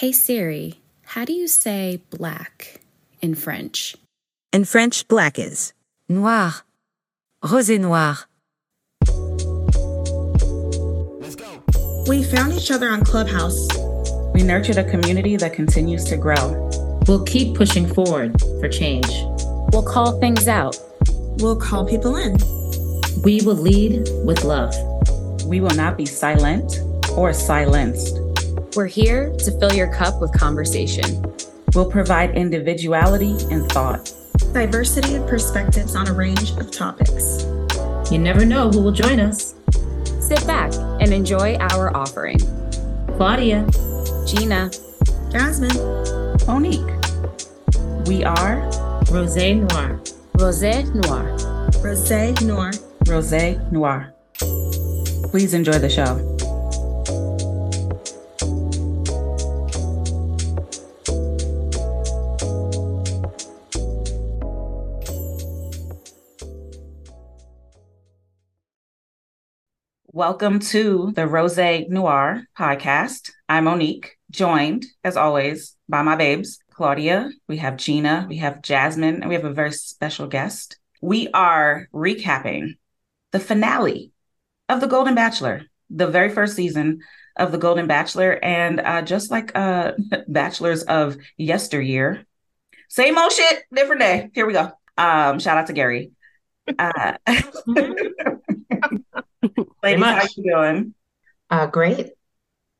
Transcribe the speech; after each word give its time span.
Hey 0.00 0.12
Siri, 0.12 0.78
how 1.06 1.24
do 1.24 1.32
you 1.32 1.48
say 1.48 2.00
black 2.10 2.80
in 3.20 3.34
French? 3.34 3.96
In 4.52 4.64
French, 4.64 5.08
black 5.08 5.40
is 5.40 5.72
Noir. 6.08 6.52
Rosé 7.42 7.80
noir. 7.80 8.18
Let's 11.18 11.34
go. 11.34 11.64
We 12.06 12.22
found 12.22 12.52
each 12.52 12.70
other 12.70 12.88
on 12.88 13.04
Clubhouse. 13.04 13.66
We 14.34 14.44
nurtured 14.44 14.78
a 14.78 14.88
community 14.88 15.34
that 15.34 15.52
continues 15.52 16.04
to 16.04 16.16
grow. 16.16 16.70
We'll 17.08 17.24
keep 17.24 17.56
pushing 17.56 17.92
forward 17.92 18.40
for 18.60 18.68
change. 18.68 19.10
We'll 19.72 19.82
call 19.82 20.20
things 20.20 20.46
out. 20.46 20.78
We'll 21.38 21.58
call 21.58 21.84
people 21.84 22.14
in. 22.14 22.36
We 23.24 23.40
will 23.40 23.56
lead 23.56 24.08
with 24.24 24.44
love. 24.44 24.72
We 25.44 25.60
will 25.60 25.74
not 25.74 25.96
be 25.96 26.06
silent 26.06 26.78
or 27.16 27.32
silenced. 27.32 28.27
We're 28.76 28.86
here 28.86 29.34
to 29.38 29.58
fill 29.58 29.72
your 29.72 29.92
cup 29.92 30.20
with 30.20 30.32
conversation. 30.32 31.24
We'll 31.74 31.90
provide 31.90 32.36
individuality 32.36 33.36
and 33.50 33.70
thought. 33.72 34.12
Diversity 34.52 35.16
of 35.16 35.26
perspectives 35.26 35.96
on 35.96 36.06
a 36.08 36.12
range 36.12 36.50
of 36.52 36.70
topics. 36.70 37.44
You 38.10 38.18
never 38.18 38.44
know 38.44 38.70
who 38.70 38.82
will 38.82 38.92
join 38.92 39.20
us. 39.20 39.54
Sit 40.20 40.46
back 40.46 40.72
and 41.00 41.12
enjoy 41.12 41.56
our 41.56 41.96
offering. 41.96 42.38
Claudia, 43.16 43.66
Gena, 44.26 44.70
Jasmine, 45.30 45.76
Monique. 46.46 46.94
We 48.06 48.22
are 48.24 48.68
Rosé 49.08 49.56
Noir. 49.56 50.00
Rosé 50.34 50.84
Noir. 50.94 51.36
Rosé 51.82 52.42
Noir. 52.42 52.70
Rosé 53.04 53.72
Noir. 53.72 54.14
Please 55.30 55.54
enjoy 55.54 55.78
the 55.78 55.88
show. 55.88 56.37
Welcome 70.18 70.58
to 70.74 71.12
the 71.14 71.28
Rose 71.28 71.56
Noire 71.56 72.42
podcast. 72.58 73.30
I'm 73.48 73.66
Monique, 73.66 74.16
joined 74.32 74.84
as 75.04 75.16
always 75.16 75.76
by 75.88 76.02
my 76.02 76.16
babes, 76.16 76.58
Claudia. 76.72 77.30
We 77.46 77.58
have 77.58 77.76
Gena, 77.76 78.26
we 78.28 78.38
have 78.38 78.60
Jasmine, 78.60 79.20
and 79.20 79.28
we 79.28 79.36
have 79.36 79.44
a 79.44 79.52
very 79.52 79.70
special 79.70 80.26
guest. 80.26 80.76
We 81.00 81.28
are 81.28 81.88
recapping 81.94 82.78
the 83.30 83.38
finale 83.38 84.10
of 84.68 84.80
The 84.80 84.88
Golden 84.88 85.14
Bachelor, 85.14 85.66
the 85.88 86.08
very 86.08 86.30
first 86.30 86.56
season 86.56 87.02
of 87.36 87.52
The 87.52 87.58
Golden 87.58 87.86
Bachelor. 87.86 88.40
And 88.42 88.80
uh, 88.80 89.02
just 89.02 89.30
like 89.30 89.56
uh, 89.56 89.92
Bachelors 90.26 90.82
of 90.82 91.16
yesteryear, 91.36 92.26
same 92.88 93.16
old 93.16 93.30
shit, 93.30 93.62
different 93.72 94.00
day. 94.00 94.30
Here 94.34 94.46
we 94.46 94.52
go. 94.52 94.72
Um, 94.96 95.38
shout 95.38 95.58
out 95.58 95.68
to 95.68 95.72
Gerry. 95.72 96.10
Uh, 96.76 97.18
Ladies, 99.82 100.10
how 100.10 100.22
you 100.36 100.42
doing? 100.52 100.94
Uh, 101.50 101.66
great. 101.66 102.10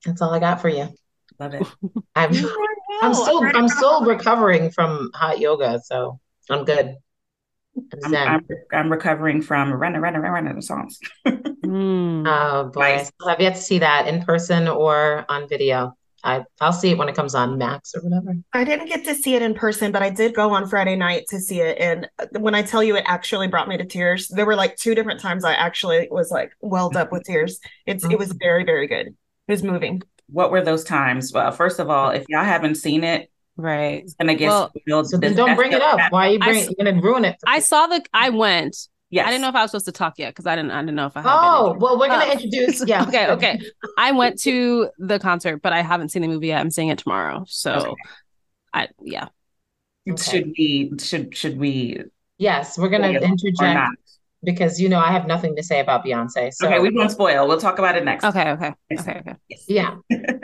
That's 0.04 0.22
all 0.22 0.34
I 0.34 0.40
got 0.40 0.60
for 0.60 0.68
you. 0.68 0.88
Love 1.38 1.54
it. 1.54 1.66
I'm 2.14 2.32
I'm 3.00 3.14
still 3.14 3.50
I'm 3.54 3.68
still 3.68 4.04
recovering 4.04 4.70
from 4.70 5.10
hot 5.14 5.38
yoga, 5.38 5.80
so 5.84 6.20
I'm 6.50 6.64
good. 6.64 6.96
I'm 7.92 8.00
I'm, 8.04 8.10
zen. 8.10 8.42
I'm, 8.42 8.46
I'm 8.72 8.92
recovering 8.92 9.42
from 9.42 9.72
running, 9.72 10.00
running, 10.00 10.20
running, 10.20 10.46
running 10.46 10.62
songs. 10.62 10.98
Oh 12.24 12.70
boy, 12.70 12.94
I 12.94 12.96
Nice. 12.96 13.10
still 13.10 13.28
have 13.28 13.40
yet 13.40 13.56
to 13.56 13.60
see 13.62 13.78
that 13.80 14.06
in 14.08 14.22
person 14.24 14.68
or 14.68 15.24
on 15.28 15.48
video. 15.48 15.96
I 16.24 16.44
I'll 16.60 16.72
see 16.72 16.90
it 16.90 16.98
when 16.98 17.08
it 17.08 17.14
comes 17.14 17.34
on 17.34 17.58
Max 17.58 17.94
or 17.94 18.00
whatever. 18.02 18.34
I 18.52 18.64
didn't 18.64 18.86
get 18.86 19.04
to 19.04 19.14
see 19.14 19.34
it 19.34 19.42
in 19.42 19.54
person, 19.54 19.92
but 19.92 20.02
I 20.02 20.10
did 20.10 20.34
go 20.34 20.50
on 20.50 20.68
Friday 20.68 20.96
night 20.96 21.24
to 21.30 21.38
see 21.40 21.60
it. 21.60 21.78
And 21.78 22.08
when 22.42 22.54
I 22.54 22.62
tell 22.62 22.82
you 22.82 22.96
it 22.96 23.04
actually 23.06 23.46
brought 23.48 23.68
me 23.68 23.76
to 23.76 23.84
tears, 23.84 24.28
there 24.28 24.44
were 24.46 24.56
like 24.56 24.76
two 24.76 24.94
different 24.94 25.20
times 25.20 25.44
I 25.44 25.52
actually 25.54 26.08
was 26.10 26.30
like 26.30 26.52
welled 26.60 26.96
up 26.96 27.12
with 27.12 27.24
tears. 27.24 27.60
It's 27.86 28.04
it 28.04 28.18
was 28.18 28.32
very, 28.32 28.64
very 28.64 28.86
good. 28.88 29.06
It 29.08 29.16
was 29.52 29.62
moving. 29.62 30.02
what 30.30 30.50
were 30.50 30.62
those 30.62 30.84
times? 30.84 31.32
Well, 31.32 31.50
first 31.52 31.78
of 31.78 31.88
all, 31.88 32.10
if 32.10 32.24
y'all 32.28 32.44
haven't 32.44 32.74
seen 32.74 33.02
it, 33.04 33.30
Right. 33.56 34.02
it's 34.04 34.14
gonna 34.14 34.34
get 34.34 34.48
Well, 34.48 34.70
spoiled. 34.76 35.08
So 35.08 35.16
then 35.16 35.34
don't 35.34 35.56
bring 35.56 35.72
it 35.72 35.78
the- 35.78 35.84
up. 35.86 36.12
Why 36.12 36.28
are 36.28 36.30
you 36.32 36.38
I 36.42 36.46
bring 36.48 36.58
s- 36.62 36.68
you're 36.76 36.84
gonna 36.84 37.00
ruin 37.00 37.24
it? 37.24 37.36
I 37.46 37.60
saw 37.60 37.86
the. 37.86 38.04
I 38.12 38.28
went. 38.30 38.76
Yes. 39.10 39.26
I 39.26 39.30
didn't 39.30 39.42
know 39.42 39.48
if 39.48 39.54
I 39.54 39.62
was 39.62 39.70
supposed 39.70 39.86
to 39.86 39.92
talk 39.92 40.18
yet 40.18 40.30
because 40.34 40.46
I 40.46 40.54
didn't. 40.54 40.70
I 40.70 40.80
didn't 40.80 40.94
know 40.96 41.06
if 41.06 41.16
I 41.16 41.22
had. 41.22 41.30
Oh 41.32 41.76
well, 41.78 41.98
we're 41.98 42.08
gonna 42.08 42.26
Oh. 42.26 42.32
introduce. 42.32 42.84
Yeah. 42.86 43.04
okay. 43.04 43.28
Okay. 43.30 43.58
I 43.96 44.12
went 44.12 44.38
to 44.40 44.90
the 44.98 45.18
concert, 45.18 45.62
but 45.62 45.72
I 45.72 45.80
haven't 45.82 46.10
seen 46.10 46.22
the 46.22 46.28
movie 46.28 46.48
yet. 46.48 46.60
I'm 46.60 46.70
seeing 46.70 46.88
it 46.88 46.98
tomorrow. 46.98 47.44
So, 47.48 47.72
Okay. 47.72 47.94
I 48.74 48.88
yeah. 49.02 49.28
Okay. 50.08 50.22
Should 50.30 50.52
we? 50.58 50.92
Should 51.00 51.36
should 51.36 51.58
we? 51.58 52.02
Yes, 52.36 52.76
we're 52.78 52.90
gonna 52.90 53.08
interject 53.08 53.96
because 54.44 54.80
you 54.80 54.88
know 54.88 54.98
I 55.00 55.10
have 55.10 55.26
nothing 55.26 55.56
to 55.56 55.62
say 55.62 55.80
about 55.80 56.04
Beyonce. 56.04 56.52
So 56.52 56.66
okay, 56.66 56.78
we 56.78 56.90
won't 56.90 57.10
spoil. 57.10 57.48
We'll 57.48 57.60
talk 57.60 57.78
about 57.78 57.96
it 57.96 58.04
next. 58.04 58.24
Okay. 58.24 58.50
Okay. 58.50 58.72
Okay. 58.92 59.18
Okay. 59.20 59.34
Yes. 59.48 59.64
Yeah. 59.68 59.96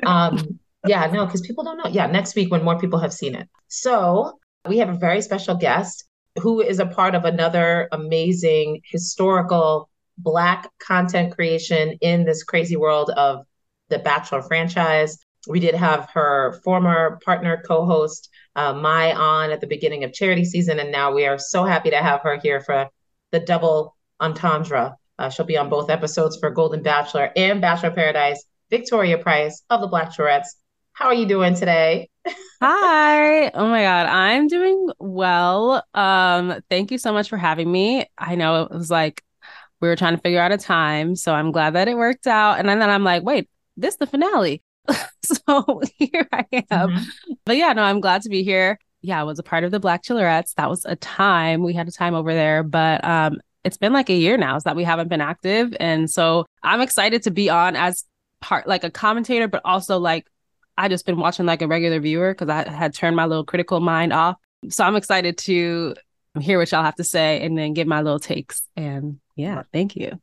Um, 0.07 0.59
yeah, 0.87 1.07
no, 1.07 1.25
because 1.25 1.41
people 1.43 1.65
don't 1.65 1.79
know. 1.79 1.87
Yeah, 1.91 2.07
next 2.07 2.35
week 2.35 2.51
when 2.51 2.63
more 2.63 2.79
people 2.79 2.99
have 2.99 3.13
seen 3.13 3.35
it. 3.35 3.49
So 3.69 4.39
we 4.69 4.79
have 4.79 4.89
a 4.89 4.95
very 4.95 5.23
special 5.23 5.55
guest 5.55 6.05
who 6.41 6.61
is 6.61 6.79
a 6.79 6.87
part 6.87 7.15
of 7.15 7.25
another 7.25 7.89
amazing 7.93 8.81
historical 8.85 9.89
Black 10.17 10.71
content 10.79 11.35
creation 11.35 11.99
in 12.01 12.25
this 12.25 12.45
crazy 12.45 12.77
world 12.77 13.11
of 13.11 13.45
the 13.89 13.99
Bachelor 13.99 14.43
franchise. 14.43 15.19
We 15.49 15.61
did 15.61 15.75
have 15.75 16.09
her 16.15 16.61
former 16.65 17.19
partner, 17.25 17.63
co-host, 17.67 18.31
uh, 18.55 18.73
Mai, 18.73 19.13
on 19.13 19.51
at 19.51 19.61
the 19.61 19.67
beginning 19.67 20.05
of 20.05 20.13
charity 20.13 20.45
season, 20.45 20.79
and 20.79 20.93
now 20.93 21.13
we 21.13 21.27
are 21.27 21.39
so 21.39 21.65
happy 21.65 21.91
to 21.91 21.99
have 21.99 22.23
her 22.23 22.39
here 22.41 22.61
for 22.61 22.89
the 23.33 23.41
double 23.41 23.97
entendre. 24.21 24.97
Uh, 25.19 25.29
she'll 25.29 25.47
be 25.47 25.57
on 25.57 25.69
both 25.69 25.91
episodes 25.91 26.39
for 26.39 26.51
Golden 26.51 26.83
Bachelor 26.83 27.31
and 27.37 27.61
Bachelor 27.61 27.91
Paradise. 27.91 28.45
Victoria 28.71 29.19
Price 29.19 29.63
of 29.71 29.81
the 29.81 29.89
Blckchelorettes. 29.89 30.49
How 30.95 31.07
are 31.07 31.15
you 31.15 31.27
doing 31.27 31.55
today? 31.55 32.09
Hi. 32.63 33.51
Oh 33.51 33.69
my 33.69 33.83
God. 33.83 34.07
I'm 34.07 34.49
doing 34.49 34.89
well. 34.99 35.85
Um, 35.95 36.61
thank 36.71 36.91
you 36.91 36.99
so 36.99 37.13
much 37.13 37.29
for 37.29 37.37
having 37.37 37.71
me. 37.71 38.07
I 38.17 38.35
know 38.37 38.63
it 38.65 38.71
was 38.71 38.91
like 38.91 39.23
we 39.81 39.89
were 39.89 39.97
trying 39.97 40.17
to 40.17 40.23
figure 40.23 40.41
out 40.41 40.53
a 40.53 40.59
time, 40.59 41.17
so 41.17 41.35
I'm 41.35 41.53
glad 41.53 41.75
that 41.75 41.89
it 41.89 41.97
worked 41.97 42.27
out. 42.27 42.59
And 42.61 42.69
then 42.69 42.83
I'm 42.83 43.05
like, 43.05 43.23
wait, 43.25 43.49
this 43.77 43.97
the 43.97 44.07
finale. 44.07 44.63
so 45.25 45.83
here 45.99 46.29
I 46.33 46.47
am. 46.71 46.91
Mhm. 46.91 47.07
But 47.45 47.57
yeah, 47.59 47.73
no, 47.75 47.83
I'm 47.83 48.01
glad 48.01 48.23
to 48.23 48.29
be 48.31 48.45
here. 48.45 48.79
Yeah, 49.03 49.21
I 49.21 49.25
was 49.25 49.39
a 49.39 49.43
part 49.45 49.65
of 49.65 49.71
the 49.73 49.81
Blckchelorettes. 49.81 50.55
That 50.57 50.71
was 50.71 50.85
a 50.87 50.97
time. 50.97 51.63
We 51.63 51.75
had 51.75 51.89
a 51.89 51.93
time 51.93 52.15
over 52.15 52.35
there, 52.35 52.63
but 52.63 53.05
um 53.05 53.41
it's 53.65 53.79
been 53.79 53.93
like 53.95 54.11
a 54.11 54.15
year 54.15 54.37
now 54.37 54.59
that 54.61 54.77
we 54.77 54.85
haven't 54.85 55.09
been 55.09 55.23
active. 55.23 55.75
And 55.81 56.11
so 56.11 56.47
I'm 56.63 56.81
excited 56.83 57.23
to 57.25 57.31
be 57.31 57.51
on 57.51 57.77
as 57.77 58.05
part 58.41 58.67
like 58.69 58.85
a 58.85 58.91
commentator, 58.91 59.49
but 59.49 59.63
also 59.65 59.99
like 59.99 60.27
I 60.77 60.89
just 60.89 61.07
been 61.07 61.19
watching 61.19 61.47
like 61.47 61.63
a 61.63 61.69
regular 61.69 62.01
viewer 62.01 62.33
because 62.35 62.49
I 62.49 62.69
had 62.69 62.95
turned 62.95 63.17
my 63.17 63.27
little 63.27 63.45
critical 63.45 63.81
mind 63.81 64.13
off. 64.13 64.37
So 64.71 64.85
I'm 64.85 64.97
excited 64.97 65.39
to 65.39 65.95
hear 66.41 66.59
what 66.59 66.71
y'all 66.73 66.83
have 66.83 66.97
to 66.97 67.05
say 67.05 67.45
and 67.45 67.57
then 67.57 67.75
give 67.75 67.87
my 67.87 68.01
little 68.01 68.19
takes. 68.19 68.63
And 68.77 69.21
yeah, 69.37 69.63
thank 69.73 69.95
you. 69.97 70.21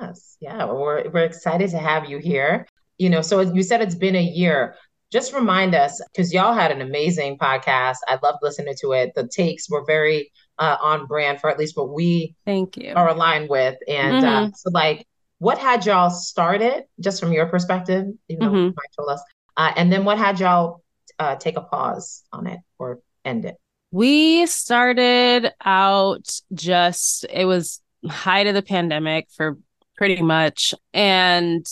Yes, 0.00 0.36
yeah, 0.40 0.66
we're 0.66 1.08
we're 1.10 1.24
excited 1.24 1.70
to 1.70 1.78
have 1.78 2.08
you 2.08 2.18
here. 2.18 2.66
You 2.98 3.10
know, 3.10 3.22
so 3.22 3.40
you 3.40 3.62
said 3.62 3.80
it's 3.80 3.94
been 3.94 4.16
a 4.16 4.22
year. 4.22 4.76
Just 5.10 5.32
remind 5.32 5.74
us, 5.74 6.02
because 6.12 6.34
y'all 6.34 6.52
had 6.52 6.70
an 6.70 6.82
amazing 6.82 7.38
podcast. 7.38 7.96
I 8.06 8.18
loved 8.22 8.38
listening 8.42 8.74
to 8.80 8.92
it. 8.92 9.14
The 9.14 9.26
takes 9.26 9.70
were 9.70 9.82
very 9.86 10.30
uh, 10.58 10.76
on 10.82 11.06
brand 11.06 11.40
for 11.40 11.48
at 11.48 11.58
least 11.58 11.78
what 11.78 11.88
we 11.88 12.34
Thank 12.44 12.76
you. 12.76 12.92
are 12.94 13.08
aligned 13.08 13.48
with. 13.48 13.76
And 13.88 14.26
uh, 14.26 14.50
so, 14.54 14.68
like, 14.70 15.06
what 15.38 15.56
had 15.56 15.86
y'all 15.86 16.10
started, 16.10 16.84
just 17.00 17.20
from 17.20 17.32
your 17.32 17.46
perspective, 17.46 18.04
though 18.28 18.36
Mhm. 18.36 18.66
Mike 18.66 18.92
told 18.98 19.08
us, 19.08 19.22
uh, 19.58 19.72
and 19.76 19.92
then 19.92 20.04
what 20.04 20.16
had 20.16 20.40
y'all 20.40 20.82
uh, 21.18 21.36
take 21.36 21.56
a 21.56 21.60
pause 21.60 22.22
on 22.32 22.46
it 22.46 22.60
or 22.78 23.00
end 23.24 23.44
it? 23.44 23.56
We 23.90 24.46
started 24.46 25.52
out 25.64 26.40
just, 26.54 27.26
it 27.28 27.44
was 27.44 27.82
height 28.08 28.46
of 28.46 28.54
the 28.54 28.62
pandemic 28.62 29.26
for 29.36 29.58
pretty 29.96 30.22
much. 30.22 30.74
And 30.94 31.66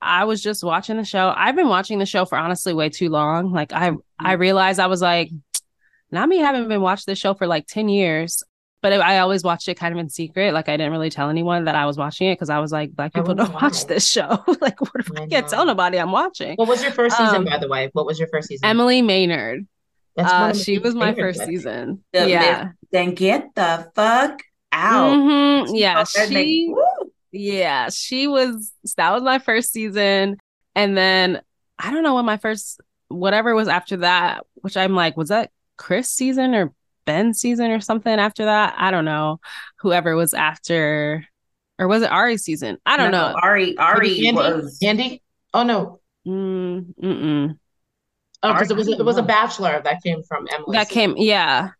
I 0.00 0.24
was 0.24 0.40
just 0.40 0.62
watching 0.62 0.96
the 0.96 1.04
show. 1.04 1.32
I've 1.36 1.56
been 1.56 1.68
watching 1.68 1.98
the 1.98 2.06
show 2.06 2.24
for 2.24 2.38
honestly 2.38 2.72
way 2.72 2.88
too 2.88 3.08
long. 3.08 3.52
Like 3.52 3.72
I 3.72 3.92
I 4.18 4.34
realized 4.34 4.78
I 4.78 4.86
was 4.86 5.02
like, 5.02 5.30
not 6.12 6.28
me 6.28 6.38
haven't 6.38 6.68
been 6.68 6.80
watching 6.80 7.04
this 7.08 7.18
show 7.18 7.34
for 7.34 7.48
like 7.48 7.66
10 7.66 7.88
years. 7.88 8.44
But 8.80 8.92
I 8.92 9.18
always 9.18 9.42
watched 9.42 9.66
it 9.68 9.74
kind 9.74 9.92
of 9.92 9.98
in 9.98 10.08
secret. 10.08 10.54
Like 10.54 10.68
I 10.68 10.76
didn't 10.76 10.92
really 10.92 11.10
tell 11.10 11.28
anyone 11.30 11.64
that 11.64 11.74
I 11.74 11.84
was 11.86 11.98
watching 11.98 12.28
it 12.28 12.34
because 12.34 12.48
I 12.48 12.60
was 12.60 12.70
like, 12.70 12.92
black 12.94 13.12
people 13.12 13.28
wonder 13.28 13.44
don't 13.44 13.54
watch 13.54 13.86
this 13.86 14.08
show. 14.08 14.44
like 14.60 14.80
what 14.80 14.92
if 15.00 15.10
I 15.16 15.22
I 15.22 15.26
can't 15.26 15.48
tell 15.48 15.66
nobody 15.66 15.98
I'm 15.98 16.12
watching? 16.12 16.54
What 16.56 16.68
was 16.68 16.82
your 16.82 16.92
first 16.92 17.16
season, 17.16 17.36
Um, 17.36 17.44
by 17.44 17.58
the 17.58 17.68
way? 17.68 17.90
What 17.92 18.06
was 18.06 18.18
your 18.20 18.28
first 18.28 18.48
season? 18.48 18.64
Emily 18.68 19.02
Maynard. 19.02 19.66
That's 20.14 20.32
one 20.32 20.50
Uh, 20.50 20.54
she 20.54 20.78
was 20.78 20.94
my 20.94 21.12
first 21.14 21.40
I 21.40 21.46
season. 21.46 22.04
The- 22.12 22.28
yeah. 22.28 22.68
Then 22.92 23.14
get 23.14 23.54
the 23.56 23.90
fuck 23.96 24.42
out. 24.70 25.12
Mhm. 25.12 25.70
Yeah. 25.74 26.04
That 26.14 26.28
She 26.28 26.68
Woo! 26.70 27.12
Yeah, 27.32 27.90
she 27.90 28.26
was 28.26 28.72
that 28.96 29.12
was 29.12 29.22
my 29.22 29.38
first 29.38 29.72
season. 29.72 30.38
And 30.74 30.96
then 30.96 31.40
I 31.78 31.90
don't 31.90 32.02
know 32.02 32.14
when 32.14 32.24
my 32.24 32.36
first 32.36 32.80
whatever 33.08 33.54
was 33.54 33.68
after 33.68 33.98
that, 33.98 34.44
which 34.56 34.76
I'm 34.76 34.94
like, 34.94 35.16
was 35.16 35.28
that 35.30 35.50
Chris 35.76 36.10
season 36.10 36.54
or 36.54 36.72
Ben 37.08 37.32
season 37.32 37.70
or 37.70 37.80
something 37.80 38.12
after 38.18 38.44
that? 38.44 38.74
I 38.76 38.90
don't 38.90 39.06
know. 39.06 39.40
Whoever 39.78 40.14
was 40.14 40.34
after, 40.34 41.24
or 41.78 41.88
was 41.88 42.02
it 42.02 42.10
Ari 42.12 42.36
season? 42.36 42.76
I 42.84 42.98
don't 42.98 43.10
No, 43.10 43.30
know. 43.32 43.38
Ari 43.42 43.76
Ari 43.78 44.26
Andy? 44.28 44.32
was 44.36 44.78
Andy? 44.82 45.22
Oh 45.54 45.62
no. 45.62 46.00
Mm, 46.26 46.94
mm-mm. 47.02 47.58
Oh, 48.42 48.52
because 48.52 48.70
it 48.70 48.76
was 48.76 48.88
it 48.88 49.02
was 49.04 49.16
a 49.16 49.22
bachelor 49.22 49.80
that 49.82 50.02
came 50.02 50.22
from 50.22 50.46
Emily. 50.52 50.76
That 50.76 50.90
came, 50.90 51.14
yeah. 51.16 51.70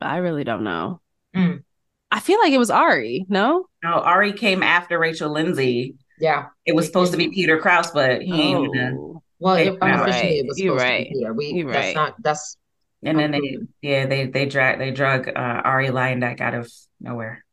But 0.00 0.06
I 0.08 0.16
really 0.18 0.42
don't 0.44 0.64
know. 0.64 1.00
Mm. 1.36 1.62
I 2.10 2.18
feel 2.20 2.40
like 2.40 2.52
it 2.52 2.58
was 2.58 2.70
Ari. 2.70 3.26
No. 3.28 3.66
no 3.84 3.90
Ari 3.92 4.32
came 4.32 4.62
after 4.64 4.98
Rachel 4.98 5.30
Lindsay. 5.30 5.94
Yeah. 6.18 6.46
It 6.66 6.74
was 6.74 6.86
supposed 6.86 7.12
to 7.12 7.18
be 7.18 7.28
Peter 7.28 7.58
Kraus, 7.58 7.92
but 7.92 8.22
he 8.22 8.32
ain't 8.42 8.74
gonna- 8.74 8.96
Oh. 8.98 9.22
Well, 9.40 9.54
Hey, 9.54 9.68
it, 9.68 9.78
unofficially, 9.80 10.10
right. 10.30 10.38
it 10.40 10.46
was 10.48 10.58
You're 10.58 10.76
supposed 10.78 10.90
right. 10.90 11.06
to 11.06 11.12
be 11.12 11.18
here. 11.20 11.32
We 11.32 11.46
You're 11.52 11.72
that's 11.72 11.86
right. 11.86 11.94
not 11.94 12.14
that's 12.20 12.56
And 13.04 13.18
then 13.18 13.30
they 13.30 13.58
yeah 13.82 14.06
they 14.06 14.26
they 14.26 14.46
drag 14.46 14.78
they 14.78 14.90
drug 14.90 15.28
uh, 15.28 15.32
Ari 15.64 15.88
Luyendyk 15.88 16.40
out 16.40 16.54
of 16.54 16.72
nowhere 17.00 17.44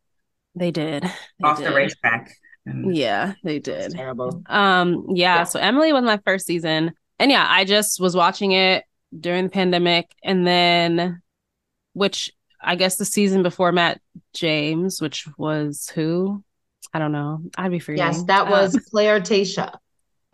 They 0.56 0.72
did. 0.72 1.04
They 1.04 1.10
off 1.44 1.58
the 1.58 1.66
did. 1.66 1.76
racetrack. 1.76 2.32
And 2.66 2.96
Yeah, 2.96 3.34
they 3.44 3.60
did. 3.60 3.92
terrible. 3.92 4.42
Um, 4.48 5.06
yeah, 5.10 5.38
Yeah. 5.40 5.44
so 5.44 5.60
Emily 5.60 5.94
was 5.94 6.04
my 6.04 6.20
first 6.26 6.48
season. 6.48 6.94
And 7.20 7.30
yeah, 7.30 7.46
I 7.48 7.64
just 7.64 8.00
was 8.00 8.16
watching 8.16 8.54
it 8.54 8.84
during 9.18 9.44
the 9.46 9.50
pandemic 9.52 10.12
and 10.24 10.46
then 10.48 11.22
which 11.94 12.32
I 12.60 12.76
guess 12.76 12.96
the 12.98 13.06
season 13.06 13.44
before 13.44 13.72
Matt 13.72 14.02
James, 14.34 15.00
which 15.00 15.28
was 15.38 15.90
who? 15.94 16.44
I 16.94 17.00
don't 17.00 17.12
know. 17.12 17.42
I'd 17.58 17.70
be 17.72 17.80
forgetting. 17.80 18.14
Yes, 18.14 18.24
that 18.24 18.46
Um, 18.46 18.50
was 18.50 18.76
Clare 18.90 19.20
Tayshia. 19.22 19.78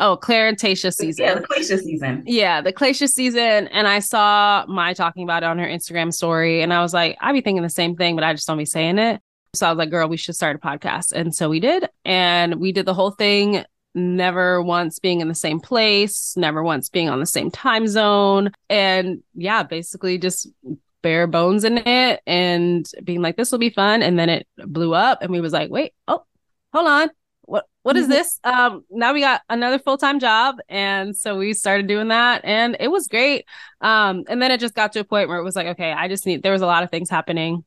Oh 0.01 0.17
Clare 0.17 0.47
and 0.47 0.57
Tayshia 0.57 0.91
season. 0.91 1.23
yeah, 1.23 1.35
the 1.35 1.41
Glacier 1.41 1.77
season. 1.77 2.23
Yeah, 2.25 2.59
the 2.61 2.71
Glacier 2.71 3.05
season. 3.05 3.67
And 3.67 3.87
I 3.87 3.99
saw 3.99 4.65
my 4.67 4.93
talking 4.95 5.23
about 5.23 5.43
it 5.43 5.45
on 5.45 5.59
her 5.59 5.67
Instagram 5.67 6.11
story. 6.11 6.63
And 6.63 6.73
I 6.73 6.81
was 6.81 6.91
like, 6.91 7.17
I 7.21 7.31
be 7.31 7.41
thinking 7.41 7.61
the 7.61 7.69
same 7.69 7.95
thing, 7.95 8.15
but 8.15 8.23
I 8.23 8.33
just 8.33 8.47
don't 8.47 8.57
be 8.57 8.65
saying 8.65 8.97
it. 8.97 9.21
So 9.53 9.67
I 9.67 9.69
was 9.69 9.77
like, 9.77 9.91
girl, 9.91 10.09
we 10.09 10.17
should 10.17 10.35
start 10.35 10.55
a 10.55 10.59
podcast. 10.59 11.11
And 11.11 11.35
so 11.35 11.49
we 11.49 11.59
did. 11.59 11.87
And 12.03 12.55
we 12.55 12.71
did 12.71 12.87
the 12.87 12.95
whole 12.95 13.11
thing, 13.11 13.63
never 13.93 14.59
once 14.61 14.97
being 14.97 15.21
in 15.21 15.27
the 15.27 15.35
same 15.35 15.59
place, 15.59 16.35
never 16.35 16.63
once 16.63 16.89
being 16.89 17.07
on 17.07 17.19
the 17.19 17.25
same 17.27 17.51
time 17.51 17.87
zone. 17.87 18.51
And 18.69 19.21
yeah, 19.35 19.61
basically 19.61 20.17
just 20.17 20.47
bare 21.03 21.27
bones 21.27 21.63
in 21.63 21.77
it 21.77 22.21
and 22.25 22.89
being 23.03 23.21
like, 23.21 23.37
this 23.37 23.51
will 23.51 23.59
be 23.59 23.69
fun. 23.69 24.01
And 24.01 24.17
then 24.17 24.29
it 24.29 24.47
blew 24.57 24.95
up. 24.95 25.21
And 25.21 25.31
we 25.31 25.41
was 25.41 25.53
like, 25.53 25.69
wait, 25.69 25.93
oh, 26.07 26.23
hold 26.73 26.87
on. 26.87 27.11
What 27.51 27.65
what 27.83 27.97
is 27.97 28.07
this? 28.07 28.39
Um 28.45 28.85
now 28.89 29.13
we 29.13 29.19
got 29.19 29.41
another 29.49 29.77
full-time 29.77 30.21
job 30.21 30.55
and 30.69 31.17
so 31.17 31.37
we 31.37 31.53
started 31.53 31.85
doing 31.85 32.07
that 32.07 32.45
and 32.45 32.77
it 32.79 32.87
was 32.87 33.07
great. 33.07 33.45
Um 33.81 34.23
and 34.29 34.41
then 34.41 34.51
it 34.51 34.61
just 34.61 34.73
got 34.73 34.93
to 34.93 35.01
a 35.01 35.03
point 35.03 35.27
where 35.27 35.37
it 35.37 35.43
was 35.43 35.57
like 35.57 35.67
okay, 35.67 35.91
I 35.91 36.07
just 36.07 36.25
need 36.25 36.43
there 36.43 36.53
was 36.53 36.61
a 36.61 36.65
lot 36.65 36.83
of 36.83 36.89
things 36.89 37.09
happening. 37.09 37.65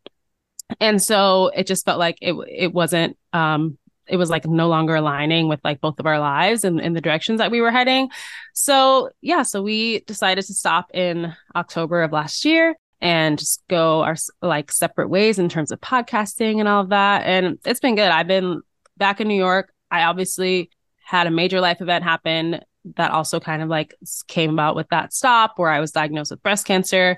And 0.81 1.03
so 1.03 1.51
it 1.55 1.67
just 1.67 1.85
felt 1.85 1.99
like 1.99 2.17
it 2.23 2.35
it 2.49 2.73
wasn't 2.73 3.19
um 3.35 3.77
it 4.07 4.17
was 4.17 4.31
like 4.31 4.47
no 4.47 4.69
longer 4.69 4.95
aligning 4.95 5.49
with 5.49 5.61
like 5.65 5.83
both 5.83 6.01
of 6.01 6.07
our 6.07 6.19
lives 6.19 6.65
and 6.65 6.81
in 6.81 6.95
the 6.95 7.01
directions 7.03 7.39
that 7.39 7.51
we 7.51 7.61
were 7.61 7.71
heading. 7.71 8.09
So 8.55 9.11
yeah, 9.21 9.43
so 9.43 9.63
we 9.63 10.01
decided 10.01 10.47
to 10.47 10.55
stop 10.55 10.87
in 10.95 11.35
October 11.55 12.03
of 12.03 12.13
last 12.13 12.47
year 12.47 12.75
and 13.03 13.39
just 13.39 13.63
go 13.69 14.03
our 14.03 14.17
like 14.41 14.73
separate 14.73 15.11
ways 15.11 15.39
in 15.39 15.51
terms 15.51 15.73
of 15.73 15.81
podcasting 15.81 16.59
and 16.59 16.69
all 16.69 16.81
of 16.81 16.89
that. 16.89 17.27
And 17.27 17.59
it's 17.67 17.81
been 17.81 17.97
good. 17.97 18.09
I've 18.09 18.27
been 18.29 18.63
back 18.97 19.21
in 19.21 19.29
New 19.29 19.35
York. 19.35 19.74
I 19.95 20.05
obviously 20.05 20.71
had 21.05 21.29
a 21.29 21.31
major 21.31 21.61
life 21.61 21.81
event 21.81 22.03
happen 22.03 22.61
that 22.97 23.13
also 23.13 23.39
kind 23.39 23.63
of 23.63 23.69
like 23.69 23.95
came 24.27 24.51
about 24.51 24.75
with 24.75 24.89
that 24.89 25.13
stop 25.13 25.53
where 25.57 25.71
I 25.71 25.79
was 25.79 25.93
diagnosed 25.93 26.33
with 26.33 26.43
breast 26.43 26.67
cancer 26.67 27.17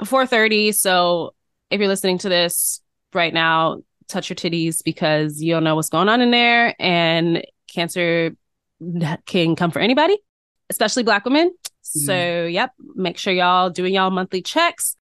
before 0.00 0.26
30. 0.26 0.72
So 0.72 1.34
if 1.70 1.78
you're 1.78 1.88
listening 1.88 2.18
to 2.18 2.28
this 2.28 2.80
right 3.14 3.32
now, 3.32 3.82
touch 4.08 4.28
your 4.28 4.34
titties 4.34 4.82
because 4.84 5.40
you 5.40 5.52
don't 5.52 5.62
know 5.62 5.76
what's 5.76 5.88
going 5.88 6.08
on 6.08 6.20
in 6.20 6.32
there. 6.32 6.74
And 6.80 7.44
cancer 7.72 8.36
can 9.26 9.54
come 9.54 9.70
for 9.70 9.78
anybody, 9.78 10.18
especially 10.68 11.04
Black 11.04 11.24
women. 11.24 11.54
So, 11.82 12.12
mm. 12.12 12.52
yep, 12.52 12.72
make 12.96 13.18
sure 13.18 13.32
y'all 13.32 13.70
doing 13.70 13.94
y'all 13.94 14.10
monthly 14.10 14.42
checks. 14.42 14.96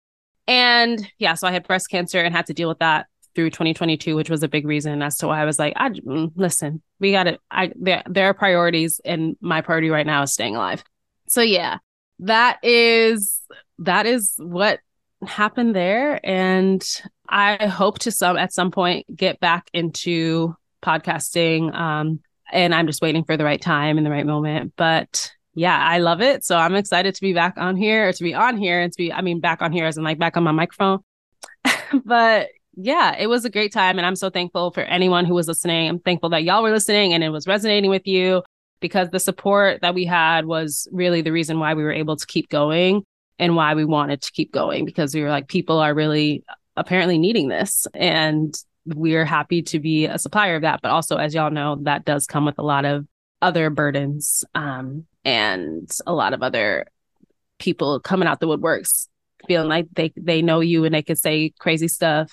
And 0.45 1.09
yeah, 1.17 1.35
so 1.35 1.47
I 1.47 1.51
had 1.51 1.65
breast 1.65 1.89
cancer 1.89 2.19
and 2.19 2.35
had 2.35 2.47
to 2.47 2.53
deal 2.53 2.67
with 2.67 2.79
that 2.79 3.07
through 3.35 3.49
2022, 3.49 4.15
which 4.15 4.29
was 4.29 4.43
a 4.43 4.47
big 4.47 4.65
reason 4.65 5.01
as 5.01 5.17
to 5.17 5.27
why 5.27 5.41
I 5.41 5.45
was 5.45 5.59
like, 5.59 5.73
I 5.75 5.89
mm, 5.89 6.31
listen, 6.35 6.81
we 6.99 7.11
got 7.11 7.27
it. 7.27 7.39
I 7.49 7.71
there 7.75 8.03
there 8.07 8.27
are 8.27 8.33
priorities, 8.33 9.01
and 9.03 9.35
my 9.41 9.61
priority 9.61 9.89
right 9.89 10.05
now 10.05 10.23
is 10.23 10.33
staying 10.33 10.55
alive. 10.55 10.83
So 11.27 11.41
yeah, 11.41 11.77
that 12.19 12.59
is 12.63 13.39
that 13.79 14.05
is 14.05 14.35
what 14.37 14.79
happened 15.25 15.75
there, 15.75 16.19
and 16.23 16.83
I 17.27 17.65
hope 17.67 17.99
to 17.99 18.11
some 18.11 18.37
at 18.37 18.53
some 18.53 18.71
point 18.71 19.05
get 19.15 19.39
back 19.39 19.69
into 19.73 20.55
podcasting. 20.81 21.73
Um, 21.73 22.19
and 22.51 22.75
I'm 22.75 22.87
just 22.87 23.01
waiting 23.01 23.23
for 23.23 23.35
the 23.35 23.45
right 23.45 23.61
time 23.61 23.97
and 23.97 24.05
the 24.05 24.11
right 24.11 24.25
moment, 24.25 24.73
but 24.75 25.31
yeah, 25.55 25.77
I 25.77 25.99
love 25.99 26.21
it. 26.21 26.43
So 26.43 26.57
I'm 26.57 26.75
excited 26.75 27.15
to 27.15 27.21
be 27.21 27.33
back 27.33 27.55
on 27.57 27.75
here 27.75 28.09
or 28.09 28.13
to 28.13 28.23
be 28.23 28.33
on 28.33 28.57
here 28.57 28.81
and 28.81 28.91
to 28.91 28.97
be, 28.97 29.13
I 29.13 29.21
mean, 29.21 29.39
back 29.39 29.61
on 29.61 29.71
here 29.71 29.85
as 29.85 29.97
in 29.97 30.03
like 30.03 30.17
back 30.17 30.35
on 30.35 30.43
my 30.43 30.51
microphone. 30.51 30.99
but 32.05 32.49
yeah, 32.75 33.15
it 33.17 33.27
was 33.27 33.45
a 33.45 33.49
great 33.49 33.71
time. 33.71 33.97
And 33.97 34.05
I'm 34.05 34.15
so 34.15 34.29
thankful 34.29 34.71
for 34.71 34.81
anyone 34.81 35.25
who 35.25 35.33
was 35.33 35.47
listening. 35.47 35.89
I'm 35.89 35.99
thankful 35.99 36.29
that 36.29 36.43
y'all 36.43 36.63
were 36.63 36.71
listening 36.71 37.13
and 37.13 37.23
it 37.23 37.29
was 37.29 37.47
resonating 37.47 37.89
with 37.89 38.07
you 38.07 38.43
because 38.79 39.09
the 39.09 39.19
support 39.19 39.81
that 39.81 39.93
we 39.93 40.05
had 40.05 40.45
was 40.45 40.87
really 40.91 41.21
the 41.21 41.31
reason 41.31 41.59
why 41.59 41.73
we 41.73 41.83
were 41.83 41.93
able 41.93 42.15
to 42.15 42.25
keep 42.25 42.49
going 42.49 43.03
and 43.39 43.55
why 43.55 43.75
we 43.75 43.85
wanted 43.85 44.21
to 44.21 44.31
keep 44.31 44.51
going 44.51 44.85
because 44.85 45.13
we 45.13 45.21
were 45.21 45.29
like, 45.29 45.47
people 45.47 45.79
are 45.79 45.93
really 45.93 46.43
apparently 46.75 47.17
needing 47.17 47.47
this. 47.47 47.87
And 47.93 48.55
we're 48.85 49.25
happy 49.25 49.61
to 49.61 49.79
be 49.79 50.05
a 50.05 50.17
supplier 50.17 50.55
of 50.55 50.63
that. 50.63 50.81
But 50.81 50.91
also, 50.91 51.17
as 51.17 51.33
y'all 51.33 51.51
know, 51.51 51.77
that 51.83 52.05
does 52.05 52.25
come 52.25 52.45
with 52.45 52.57
a 52.57 52.63
lot 52.63 52.85
of 52.85 53.05
other 53.41 53.69
burdens 53.69 54.43
um, 54.55 55.05
and 55.23 55.89
a 56.07 56.13
lot 56.13 56.33
of 56.33 56.41
other 56.41 56.85
people 57.59 57.99
coming 57.99 58.27
out 58.27 58.39
the 58.39 58.47
woodworks 58.47 59.07
feeling 59.47 59.69
like 59.69 59.87
they 59.93 60.11
they 60.15 60.41
know 60.41 60.59
you 60.59 60.85
and 60.85 60.95
they 60.95 61.01
could 61.01 61.17
say 61.17 61.53
crazy 61.59 61.87
stuff 61.87 62.31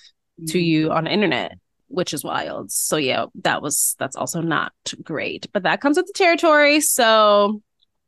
to 0.48 0.58
you 0.58 0.90
on 0.92 1.04
the 1.04 1.10
internet 1.12 1.56
which 1.88 2.14
is 2.14 2.22
wild 2.22 2.70
so 2.70 2.96
yeah 2.96 3.26
that 3.42 3.62
was 3.62 3.96
that's 3.98 4.16
also 4.16 4.40
not 4.40 4.72
great 5.02 5.46
but 5.52 5.62
that 5.64 5.80
comes 5.80 5.96
with 5.96 6.06
the 6.06 6.12
territory 6.14 6.80
so 6.80 7.60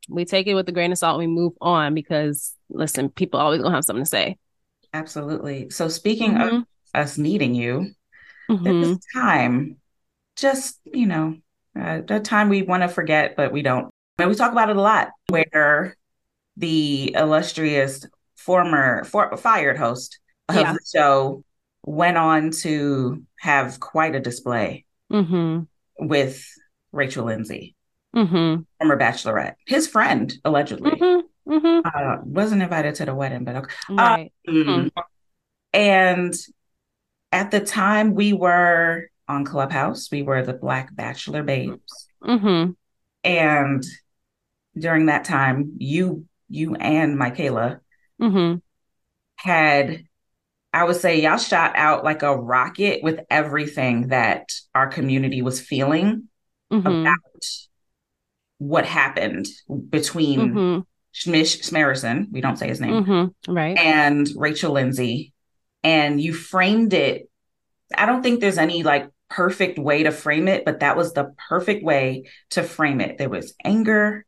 we 0.09 0.25
take 0.25 0.47
it 0.47 0.53
with 0.55 0.67
a 0.69 0.71
grain 0.71 0.91
of 0.91 0.97
salt 0.97 1.19
and 1.19 1.29
we 1.29 1.35
move 1.35 1.53
on 1.61 1.93
because 1.93 2.53
listen 2.69 3.09
people 3.09 3.39
always 3.39 3.61
gonna 3.61 3.75
have 3.75 3.83
something 3.83 4.03
to 4.03 4.09
say 4.09 4.37
Absolutely. 4.95 5.71
So 5.71 5.87
speaking 5.87 6.37
of 6.37 6.49
Mhm. 6.51 6.65
us 6.93 7.17
needing 7.17 7.55
you, 7.55 7.95
Mhm. 8.47 8.63
there's 8.63 8.97
time, 9.11 9.77
just 10.35 10.79
you 10.85 11.07
know, 11.07 11.37
uh, 11.75 12.01
the 12.01 12.19
time 12.19 12.47
we 12.47 12.61
want 12.61 12.83
to 12.83 12.87
forget, 12.87 13.35
but 13.35 13.51
we 13.51 13.63
don't. 13.63 13.89
And 14.19 14.29
we 14.29 14.35
talk 14.35 14.51
about 14.51 14.69
it 14.69 14.75
a 14.77 14.81
lot, 14.81 15.09
where 15.29 15.97
the 16.57 17.13
illustrious 17.15 18.05
former 18.35 19.03
for, 19.05 19.35
fired 19.35 19.77
host 19.77 20.19
of 20.47 20.55
Yeah. 20.57 20.73
the 20.73 20.79
show 20.93 21.43
went 21.83 22.17
on 22.17 22.51
to 22.51 23.23
have 23.39 23.79
quite 23.79 24.15
a 24.15 24.19
display 24.19 24.85
Mhm. 25.11 25.67
with 25.99 26.47
Rachel 26.91 27.25
Lindsay, 27.25 27.75
Mhm. 28.15 28.65
former 28.77 28.97
Bachelorette, 28.97 29.55
his 29.65 29.87
friend 29.87 30.33
allegedly. 30.45 30.91
Mhm. 30.91 31.23
Mhm. 31.47 31.81
Uh, 31.85 32.21
wasn't 32.23 32.63
invited 32.63 32.95
to 32.95 33.05
the 33.05 33.13
wedding, 33.13 33.43
but 33.43 33.55
okay. 33.57 33.75
right 33.89 34.33
Mm. 34.47 34.91
And 35.73 36.33
at 37.31 37.51
the 37.51 37.59
time, 37.59 38.13
we 38.13 38.31
were 38.31 39.09
on 39.27 39.43
Clubhouse. 39.43 40.11
We 40.11 40.21
were 40.21 40.43
the 40.43 40.53
Black 40.53 40.95
Bachelor 40.95 41.43
Babes, 41.43 42.07
Mhm. 42.23 42.75
and 43.23 43.83
during 44.77 45.07
that 45.07 45.23
time, 45.25 45.73
you, 45.79 46.27
you 46.47 46.75
and 46.75 47.17
Michaela 47.17 47.81
Mhm. 48.21 48.61
had, 49.35 50.05
I 50.73 50.83
would 50.83 50.95
say, 50.95 51.21
y'all 51.21 51.37
shot 51.37 51.73
out 51.75 52.03
like 52.03 52.23
a 52.23 52.35
rocket 52.35 53.03
with 53.03 53.19
everything 53.29 54.07
that 54.07 54.49
our 54.73 54.87
community 54.87 55.43
was 55.43 55.61
feeling 55.61 56.29
Mhm. 56.71 57.01
about 57.01 57.17
what 58.57 58.85
happened 58.85 59.45
between 59.89 60.39
Mhm. 60.53 60.85
Schmish 61.13 61.61
Smerison, 61.61 62.31
we 62.31 62.41
don't 62.41 62.57
say 62.57 62.67
his 62.67 62.81
name, 62.81 63.05
Mhm. 63.05 63.33
right 63.47 63.77
and 63.77 64.27
Rachel 64.35 64.71
Lindsay, 64.73 65.31
and 65.83 66.19
you 66.19 66.33
framed 66.33 66.93
it. 66.93 67.29
I 67.95 68.07
don't 68.07 68.23
think 68.23 68.39
there's 68.41 68.57
any 68.57 68.81
like 68.81 69.09
perfect 69.29 69.77
way 69.77 70.03
to 70.03 70.11
frame 70.11 70.47
it, 70.47 70.65
but 70.65 70.79
that 70.79 70.97
was 70.97 71.13
the 71.13 71.35
perfect 71.49 71.83
way 71.83 72.23
to 72.51 72.63
frame 72.63 72.99
it. 72.99 73.19
There 73.19 73.29
was 73.29 73.53
anger 73.63 74.25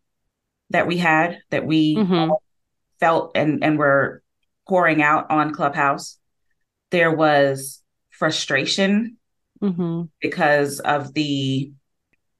that 0.70 0.86
we 0.86 0.98
had 0.98 1.40
that 1.50 1.66
we 1.66 1.96
Mhm. 1.96 2.30
all 2.30 2.44
felt 3.00 3.32
and 3.36 3.64
and 3.64 3.80
were 3.80 4.22
pouring 4.68 5.02
out 5.02 5.32
on 5.32 5.54
Clubhouse. 5.54 6.20
There 6.92 7.12
was 7.12 7.82
frustration 8.12 9.18
Mhm. 9.62 10.10
because 10.22 10.80
of 10.80 11.14
the 11.14 11.72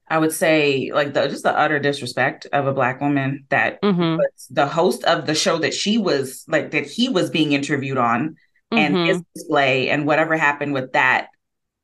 I 0.08 0.18
would 0.18 0.32
say 0.32 0.92
like 0.94 1.14
the 1.14 1.26
just 1.26 1.42
the 1.42 1.56
utter 1.56 1.80
disrespect 1.80 2.46
of 2.52 2.66
a 2.68 2.72
black 2.72 3.00
woman 3.00 3.44
that 3.48 3.82
Mhm. 3.82 4.18
was 4.18 4.46
the 4.50 4.66
host 4.66 5.02
of 5.04 5.26
the 5.26 5.34
show 5.34 5.58
that 5.58 5.74
she 5.74 5.98
was 5.98 6.44
like 6.46 6.70
that 6.70 6.86
he 6.86 7.08
was 7.08 7.28
being 7.28 7.52
interviewed 7.52 7.98
on 7.98 8.36
and 8.70 8.94
Mhm. 8.94 9.06
his 9.06 9.22
display 9.34 9.88
and 9.90 10.06
whatever 10.06 10.36
happened 10.36 10.74
with 10.74 10.92
that 10.92 11.28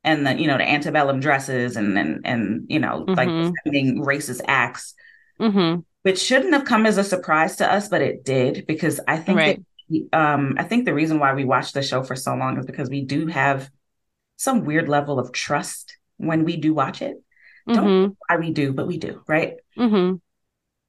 and 0.05 0.25
the 0.25 0.39
you 0.39 0.47
know 0.47 0.57
the 0.57 0.69
antebellum 0.69 1.19
dresses 1.19 1.75
and 1.75 1.97
and 1.99 2.21
and 2.23 2.65
you 2.69 2.79
know 2.79 3.03
like 3.07 3.27
Mhm. 3.27 3.51
defending 3.65 4.05
racist 4.05 4.41
acts 4.47 4.93
Mhm. 5.39 5.83
which 6.03 6.19
shouldn't 6.19 6.53
have 6.53 6.65
come 6.65 6.85
as 6.85 6.97
a 6.97 7.03
surprise 7.03 7.57
to 7.57 7.69
us 7.71 7.89
but 7.89 8.01
it 8.01 8.23
did 8.23 8.65
because 8.67 9.01
I 9.05 9.17
think 9.17 9.37
Right. 9.37 9.61
Um 10.11 10.55
I 10.57 10.63
think 10.63 10.85
the 10.85 10.93
reason 10.93 11.19
why 11.19 11.33
we 11.33 11.45
watch 11.45 11.71
the 11.73 11.81
show 11.83 12.03
for 12.03 12.15
so 12.15 12.35
long 12.35 12.57
is 12.57 12.65
because 12.65 12.89
we 12.89 13.01
do 13.03 13.27
have 13.27 13.69
some 14.37 14.65
weird 14.65 14.89
level 14.89 15.19
of 15.19 15.31
trust 15.31 15.97
when 16.17 16.43
we 16.45 16.57
do 16.57 16.73
watch 16.73 17.01
it 17.01 17.15
don't 17.67 17.85
Mhm. 17.85 18.03
know 18.07 18.17
why 18.27 18.37
we 18.37 18.51
do 18.51 18.73
but 18.73 18.87
we 18.87 18.97
do 18.97 19.23
right 19.27 19.55
Mhm. 19.77 20.19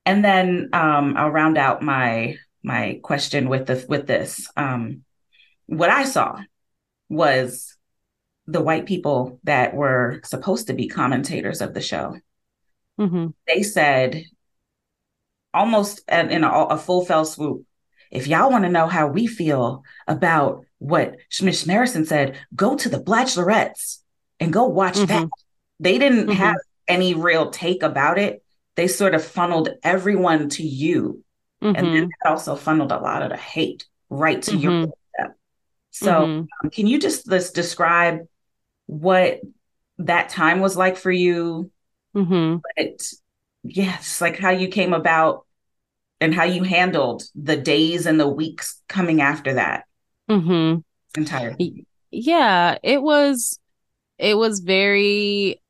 and 0.06 0.24
then 0.24 0.70
um, 0.72 1.16
I'll 1.16 1.30
round 1.30 1.56
out 1.58 1.82
my 1.82 2.36
my 2.62 2.98
question 3.02 3.48
with 3.50 3.66
the 3.66 3.84
with 3.88 4.06
this. 4.06 4.48
Um, 4.56 5.04
what 5.66 5.90
I 5.90 6.04
saw 6.04 6.38
was 7.08 7.76
the 8.46 8.62
white 8.62 8.86
people 8.86 9.38
that 9.44 9.74
were 9.74 10.20
supposed 10.24 10.66
to 10.66 10.74
be 10.74 10.88
commentators 10.88 11.60
of 11.60 11.74
the 11.74 11.80
show. 11.82 12.16
Mhm. 12.98 13.34
They 13.46 13.62
said 13.62 14.24
almost 15.52 16.02
in 16.10 16.30
in 16.30 16.44
a, 16.44 16.50
a 16.50 16.78
full 16.78 17.04
fell 17.04 17.24
swoop. 17.24 17.64
If 18.14 18.28
y'all 18.28 18.50
want 18.50 18.64
to 18.64 18.70
know 18.70 18.86
how 18.86 19.08
we 19.08 19.26
feel 19.26 19.82
about 20.06 20.64
what 20.78 21.16
Schmish 21.30 21.66
Marison 21.66 22.06
said, 22.06 22.38
go 22.54 22.76
to 22.76 22.88
the 22.88 23.00
Bachelorettes 23.00 23.98
and 24.38 24.52
go 24.52 24.64
watch 24.66 24.98
that. 24.98 25.28
They 25.80 25.98
didn't 25.98 26.28
Mhm. 26.28 26.34
have 26.34 26.56
any 26.86 27.14
real 27.14 27.50
take 27.50 27.82
about 27.82 28.18
it. 28.18 28.42
They 28.76 28.86
sort 28.86 29.14
of 29.16 29.24
funneled 29.24 29.70
everyone 29.82 30.48
to 30.50 30.62
you. 30.62 31.24
And 31.60 31.76
then 31.76 32.04
Mhm. 32.04 32.08
that 32.22 32.30
also 32.30 32.54
funneled 32.54 32.92
a 32.92 32.98
lot 32.98 33.22
of 33.22 33.30
the 33.30 33.36
hate 33.36 33.84
right 34.10 34.40
to 34.42 34.56
your 34.56 34.72
Mhm. 34.72 34.80
doorstep. 34.82 35.38
So, 35.90 36.12
Mhm. 36.12 36.48
um, 36.62 36.70
can 36.70 36.86
you 36.86 36.98
just 37.00 37.26
let's 37.26 37.50
describe 37.50 38.28
what 38.86 39.40
that 39.98 40.28
time 40.28 40.60
was 40.60 40.76
like 40.76 40.96
for 40.96 41.10
you? 41.10 41.70
But 42.76 43.12
yes, 43.64 44.20
like 44.20 44.38
how 44.38 44.50
you 44.50 44.68
came 44.68 44.92
about 44.92 45.43
and 46.24 46.34
how 46.34 46.44
you 46.44 46.62
handled 46.62 47.22
the 47.34 47.56
days 47.56 48.06
and 48.06 48.18
the 48.18 48.26
weeks 48.26 48.80
coming 48.88 49.20
after 49.20 49.54
that 49.54 49.84
mm-hmm. 50.28 50.80
entire. 51.20 51.54
yeah 52.10 52.78
it 52.82 53.02
was 53.02 53.58
it 54.18 54.36
was 54.36 54.60
very 54.60 55.60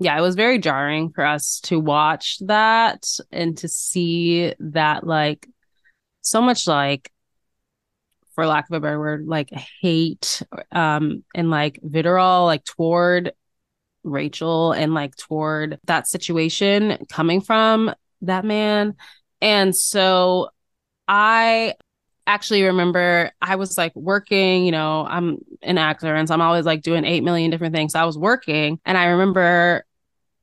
yeah 0.00 0.18
it 0.18 0.20
was 0.20 0.34
very 0.34 0.58
jarring 0.58 1.10
for 1.10 1.24
us 1.24 1.60
to 1.60 1.78
watch 1.78 2.38
that 2.40 3.06
and 3.30 3.56
to 3.58 3.68
see 3.68 4.52
that 4.58 5.06
like 5.06 5.48
so 6.22 6.42
much 6.42 6.66
like 6.66 7.12
for 8.34 8.46
lack 8.46 8.68
of 8.68 8.74
a 8.74 8.80
better 8.80 8.98
word 8.98 9.26
like 9.26 9.50
hate 9.80 10.42
um 10.72 11.22
and 11.34 11.50
like 11.50 11.78
vitriol 11.82 12.46
like 12.46 12.64
toward 12.64 13.32
Rachel 14.04 14.72
and 14.72 14.94
like 14.94 15.14
toward 15.14 15.78
that 15.84 16.08
situation 16.08 17.06
coming 17.08 17.40
from 17.40 17.94
that 18.22 18.44
man 18.44 18.96
and 19.42 19.76
so 19.76 20.48
I 21.08 21.74
actually 22.26 22.62
remember 22.62 23.32
I 23.42 23.56
was 23.56 23.76
like 23.76 23.94
working, 23.96 24.64
you 24.64 24.72
know, 24.72 25.04
I'm 25.04 25.38
an 25.60 25.76
actor 25.76 26.14
and 26.14 26.28
so 26.28 26.34
I'm 26.34 26.40
always 26.40 26.64
like 26.64 26.82
doing 26.82 27.04
8 27.04 27.22
million 27.22 27.50
different 27.50 27.74
things. 27.74 27.92
So 27.92 28.00
I 28.00 28.04
was 28.04 28.16
working 28.16 28.78
and 28.86 28.96
I 28.96 29.06
remember 29.06 29.84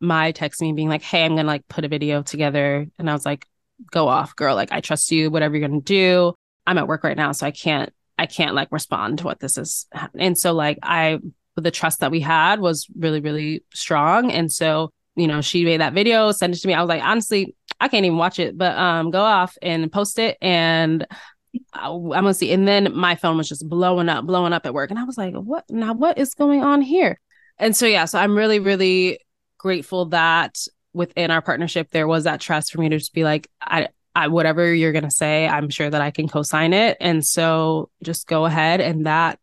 my 0.01 0.31
text 0.33 0.61
me 0.61 0.73
being 0.73 0.89
like, 0.89 1.01
"Hey, 1.01 1.25
I'm 1.25 1.31
going 1.31 1.45
to 1.45 1.47
like 1.47 1.67
put 1.67 1.85
a 1.85 1.87
video 1.87 2.21
together." 2.21 2.87
And 2.97 3.09
I 3.09 3.13
was 3.13 3.25
like, 3.25 3.45
"Go 3.91 4.07
off, 4.07 4.35
girl. 4.35 4.55
Like 4.55 4.71
I 4.71 4.81
trust 4.81 5.11
you. 5.11 5.31
Whatever 5.31 5.57
you're 5.57 5.67
going 5.67 5.81
to 5.81 5.85
do. 5.85 6.35
I'm 6.67 6.77
at 6.77 6.87
work 6.87 7.03
right 7.03 7.17
now, 7.17 7.31
so 7.31 7.47
I 7.47 7.51
can't 7.51 7.91
I 8.17 8.25
can't 8.25 8.55
like 8.55 8.71
respond 8.71 9.19
to 9.19 9.23
what 9.25 9.39
this 9.39 9.57
is." 9.57 9.87
And 10.17 10.37
so 10.37 10.53
like 10.53 10.79
I 10.83 11.19
the 11.55 11.71
trust 11.71 11.99
that 11.99 12.11
we 12.11 12.21
had 12.21 12.59
was 12.59 12.87
really 12.97 13.19
really 13.19 13.63
strong 13.73 14.31
and 14.31 14.49
so 14.49 14.91
you 15.15 15.27
know 15.27 15.41
she 15.41 15.65
made 15.65 15.81
that 15.81 15.93
video 15.93 16.31
sent 16.31 16.55
it 16.55 16.59
to 16.59 16.67
me 16.67 16.73
i 16.73 16.81
was 16.81 16.87
like 16.87 17.03
honestly 17.03 17.53
i 17.79 17.87
can't 17.87 18.05
even 18.05 18.17
watch 18.17 18.39
it 18.39 18.57
but 18.57 18.77
um 18.77 19.11
go 19.11 19.21
off 19.21 19.57
and 19.61 19.91
post 19.91 20.19
it 20.19 20.37
and 20.41 21.05
i'm 21.73 22.09
gonna 22.09 22.33
see 22.33 22.51
and 22.51 22.67
then 22.67 22.95
my 22.95 23.15
phone 23.15 23.37
was 23.37 23.49
just 23.49 23.67
blowing 23.67 24.09
up 24.09 24.25
blowing 24.25 24.53
up 24.53 24.65
at 24.65 24.73
work 24.73 24.89
and 24.89 24.99
i 24.99 25.03
was 25.03 25.17
like 25.17 25.33
what 25.33 25.63
now 25.69 25.93
what 25.93 26.17
is 26.17 26.33
going 26.35 26.63
on 26.63 26.81
here 26.81 27.19
and 27.57 27.75
so 27.75 27.85
yeah 27.85 28.05
so 28.05 28.19
i'm 28.19 28.35
really 28.35 28.59
really 28.59 29.19
grateful 29.57 30.05
that 30.05 30.57
within 30.93 31.31
our 31.31 31.41
partnership 31.41 31.89
there 31.91 32.07
was 32.07 32.23
that 32.23 32.41
trust 32.41 32.71
for 32.71 32.79
me 32.79 32.89
to 32.89 32.97
just 32.97 33.13
be 33.13 33.23
like 33.23 33.49
i 33.61 33.87
I, 34.15 34.27
whatever 34.27 34.73
you're 34.73 34.91
going 34.91 35.05
to 35.05 35.11
say, 35.11 35.47
I'm 35.47 35.69
sure 35.69 35.89
that 35.89 36.01
I 36.01 36.11
can 36.11 36.27
co-sign 36.27 36.73
it. 36.73 36.97
And 36.99 37.25
so 37.25 37.89
just 38.03 38.27
go 38.27 38.45
ahead. 38.45 38.81
And 38.81 39.05
that 39.05 39.39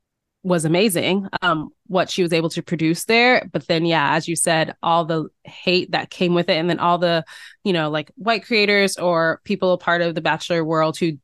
was 0.46 0.64
amazing. 0.64 1.26
Um, 1.42 1.70
what 1.88 2.08
she 2.08 2.22
was 2.22 2.32
able 2.32 2.50
to 2.50 2.62
produce 2.62 3.04
there. 3.06 3.48
But 3.52 3.66
then, 3.66 3.84
yeah, 3.84 4.14
as 4.14 4.28
you 4.28 4.36
said, 4.36 4.76
all 4.80 5.04
the 5.04 5.28
hate 5.42 5.90
that 5.90 6.08
came 6.08 6.34
with 6.34 6.48
it. 6.48 6.56
And 6.56 6.70
then 6.70 6.78
all 6.78 6.98
the, 6.98 7.24
you 7.64 7.72
know, 7.72 7.90
like 7.90 8.12
white 8.14 8.44
creators 8.46 8.96
or 8.96 9.40
people 9.42 9.72
a 9.72 9.78
part 9.78 10.02
of 10.02 10.14
the 10.14 10.20
Bachelor 10.20 10.64
world 10.64 10.96
who 10.98 11.18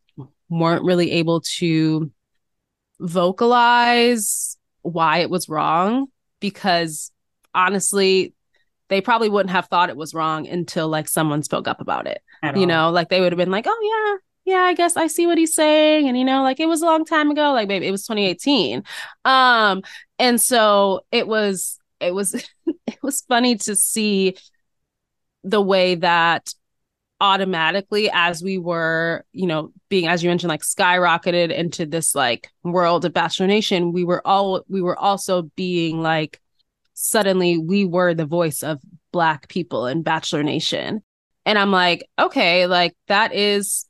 weren't 0.49 0.85
really 0.85 1.13
able 1.13 1.41
to 1.59 2.11
vocalize 2.99 4.57
why 4.83 5.19
it 5.19 5.31
was 5.31 5.49
wrong 5.49 6.09
because 6.41 7.13
honestly, 7.55 8.35
they 8.89 9.01
probably 9.01 9.29
wouldn't 9.29 9.53
have 9.53 9.67
thought 9.67 9.89
it 9.89 9.97
was 9.97 10.15
wrong 10.15 10.49
until 10.49 10.89
like 10.89 11.07
someone 11.07 11.45
spoke 11.45 11.69
up 11.69 11.81
about 11.81 12.09
it. 12.09 12.21
at 12.43 12.57
You 12.57 12.63
all. 12.63 12.67
know, 12.67 12.91
like 12.91 13.09
they 13.09 13.21
would 13.21 13.31
have 13.31 13.39
been 13.39 13.53
like, 13.53 13.67
oh, 13.69 13.81
yeah, 14.11 14.17
yeah, 14.45 14.63
I 14.63 14.75
guess 14.75 14.97
I 14.97 15.07
see 15.07 15.27
what 15.27 15.39
he's 15.39 15.55
saying. 15.55 16.09
And, 16.09 16.19
you 16.19 16.25
know, 16.25 16.43
like 16.43 16.61
it 16.61 16.67
was 16.67 16.83
a 16.83 16.87
long 16.87 17.05
time 17.05 17.31
ago. 17.31 17.53
Like, 17.53 17.69
baby, 17.69 17.87
it 17.87 17.93
was 17.93 18.03
2018. 18.07 18.83
Um, 19.25 19.83
and 20.19 20.41
so 20.41 21.01
it 21.13 21.27
was, 21.29 21.79
it 22.01 22.15
was, 22.15 22.35
it 22.87 22.99
was 23.03 23.23
funny 23.23 23.57
to 23.57 23.77
see 23.77 24.37
the 25.45 25.61
way 25.61 25.97
that 25.97 26.53
automatically 27.23 28.11
as 28.13 28.43
we 28.43 28.59
were 28.59 29.25
you 29.33 29.47
know 29.47 29.73
being 29.89 30.09
as 30.09 30.25
you 30.25 30.29
mentioned 30.29 30.49
like 30.49 30.63
skyrocketed 30.63 31.53
into 31.57 31.87
this 31.87 32.17
like 32.17 32.49
world 32.65 33.05
of 33.05 33.13
bachelor 33.13 33.47
nation 33.47 33.93
we 33.93 34.03
were 34.03 34.27
all 34.27 34.65
we 34.69 34.83
were 34.83 34.99
also 34.99 35.43
being 35.55 36.03
like 36.03 36.41
suddenly 36.95 37.59
we 37.59 37.85
were 37.85 38.13
the 38.13 38.27
voice 38.27 38.65
of 38.65 38.81
black 39.13 39.47
people 39.47 39.87
in 39.87 40.03
bachelor 40.03 40.43
nation 40.43 41.01
and 41.47 41.59
i'm 41.59 41.71
like 41.71 42.09
okay 42.19 42.67
like 42.67 42.93
that 43.07 43.33
is 43.33 43.87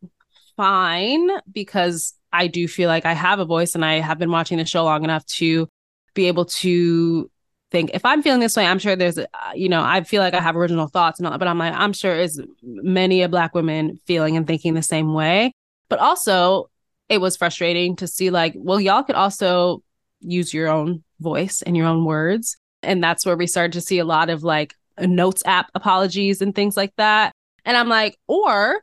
fine 0.62 1.28
because 1.52 2.14
i 2.32 2.46
do 2.46 2.68
feel 2.68 2.88
like 2.88 3.04
i 3.04 3.12
have 3.12 3.40
a 3.40 3.44
voice 3.44 3.74
and 3.74 3.84
i 3.84 3.94
have 3.98 4.18
been 4.18 4.30
watching 4.30 4.58
the 4.58 4.64
show 4.64 4.84
long 4.84 5.02
enough 5.02 5.26
to 5.26 5.68
be 6.14 6.28
able 6.28 6.44
to 6.44 7.28
think 7.72 7.90
if 7.94 8.04
i'm 8.04 8.22
feeling 8.22 8.40
this 8.40 8.56
way 8.56 8.66
i'm 8.66 8.78
sure 8.78 8.94
there's 8.94 9.18
uh, 9.18 9.26
you 9.54 9.68
know 9.68 9.82
i 9.82 10.02
feel 10.04 10.22
like 10.22 10.34
i 10.34 10.40
have 10.40 10.56
original 10.56 10.86
thoughts 10.86 11.18
and 11.18 11.26
all 11.26 11.32
that 11.32 11.38
but 11.38 11.48
i'm 11.48 11.58
like 11.58 11.74
i'm 11.74 11.92
sure 11.92 12.14
is 12.14 12.40
many 12.62 13.22
a 13.22 13.28
black 13.28 13.54
women 13.54 13.98
feeling 14.06 14.36
and 14.36 14.46
thinking 14.46 14.74
the 14.74 14.82
same 14.82 15.14
way. 15.14 15.52
But 15.88 15.98
also 15.98 16.70
it 17.08 17.18
was 17.18 17.36
frustrating 17.36 17.96
to 17.96 18.06
see 18.06 18.30
like 18.30 18.54
well 18.56 18.80
y'all 18.80 19.02
could 19.02 19.16
also 19.16 19.82
use 20.20 20.54
your 20.54 20.68
own 20.68 21.02
voice 21.20 21.62
and 21.62 21.76
your 21.76 21.86
own 21.86 22.04
words. 22.04 22.56
And 22.82 23.02
that's 23.02 23.26
where 23.26 23.36
we 23.36 23.46
started 23.46 23.72
to 23.72 23.80
see 23.80 23.98
a 23.98 24.04
lot 24.04 24.30
of 24.30 24.42
like 24.42 24.74
notes 24.98 25.42
app 25.46 25.70
apologies 25.74 26.42
and 26.42 26.54
things 26.54 26.76
like 26.76 26.94
that. 26.96 27.32
And 27.64 27.76
i'm 27.76 27.88
like 27.88 28.16
or 28.26 28.82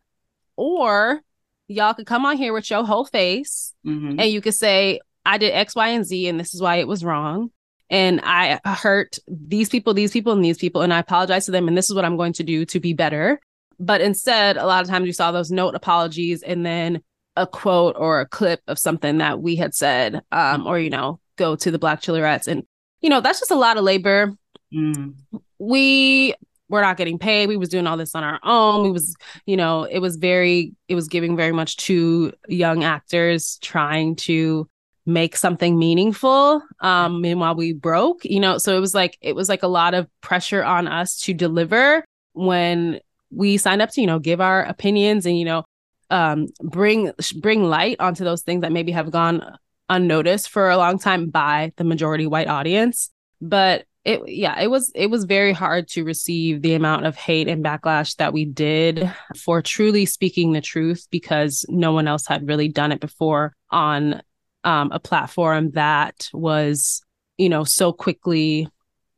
or 0.56 1.22
y'all 1.70 1.94
could 1.94 2.06
come 2.08 2.26
on 2.26 2.36
here 2.36 2.52
with 2.54 2.70
your 2.70 2.84
whole 2.86 3.06
face 3.06 3.74
Mhm. 3.86 4.20
and 4.20 4.32
you 4.32 4.42
could 4.42 4.56
say 4.56 5.00
i 5.26 5.38
did 5.38 5.52
x 5.54 5.76
y 5.76 5.90
and 5.90 6.06
z 6.06 6.28
and 6.28 6.40
this 6.40 6.54
is 6.54 6.62
why 6.62 6.76
it 6.78 6.88
was 6.88 7.04
wrong 7.04 7.50
and 7.90 8.20
i 8.24 8.60
hurt 8.66 9.18
these 9.28 9.70
people 9.70 9.94
these 9.94 10.12
people 10.12 10.34
and 10.34 10.44
these 10.44 10.58
people 10.58 10.82
and 10.82 10.94
i 10.94 11.00
apologize 11.00 11.46
to 11.46 11.52
them 11.52 11.68
and 11.68 11.78
this 11.78 11.90
is 11.90 11.96
what 11.96 12.06
i'm 12.06 12.18
going 12.18 12.34
to 12.34 12.44
do 12.44 12.66
to 12.66 12.80
be 12.80 12.94
better 12.94 13.40
but 13.80 14.02
instead 14.02 14.58
a 14.58 14.66
lot 14.66 14.82
of 14.84 14.90
times 14.90 15.06
you 15.06 15.14
saw 15.14 15.32
those 15.32 15.52
note 15.52 15.76
apologies 15.76 16.42
and 16.44 16.66
then 16.66 17.02
a 17.36 17.46
quote 17.48 17.96
or 17.98 18.20
a 18.20 18.26
clip 18.28 18.60
of 18.68 18.78
something 18.78 19.20
that 19.20 19.42
we 19.42 19.56
had 19.56 19.74
said 19.74 20.22
um, 20.32 20.66
or 20.68 20.78
you 20.80 20.90
know 20.90 21.20
go 21.38 21.56
to 21.56 21.72
the 21.72 21.80
Blckchelorettes 21.80 22.48
and 22.48 22.64
you 23.02 23.10
know 23.10 23.22
that's 23.22 23.40
just 23.40 23.52
a 23.52 23.56
lot 23.56 23.78
of 23.78 23.84
labor 23.84 24.34
Mm. 24.74 25.16
we 25.58 26.34
were 26.70 26.82
not 26.82 26.98
getting 26.98 27.20
paid. 27.20 27.48
We 27.48 27.58
was 27.58 27.70
doing 27.70 27.88
all 27.88 27.98
this 27.98 28.16
on 28.16 28.24
our 28.24 28.40
own. 28.44 28.84
We 28.84 28.92
was 28.92 29.16
you 29.46 29.58
know 29.58 29.84
it 29.84 30.00
was 30.00 30.16
very 30.16 30.74
it 30.88 30.96
was 30.96 31.08
giving 31.08 31.36
very 31.36 31.52
much 31.52 31.78
to 31.78 32.34
young 32.48 32.84
actors 32.84 33.58
trying 33.62 34.16
to 34.18 34.68
make 35.06 35.36
something 35.36 35.80
meaningful 35.80 36.62
um 36.82 37.22
meanwhile 37.22 37.56
we 37.56 37.74
broke 37.74 38.24
you 38.24 38.40
know? 38.40 38.60
So 38.60 38.78
it 38.78 38.80
was 38.80 38.94
like 38.94 39.18
it 39.22 39.34
was 39.34 39.50
like 39.50 39.64
a 39.64 39.68
lot 39.68 39.96
of 39.96 40.08
pressure 40.22 40.64
on 40.64 40.88
us 40.88 41.18
to 41.22 41.34
deliver 41.34 42.06
when 42.34 43.00
we 43.32 43.58
signed 43.58 43.82
up 43.82 43.90
to 43.92 44.02
you 44.02 44.08
know 44.08 44.20
give 44.20 44.40
our 44.40 44.64
opinions 44.64 45.26
and 45.26 45.38
you 45.38 45.46
know 45.46 45.64
um 46.12 46.48
bring 46.62 47.12
bring 47.38 47.64
light 47.64 48.00
onto 48.00 48.24
those 48.24 48.44
things 48.44 48.62
that 48.62 48.72
maybe 48.72 48.92
have 48.92 49.10
gone 49.10 49.58
unnoticed 49.90 50.50
for 50.50 50.70
a 50.70 50.78
long 50.78 51.00
time 51.00 51.30
by 51.30 51.74
the 51.78 51.84
majority 51.84 52.28
white 52.28 52.48
audience. 52.48 53.10
But 53.42 53.86
it 54.10 54.28
yeah, 54.28 54.60
it 54.60 54.68
was 54.68 54.92
it 54.96 55.08
was 55.08 55.25
very 55.25 55.54
hard 55.54 55.88
to 55.89 56.04
receive 56.04 56.63
the 56.63 56.74
amount 56.74 57.06
of 57.06 57.16
hate 57.16 57.48
and 57.48 57.63
backlash 57.63 58.16
that 58.16 58.34
we 58.34 58.44
did 58.44 59.12
for 59.38 59.62
truly 59.62 60.06
speaking 60.06 60.51
the 60.51 60.62
truth 60.62 61.08
because 61.12 61.63
no 61.70 61.94
one 61.94 62.08
else 62.08 62.25
had 62.25 62.48
really 62.48 62.68
done 62.68 62.92
it 62.92 63.00
before 63.00 63.54
on 63.70 64.22
um, 64.63 64.92
a 64.92 65.00
platform 65.00 65.72
that 65.72 66.28
was, 66.34 67.04
you 67.38 67.50
know, 67.50 67.63
so 67.63 67.94
quickly 67.94 68.68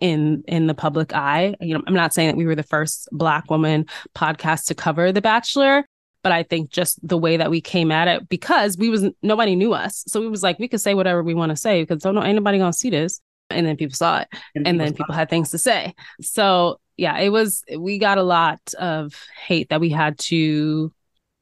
in 0.02 0.44
in 0.46 0.68
the 0.68 0.74
public 0.74 1.14
eye. 1.14 1.56
You 1.62 1.76
know, 1.76 1.84
I'm 1.88 1.94
not 1.94 2.14
saying 2.14 2.28
that 2.28 2.38
we 2.38 2.46
were 2.46 2.56
the 2.56 2.64
first 2.64 3.08
black 3.14 3.50
woman 3.50 3.86
podcast 4.14 4.66
to 4.66 4.76
cover 4.76 5.14
The 5.14 5.22
Bachelor, 5.22 5.86
but 6.22 6.34
I 6.34 6.44
think 6.44 6.70
just 6.70 7.00
the 7.08 7.18
way 7.18 7.38
that 7.38 7.50
we 7.50 7.62
came 7.62 7.94
at 7.94 8.10
it 8.10 8.28
because 8.28 8.78
we 8.78 8.90
was 8.90 9.06
nobody 9.22 9.56
knew 9.56 9.72
us. 9.74 10.04
So 10.08 10.22
it 10.24 10.30
was 10.30 10.44
like 10.44 10.60
we 10.60 10.68
could 10.68 10.82
say 10.82 10.96
whatever 10.96 11.24
we 11.24 11.34
want 11.34 11.52
to 11.52 11.56
say 11.56 11.82
because 11.82 12.04
don't 12.04 12.16
know 12.16 12.22
anybody 12.22 12.58
gonna 12.58 12.74
see 12.74 12.90
this. 12.90 13.22
And 13.52 13.66
then 13.66 13.78
people 13.78 13.96
saw 13.96 14.22
it. 14.22 14.28
And, 14.56 14.68
and 14.68 14.80
then 14.80 14.94
people 14.94 15.14
had 15.14 15.30
things 15.30 15.52
to 15.52 15.58
say. 15.58 15.94
So 16.22 16.80
yeah, 16.98 17.18
it 17.20 17.30
was 17.30 17.64
we 17.78 17.98
got 17.98 18.18
a 18.18 18.24
lot 18.24 18.60
of 18.78 19.14
hate 19.46 19.70
that 19.70 19.82
we 19.82 19.90
had 19.90 20.18
to 20.20 20.94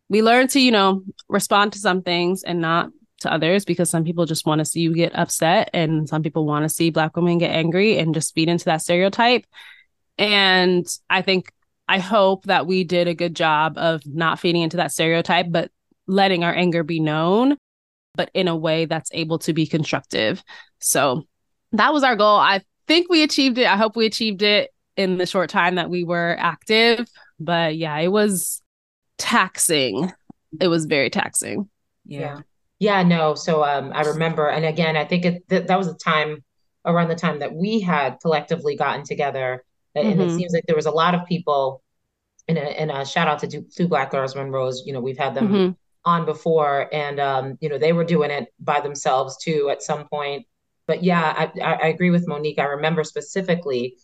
we 0.10 0.24
learned 0.24 0.50
to, 0.51 0.60
you 0.60 0.72
know, 0.72 1.04
respond 1.28 1.74
to 1.74 1.80
some 1.80 2.01
things 2.01 2.44
and 2.44 2.60
not 2.60 2.89
to 3.22 3.32
others 3.32 3.66
because 3.66 3.89
some 3.89 4.04
people 4.04 4.25
just 4.25 4.46
want 4.46 4.60
to 4.60 4.66
see 4.66 4.82
you 4.82 4.94
get 4.94 5.18
upset 5.18 5.70
and 5.74 6.08
some 6.08 6.24
people 6.24 6.46
want 6.46 6.63
to 6.63 6.70
see 6.70 6.89
black 6.89 7.16
women 7.16 7.38
get 7.38 7.51
angry 7.51 7.98
and 7.98 8.13
just 8.13 8.34
feed 8.34 8.50
into 8.50 8.66
that 8.66 8.82
stereotype 8.82 9.46
and 10.18 10.88
i 11.10 11.22
think 11.22 11.51
i 11.88 12.00
hope 12.00 12.46
that 12.46 12.66
we 12.66 12.84
did 12.84 13.08
a 13.08 13.13
good 13.13 13.36
job 13.36 13.78
of 13.78 14.01
not 14.06 14.39
feeding 14.39 14.62
into 14.62 14.78
that 14.78 14.92
stereotype 14.92 15.48
but 15.50 15.70
letting 16.08 16.44
our 16.44 16.54
anger 16.54 16.84
be 16.84 17.00
known 17.00 17.58
but 18.16 18.32
in 18.34 18.48
a 18.48 18.56
way 18.56 18.86
that's 18.86 19.12
able 19.13 19.39
to 19.39 19.54
be 19.54 19.68
constructive 19.68 20.42
so 20.80 21.25
that 21.72 21.94
was 21.94 22.04
our 22.04 22.16
goal 22.16 22.38
i 22.38 22.62
think 22.88 23.10
we 23.10 23.24
achieved 23.24 23.58
it 23.58 23.68
i 23.68 23.78
hope 23.78 23.96
we 23.96 24.06
achieved 24.06 24.42
it 24.42 24.72
in 24.98 25.18
the 25.18 25.26
short 25.26 25.50
time 25.50 25.76
that 25.76 25.90
we 25.90 26.04
were 26.04 26.36
active 26.40 27.08
but 27.40 27.76
yeah 27.76 27.98
it 27.98 28.10
was 28.10 28.62
taxing 29.18 30.12
it 30.60 30.68
was 30.68 30.86
very 30.86 31.10
taxing 31.10 31.70
yeah 32.06 32.40
yeah, 32.80 33.04
no. 33.04 33.36
So 33.36 33.64
um, 33.64 33.92
I 33.94 34.02
remember, 34.04 34.48
and 34.50 34.66
again, 34.66 34.96
I 34.96 35.04
think 35.04 35.26
it, 35.26 35.50
th- 35.50 35.68
that 35.68 35.78
was 35.78 35.88
a 35.88 35.96
time 35.96 36.44
around 36.86 37.10
the 37.10 37.16
time 37.16 37.40
that 37.40 37.54
we 37.54 37.82
had 37.82 38.20
collectively 38.22 38.78
gotten 38.78 39.04
together, 39.04 39.64
and 39.96 40.08
mm-hmm. 40.08 40.22
it 40.22 40.36
seems 40.36 40.54
like 40.54 40.64
there 40.66 40.78
was 40.78 40.86
a 40.86 40.92
lot 40.92 41.14
of 41.14 41.26
people. 41.28 41.84
And 42.48 42.58
a, 42.58 42.62
and 42.62 42.90
a 42.90 43.06
shout 43.06 43.28
out 43.28 43.38
to 43.40 43.62
two 43.62 43.88
Black 43.88 44.10
Girls 44.10 44.36
One 44.36 44.50
Rose. 44.50 44.82
You 44.84 44.94
know, 44.94 45.02
we've 45.02 45.20
had 45.20 45.36
them 45.36 45.50
mm-hmm. 45.50 45.72
on 46.04 46.26
before, 46.26 46.90
and 46.92 47.20
um, 47.20 47.58
you 47.62 47.70
know, 47.70 47.78
they 47.78 47.94
were 47.94 48.06
doing 48.06 48.32
it 48.32 48.48
by 48.60 48.80
themselves 48.80 49.38
too 49.38 49.70
at 49.70 49.84
some 49.84 50.08
point. 50.08 50.48
But 50.89 51.03
yeah, 51.03 51.51
I, 51.62 51.62
I, 51.62 51.88
agree 51.89 52.10
with 52.10 52.27
Monique. 52.27 52.58
I 52.58 52.63
remember 52.63 53.03
specifically, 53.03 53.98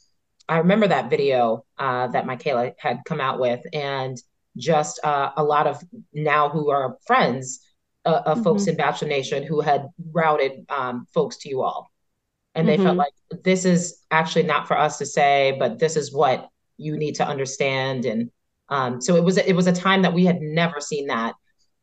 I 0.48 0.60
remember 0.60 0.88
that 0.88 1.10
video 1.10 1.66
uh, 1.80 2.10
that 2.10 2.28
Michaela 2.28 2.74
had 2.78 3.00
come 3.06 3.20
out 3.20 3.40
with, 3.40 3.60
and 3.74 4.16
just 4.56 5.04
uh, 5.04 5.32
a 5.36 5.44
lot 5.44 5.66
of 5.66 5.82
now 6.14 6.48
who 6.48 6.70
are 6.70 7.00
friends 7.08 7.62
uh, 8.06 8.22
of 8.28 8.36
mm-hmm. 8.36 8.44
folks 8.44 8.68
in 8.68 8.78
Bachelor 8.78 9.08
Nation 9.08 9.42
who 9.42 9.62
had 9.62 9.88
routed 10.12 10.64
um, 10.70 11.08
folks 11.12 11.38
to 11.38 11.50
you 11.50 11.64
all. 11.64 11.90
And 12.54 12.68
they 12.68 12.76
mm-hmm. 12.76 12.84
felt 12.84 12.98
like 12.98 13.14
this 13.44 13.66
is 13.66 14.04
actually 14.12 14.44
not 14.44 14.68
for 14.68 14.78
us 14.78 15.00
to 15.00 15.08
say, 15.08 15.56
but 15.58 15.80
this 15.80 15.96
is 15.96 16.14
what 16.14 16.50
you 16.78 16.98
need 16.98 17.16
to 17.16 17.28
understand. 17.28 18.06
And 18.06 18.30
um, 18.70 19.02
so 19.02 19.16
it 19.16 19.24
was 19.24 19.40
it 19.40 19.56
was 19.56 19.66
a 19.66 19.74
time 19.74 20.04
that 20.04 20.14
we 20.14 20.24
had 20.24 20.40
never 20.40 20.80
seen 20.80 21.08
that. 21.08 21.34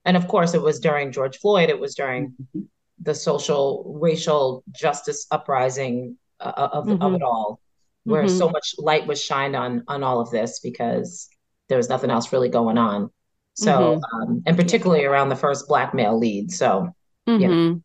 And 0.04 0.16
of 0.16 0.28
course, 0.28 0.54
it 0.54 0.62
was 0.62 0.78
during 0.78 1.10
George 1.10 1.38
Floyd. 1.38 1.70
It 1.70 1.80
was 1.80 1.96
during 1.96 2.28
mm-hmm. 2.28 2.60
The 3.02 3.14
social 3.14 3.98
racial 4.00 4.64
justice 4.70 5.26
uprising 5.30 6.16
uh, 6.40 6.52
of, 6.56 6.88
of 6.88 6.98
mm-hmm. 6.98 7.14
it 7.16 7.22
all, 7.22 7.60
where 8.04 8.26
so 8.28 8.46
mm-hmm. 8.46 8.52
much 8.52 8.74
light 8.78 9.06
was 9.06 9.22
shined 9.22 9.56
on 9.56 9.84
on 9.88 10.02
all 10.02 10.20
of 10.20 10.30
this 10.30 10.60
because 10.60 11.28
there 11.68 11.78
was 11.78 11.88
nothing 11.88 12.10
else 12.10 12.32
really 12.32 12.48
going 12.48 12.78
on. 12.78 13.10
So, 13.54 14.00
mm-hmm. 14.00 14.22
um, 14.22 14.42
and 14.46 14.56
particularly 14.56 15.04
around 15.04 15.28
the 15.28 15.36
first 15.36 15.68
black 15.68 15.94
male 15.94 16.18
lead. 16.18 16.50
So, 16.50 16.94
mm-hmm. 17.28 17.78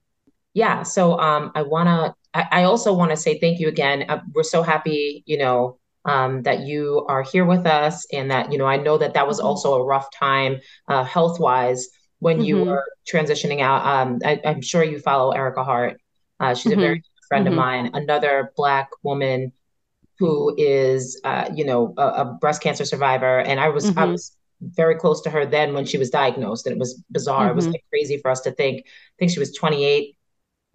yeah. 0.53 0.83
So, 0.83 1.19
um, 1.19 1.51
I 1.55 1.63
want 1.63 1.87
to, 1.87 2.15
I, 2.33 2.61
I, 2.61 2.63
also 2.63 2.93
want 2.93 3.11
to 3.11 3.17
say 3.17 3.39
thank 3.39 3.59
you 3.59 3.67
again. 3.67 4.05
Uh, 4.07 4.21
we're 4.33 4.43
so 4.43 4.63
happy, 4.63 5.23
you 5.25 5.37
know, 5.37 5.77
um, 6.05 6.43
that 6.43 6.61
you 6.61 7.05
are 7.09 7.21
here 7.21 7.45
with 7.45 7.65
us 7.65 8.05
and 8.13 8.31
that, 8.31 8.51
you 8.51 8.57
know, 8.57 8.65
I 8.65 8.77
know 8.77 8.97
that 8.97 9.13
that 9.15 9.27
was 9.27 9.39
mm-hmm. 9.39 9.47
also 9.47 9.73
a 9.75 9.83
rough 9.83 10.09
time, 10.11 10.59
uh, 10.87 11.03
health 11.03 11.39
wise 11.39 11.87
when 12.19 12.43
you 12.43 12.57
mm-hmm. 12.57 12.69
were 12.69 12.85
transitioning 13.09 13.61
out. 13.61 13.85
Um, 13.85 14.19
I, 14.25 14.39
am 14.43 14.61
sure 14.61 14.83
you 14.83 14.99
follow 14.99 15.33
Ericka 15.33 15.63
Hart. 15.63 16.01
Uh, 16.39 16.53
she's 16.53 16.71
a 16.71 16.75
very 16.75 16.95
mm-hmm. 16.95 17.01
good 17.01 17.27
friend 17.27 17.47
of 17.47 17.53
mine, 17.53 17.91
another 17.93 18.51
black 18.55 18.89
woman 19.03 19.51
who 20.19 20.55
is, 20.57 21.19
uh, 21.23 21.49
you 21.53 21.65
know, 21.65 21.93
a, 21.97 22.01
a, 22.01 22.25
breast 22.41 22.61
cancer 22.61 22.85
survivor. 22.85 23.39
And 23.39 23.59
I 23.59 23.69
was, 23.69 23.95
I 23.95 24.05
was 24.05 24.35
very 24.61 24.95
close 24.95 25.21
to 25.21 25.29
her 25.29 25.45
then 25.45 25.73
when 25.73 25.85
she 25.85 25.97
was 25.97 26.09
diagnosed 26.09 26.65
and 26.65 26.75
it 26.75 26.79
was 26.79 27.03
bizarre 27.11 27.41
mm-hmm. 27.41 27.51
it 27.51 27.55
was 27.55 27.65
mm-hmm. 27.65 27.73
like 27.73 27.85
crazy 27.89 28.17
for 28.17 28.31
us 28.31 28.41
to 28.41 28.51
think 28.51 28.81
i 28.85 29.13
think 29.19 29.31
she 29.31 29.39
was 29.39 29.53
28 29.53 30.17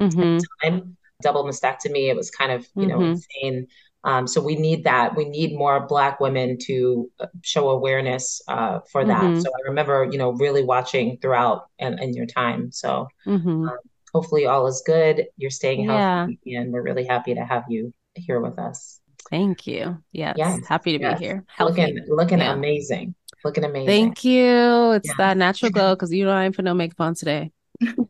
mm-hmm. 0.01 0.07
at 0.07 0.13
the 0.13 0.23
mm-hmm. 0.23 0.69
time 0.71 0.97
double 1.23 1.45
mastectomy 1.45 2.09
it 2.09 2.17
was 2.17 2.31
kind 2.31 2.53
of 2.53 2.67
you 2.77 2.87
know 2.87 2.99
mm-hmm. 2.99 3.13
insane 3.13 3.67
um, 4.05 4.27
so 4.27 4.41
we 4.41 4.57
need 4.57 4.85
that 4.85 5.17
we 5.17 5.25
need 5.25 5.57
more 5.57 5.87
black 5.87 6.21
women 6.21 6.59
to 6.59 7.11
uh, 7.21 7.27
show 7.43 7.71
awareness 7.71 8.43
uh, 8.49 8.81
for 8.91 9.05
that 9.05 9.23
mm-hmm. 9.23 9.41
so 9.41 9.49
i 9.49 9.69
remember 9.69 10.09
you 10.11 10.19
know 10.19 10.33
really 10.33 10.65
watching 10.65 11.19
throughout 11.19 11.67
and 11.79 11.99
in, 12.01 12.09
in 12.11 12.15
your 12.15 12.27
time 12.27 12.71
so 12.73 13.09
um, 13.27 13.71
hopefully 14.13 14.47
all 14.47 14.67
is 14.67 14.83
good 14.87 15.27
you're 15.37 15.51
staying 15.51 15.87
healthy 15.87 16.39
yeah. 16.45 16.61
and 16.61 16.73
we're 16.73 16.83
really 16.83 17.05
happy 17.05 17.35
to 17.35 17.45
have 17.45 17.65
you 17.69 17.93
here 18.15 18.41
with 18.41 18.59
us 18.59 19.01
thank 19.31 19.67
you 19.67 19.97
yes, 20.13 20.35
yes. 20.37 20.67
happy 20.67 20.97
to 20.97 21.03
yes. 21.03 21.19
be 21.19 21.25
here 21.25 21.45
healthy. 21.47 21.83
looking 21.83 22.05
looking 22.09 22.39
yeah. 22.39 22.53
amazing 22.53 23.15
looking 23.45 23.65
amazing. 23.65 23.87
Thank 23.87 24.25
you. 24.25 24.93
It's 24.93 25.09
yeah. 25.09 25.15
that 25.19 25.37
natural 25.37 25.71
glow 25.73 25.95
because 25.95 26.13
you 26.13 26.25
know 26.25 26.33
I 26.33 26.45
ain't 26.45 26.57
put 26.57 26.65
no 26.65 26.75
makeup 26.75 27.01
on 27.01 27.15
today. 27.15 27.51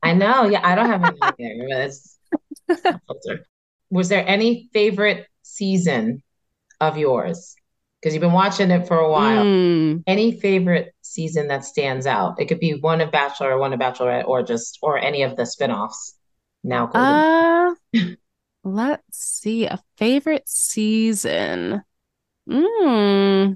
I 0.02 0.14
know. 0.14 0.44
Yeah, 0.44 0.60
I 0.62 0.74
don't 0.74 0.88
have 0.88 1.16
any 1.38 1.90
Was 3.90 4.08
there 4.08 4.26
any 4.26 4.70
favorite 4.72 5.26
season 5.52 6.22
of 6.80 6.96
yours? 6.96 7.54
Because 8.00 8.14
you've 8.14 8.20
been 8.20 8.32
watching 8.32 8.70
it 8.70 8.88
for 8.88 8.98
a 8.98 9.10
while. 9.10 9.44
Mm. 9.44 10.02
Any 10.06 10.40
favorite 10.40 10.92
season 11.02 11.48
that 11.48 11.64
stands 11.64 12.06
out? 12.06 12.40
It 12.40 12.46
could 12.46 12.58
be 12.58 12.72
one 12.72 13.00
of 13.00 13.12
Bachelor 13.12 13.52
or 13.52 13.58
one 13.58 13.72
of 13.72 13.78
Bachelorette 13.78 14.26
or 14.26 14.42
just 14.42 14.78
or 14.82 14.98
any 14.98 15.22
of 15.22 15.36
the 15.36 15.44
spinoffs. 15.44 16.14
Now, 16.64 16.86
uh, 16.88 17.74
let's 18.64 19.18
see. 19.18 19.66
A 19.66 19.78
favorite 19.96 20.48
season. 20.48 21.82
Hmm. 22.48 23.52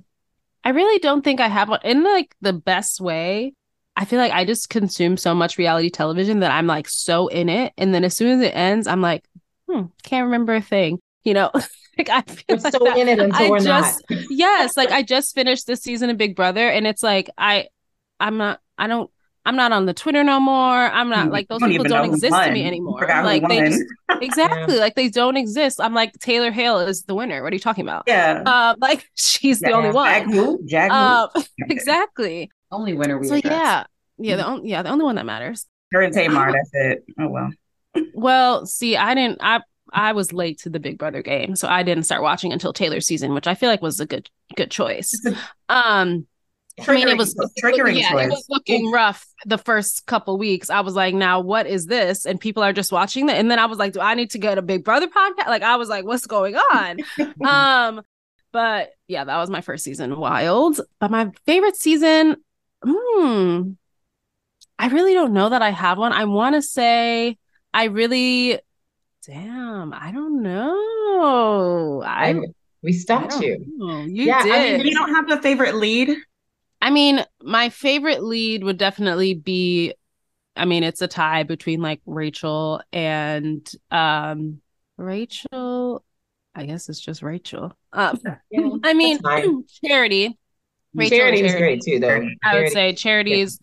I 0.64 0.70
really 0.70 0.98
don't 0.98 1.22
think 1.22 1.40
I 1.40 1.48
have 1.48 1.68
one 1.68 1.80
in 1.84 2.04
like 2.04 2.34
the 2.40 2.52
best 2.52 3.00
way. 3.00 3.54
I 3.96 4.04
feel 4.04 4.18
like 4.18 4.32
I 4.32 4.44
just 4.44 4.68
consume 4.68 5.16
so 5.16 5.34
much 5.34 5.58
reality 5.58 5.90
television 5.90 6.40
that 6.40 6.50
I'm 6.50 6.66
like 6.66 6.88
so 6.88 7.28
in 7.28 7.48
it. 7.48 7.72
And 7.78 7.94
then 7.94 8.04
as 8.04 8.16
soon 8.16 8.40
as 8.40 8.46
it 8.46 8.54
ends, 8.54 8.86
I'm 8.86 9.00
like, 9.00 9.24
hmm, 9.68 9.84
can't 10.02 10.26
remember 10.26 10.54
a 10.54 10.60
thing. 10.60 10.98
You 11.26 11.34
know, 11.34 11.50
like 11.98 12.08
I 12.08 12.22
feel 12.22 12.56
like 12.56 12.72
so 12.72 12.84
that. 12.84 12.96
in 12.96 13.08
it 13.08 13.18
until 13.18 13.46
I 13.46 13.50
we're 13.50 13.58
just, 13.58 14.04
not. 14.08 14.20
yes, 14.30 14.76
like 14.76 14.90
I 14.90 15.02
just 15.02 15.34
finished 15.34 15.66
this 15.66 15.82
season 15.82 16.08
of 16.08 16.16
Big 16.16 16.36
Brother, 16.36 16.68
and 16.68 16.86
it's 16.86 17.02
like 17.02 17.28
I, 17.36 17.66
I'm 18.20 18.36
not, 18.36 18.60
I 18.78 18.86
don't 18.86 19.10
I'm 19.46 19.54
not 19.54 19.70
on 19.70 19.86
the 19.86 19.94
Twitter 19.94 20.24
no 20.24 20.40
more. 20.40 20.74
I'm 20.74 21.08
not 21.08 21.30
like 21.30 21.46
those 21.46 21.60
don't 21.60 21.70
people 21.70 21.86
don't 21.86 22.12
exist 22.12 22.34
to 22.34 22.50
me 22.50 22.66
anymore. 22.66 23.06
Like 23.08 23.46
they 23.48 23.60
just, 23.60 23.82
exactly 24.20 24.74
yeah. 24.74 24.80
like 24.80 24.96
they 24.96 25.08
don't 25.08 25.36
exist. 25.36 25.80
I'm 25.80 25.94
like 25.94 26.12
Taylor 26.18 26.50
Hale 26.50 26.80
is 26.80 27.04
the 27.04 27.14
winner. 27.14 27.44
What 27.44 27.52
are 27.52 27.56
you 27.56 27.60
talking 27.60 27.84
about? 27.84 28.04
Yeah, 28.08 28.42
uh, 28.44 28.74
like 28.78 29.08
she's 29.14 29.62
yeah. 29.62 29.68
the 29.68 29.74
only 29.74 29.90
one. 29.90 30.06
Jag 30.08 30.34
who? 30.34 30.60
Jag 30.66 30.90
uh, 30.90 31.28
exactly. 31.60 32.50
Only 32.72 32.94
winner 32.94 33.18
we. 33.18 33.28
So 33.28 33.36
address. 33.36 33.52
yeah, 33.52 33.84
yeah, 34.18 34.36
the 34.36 34.46
only 34.46 34.68
yeah 34.68 34.82
the 34.82 34.90
only 34.90 35.04
one 35.04 35.14
that 35.14 35.26
matters. 35.26 35.66
Her 35.92 36.02
and 36.02 36.12
Tamar. 36.12 36.52
that's 36.52 36.70
it. 36.72 37.04
Oh 37.18 37.28
well. 37.28 37.50
well, 38.14 38.66
see, 38.66 38.96
I 38.96 39.14
didn't. 39.14 39.38
I 39.40 39.60
I 39.96 40.12
was 40.12 40.32
late 40.32 40.58
to 40.60 40.70
the 40.70 40.78
Big 40.78 40.98
Brother 40.98 41.22
game, 41.22 41.56
so 41.56 41.66
I 41.66 41.82
didn't 41.82 42.04
start 42.04 42.22
watching 42.22 42.52
until 42.52 42.72
Taylor's 42.72 43.06
season, 43.06 43.34
which 43.34 43.46
I 43.46 43.54
feel 43.54 43.70
like 43.70 43.82
was 43.82 43.98
a 43.98 44.06
good 44.06 44.30
good 44.54 44.70
choice. 44.70 45.12
Um 45.68 46.26
I 46.86 46.94
mean, 46.94 47.08
it 47.08 47.16
was 47.16 47.34
triggering. 47.62 47.98
Yeah, 47.98 48.10
choice. 48.10 48.26
it 48.26 48.30
was 48.30 48.46
looking 48.50 48.90
rough 48.90 49.26
the 49.46 49.56
first 49.56 50.04
couple 50.04 50.36
weeks. 50.36 50.68
I 50.68 50.80
was 50.80 50.94
like, 50.94 51.14
now 51.14 51.40
what 51.40 51.66
is 51.66 51.86
this? 51.86 52.26
And 52.26 52.38
people 52.38 52.62
are 52.62 52.74
just 52.74 52.92
watching 52.92 53.26
that. 53.26 53.38
And 53.38 53.50
then 53.50 53.58
I 53.58 53.64
was 53.64 53.78
like, 53.78 53.94
do 53.94 54.00
I 54.00 54.14
need 54.14 54.30
to 54.32 54.38
get 54.38 54.58
a 54.58 54.62
Big 54.62 54.84
Brother 54.84 55.08
podcast? 55.08 55.46
Like, 55.46 55.62
I 55.62 55.76
was 55.76 55.88
like, 55.88 56.04
what's 56.04 56.26
going 56.26 56.54
on? 56.54 56.98
um, 57.46 58.02
but 58.52 58.90
yeah, 59.08 59.24
that 59.24 59.36
was 59.38 59.48
my 59.48 59.62
first 59.62 59.84
season, 59.84 60.18
Wild. 60.18 60.80
But 61.00 61.10
my 61.10 61.30
favorite 61.46 61.76
season, 61.76 62.36
hmm, 62.84 63.70
I 64.78 64.88
really 64.88 65.14
don't 65.14 65.32
know 65.32 65.48
that 65.48 65.62
I 65.62 65.70
have 65.70 65.96
one. 65.96 66.12
I 66.12 66.26
want 66.26 66.56
to 66.56 66.62
say 66.62 67.38
I 67.72 67.84
really, 67.84 68.58
damn, 69.26 69.92
I 69.92 70.12
don't 70.12 70.42
know. 70.42 72.02
I. 72.06 72.38
we 72.82 72.92
stumped 72.92 73.40
you. 73.40 73.64
Know. 73.76 74.00
You 74.02 74.24
yeah, 74.24 74.42
did. 74.42 74.52
I 74.52 74.76
mean, 74.78 74.86
you 74.86 74.94
don't 74.94 75.14
have 75.14 75.30
a 75.30 75.42
favorite 75.42 75.74
lead. 75.74 76.16
I 76.80 76.90
mean, 76.90 77.24
my 77.42 77.70
favorite 77.70 78.22
lead 78.22 78.62
would 78.62 78.78
definitely 78.78 79.34
be 79.34 79.94
I 80.54 80.64
mean, 80.64 80.84
it's 80.84 81.02
a 81.02 81.08
tie 81.08 81.42
between 81.42 81.82
like 81.82 82.00
Rachel 82.06 82.80
and 82.92 83.68
um 83.90 84.60
Rachel 84.96 86.04
I 86.54 86.64
guess 86.64 86.88
it's 86.88 87.00
just 87.00 87.22
Rachel. 87.22 87.76
Um, 87.92 88.18
Yeah, 88.50 88.70
I 88.84 88.94
mean. 88.94 89.18
Charity. 89.84 90.38
Rachel 90.94 91.18
Charity 91.18 91.42
was 91.42 91.54
great 91.54 91.82
too, 91.82 91.98
though. 91.98 92.08
I 92.08 92.18
would 92.18 92.32
Charity- 92.42 92.70
say 92.70 92.92
Charities 92.94 93.60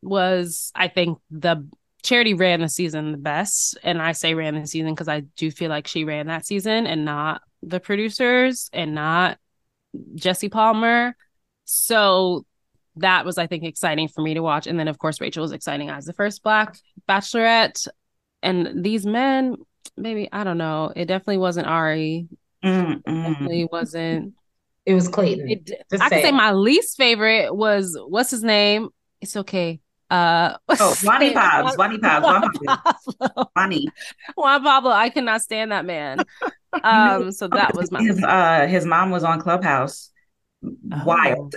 was, 0.00 0.72
I 0.74 0.88
think, 0.88 1.18
the 1.30 1.68
Charity 2.02 2.34
ran 2.34 2.60
the 2.60 2.68
season 2.68 3.12
the 3.12 3.18
best. 3.18 3.78
And 3.82 4.00
I 4.02 4.12
say 4.12 4.34
ran 4.34 4.60
the 4.60 4.66
season 4.66 4.92
because 4.92 5.08
I 5.08 5.20
do 5.20 5.50
feel 5.50 5.70
like 5.70 5.86
she 5.86 6.04
ran 6.04 6.26
that 6.26 6.46
season 6.46 6.86
and 6.86 7.04
not 7.04 7.42
the 7.62 7.80
producers 7.80 8.68
and 8.72 8.94
not 8.94 9.38
Jesse 10.14 10.48
Palmer. 10.48 11.16
So 11.64 12.44
that 12.96 13.24
was, 13.24 13.38
I 13.38 13.46
think, 13.46 13.64
exciting 13.64 14.08
for 14.08 14.22
me 14.22 14.34
to 14.34 14.42
watch. 14.42 14.66
And 14.66 14.78
then, 14.78 14.88
of 14.88 14.98
course, 14.98 15.20
Rachel 15.20 15.42
was 15.42 15.52
exciting 15.52 15.90
as 15.90 16.04
the 16.04 16.12
first 16.12 16.42
Black 16.42 16.76
bachelorette. 17.08 17.86
And 18.42 18.84
these 18.84 19.06
men, 19.06 19.56
maybe, 19.96 20.28
I 20.32 20.44
don't 20.44 20.58
know. 20.58 20.92
It 20.94 21.06
definitely 21.06 21.38
wasn't 21.38 21.68
Ari. 21.68 22.28
Mm-mm. 22.64 23.02
Definitely 23.04 23.68
wasn't. 23.70 24.34
It 24.84 24.94
was 24.94 25.08
Clayton. 25.08 25.48
It, 25.48 25.70
I 26.00 26.08
could 26.08 26.22
say 26.22 26.32
my 26.32 26.52
least 26.52 26.96
favorite 26.96 27.54
was 27.54 27.96
what's 28.08 28.30
his 28.30 28.42
name? 28.42 28.88
It's 29.20 29.36
okay. 29.36 29.80
Uh, 30.12 30.56
Oh, 30.68 30.94
Juani 31.02 31.32
Pabs, 31.32 31.74
Juani 31.76 31.98
Pabs, 32.02 32.22
Juan 32.24 32.42
Pablo. 32.52 33.48
Funny. 33.54 33.88
Juan 34.36 34.62
Pablo. 34.62 34.90
I 34.90 35.08
cannot 35.08 35.40
stand 35.42 35.72
that 35.72 35.84
man. 35.84 36.18
Um, 36.82 37.32
so 37.32 37.48
that 37.48 37.74
was 37.74 37.92
my 37.92 38.00
his 38.02 38.22
uh 38.24 38.66
his 38.66 38.86
mom 38.86 39.10
was 39.10 39.24
on 39.24 39.42
Clubhouse. 39.42 40.10
Oh. 40.64 41.02
Wild, 41.04 41.54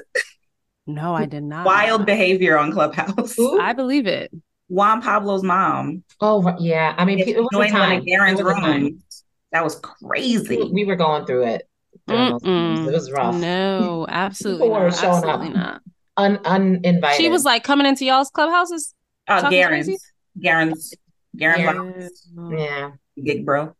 no, 0.87 1.15
I 1.15 1.25
did 1.25 1.43
not. 1.43 1.65
wild 1.65 2.05
behavior 2.05 2.57
on 2.57 2.73
Clubhouse. 2.73 3.33
Who? 3.37 3.57
I 3.61 3.71
believe 3.71 4.07
it. 4.07 4.29
Juan 4.67 5.01
Pablo's 5.01 5.41
mom. 5.41 6.03
Oh 6.19 6.53
yeah. 6.59 6.93
I 6.97 7.05
mean, 7.05 7.19
it 7.19 7.37
was 7.37 7.47
a 7.53 7.55
joined 7.55 7.73
one 7.73 7.81
time. 7.89 7.99
of 7.99 8.05
Garen's 8.05 8.41
It 8.41 8.45
was 8.45 8.57
a 8.57 8.59
time. 8.59 9.03
That 9.53 9.63
was 9.63 9.75
crazy. 9.79 10.69
We 10.69 10.83
were 10.83 10.97
going 10.97 11.25
through 11.25 11.45
it. 11.45 11.69
Mm-mm. 12.09 12.85
It 12.85 12.91
was 12.91 13.09
rough. 13.09 13.35
No, 13.35 14.05
absolutely 14.09 14.67
People 14.67 14.79
were 14.81 14.89
not. 14.89 14.99
showing 14.99 15.23
up. 15.23 15.39
Absolutely 15.39 15.57
not. 15.57 15.81
Un- 16.17 16.39
uninvited. 16.45 17.17
She 17.17 17.29
was 17.29 17.43
like 17.43 17.63
coming 17.63 17.85
into 17.85 18.05
y'all's 18.05 18.29
clubhouses. 18.29 18.93
Uh, 19.27 19.41
Talking 19.41 19.59
Garen's, 19.59 19.85
crazy? 19.87 19.97
Garen's, 20.41 20.93
Garen 21.35 21.59
Yeah. 21.59 21.73
Black's 21.73 22.29
yeah. 22.51 22.91
gig 23.23 23.45
bro. 23.45 23.75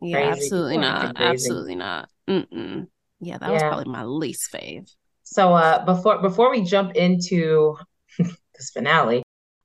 Yeah, 0.00 0.16
Crazy. 0.26 0.30
absolutely 0.44 0.74
People 0.78 0.88
not. 0.90 1.16
Absolutely 1.20 1.74
not. 1.74 2.08
Mm-mm. 2.28 2.86
Yeah, 3.20 3.38
that 3.38 3.50
was 3.52 3.62
probably 3.62 3.90
my 3.90 4.04
least 4.04 4.52
fave. 4.52 4.92
So 5.22 5.54
uh, 5.54 5.84
before 5.84 6.20
before 6.20 6.50
we 6.50 6.62
jump 6.62 6.94
into 6.96 7.76
this 8.18 8.70
finale, 8.74 9.18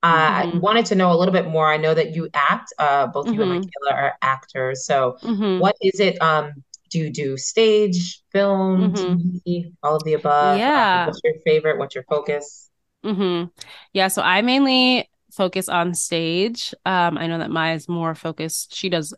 uh, 0.03 0.29
I 0.31 0.45
Mhm. 0.47 0.62
wanted 0.62 0.86
to 0.88 0.95
know 0.95 1.12
a 1.12 1.17
little 1.17 1.34
bit 1.34 1.47
more. 1.47 1.67
I 1.67 1.77
know 1.77 1.93
that 1.93 2.15
you 2.15 2.29
act. 2.34 2.73
Uh, 2.79 3.07
both 3.07 3.27
you 3.27 3.41
and 3.41 3.51
Mhm. 3.51 3.65
Michaela 3.65 4.01
are 4.01 4.13
actors. 4.21 4.86
So 4.86 5.17
Mhm. 5.23 5.60
what 5.60 5.75
is 5.81 5.99
it? 5.99 6.21
Um, 6.21 6.63
do 6.91 6.99
you 6.99 7.10
do 7.10 7.38
stage, 7.38 8.21
film, 8.32 8.93
Mhm. 8.93 9.41
TV, 9.45 9.73
all 9.82 9.95
of 9.95 10.04
the 10.04 10.13
above? 10.13 10.54
Um, 10.54 10.60
Yeah. 10.60 11.06
what's 11.06 11.21
your 11.23 11.34
favorite? 11.45 11.77
What's 11.80 11.95
your 11.95 12.04
focus? 12.06 12.69
Mm-hmm. 13.04 13.47
Yeah, 13.93 14.10
so 14.10 14.21
I 14.21 14.41
mainly 14.41 15.10
focus 15.32 15.69
on 15.69 15.95
stage. 15.95 16.73
Um, 16.86 17.17
I 17.17 17.27
know 17.27 17.39
that 17.39 17.49
Maya's 17.49 17.88
more 17.89 18.13
focused. 18.13 18.75
She 18.75 18.89
does 18.89 19.13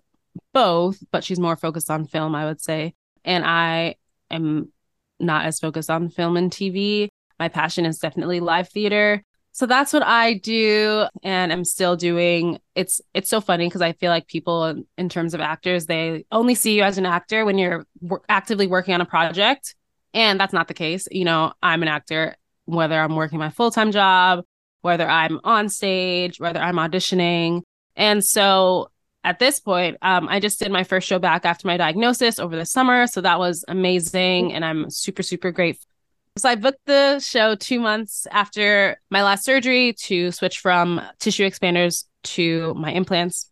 both, 0.54 1.04
but 1.12 1.24
she's 1.24 1.40
more 1.40 1.56
focused 1.56 1.90
on 1.90 2.06
film, 2.06 2.36
I 2.36 2.46
would 2.46 2.62
say. 2.62 2.94
And 3.26 3.44
I 3.46 3.96
am 4.32 4.72
not 5.20 5.46
as 5.46 5.60
focused 5.60 5.90
on 5.90 6.10
film 6.10 6.38
and 6.38 6.52
TV. 6.52 7.10
My 7.40 7.50
passion 7.50 7.86
is 7.86 8.00
definitely 8.00 8.40
live 8.40 8.70
theater. 8.70 9.24
So 9.54 9.68
that's 9.68 9.94
what 9.94 10.02
I 10.02 10.34
do 10.34 11.06
and 11.22 11.54
I'm 11.54 11.64
still 11.64 11.96
doing. 11.96 12.60
It's 12.74 13.02
it's 13.14 13.30
so 13.30 13.40
funny 13.40 13.68
because 13.68 13.84
I 13.84 13.94
feel 13.94 14.10
like 14.10 14.28
people 14.28 14.84
in, 14.98 15.10
terms 15.10 15.36
of 15.36 15.42
actors, 15.42 15.86
they 15.86 16.26
only 16.32 16.56
see 16.56 16.76
you 16.76 16.82
as 16.82 16.98
an 16.98 17.06
actor 17.06 17.46
when 17.46 17.60
you're 17.60 17.86
wor- 18.02 18.24
actively 18.28 18.66
working 18.66 18.96
on 18.96 19.02
a 19.02 19.06
project. 19.06 19.76
And 20.16 20.40
that's 20.40 20.54
not 20.54 20.68
the 20.68 20.74
case. 20.74 21.08
You 21.12 21.26
know, 21.26 21.54
I'm 21.62 21.84
an 21.84 21.88
actor 21.88 22.36
whether 22.66 23.00
I'm 23.00 23.16
working 23.16 23.38
my 23.40 23.50
full-time 23.50 23.92
job, 23.92 24.44
whether 24.82 25.08
I'm 25.08 25.40
on 25.44 25.70
stage, 25.70 26.40
whether 26.40 26.60
I'm 26.60 26.78
auditioning. 26.78 27.62
And 27.96 28.24
so 28.24 28.90
at 29.24 29.38
this 29.38 29.60
point, 29.60 29.98
um, 30.02 30.28
I 30.30 30.40
just 30.40 30.60
did 30.60 30.72
my 30.72 30.84
first 30.84 31.08
show 31.08 31.20
back 31.20 31.46
after 31.46 31.68
my 31.68 31.78
diagnosis 31.78 32.40
over 32.40 32.56
the 32.56 32.66
summer. 32.66 33.06
So 33.06 33.22
that 33.22 33.38
was 33.38 33.64
amazing. 33.68 34.54
And 34.54 34.66
I'm 34.66 34.90
super, 34.90 35.22
super 35.22 35.52
grateful. 35.52 35.93
So 36.36 36.50
I 36.50 36.56
booked 36.56 36.86
the 36.88 37.20
show 37.20 37.54
two 37.54 37.80
months 37.80 38.26
after 38.32 39.00
my 39.12 39.22
last 39.22 39.46
surgery 39.46 39.94
to 40.06 40.32
switch 40.32 40.60
from 40.60 41.00
tissue 41.20 41.48
expanders 41.48 42.06
to 42.24 42.74
my 42.74 42.92
implants. 42.92 43.52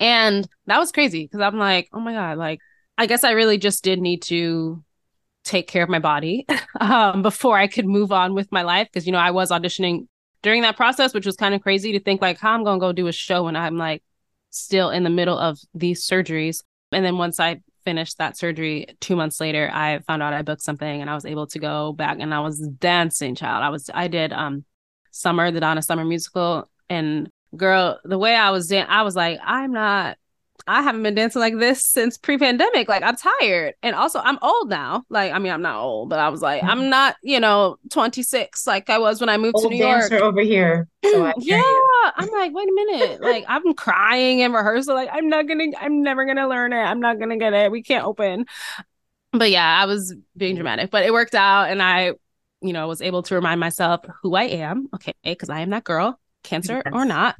And 0.00 0.46
that 0.66 0.78
was 0.78 0.90
crazy 0.90 1.24
because 1.24 1.40
I'm 1.40 1.56
like, 1.56 1.88
oh 1.92 2.00
my 2.00 2.12
God, 2.12 2.36
like, 2.36 2.58
I 2.98 3.06
guess 3.06 3.22
I 3.22 3.30
really 3.30 3.58
just 3.58 3.84
did 3.84 4.00
need 4.00 4.22
to 4.22 4.82
take 5.44 5.68
care 5.68 5.84
of 5.84 5.88
my 5.88 6.00
body 6.00 6.44
um, 6.80 7.22
before 7.22 7.56
I 7.56 7.68
could 7.68 7.86
move 7.86 8.10
on 8.10 8.34
with 8.34 8.50
my 8.50 8.62
life. 8.62 8.88
Because, 8.92 9.06
you 9.06 9.12
know, 9.12 9.18
I 9.18 9.30
was 9.30 9.50
auditioning 9.50 10.08
during 10.42 10.62
that 10.62 10.76
process, 10.76 11.14
which 11.14 11.26
was 11.26 11.36
kind 11.36 11.54
of 11.54 11.62
crazy 11.62 11.92
to 11.92 12.00
think 12.00 12.20
like, 12.20 12.40
how 12.40 12.54
I'm 12.54 12.64
going 12.64 12.80
to 12.80 12.84
go 12.84 12.92
do 12.92 13.06
a 13.06 13.12
show 13.12 13.44
when 13.44 13.54
I'm 13.54 13.78
like 13.78 14.02
still 14.50 14.90
in 14.90 15.04
the 15.04 15.10
middle 15.10 15.38
of 15.38 15.60
these 15.74 16.04
surgeries. 16.04 16.64
And 16.90 17.04
then 17.04 17.18
once 17.18 17.38
I 17.38 17.60
finished 17.86 18.18
that 18.18 18.36
surgery 18.36 18.86
two 19.00 19.16
months 19.16 19.40
later, 19.40 19.70
I 19.72 20.00
found 20.00 20.22
out 20.22 20.34
I 20.34 20.42
booked 20.42 20.60
something 20.60 21.00
and 21.00 21.08
I 21.08 21.14
was 21.14 21.24
able 21.24 21.46
to 21.46 21.58
go 21.58 21.92
back 21.92 22.18
and 22.20 22.34
I 22.34 22.40
was 22.40 22.58
dancing, 22.60 23.34
child. 23.34 23.62
I 23.62 23.70
was, 23.70 23.88
I 23.94 24.08
did 24.08 24.32
um 24.34 24.64
Summer, 25.12 25.50
the 25.50 25.60
Donna 25.60 25.80
Summer 25.80 26.04
musical. 26.04 26.68
And 26.90 27.30
girl, 27.56 27.98
the 28.04 28.18
way 28.18 28.34
I 28.34 28.50
was 28.50 28.68
dan- 28.68 28.88
I 28.90 29.02
was 29.02 29.16
like, 29.16 29.38
I'm 29.42 29.72
not 29.72 30.18
I 30.66 30.82
haven't 30.82 31.02
been 31.02 31.14
dancing 31.14 31.40
like 31.40 31.58
this 31.58 31.84
since 31.84 32.18
pre-pandemic. 32.18 32.88
Like 32.88 33.02
I'm 33.02 33.16
tired. 33.16 33.74
And 33.82 33.94
also 33.94 34.18
I'm 34.18 34.38
old 34.42 34.68
now. 34.68 35.04
Like, 35.08 35.32
I 35.32 35.38
mean, 35.38 35.52
I'm 35.52 35.62
not 35.62 35.80
old, 35.80 36.10
but 36.10 36.18
I 36.18 36.28
was 36.28 36.42
like, 36.42 36.62
I'm 36.62 36.80
mm-hmm. 36.80 36.90
not, 36.90 37.16
you 37.22 37.38
know, 37.38 37.76
26 37.92 38.66
like 38.66 38.90
I 38.90 38.98
was 38.98 39.20
when 39.20 39.28
I 39.28 39.36
moved 39.36 39.56
to 39.56 39.64
Old 39.64 39.72
New 39.72 39.78
York. 39.78 40.00
dancer 40.10 40.24
over 40.24 40.40
here. 40.40 40.88
So 41.04 41.32
yeah. 41.38 41.58
you. 41.58 42.12
I'm 42.16 42.28
like, 42.30 42.52
wait 42.52 42.68
a 42.68 42.72
minute. 42.72 43.20
Like 43.20 43.44
I'm 43.48 43.74
crying 43.74 44.40
in 44.40 44.52
rehearsal. 44.52 44.94
Like, 44.94 45.10
I'm 45.12 45.28
not 45.28 45.46
gonna, 45.46 45.66
I'm 45.80 46.02
never 46.02 46.26
gonna 46.26 46.48
learn 46.48 46.72
it. 46.72 46.76
I'm 46.76 47.00
not 47.00 47.18
gonna 47.18 47.36
get 47.36 47.52
it. 47.52 47.70
We 47.70 47.82
can't 47.82 48.04
open. 48.04 48.46
But 49.32 49.50
yeah, 49.50 49.80
I 49.82 49.86
was 49.86 50.14
being 50.36 50.56
dramatic, 50.56 50.90
but 50.90 51.04
it 51.04 51.12
worked 51.12 51.34
out 51.34 51.70
and 51.70 51.82
I, 51.82 52.12
you 52.60 52.72
know, 52.72 52.88
was 52.88 53.02
able 53.02 53.22
to 53.24 53.34
remind 53.34 53.60
myself 53.60 54.00
who 54.22 54.34
I 54.34 54.44
am. 54.44 54.88
Okay, 54.94 55.12
because 55.22 55.50
I 55.50 55.60
am 55.60 55.70
that 55.70 55.84
girl, 55.84 56.18
cancer 56.42 56.82
or 56.92 57.04
not. 57.04 57.36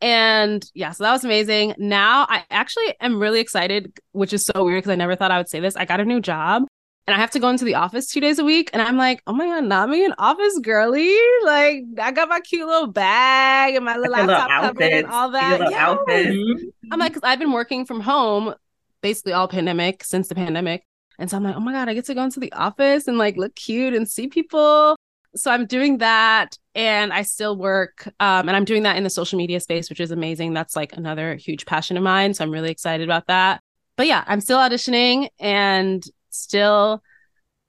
And 0.00 0.64
yeah, 0.74 0.92
so 0.92 1.04
that 1.04 1.12
was 1.12 1.24
amazing. 1.24 1.74
Now 1.78 2.26
I 2.28 2.44
actually 2.50 2.94
am 3.00 3.18
really 3.18 3.40
excited, 3.40 3.98
which 4.12 4.32
is 4.32 4.44
so 4.44 4.64
weird 4.64 4.78
because 4.78 4.92
I 4.92 4.96
never 4.96 5.16
thought 5.16 5.30
I 5.30 5.38
would 5.38 5.48
say 5.48 5.60
this. 5.60 5.76
I 5.76 5.84
got 5.84 6.00
a 6.00 6.04
new 6.04 6.20
job 6.20 6.64
and 7.06 7.14
I 7.14 7.18
have 7.18 7.30
to 7.32 7.38
go 7.38 7.48
into 7.48 7.64
the 7.64 7.74
office 7.74 8.08
two 8.08 8.20
days 8.20 8.38
a 8.38 8.44
week. 8.44 8.70
And 8.72 8.82
I'm 8.82 8.96
like, 8.96 9.22
oh 9.26 9.32
my 9.32 9.46
God, 9.46 9.64
not 9.64 9.88
me 9.88 10.04
an 10.04 10.14
office 10.18 10.58
girly. 10.60 11.16
Like 11.44 11.84
I 12.00 12.12
got 12.12 12.28
my 12.28 12.40
cute 12.40 12.66
little 12.66 12.88
bag 12.88 13.74
and 13.74 13.84
my 13.84 13.96
little 13.96 14.16
Your 14.16 14.26
little 14.26 14.40
laptop 14.40 14.76
cover 14.76 14.82
and 14.82 15.06
all 15.06 15.30
that. 15.30 15.70
Yes. 15.70 16.62
I'm 16.90 16.98
like, 16.98 17.14
because 17.14 17.26
I've 17.26 17.38
been 17.38 17.52
working 17.52 17.86
from 17.86 18.00
home 18.00 18.54
basically 19.02 19.32
all 19.32 19.48
pandemic 19.48 20.02
since 20.04 20.28
the 20.28 20.34
pandemic. 20.34 20.84
And 21.18 21.30
so 21.30 21.36
I'm 21.36 21.44
like, 21.44 21.56
oh 21.56 21.60
my 21.60 21.72
God, 21.72 21.88
I 21.88 21.94
get 21.94 22.04
to 22.06 22.14
go 22.14 22.24
into 22.24 22.40
the 22.40 22.52
office 22.52 23.08
and 23.08 23.18
like 23.18 23.36
look 23.36 23.54
cute 23.54 23.94
and 23.94 24.08
see 24.08 24.26
people. 24.26 24.96
So 25.34 25.50
I'm 25.50 25.66
doing 25.66 25.98
that 25.98 26.58
and 26.76 27.10
I 27.12 27.22
still 27.22 27.56
work. 27.56 28.06
Um, 28.20 28.48
and 28.48 28.50
I'm 28.50 28.66
doing 28.66 28.82
that 28.84 28.96
in 28.96 29.02
the 29.02 29.10
social 29.10 29.38
media 29.38 29.58
space, 29.60 29.88
which 29.88 29.98
is 29.98 30.10
amazing. 30.10 30.52
That's 30.52 30.76
like 30.76 30.92
another 30.92 31.34
huge 31.34 31.64
passion 31.64 31.96
of 31.96 32.02
mine. 32.02 32.34
So 32.34 32.44
I'm 32.44 32.50
really 32.50 32.70
excited 32.70 33.02
about 33.02 33.26
that. 33.26 33.60
But 33.96 34.06
yeah, 34.06 34.22
I'm 34.26 34.42
still 34.42 34.58
auditioning 34.58 35.30
and 35.40 36.04
still 36.28 37.02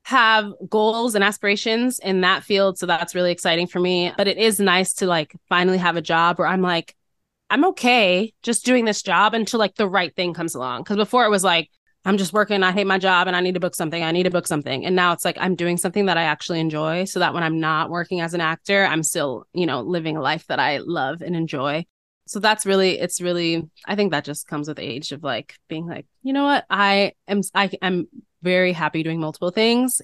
have 0.03 0.51
goals 0.69 1.15
and 1.15 1.23
aspirations 1.23 1.99
in 1.99 2.21
that 2.21 2.43
field. 2.43 2.77
So 2.77 2.85
that's 2.85 3.15
really 3.15 3.31
exciting 3.31 3.67
for 3.67 3.79
me. 3.79 4.11
But 4.17 4.27
it 4.27 4.37
is 4.37 4.59
nice 4.59 4.93
to 4.95 5.07
like 5.07 5.33
finally 5.47 5.77
have 5.77 5.95
a 5.95 6.01
job 6.01 6.37
where 6.37 6.47
I'm 6.47 6.61
like, 6.61 6.93
I'm 7.49 7.63
okay 7.67 8.33
just 8.43 8.65
doing 8.65 8.83
this 8.83 9.01
job 9.01 9.33
until 9.33 9.57
like 9.57 9.75
the 9.75 9.87
right 9.87 10.13
thing 10.13 10.33
comes 10.33 10.53
along. 10.53 10.83
Cause 10.83 10.97
before 10.97 11.25
it 11.25 11.29
was 11.29 11.45
like, 11.45 11.69
I'm 12.07 12.17
just 12.17 12.31
working, 12.31 12.63
I 12.63 12.71
hate 12.71 12.87
my 12.87 12.97
job 12.97 13.27
and 13.27 13.35
I 13.35 13.41
need 13.41 13.55
to 13.55 13.59
book 13.59 13.75
something. 13.75 14.01
I 14.01 14.11
need 14.13 14.23
to 14.23 14.31
book 14.31 14.47
something. 14.47 14.85
And 14.85 14.95
now 14.95 15.11
it's 15.11 15.25
like 15.25 15.37
I'm 15.41 15.55
doing 15.55 15.75
something 15.75 16.05
that 16.05 16.17
I 16.17 16.23
actually 16.23 16.61
enjoy 16.61 17.03
so 17.03 17.19
that 17.19 17.33
when 17.33 17.43
I'm 17.43 17.59
not 17.59 17.89
working 17.89 18.21
as 18.21 18.33
an 18.33 18.39
actor, 18.39 18.85
I'm 18.85 19.03
still, 19.03 19.45
you 19.51 19.65
know, 19.65 19.81
living 19.81 20.15
a 20.15 20.21
life 20.21 20.47
that 20.47 20.57
I 20.57 20.77
love 20.77 21.21
and 21.21 21.35
enjoy. 21.35 21.85
So 22.25 22.39
that's 22.39 22.65
really 22.65 22.97
it's 22.97 23.19
really 23.19 23.69
I 23.85 23.95
think 23.95 24.11
that 24.11 24.23
just 24.23 24.47
comes 24.47 24.69
with 24.69 24.79
age 24.79 25.11
of 25.11 25.21
like 25.21 25.55
being 25.67 25.85
like, 25.85 26.05
you 26.23 26.31
know 26.31 26.45
what? 26.45 26.63
I 26.69 27.11
am 27.27 27.41
I 27.53 27.71
am 27.81 28.07
very 28.41 28.71
happy 28.71 29.03
doing 29.03 29.19
multiple 29.19 29.51
things. 29.51 30.01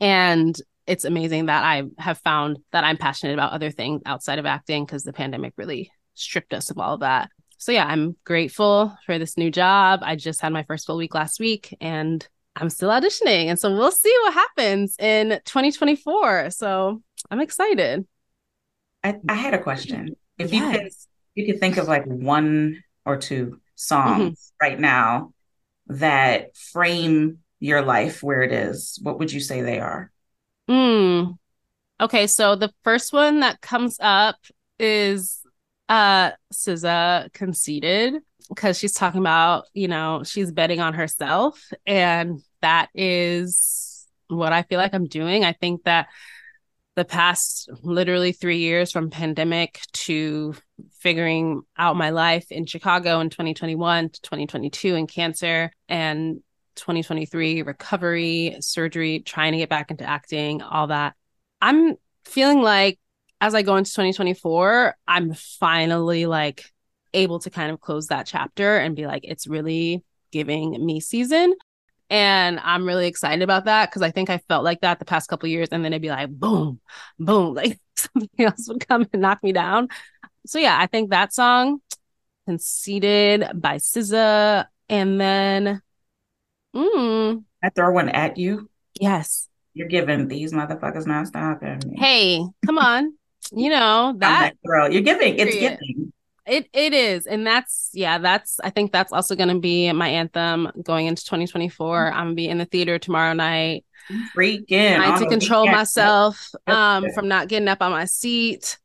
And 0.00 0.58
it's 0.86 1.04
amazing 1.04 1.46
that 1.46 1.62
I 1.62 1.82
have 1.98 2.16
found 2.20 2.56
that 2.72 2.84
I'm 2.84 2.96
passionate 2.96 3.34
about 3.34 3.52
other 3.52 3.70
things 3.70 4.00
outside 4.06 4.38
of 4.38 4.46
acting 4.46 4.86
because 4.86 5.04
the 5.04 5.12
pandemic 5.12 5.52
really 5.58 5.90
stripped 6.14 6.54
us 6.54 6.70
of 6.70 6.78
all 6.78 6.94
of 6.94 7.00
that. 7.00 7.30
So 7.58 7.72
yeah, 7.72 7.86
I'm 7.86 8.16
grateful 8.24 8.96
for 9.04 9.18
this 9.18 9.36
new 9.36 9.50
job. 9.50 10.00
I 10.02 10.16
just 10.16 10.40
had 10.40 10.52
my 10.52 10.62
first 10.62 10.86
full 10.86 10.96
week 10.96 11.14
last 11.14 11.40
week 11.40 11.76
and 11.80 12.26
I'm 12.54 12.70
still 12.70 12.88
auditioning. 12.88 13.46
And 13.46 13.58
so 13.58 13.72
we'll 13.72 13.90
see 13.90 14.14
what 14.22 14.34
happens 14.34 14.96
in 14.98 15.40
2024. 15.44 16.50
So 16.50 17.02
I'm 17.30 17.40
excited. 17.40 18.06
I, 19.02 19.16
I 19.28 19.34
had 19.34 19.54
a 19.54 19.62
question. 19.62 20.16
If 20.38 20.52
you 20.52 20.70
could 20.70 20.88
you 21.34 21.46
could 21.46 21.58
think 21.58 21.78
of 21.78 21.88
like 21.88 22.04
one 22.06 22.84
or 23.04 23.16
two 23.16 23.60
songs 23.74 24.52
right 24.62 24.78
now 24.78 25.32
that 25.88 26.56
frame 26.56 27.38
your 27.58 27.82
life 27.82 28.22
where 28.22 28.42
it 28.42 28.52
is, 28.52 29.00
what 29.02 29.18
would 29.18 29.32
you 29.32 29.40
say 29.40 29.62
they 29.62 29.80
are? 29.80 30.12
Mm. 30.70 31.38
Okay, 32.00 32.28
so 32.28 32.54
the 32.54 32.72
first 32.84 33.12
one 33.12 33.40
that 33.40 33.60
comes 33.60 33.96
up 33.98 34.36
is 34.78 35.37
uh 35.88 36.32
SZA 36.52 37.32
Conceited 37.32 38.14
because 38.48 38.78
she's 38.78 38.94
talking 38.94 39.20
about, 39.20 39.66
you 39.74 39.88
know, 39.88 40.22
she's 40.24 40.52
betting 40.52 40.80
on 40.80 40.94
herself 40.94 41.62
and 41.86 42.40
that 42.62 42.88
is 42.94 44.06
what 44.28 44.52
I 44.52 44.62
feel 44.62 44.78
like 44.78 44.94
I'm 44.94 45.06
doing. 45.06 45.44
I 45.44 45.52
think 45.52 45.84
that 45.84 46.08
the 46.96 47.04
past 47.04 47.70
literally 47.82 48.32
3 48.32 48.58
years 48.58 48.90
from 48.90 49.10
pandemic 49.10 49.80
to 49.92 50.54
figuring 50.98 51.62
out 51.76 51.96
my 51.96 52.10
life 52.10 52.50
in 52.50 52.66
Chicago 52.66 53.20
in 53.20 53.30
2021 53.30 54.10
to 54.10 54.20
2022 54.22 54.94
in 54.94 55.06
cancer 55.06 55.70
and 55.88 56.42
2023 56.74 57.62
recovery, 57.62 58.56
surgery, 58.60 59.20
trying 59.20 59.52
to 59.52 59.58
get 59.58 59.68
back 59.68 59.90
into 59.90 60.04
acting, 60.04 60.62
all 60.62 60.88
that. 60.88 61.14
I'm 61.60 61.96
feeling 62.24 62.62
like 62.62 62.98
as 63.40 63.54
I 63.54 63.62
go 63.62 63.76
into 63.76 63.90
2024, 63.90 64.96
I'm 65.06 65.34
finally 65.34 66.26
like 66.26 66.72
able 67.14 67.38
to 67.40 67.50
kind 67.50 67.70
of 67.70 67.80
close 67.80 68.08
that 68.08 68.26
chapter 68.26 68.76
and 68.78 68.96
be 68.96 69.06
like, 69.06 69.24
it's 69.24 69.46
really 69.46 70.04
giving 70.32 70.84
me 70.84 71.00
season. 71.00 71.54
And 72.10 72.58
I'm 72.60 72.86
really 72.86 73.06
excited 73.06 73.42
about 73.42 73.66
that 73.66 73.90
because 73.90 74.02
I 74.02 74.10
think 74.10 74.30
I 74.30 74.38
felt 74.48 74.64
like 74.64 74.80
that 74.80 74.98
the 74.98 75.04
past 75.04 75.28
couple 75.28 75.48
years. 75.48 75.68
And 75.70 75.84
then 75.84 75.92
it'd 75.92 76.02
be 76.02 76.08
like, 76.08 76.30
boom, 76.30 76.80
boom, 77.18 77.54
like 77.54 77.78
something 77.96 78.30
else 78.38 78.68
would 78.68 78.86
come 78.86 79.06
and 79.12 79.22
knock 79.22 79.42
me 79.42 79.52
down. 79.52 79.88
So 80.46 80.58
yeah, 80.58 80.78
I 80.78 80.86
think 80.86 81.10
that 81.10 81.32
song, 81.32 81.80
Conceited 82.46 83.46
by 83.56 83.76
SZA. 83.76 84.64
And 84.88 85.20
then 85.20 85.82
mm, 86.74 87.44
I 87.62 87.68
throw 87.68 87.92
one 87.92 88.08
at 88.08 88.38
you. 88.38 88.70
Yes. 88.98 89.50
You're 89.74 89.88
giving 89.88 90.28
these 90.28 90.54
motherfuckers 90.54 91.06
not 91.06 91.26
stopping. 91.26 91.94
Hey, 91.94 92.42
come 92.64 92.78
on. 92.78 93.17
You 93.52 93.70
know 93.70 94.14
that 94.18 94.52
girl. 94.66 94.90
You're 94.90 95.02
giving. 95.02 95.38
It's 95.38 95.54
giving. 95.54 96.12
It 96.46 96.68
it 96.72 96.94
is, 96.94 97.26
and 97.26 97.46
that's 97.46 97.90
yeah. 97.92 98.18
That's 98.18 98.58
I 98.60 98.70
think 98.70 98.90
that's 98.90 99.12
also 99.12 99.36
going 99.36 99.50
to 99.50 99.58
be 99.58 99.92
my 99.92 100.08
anthem 100.08 100.70
going 100.82 101.06
into 101.06 101.22
2024. 101.24 102.12
I'm 102.12 102.26
gonna 102.26 102.34
be 102.34 102.48
in 102.48 102.58
the 102.58 102.64
theater 102.64 102.98
tomorrow 102.98 103.34
night, 103.34 103.84
Freaking. 104.34 104.96
trying 104.96 105.12
on 105.12 105.20
to 105.20 105.26
control 105.28 105.66
myself 105.66 106.50
um 106.66 107.10
from 107.14 107.28
not 107.28 107.48
getting 107.48 107.68
up 107.68 107.82
on 107.82 107.90
my 107.90 108.06
seat. 108.06 108.78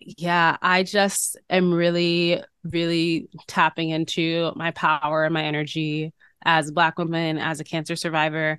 Yeah, 0.00 0.58
I 0.60 0.82
just 0.82 1.38
am 1.48 1.72
really 1.72 2.42
really 2.64 3.28
tapping 3.46 3.88
into 3.88 4.52
my 4.54 4.70
power 4.72 5.24
and 5.24 5.32
my 5.32 5.44
energy 5.44 6.12
as 6.44 6.68
a 6.68 6.72
black 6.72 6.98
woman, 6.98 7.38
as 7.38 7.60
a 7.60 7.64
cancer 7.64 7.96
survivor, 7.96 8.58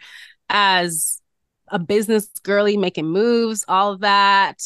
as 0.49 1.21
a 1.67 1.79
business 1.79 2.29
girly 2.43 2.77
making 2.77 3.05
moves, 3.05 3.65
all 3.67 3.93
of 3.93 4.01
that. 4.01 4.65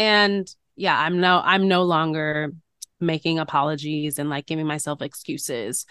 And 0.00 0.52
yeah, 0.76 0.98
I'm 0.98 1.20
no 1.20 1.42
I'm 1.44 1.68
no 1.68 1.82
longer 1.82 2.52
making 3.00 3.38
apologies 3.38 4.18
and 4.18 4.30
like 4.30 4.46
giving 4.46 4.66
myself 4.66 5.02
excuses 5.02 5.84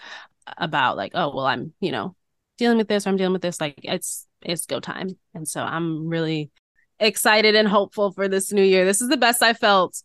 about 0.58 0.96
like, 0.96 1.12
oh, 1.14 1.32
well, 1.34 1.46
I'm, 1.46 1.72
you 1.80 1.92
know, 1.92 2.16
dealing 2.58 2.76
with 2.76 2.88
this 2.88 3.06
or 3.06 3.10
I'm 3.10 3.16
dealing 3.16 3.32
with 3.32 3.42
this. 3.42 3.60
Like 3.60 3.78
it's 3.84 4.26
it's 4.42 4.66
go 4.66 4.80
time. 4.80 5.16
And 5.32 5.46
so 5.46 5.62
I'm 5.62 6.08
really 6.08 6.50
excited 6.98 7.54
and 7.54 7.68
hopeful 7.68 8.10
for 8.10 8.26
this 8.26 8.52
new 8.52 8.64
year. 8.64 8.84
This 8.84 9.00
is 9.00 9.08
the 9.08 9.16
best 9.16 9.44
I 9.44 9.52
felt 9.52 10.02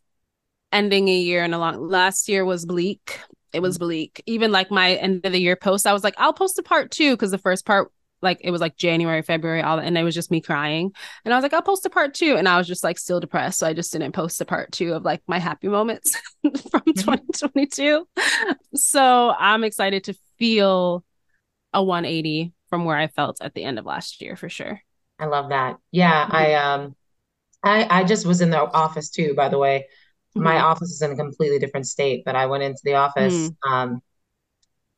ending 0.71 1.07
a 1.07 1.17
year 1.17 1.43
in 1.43 1.55
a 1.55 1.57
long 1.57 1.87
last 1.87 2.29
year 2.29 2.45
was 2.45 2.63
bleak. 2.63 3.19
It 3.53 3.61
was 3.61 3.77
mm. 3.77 3.81
bleak. 3.81 4.21
Even 4.27 4.51
like 4.51 4.69
my 4.69 4.93
end 4.93 5.25
of 5.25 5.31
the 5.31 5.41
year 5.41 5.55
post, 5.55 5.87
I 5.87 5.93
was 5.93 6.03
like, 6.03 6.15
I'll 6.19 6.31
post 6.31 6.59
a 6.59 6.63
part 6.63 6.91
two 6.91 7.13
because 7.13 7.31
the 7.31 7.39
first 7.39 7.65
part, 7.65 7.91
like 8.21 8.39
it 8.43 8.51
was 8.51 8.61
like 8.61 8.77
January, 8.77 9.21
February, 9.21 9.61
all 9.61 9.77
that, 9.77 9.85
and 9.85 9.97
it 9.97 10.03
was 10.03 10.15
just 10.15 10.31
me 10.31 10.41
crying. 10.41 10.91
And 11.23 11.33
I 11.33 11.37
was 11.37 11.43
like, 11.43 11.53
I'll 11.53 11.61
post 11.61 11.85
a 11.85 11.89
part 11.89 12.13
two. 12.13 12.35
And 12.37 12.47
I 12.49 12.57
was 12.57 12.67
just 12.67 12.83
like 12.83 12.97
still 12.97 13.19
depressed. 13.19 13.59
So 13.59 13.67
I 13.67 13.73
just 13.73 13.91
didn't 13.93 14.13
post 14.13 14.41
a 14.41 14.45
part 14.45 14.71
two 14.71 14.93
of 14.93 15.03
like 15.05 15.21
my 15.27 15.39
happy 15.39 15.67
moments 15.67 16.15
from 16.71 16.83
2022. 16.97 18.07
So 18.75 19.33
I'm 19.37 19.63
excited 19.63 20.05
to 20.05 20.15
feel 20.39 21.03
a 21.73 21.83
180 21.83 22.53
from 22.69 22.85
where 22.85 22.97
I 22.97 23.07
felt 23.07 23.37
at 23.41 23.53
the 23.53 23.63
end 23.63 23.79
of 23.79 23.85
last 23.85 24.21
year 24.21 24.35
for 24.35 24.49
sure. 24.49 24.81
I 25.19 25.25
love 25.25 25.49
that. 25.49 25.77
Yeah, 25.91 26.27
I 26.29 26.53
um 26.55 26.95
I 27.63 27.87
I 28.01 28.03
just 28.05 28.25
was 28.25 28.41
in 28.41 28.51
the 28.51 28.59
office 28.59 29.09
too, 29.11 29.33
by 29.35 29.49
the 29.49 29.57
way. 29.59 29.87
My 30.35 30.59
Mhm. 30.59 30.61
office 30.61 30.91
is 30.91 31.01
in 31.03 31.11
a 31.13 31.17
completely 31.17 31.59
different 31.59 31.87
state, 31.87 32.23
but 32.25 32.35
I 32.35 32.47
went 32.47 32.63
into 32.63 32.81
the 32.85 32.95
office 32.95 33.51
Mm. 33.51 33.57
um 33.67 34.01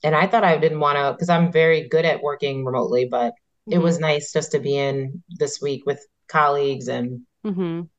and 0.03 0.15
I 0.15 0.27
thought 0.27 0.43
I 0.43 0.57
didn't 0.57 0.79
want 0.79 0.97
to 0.97 1.13
because 1.13 1.29
I'm 1.29 1.51
very 1.51 1.87
good 1.89 2.05
at 2.05 2.21
working 2.21 2.65
remotely, 2.65 3.05
but 3.09 3.33
it 3.69 3.79
was 3.79 3.99
nice 3.99 4.31
just 4.31 4.51
to 4.53 4.59
be 4.59 4.77
in 4.77 5.23
this 5.29 5.61
week 5.61 5.85
with 5.85 6.05
colleagues 6.27 6.87
and 6.87 7.21
hmm 7.43 7.89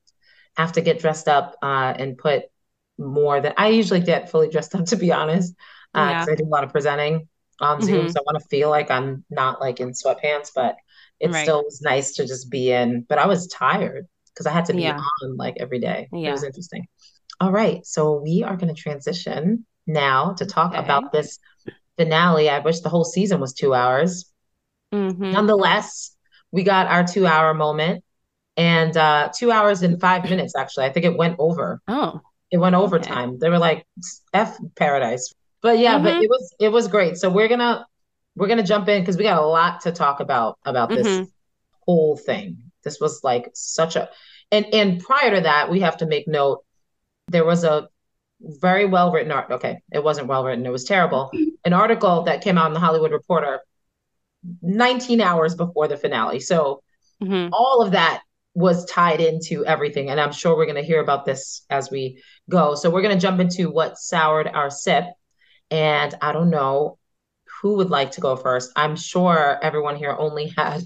have 0.57 0.73
to 0.73 0.81
get 0.81 0.99
dressed 0.99 1.29
up 1.29 1.57
uh 1.63 1.95
and 1.97 2.19
put 2.19 2.45
more 2.99 3.41
than 3.41 3.53
I 3.57 3.69
usually 3.69 4.01
get 4.01 4.31
fully 4.31 4.49
dressed 4.49 4.75
up 4.75 4.85
to 4.87 4.97
be 4.97 5.13
honest. 5.13 5.55
Uh, 5.95 6.15
Yeah. 6.15 6.27
I 6.31 6.35
do 6.35 6.45
a 6.45 6.49
lot 6.49 6.65
of 6.65 6.73
presenting 6.73 7.29
on 7.61 7.81
Zoom, 7.81 8.07
Mhm. 8.07 8.09
so 8.09 8.21
I 8.21 8.23
want 8.27 8.41
to 8.43 8.49
feel 8.49 8.71
like 8.71 8.91
I'm 8.91 9.25
not 9.31 9.61
like 9.61 9.81
in 9.81 9.91
sweatpants, 9.91 10.51
but 10.55 10.77
it 11.19 11.35
Right. 11.35 11.35
still 11.35 11.65
was 11.65 11.81
nice 11.83 12.15
to 12.15 12.27
just 12.27 12.51
be 12.51 12.71
in. 12.71 13.05
But 13.09 13.19
I 13.19 13.27
was 13.27 13.49
tired 13.49 14.07
because 14.33 14.47
I 14.47 14.53
had 14.53 14.67
to 14.67 14.75
be 14.75 14.87
Yeah. 14.87 14.99
on 15.23 15.37
like 15.37 15.57
every 15.59 15.81
day. 15.81 16.11
It 16.25 16.31
was 16.31 16.45
interesting. 16.45 16.87
All 17.41 17.53
right, 17.53 17.85
so 17.87 18.21
we 18.21 18.43
are 18.45 18.57
going 18.57 18.75
to 18.75 18.81
transition 18.81 19.67
now 19.87 20.35
to 20.35 20.47
talk 20.47 20.77
Okay. 20.77 20.79
about 20.79 21.13
this 21.13 21.39
finale. 21.99 22.49
I 22.49 22.61
wish 22.61 22.81
the 22.81 22.89
whole 22.89 23.05
season 23.05 23.41
was 23.41 23.53
two 23.53 23.75
hours. 23.75 24.33
hmm 24.93 25.33
Nonetheless, 25.33 26.17
we 26.53 26.63
got 26.63 26.87
our 26.87 27.05
two 27.05 27.27
hour 27.27 27.53
moment 27.55 28.05
and 28.57 28.97
uh 28.97 29.31
two 29.37 29.51
hours 29.53 29.83
and 29.83 30.01
five 30.01 30.25
minutes 30.31 30.55
actually. 30.57 30.87
I 30.87 30.93
think 30.93 31.07
it 31.07 31.17
went 31.17 31.37
over. 31.39 31.81
Oh, 31.89 32.21
It 32.51 32.57
went 32.59 32.75
overtime. 32.75 33.39
They 33.39 33.51
were 33.51 33.59
like 33.59 33.87
F 34.33 34.57
paradise. 34.77 35.33
But 35.61 35.79
yeah, 35.79 35.99
but 35.99 36.15
Mhm. 36.17 36.23
it 36.23 36.31
was 36.31 36.55
it 36.59 36.69
was 36.71 36.89
great. 36.89 37.17
So 37.19 37.29
we're 37.31 37.49
gonna 37.49 37.87
we're 38.37 38.49
gonna 38.49 38.63
jump 38.63 38.89
in 38.89 39.03
because 39.03 39.17
we 39.17 39.25
got 39.25 39.43
a 39.43 39.47
lot 39.47 39.83
to 39.83 39.93
talk 39.93 40.21
about 40.21 40.59
about 40.65 40.89
this 40.89 41.07
Mhm. 41.07 41.29
whole 41.87 42.17
thing. 42.17 42.59
This 42.85 43.01
was 43.01 43.23
like 43.25 43.51
such 43.55 43.97
a 43.97 44.09
and 44.51 44.67
and 44.73 45.01
prior 45.03 45.35
to 45.37 45.41
that, 45.43 45.71
we 45.71 45.81
have 45.81 45.99
to 45.99 46.07
make 46.07 46.27
note 46.29 46.65
there 47.29 47.45
was 47.45 47.65
a 47.65 47.89
very 48.40 48.87
well 48.87 49.12
written 49.12 49.33
art. 49.33 49.51
Okay, 49.51 49.79
it 49.92 50.03
wasn't 50.03 50.29
well 50.29 50.44
written, 50.44 50.66
it 50.66 50.72
was 50.72 50.85
terrible. 50.85 51.31
An 51.64 51.72
article 51.72 52.22
that 52.24 52.42
came 52.42 52.59
out 52.59 52.68
in 52.68 52.74
the 52.74 52.81
Hollywood 52.81 53.12
Reporter 53.12 53.61
19 54.62 55.20
hours 55.20 55.55
before 55.55 55.88
the 55.88 55.96
finale. 55.96 56.40
So 56.40 56.83
hmm 57.20 57.48
all 57.53 57.83
of 57.83 57.92
that 57.92 58.22
was 58.55 58.85
tied 58.87 59.20
into 59.20 59.64
everything. 59.66 60.11
And 60.11 60.20
I'm 60.20 60.33
sure 60.33 60.57
we're 60.57 60.66
going 60.66 60.77
to 60.77 60.83
hear 60.83 61.01
about 61.01 61.24
this 61.24 61.64
as 61.70 61.90
we 61.90 62.22
go. 62.51 62.74
So 62.74 62.90
we're 62.90 63.03
going 63.03 63.14
to 63.14 63.20
jump 63.20 63.40
into 63.40 63.70
what 63.70 63.98
soured 63.98 64.48
our 64.48 64.70
sip. 64.70 65.05
And 65.70 66.14
I 66.22 66.33
don't 66.33 66.51
know 66.51 66.98
who 67.62 67.77
would 67.77 67.90
like 67.90 68.12
to 68.12 68.20
go 68.20 68.37
first. 68.37 68.72
I'm 68.77 68.96
sure 68.96 69.59
everyone 69.62 69.96
here 69.96 70.16
only 70.18 70.53
had 70.57 70.83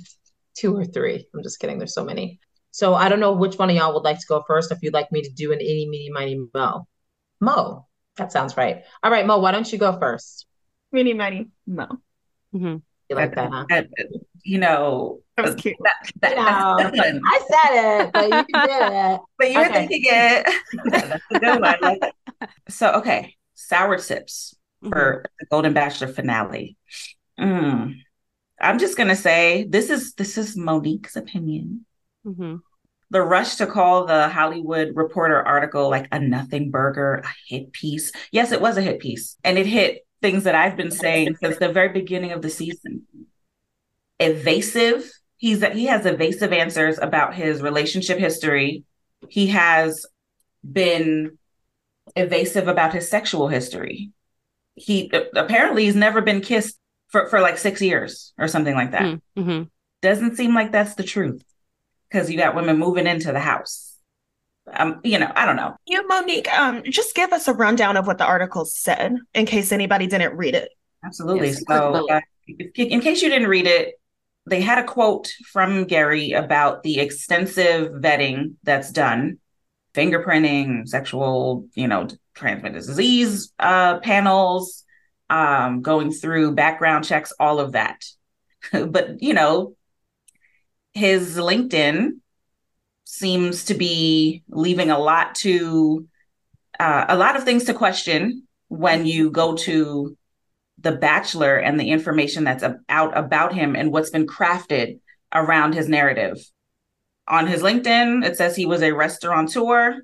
two 0.56 0.76
or 0.76 0.84
three. 0.84 1.26
I'm 1.34 1.42
just 1.42 1.60
kidding. 1.60 1.78
There's 1.78 1.94
so 1.94 2.04
many. 2.04 2.40
So 2.70 2.94
I 2.94 3.08
don't 3.08 3.20
know 3.20 3.32
which 3.32 3.56
one 3.56 3.70
of 3.70 3.76
y'all 3.76 3.94
would 3.94 4.04
like 4.04 4.18
to 4.20 4.26
go 4.28 4.42
first. 4.46 4.72
If 4.72 4.82
you'd 4.82 4.94
like 4.94 5.12
me 5.12 5.22
to 5.22 5.30
do 5.30 5.52
an 5.52 5.60
itty, 5.60 5.88
meeny, 5.88 6.10
miny, 6.10 6.46
mo. 6.54 6.86
Mo. 7.42 7.86
That 8.16 8.30
sounds 8.32 8.56
right. 8.56 8.84
All 9.02 9.10
right, 9.10 9.26
Mo, 9.26 9.38
why 9.40 9.50
don't 9.52 9.70
you 9.70 9.78
go 9.78 9.98
first? 9.98 10.46
Mini 10.92 11.12
mighty 11.12 11.48
Mo. 11.66 11.88
hmm 12.52 12.76
You 13.10 13.16
like 13.16 13.34
that, 13.34 13.50
huh? 13.50 13.66
That- 13.68 13.88
you 14.44 14.58
know, 14.58 15.20
That 15.36 15.46
was 15.46 15.54
cute. 15.54 15.76
that, 15.84 16.10
that, 16.20 16.36
No. 16.36 16.76
that's 16.78 16.96
the 16.96 17.02
one. 17.02 17.20
I 17.24 17.40
said 17.48 18.02
it, 18.04 18.12
but 18.12 18.28
you 18.28 18.44
did 18.60 18.92
it. 18.92 19.20
But 19.38 19.50
you're 19.52 19.64
Okay. 19.66 19.86
thinking 19.88 20.02
it. 20.06 20.46
That's 20.90 21.22
a 21.30 21.38
good 21.38 21.60
one. 21.60 21.76
Like. 21.80 22.00
So, 22.68 22.92
okay, 22.94 23.34
sour 23.54 23.98
sips 23.98 24.54
for 24.88 25.24
the 25.40 25.46
Golden 25.46 25.72
Bachelor 25.74 26.08
finale. 26.08 26.76
Mm. 27.38 27.94
I'm 28.60 28.78
just 28.78 28.96
gonna 28.96 29.16
say 29.16 29.64
this 29.68 29.90
is 29.90 30.14
this 30.14 30.36
is 30.38 30.56
Monique's 30.56 31.16
opinion. 31.16 31.86
hmm 32.24 32.56
The 33.12 33.20
rush 33.20 33.56
to 33.56 33.66
call 33.66 34.06
the 34.06 34.30
Hollywood 34.30 34.96
Reporter 34.96 35.42
article 35.42 35.90
like 35.90 36.08
a 36.12 36.18
nothing 36.18 36.70
burger, 36.70 37.16
a 37.16 37.28
hit 37.46 37.70
piece. 37.74 38.10
Yes, 38.30 38.52
it 38.52 38.60
was 38.62 38.78
a 38.78 38.80
hit 38.80 39.00
piece, 39.00 39.36
and 39.44 39.58
it 39.58 39.66
hit 39.66 40.06
things 40.22 40.44
that 40.44 40.54
I've 40.54 40.78
been 40.78 40.90
saying 40.90 41.36
since 41.36 41.58
the 41.58 41.70
very 41.70 41.90
beginning 41.90 42.32
of 42.32 42.40
the 42.40 42.48
season. 42.48 43.06
Evasive. 44.18 45.10
He's 45.36 45.62
he 45.62 45.84
has 45.86 46.06
evasive 46.06 46.54
answers 46.54 46.98
about 46.98 47.34
his 47.34 47.60
relationship 47.60 48.18
history. 48.18 48.84
He 49.28 49.48
has 49.48 50.06
been 50.64 51.36
evasive 52.16 52.66
about 52.66 52.94
his 52.94 53.10
sexual 53.10 53.48
history. 53.48 54.10
He 54.74 55.12
apparently 55.36 55.84
he's 55.84 55.96
never 55.96 56.22
been 56.22 56.40
kissed 56.40 56.78
for, 57.08 57.28
for 57.28 57.42
like 57.42 57.58
six 57.58 57.82
years 57.82 58.32
or 58.38 58.48
something 58.48 58.74
like 58.74 58.92
that. 58.92 59.20
hmm 59.36 59.64
Doesn't 60.00 60.36
seem 60.38 60.54
like 60.54 60.72
that's 60.72 60.94
the 60.94 61.02
truth 61.02 61.44
because 62.12 62.30
you 62.30 62.36
got 62.36 62.54
women 62.54 62.78
moving 62.78 63.06
into 63.06 63.32
the 63.32 63.40
house. 63.40 63.96
Um, 64.72 65.00
you 65.02 65.18
know, 65.18 65.32
I 65.34 65.46
don't 65.46 65.56
know. 65.56 65.74
You, 65.86 66.06
Monique, 66.06 66.52
um, 66.52 66.82
just 66.84 67.14
give 67.14 67.32
us 67.32 67.48
a 67.48 67.54
rundown 67.54 67.96
of 67.96 68.06
what 68.06 68.18
the 68.18 68.26
article 68.26 68.64
said 68.64 69.16
in 69.34 69.46
case 69.46 69.72
anybody 69.72 70.06
didn't 70.06 70.36
read 70.36 70.54
it. 70.54 70.70
Absolutely. 71.04 71.48
Yes, 71.48 71.64
so, 71.66 72.08
uh, 72.08 72.20
in 72.76 73.00
case 73.00 73.22
you 73.22 73.28
didn't 73.28 73.48
read 73.48 73.66
it, 73.66 73.94
they 74.46 74.60
had 74.60 74.78
a 74.78 74.84
quote 74.84 75.32
from 75.52 75.86
Gerry 75.86 76.32
about 76.32 76.82
the 76.82 77.00
extensive 77.00 77.92
vetting 77.92 78.54
that's 78.62 78.92
done, 78.92 79.38
fingerprinting, 79.94 80.86
sexual, 80.86 81.66
you 81.74 81.88
know, 81.88 82.08
transmitted 82.34 82.74
disease 82.74 83.52
uh, 83.58 83.98
panels, 84.00 84.84
um, 85.30 85.80
going 85.80 86.12
through 86.12 86.54
background 86.54 87.04
checks, 87.04 87.32
all 87.40 87.58
of 87.58 87.72
that. 87.72 88.04
but 88.72 89.22
you 89.22 89.34
know, 89.34 89.74
his 90.94 91.36
LinkedIn 91.36 92.20
seems 93.04 93.66
to 93.66 93.74
be 93.74 94.42
leaving 94.48 94.90
a 94.90 94.98
lot 94.98 95.34
to 95.36 96.06
uh, 96.78 97.06
a 97.08 97.16
lot 97.16 97.36
of 97.36 97.44
things 97.44 97.64
to 97.64 97.74
question 97.74 98.44
when 98.68 99.06
you 99.06 99.30
go 99.30 99.54
to 99.54 100.16
the 100.78 100.92
bachelor 100.92 101.56
and 101.56 101.78
the 101.78 101.90
information 101.90 102.44
that's 102.44 102.64
out 102.88 103.16
about 103.16 103.52
him 103.52 103.76
and 103.76 103.92
what's 103.92 104.10
been 104.10 104.26
crafted 104.26 104.98
around 105.32 105.74
his 105.74 105.88
narrative. 105.88 106.38
On 107.28 107.46
his 107.46 107.62
linkedin 107.62 108.24
it 108.24 108.36
says 108.36 108.56
he 108.56 108.66
was 108.66 108.82
a 108.82 108.92
restaurateur 108.92 110.00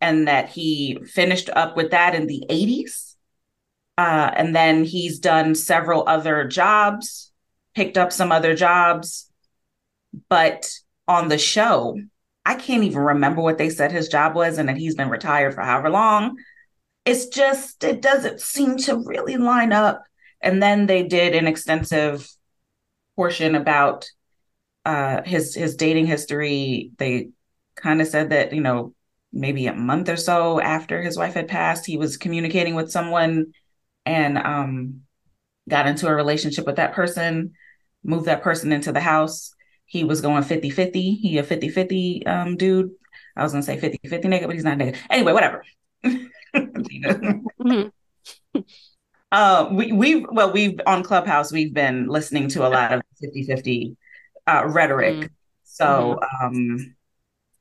and 0.00 0.28
that 0.28 0.48
he 0.48 0.98
finished 1.04 1.48
up 1.50 1.76
with 1.76 1.92
that 1.92 2.14
in 2.14 2.26
the 2.26 2.44
80s 2.50 3.14
uh, 3.98 4.30
and 4.34 4.54
then 4.54 4.84
he's 4.84 5.18
done 5.18 5.54
several 5.54 6.04
other 6.06 6.46
jobs 6.46 7.32
picked 7.74 7.96
up 7.96 8.12
some 8.12 8.32
other 8.32 8.54
jobs 8.54 9.30
but 10.28 10.68
on 11.08 11.28
the 11.28 11.38
show 11.38 11.98
i 12.44 12.54
can't 12.54 12.84
even 12.84 13.00
remember 13.00 13.40
what 13.40 13.58
they 13.58 13.70
said 13.70 13.92
his 13.92 14.08
job 14.08 14.34
was 14.34 14.58
and 14.58 14.68
that 14.68 14.76
he's 14.76 14.94
been 14.94 15.10
retired 15.10 15.54
for 15.54 15.62
however 15.62 15.90
long. 15.90 16.36
It's 17.04 17.26
just 17.26 17.84
it 17.84 18.02
doesn't 18.02 18.40
seem 18.40 18.76
to 18.78 19.02
really 19.06 19.36
line 19.36 19.72
up. 19.72 20.02
And 20.40 20.60
then 20.62 20.86
they 20.86 21.04
did 21.04 21.34
an 21.34 21.46
extensive 21.46 22.28
portion 23.14 23.54
about 23.54 24.06
uh 24.84 25.22
his 25.22 25.54
his 25.54 25.76
dating 25.76 26.06
history. 26.06 26.90
They 26.98 27.28
kind 27.76 28.00
of 28.00 28.08
said 28.08 28.30
that 28.30 28.52
you 28.52 28.60
know 28.60 28.94
maybe 29.32 29.66
a 29.66 29.74
month 29.74 30.08
or 30.08 30.16
so 30.16 30.60
after 30.60 31.02
his 31.02 31.16
wife 31.18 31.34
had 31.34 31.48
passed 31.48 31.84
he 31.84 31.98
was 31.98 32.16
communicating 32.16 32.74
with 32.74 32.90
someone 32.90 33.52
and 34.06 34.38
um 34.38 35.00
got 35.68 35.86
into 35.86 36.06
a 36.06 36.14
relationship 36.14 36.64
with 36.64 36.76
that 36.76 36.94
person 36.94 37.52
moved 38.02 38.26
that 38.26 38.42
person 38.42 38.72
into 38.72 38.92
the 38.92 39.00
house 39.00 39.52
he 39.86 40.04
was 40.04 40.20
going 40.20 40.42
50-50 40.42 40.92
he 40.92 41.38
a 41.38 41.42
50-50 41.42 42.26
um 42.26 42.56
dude 42.56 42.90
i 43.36 43.42
was 43.42 43.52
gonna 43.52 43.62
say 43.62 43.78
50-50 43.78 44.24
nigga 44.24 44.46
but 44.46 44.54
he's 44.54 44.64
not 44.64 44.78
nigga 44.78 44.96
anyway 45.10 45.32
whatever 45.32 45.64
mm-hmm. 46.04 47.88
uh, 49.32 49.68
we 49.70 49.92
we 49.92 50.24
well 50.26 50.52
we've 50.52 50.80
on 50.86 51.02
Clubhouse 51.02 51.52
we've 51.52 51.74
been 51.74 52.08
listening 52.08 52.48
to 52.48 52.66
a 52.66 52.70
lot 52.70 52.92
of 52.92 53.02
50-50 53.22 53.96
uh, 54.46 54.64
rhetoric. 54.66 55.16
Mm-hmm. 55.16 55.26
So 55.64 56.18
um, 56.42 56.96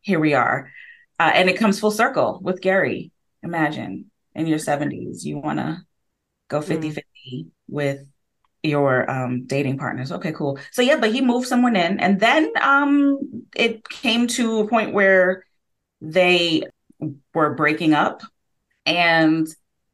here 0.02 0.20
we 0.20 0.34
are, 0.34 0.72
uh, 1.20 1.32
and 1.34 1.50
it 1.50 1.58
comes 1.58 1.80
full 1.80 1.92
circle 1.92 2.40
with 2.42 2.62
Gerry. 2.62 3.12
Imagine 3.44 4.12
in 4.34 4.48
your 4.48 4.60
seventies 4.60 5.26
you 5.26 5.38
want 5.38 5.60
to 5.60 5.80
go 6.48 6.60
50-50 6.60 6.96
mm-hmm. 6.96 7.48
with 7.68 8.06
your 8.66 9.10
um, 9.10 9.46
dating 9.46 9.78
partners. 9.78 10.12
Okay, 10.12 10.32
cool. 10.32 10.60
So 10.72 10.82
yeah, 10.82 10.98
but 10.98 11.12
he 11.12 11.22
moved 11.22 11.48
someone 11.48 11.76
in, 11.76 12.00
and 12.00 12.20
then 12.20 12.52
um, 12.62 13.46
it 13.56 13.88
came 13.88 14.28
to 14.28 14.60
a 14.60 14.68
point 14.68 14.94
where 14.94 15.46
they 16.02 16.64
were 17.34 17.54
breaking 17.54 17.94
up 17.94 18.22
and 18.86 19.48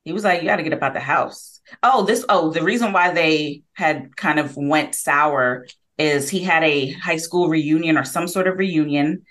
he 0.03 0.13
was 0.13 0.23
like, 0.23 0.41
"You 0.41 0.47
got 0.47 0.57
to 0.57 0.63
get 0.63 0.73
up 0.73 0.81
out 0.81 0.93
the 0.93 0.99
house." 0.99 1.62
Oh, 1.84 2.03
this. 2.05 2.25
Oh, 2.27 2.51
the 2.51 2.63
reason 2.63 2.91
why 2.91 3.13
they 3.13 3.63
had 3.73 4.15
kind 4.15 4.39
of 4.39 4.57
went 4.57 4.95
sour 4.95 5.67
is 5.97 6.29
he 6.29 6.39
had 6.39 6.63
a 6.63 6.91
high 6.91 7.17
school 7.17 7.47
reunion 7.49 7.97
or 7.97 8.03
some 8.03 8.27
sort 8.27 8.47
of 8.47 8.57
reunion. 8.57 9.23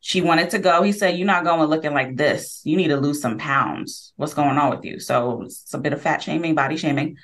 She 0.00 0.20
wanted 0.20 0.50
to 0.50 0.58
go. 0.58 0.82
He 0.82 0.92
said, 0.92 1.16
"You're 1.16 1.26
not 1.26 1.44
going 1.44 1.68
looking 1.68 1.94
like 1.94 2.16
this. 2.16 2.60
You 2.64 2.76
need 2.76 2.88
to 2.88 2.96
lose 2.96 3.20
some 3.20 3.38
pounds. 3.38 4.12
What's 4.16 4.34
going 4.34 4.56
on 4.56 4.70
with 4.70 4.84
you?" 4.84 5.00
So 5.00 5.42
it's 5.42 5.74
a 5.74 5.78
bit 5.78 5.92
of 5.92 6.00
fat 6.00 6.22
shaming, 6.22 6.54
body 6.54 6.76
shaming, 6.76 7.16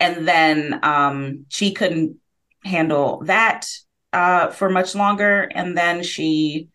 and 0.00 0.26
then 0.26 0.80
um, 0.82 1.46
she 1.48 1.72
couldn't 1.72 2.16
handle 2.64 3.22
that 3.26 3.66
uh, 4.12 4.48
for 4.48 4.68
much 4.68 4.94
longer, 4.94 5.42
and 5.54 5.76
then 5.76 6.02
she 6.02 6.68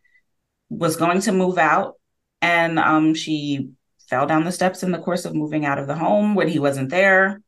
was 0.69 0.95
going 0.95 1.21
to 1.21 1.31
move 1.31 1.57
out, 1.57 1.95
and 2.41 2.79
um, 2.79 3.13
she 3.13 3.69
fell 4.09 4.27
down 4.27 4.43
the 4.43 4.51
steps 4.51 4.83
in 4.83 4.91
the 4.91 4.99
course 4.99 5.25
of 5.25 5.35
moving 5.35 5.65
out 5.65 5.79
of 5.79 5.87
the 5.87 5.95
home 5.95 6.35
when 6.35 6.47
he 6.47 6.59
wasn't 6.59 6.89
there. 6.89 7.41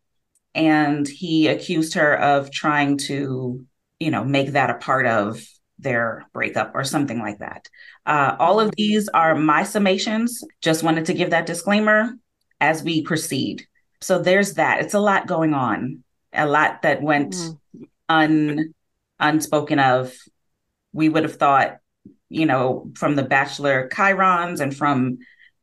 And 0.55 1.07
he 1.07 1.47
accused 1.47 1.93
her 1.93 2.19
of 2.19 2.49
trying 2.51 2.97
to, 2.99 3.63
you 3.99 4.11
know, 4.11 4.23
make 4.23 4.53
that 4.53 4.71
a 4.71 4.75
part 4.75 5.05
of 5.05 5.45
their 5.77 6.25
breakup 6.33 6.71
or 6.73 6.83
something 6.83 7.19
like 7.19 7.39
that. 7.39 7.69
Uh, 8.07 8.35
all 8.39 8.59
of 8.59 8.73
these 8.75 9.07
are 9.09 9.35
my 9.35 9.61
summations. 9.61 10.31
Just 10.61 10.81
wanted 10.81 11.05
to 11.05 11.13
give 11.13 11.29
that 11.29 11.45
disclaimer 11.45 12.13
as 12.59 12.81
we 12.81 13.03
proceed. 13.03 13.67
So 14.01 14.19
there's 14.19 14.55
that. 14.55 14.81
It's 14.81 14.93
a 14.93 14.99
lot 14.99 15.27
going 15.27 15.53
on, 15.53 16.03
a 16.33 16.45
lot 16.45 16.83
that 16.83 17.01
went 17.01 17.33
mm. 17.33 17.57
un 18.09 18.73
unspoken 19.19 19.79
of. 19.79 20.13
We 20.93 21.09
would 21.09 21.23
have 21.23 21.35
thought, 21.35 21.77
you 22.29 22.45
know, 22.45 22.91
from 22.95 23.15
the 23.15 23.23
Bachelor 23.23 23.89
Chirons 23.91 24.59
and 24.59 24.75
from 24.75 25.19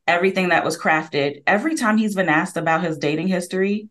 everything 0.07 0.51
that 0.51 0.64
was 0.64 0.79
crafted. 0.79 1.42
Every 1.47 1.75
time 1.77 1.97
he's 1.97 2.14
been 2.14 2.29
asked 2.29 2.57
about 2.57 2.85
his 2.85 2.99
dating 2.99 3.29
history, 3.29 3.88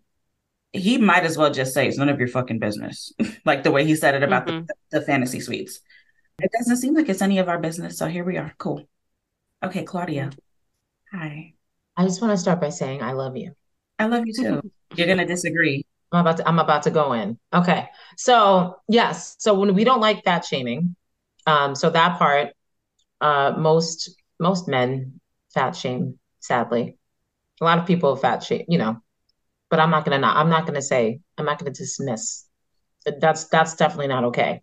he 0.72 0.98
might 0.98 1.24
as 1.24 1.38
well 1.38 1.52
just 1.52 1.74
say 1.74 1.88
it's 1.88 1.98
none 1.98 2.10
of 2.10 2.20
your 2.20 2.28
fucking 2.28 2.60
business. 2.60 3.14
like 3.46 3.64
the 3.64 3.72
way 3.72 3.86
he 3.86 3.96
said 3.96 4.16
it 4.16 4.24
about 4.24 4.48
mm-hmm. 4.48 4.66
the, 4.66 5.00
the 5.00 5.06
fantasy 5.06 5.40
suites. 5.40 5.80
It 6.40 6.52
doesn't 6.58 6.78
seem 6.78 6.96
like 6.96 7.10
it's 7.10 7.22
any 7.22 7.38
of 7.38 7.48
our 7.48 7.60
business. 7.60 7.98
So 7.98 8.08
here 8.08 8.24
we 8.24 8.38
are. 8.38 8.54
Cool. 8.58 8.88
Okay, 9.64 9.84
Claudia. 9.84 10.32
Hi. 11.12 11.54
I 11.96 12.06
just 12.06 12.22
want 12.22 12.32
to 12.32 12.38
start 12.38 12.60
by 12.60 12.70
saying 12.70 13.04
I 13.04 13.12
love 13.12 13.38
you. 13.38 13.54
I 14.00 14.06
love 14.06 14.24
you 14.26 14.34
too. 14.34 14.62
You're 14.96 15.08
gonna 15.08 15.26
disagree. 15.26 15.86
I'm 16.12 16.22
about 16.22 16.38
to 16.38 16.48
I'm 16.48 16.60
about 16.60 16.84
to 16.84 16.92
go 16.92 17.14
in. 17.14 17.40
Okay. 17.54 17.90
So 18.18 18.78
yes. 18.88 19.36
So 19.40 19.54
when 19.54 19.74
we 19.74 19.84
don't 19.84 20.02
like 20.02 20.24
fat 20.24 20.46
shaming, 20.46 20.96
um, 21.48 21.76
so 21.76 21.90
that 21.90 22.18
part, 22.18 22.50
uh 23.22 23.54
most 23.58 24.12
most 24.40 24.68
men 24.68 25.20
fat 25.54 25.76
shame, 25.76 26.20
sadly. 26.40 26.98
A 27.62 27.64
lot 27.64 27.80
of 27.80 27.86
people 27.86 28.16
fat 28.16 28.44
shame, 28.44 28.66
you 28.68 28.78
know, 28.78 29.02
but 29.70 29.80
I'm 29.80 29.90
not 29.90 30.06
gonna 30.06 30.20
not 30.20 30.38
I'm 30.38 30.50
not 30.50 30.66
gonna 30.66 30.82
say, 30.82 31.20
I'm 31.38 31.46
not 31.46 31.60
gonna 31.60 31.72
dismiss. 31.72 32.46
That's 33.06 33.46
that's 33.46 33.76
definitely 33.76 34.08
not 34.08 34.26
okay. 34.26 34.62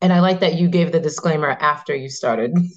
And 0.00 0.12
I 0.12 0.20
like 0.20 0.40
that 0.40 0.54
you 0.54 0.68
gave 0.68 0.92
the 0.92 1.00
disclaimer 1.00 1.50
after 1.50 1.94
you 1.94 2.08
started. 2.08 2.52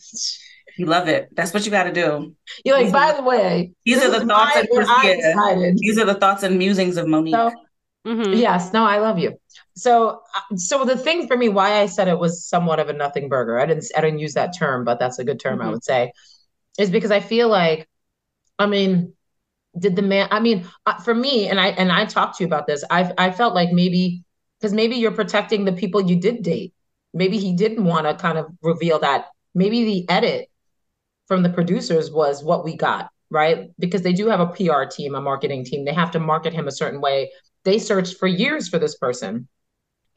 You 0.77 0.85
love 0.85 1.07
it. 1.07 1.29
That's 1.35 1.53
what 1.53 1.65
you 1.65 1.71
got 1.71 1.83
to 1.83 1.93
do. 1.93 2.35
You're 2.65 2.75
like, 2.75 2.85
these 2.85 2.93
by 2.93 3.11
are, 3.11 3.17
the 3.17 3.23
way, 3.23 3.71
these 3.85 4.03
are 4.03 4.11
the 4.11 4.25
thoughts 4.25 4.55
and 4.55 4.67
yeah, 5.03 5.71
these 5.75 5.97
are 5.97 6.05
the 6.05 6.15
thoughts 6.15 6.43
and 6.43 6.57
musings 6.57 6.97
of 6.97 7.07
Monique. 7.07 7.35
So, 7.35 7.51
mm-hmm. 8.07 8.33
Yes, 8.33 8.73
no, 8.73 8.83
I 8.83 8.99
love 8.99 9.19
you. 9.19 9.37
So, 9.75 10.21
uh, 10.35 10.55
so 10.55 10.85
the 10.85 10.97
thing 10.97 11.27
for 11.27 11.37
me, 11.37 11.49
why 11.49 11.81
I 11.81 11.85
said 11.85 12.07
it 12.07 12.19
was 12.19 12.45
somewhat 12.45 12.79
of 12.79 12.89
a 12.89 12.93
nothing 12.93 13.29
burger. 13.29 13.59
I 13.59 13.65
didn't, 13.65 13.85
I 13.95 14.01
didn't 14.01 14.19
use 14.19 14.33
that 14.33 14.57
term, 14.57 14.83
but 14.83 14.99
that's 14.99 15.19
a 15.19 15.23
good 15.23 15.39
term, 15.39 15.59
mm-hmm. 15.59 15.67
I 15.67 15.71
would 15.71 15.83
say 15.83 16.11
is 16.77 16.89
because 16.89 17.11
I 17.11 17.19
feel 17.19 17.49
like, 17.49 17.87
I 18.59 18.65
mean, 18.65 19.13
did 19.77 19.95
the 19.95 20.01
man? 20.01 20.27
I 20.31 20.39
mean, 20.39 20.67
uh, 20.85 20.99
for 21.01 21.15
me, 21.15 21.47
and 21.47 21.59
I 21.59 21.67
and 21.69 21.91
I 21.91 22.05
talked 22.05 22.37
to 22.37 22.43
you 22.43 22.47
about 22.47 22.67
this. 22.67 22.83
I 22.89 23.11
I 23.17 23.31
felt 23.31 23.55
like 23.55 23.71
maybe 23.71 24.23
because 24.59 24.73
maybe 24.73 24.97
you're 24.97 25.11
protecting 25.11 25.63
the 25.65 25.71
people 25.71 26.01
you 26.01 26.17
did 26.17 26.43
date. 26.43 26.73
Maybe 27.13 27.37
he 27.37 27.55
didn't 27.55 27.83
want 27.85 28.05
to 28.05 28.15
kind 28.15 28.37
of 28.37 28.47
reveal 28.61 28.99
that. 28.99 29.27
Maybe 29.55 29.85
the 29.85 30.09
edit 30.09 30.49
from 31.31 31.43
the 31.43 31.49
producers 31.49 32.11
was 32.11 32.43
what 32.43 32.65
we 32.65 32.75
got, 32.75 33.09
right? 33.29 33.69
Because 33.79 34.01
they 34.01 34.11
do 34.11 34.27
have 34.27 34.41
a 34.41 34.47
PR 34.47 34.83
team, 34.83 35.15
a 35.15 35.21
marketing 35.21 35.63
team. 35.63 35.85
They 35.85 35.93
have 35.93 36.11
to 36.11 36.19
market 36.19 36.51
him 36.51 36.67
a 36.67 36.73
certain 36.73 36.99
way. 36.99 37.31
They 37.63 37.79
searched 37.79 38.17
for 38.17 38.27
years 38.27 38.67
for 38.67 38.79
this 38.79 38.97
person. 38.97 39.47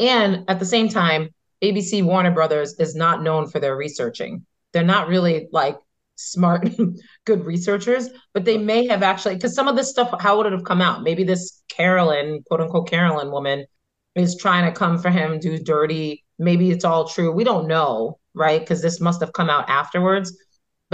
And 0.00 0.42
at 0.48 0.59
the 0.59 0.64
same 0.64 0.88
time, 0.88 1.29
ABC 1.62 2.03
Warner 2.03 2.33
Brothers 2.33 2.74
is 2.81 2.96
not 2.96 3.22
known 3.22 3.48
for 3.48 3.60
their 3.60 3.77
researching. 3.77 4.44
They're 4.73 4.83
not 4.83 5.06
really 5.06 5.46
like 5.52 5.77
smart, 6.17 6.69
good 7.27 7.44
researchers, 7.44 8.08
but 8.33 8.44
they 8.44 8.58
may 8.58 8.88
have 8.88 9.04
actually, 9.04 9.37
because 9.37 9.54
some 9.54 9.69
of 9.69 9.77
this 9.77 9.90
stuff, 9.90 10.12
how 10.19 10.37
would 10.37 10.46
it 10.46 10.52
have 10.52 10.65
come 10.65 10.83
out? 10.83 11.04
Maybe 11.04 11.23
this 11.23 11.62
Carolyn, 11.69 12.42
quote 12.48 12.60
unquote, 12.60 12.88
Carolyn 12.88 13.31
woman 13.31 13.67
is 14.17 14.37
trying 14.37 14.65
to 14.65 14.77
come 14.77 14.98
for 14.98 15.10
him, 15.10 15.38
do 15.38 15.60
dirty. 15.60 16.25
Maybe 16.40 16.73
it's 16.73 16.85
all 16.85 17.06
true. 17.06 17.31
We 17.31 17.44
don't 17.44 17.69
know, 17.69 18.19
right? 18.35 18.58
Because 18.58 18.83
this 18.83 19.00
must 19.00 19.21
have 19.21 19.33
come 19.33 19.48
out 19.48 19.71
afterwards. 19.71 20.37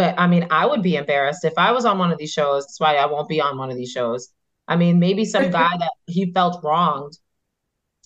But 0.00 0.18
I 0.18 0.26
mean, 0.26 0.46
I 0.50 0.64
would 0.64 0.82
be 0.82 0.96
embarrassed 0.96 1.44
if 1.44 1.52
I 1.58 1.72
was 1.72 1.84
on 1.84 1.98
one 1.98 2.10
of 2.10 2.16
these 2.16 2.32
shows. 2.32 2.64
That's 2.64 2.80
why 2.80 2.96
I 2.96 3.04
won't 3.04 3.28
be 3.28 3.38
on 3.38 3.58
one 3.58 3.70
of 3.70 3.76
these 3.76 3.90
shows. 3.90 4.30
I 4.66 4.76
mean, 4.76 4.98
maybe 4.98 5.26
some 5.26 5.50
guy 5.60 5.76
that 5.78 5.92
he 6.06 6.32
felt 6.32 6.64
wronged, 6.64 7.18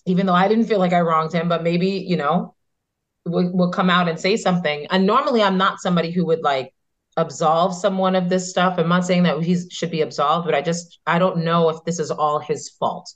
even 0.05 0.25
though 0.25 0.33
I 0.33 0.49
didn't 0.49 0.65
feel 0.65 0.79
like 0.79 0.91
I 0.91 0.99
wronged 0.99 1.31
him, 1.31 1.47
but 1.47 1.63
maybe, 1.63 1.87
you 1.87 2.17
know, 2.17 2.53
will, 3.25 3.49
will 3.55 3.71
come 3.71 3.89
out 3.89 4.09
and 4.09 4.19
say 4.19 4.35
something. 4.35 4.87
And 4.89 5.07
normally 5.07 5.41
I'm 5.41 5.57
not 5.57 5.79
somebody 5.79 6.11
who 6.11 6.25
would 6.25 6.41
like 6.41 6.73
absolve 7.15 7.73
someone 7.73 8.13
of 8.13 8.27
this 8.27 8.49
stuff. 8.49 8.77
I'm 8.77 8.89
not 8.89 9.05
saying 9.05 9.23
that 9.23 9.41
he 9.41 9.57
should 9.69 9.89
be 9.89 10.01
absolved, 10.01 10.45
but 10.45 10.53
I 10.53 10.61
just 10.61 10.99
I 11.07 11.17
don't 11.17 11.45
know 11.45 11.69
if 11.69 11.81
this 11.85 11.99
is 11.99 12.11
all 12.11 12.39
his 12.39 12.67
fault. 12.77 13.09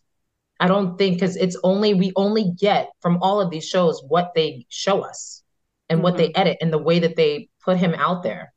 I 0.61 0.69
don't 0.69 0.97
think 0.97 1.17
because 1.17 1.35
it's 1.35 1.57
only 1.65 1.95
we 1.95 2.13
only 2.15 2.53
get 2.57 2.91
from 3.01 3.17
all 3.21 3.41
of 3.41 3.49
these 3.49 3.67
shows 3.67 4.01
what 4.07 4.31
they 4.35 4.65
show 4.69 5.01
us 5.01 5.43
and 5.89 6.01
what 6.01 6.15
they 6.15 6.29
mm-hmm. 6.29 6.39
edit 6.39 6.57
and 6.61 6.71
the 6.71 6.77
way 6.77 6.99
that 6.99 7.17
they 7.17 7.49
put 7.61 7.75
him 7.75 7.93
out 7.93 8.23
there. 8.23 8.53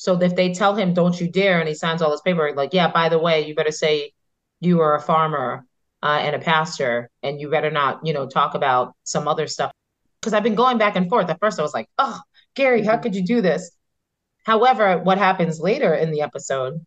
So 0.00 0.18
if 0.22 0.34
they 0.34 0.54
tell 0.54 0.74
him 0.74 0.94
don't 0.94 1.20
you 1.20 1.30
dare 1.30 1.60
and 1.60 1.68
he 1.68 1.74
signs 1.74 2.00
all 2.00 2.10
this 2.10 2.22
paper 2.22 2.54
like 2.56 2.72
yeah 2.72 2.90
by 2.90 3.10
the 3.10 3.18
way 3.18 3.46
you 3.46 3.54
better 3.54 3.70
say 3.70 4.14
you 4.58 4.80
are 4.80 4.94
a 4.94 5.00
farmer 5.00 5.66
uh, 6.02 6.20
and 6.22 6.34
a 6.34 6.38
pastor 6.38 7.10
and 7.22 7.38
you 7.38 7.50
better 7.50 7.70
not 7.70 8.00
you 8.02 8.14
know 8.14 8.26
talk 8.26 8.54
about 8.54 8.94
some 9.04 9.28
other 9.28 9.46
stuff 9.46 9.70
because 10.18 10.32
I've 10.32 10.42
been 10.42 10.54
going 10.54 10.78
back 10.78 10.96
and 10.96 11.10
forth. 11.10 11.28
At 11.28 11.38
first 11.38 11.58
I 11.58 11.62
was 11.62 11.74
like 11.74 11.86
oh 11.98 12.18
Gerry 12.54 12.82
how 12.82 12.96
could 12.96 13.14
you 13.14 13.22
do 13.22 13.42
this? 13.42 13.72
However, 14.46 14.96
what 14.96 15.18
happens 15.18 15.60
later 15.60 15.92
in 15.92 16.12
the 16.12 16.22
episode, 16.22 16.80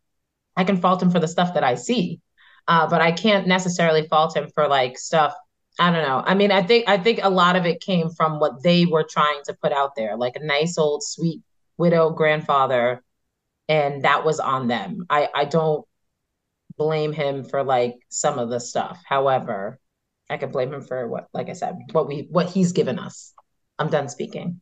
I 0.57 0.63
can 0.63 0.77
fault 0.77 1.03
him 1.03 1.11
for 1.11 1.19
the 1.19 1.27
stuff 1.27 1.53
that 1.53 1.63
I 1.63 1.75
see, 1.75 2.19
uh, 2.67 2.87
but 2.87 2.99
I 2.99 3.11
can't 3.11 3.45
necessarily 3.45 4.07
fault 4.07 4.35
him 4.35 4.49
for 4.55 4.67
like 4.67 4.97
stuff. 4.97 5.35
I 5.77 5.91
don't 5.91 6.01
know. 6.01 6.23
I 6.25 6.33
mean, 6.33 6.51
I 6.51 6.63
think 6.63 6.89
I 6.89 6.97
think 6.97 7.19
a 7.21 7.29
lot 7.29 7.57
of 7.57 7.67
it 7.67 7.79
came 7.79 8.09
from 8.09 8.39
what 8.39 8.63
they 8.63 8.87
were 8.87 9.05
trying 9.07 9.41
to 9.45 9.53
put 9.53 9.71
out 9.71 9.95
there, 9.95 10.17
like 10.17 10.35
a 10.35 10.43
nice 10.43 10.79
old 10.79 11.03
sweet 11.03 11.43
widow 11.77 12.09
grandfather, 12.09 13.02
and 13.69 14.03
that 14.03 14.25
was 14.25 14.39
on 14.39 14.67
them. 14.67 15.05
I 15.09 15.29
I 15.33 15.45
don't 15.45 15.85
blame 16.77 17.13
him 17.13 17.43
for 17.43 17.63
like 17.63 17.95
some 18.09 18.39
of 18.39 18.49
the 18.49 18.59
stuff. 18.59 19.01
However, 19.05 19.79
I 20.29 20.37
can 20.37 20.51
blame 20.51 20.73
him 20.73 20.81
for 20.81 21.07
what, 21.07 21.27
like 21.33 21.49
I 21.49 21.53
said, 21.53 21.77
what 21.91 22.07
we 22.07 22.27
what 22.31 22.49
he's 22.49 22.71
given 22.73 22.99
us. 22.99 23.33
I'm 23.79 23.89
done 23.89 24.09
speaking. 24.09 24.61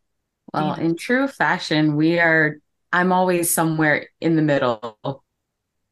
Well, 0.54 0.74
in 0.74 0.96
true 0.98 1.28
fashion, 1.28 1.96
we 1.96 2.20
are 2.20 2.58
I'm 2.94 3.12
always 3.14 3.50
somewhere 3.50 4.10
in 4.20 4.36
the 4.36 4.42
middle, 4.42 4.98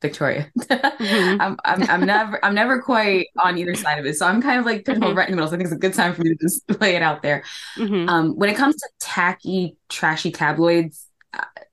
Victoria. 0.01 0.51
Mhm. 0.99 1.39
I'm, 1.39 1.57
I'm 1.66 1.86
I'm 1.89 2.05
never 2.05 2.43
I'm 2.43 2.55
never 2.55 2.82
quite 2.82 3.28
on 3.43 3.57
either 3.57 3.76
side 3.76 3.99
of 3.99 4.05
it. 4.05 4.18
So 4.18 4.26
I'm 4.28 4.41
kind 4.41 4.60
of 4.60 4.66
like 4.66 4.86
pigeonholed 4.86 5.16
Mhm. 5.16 5.18
right 5.18 5.28
in 5.30 5.34
the 5.34 5.38
middle. 5.38 5.49
So 5.49 5.55
I 5.55 5.57
think 5.60 5.68
it's 5.68 5.76
a 5.76 5.80
good 5.80 5.93
time 5.93 6.14
for 6.14 6.24
me 6.24 6.32
to 6.32 6.38
just 6.41 6.64
lay 6.82 6.95
it 6.95 7.01
out 7.01 7.22
there. 7.24 7.43
Mhm. 7.76 8.07
Um, 8.07 8.36
when 8.38 8.49
it 8.49 8.57
comes 8.57 8.76
to 8.78 8.89
tacky, 8.99 9.78
trashy 9.89 10.32
tabloids, 10.32 11.07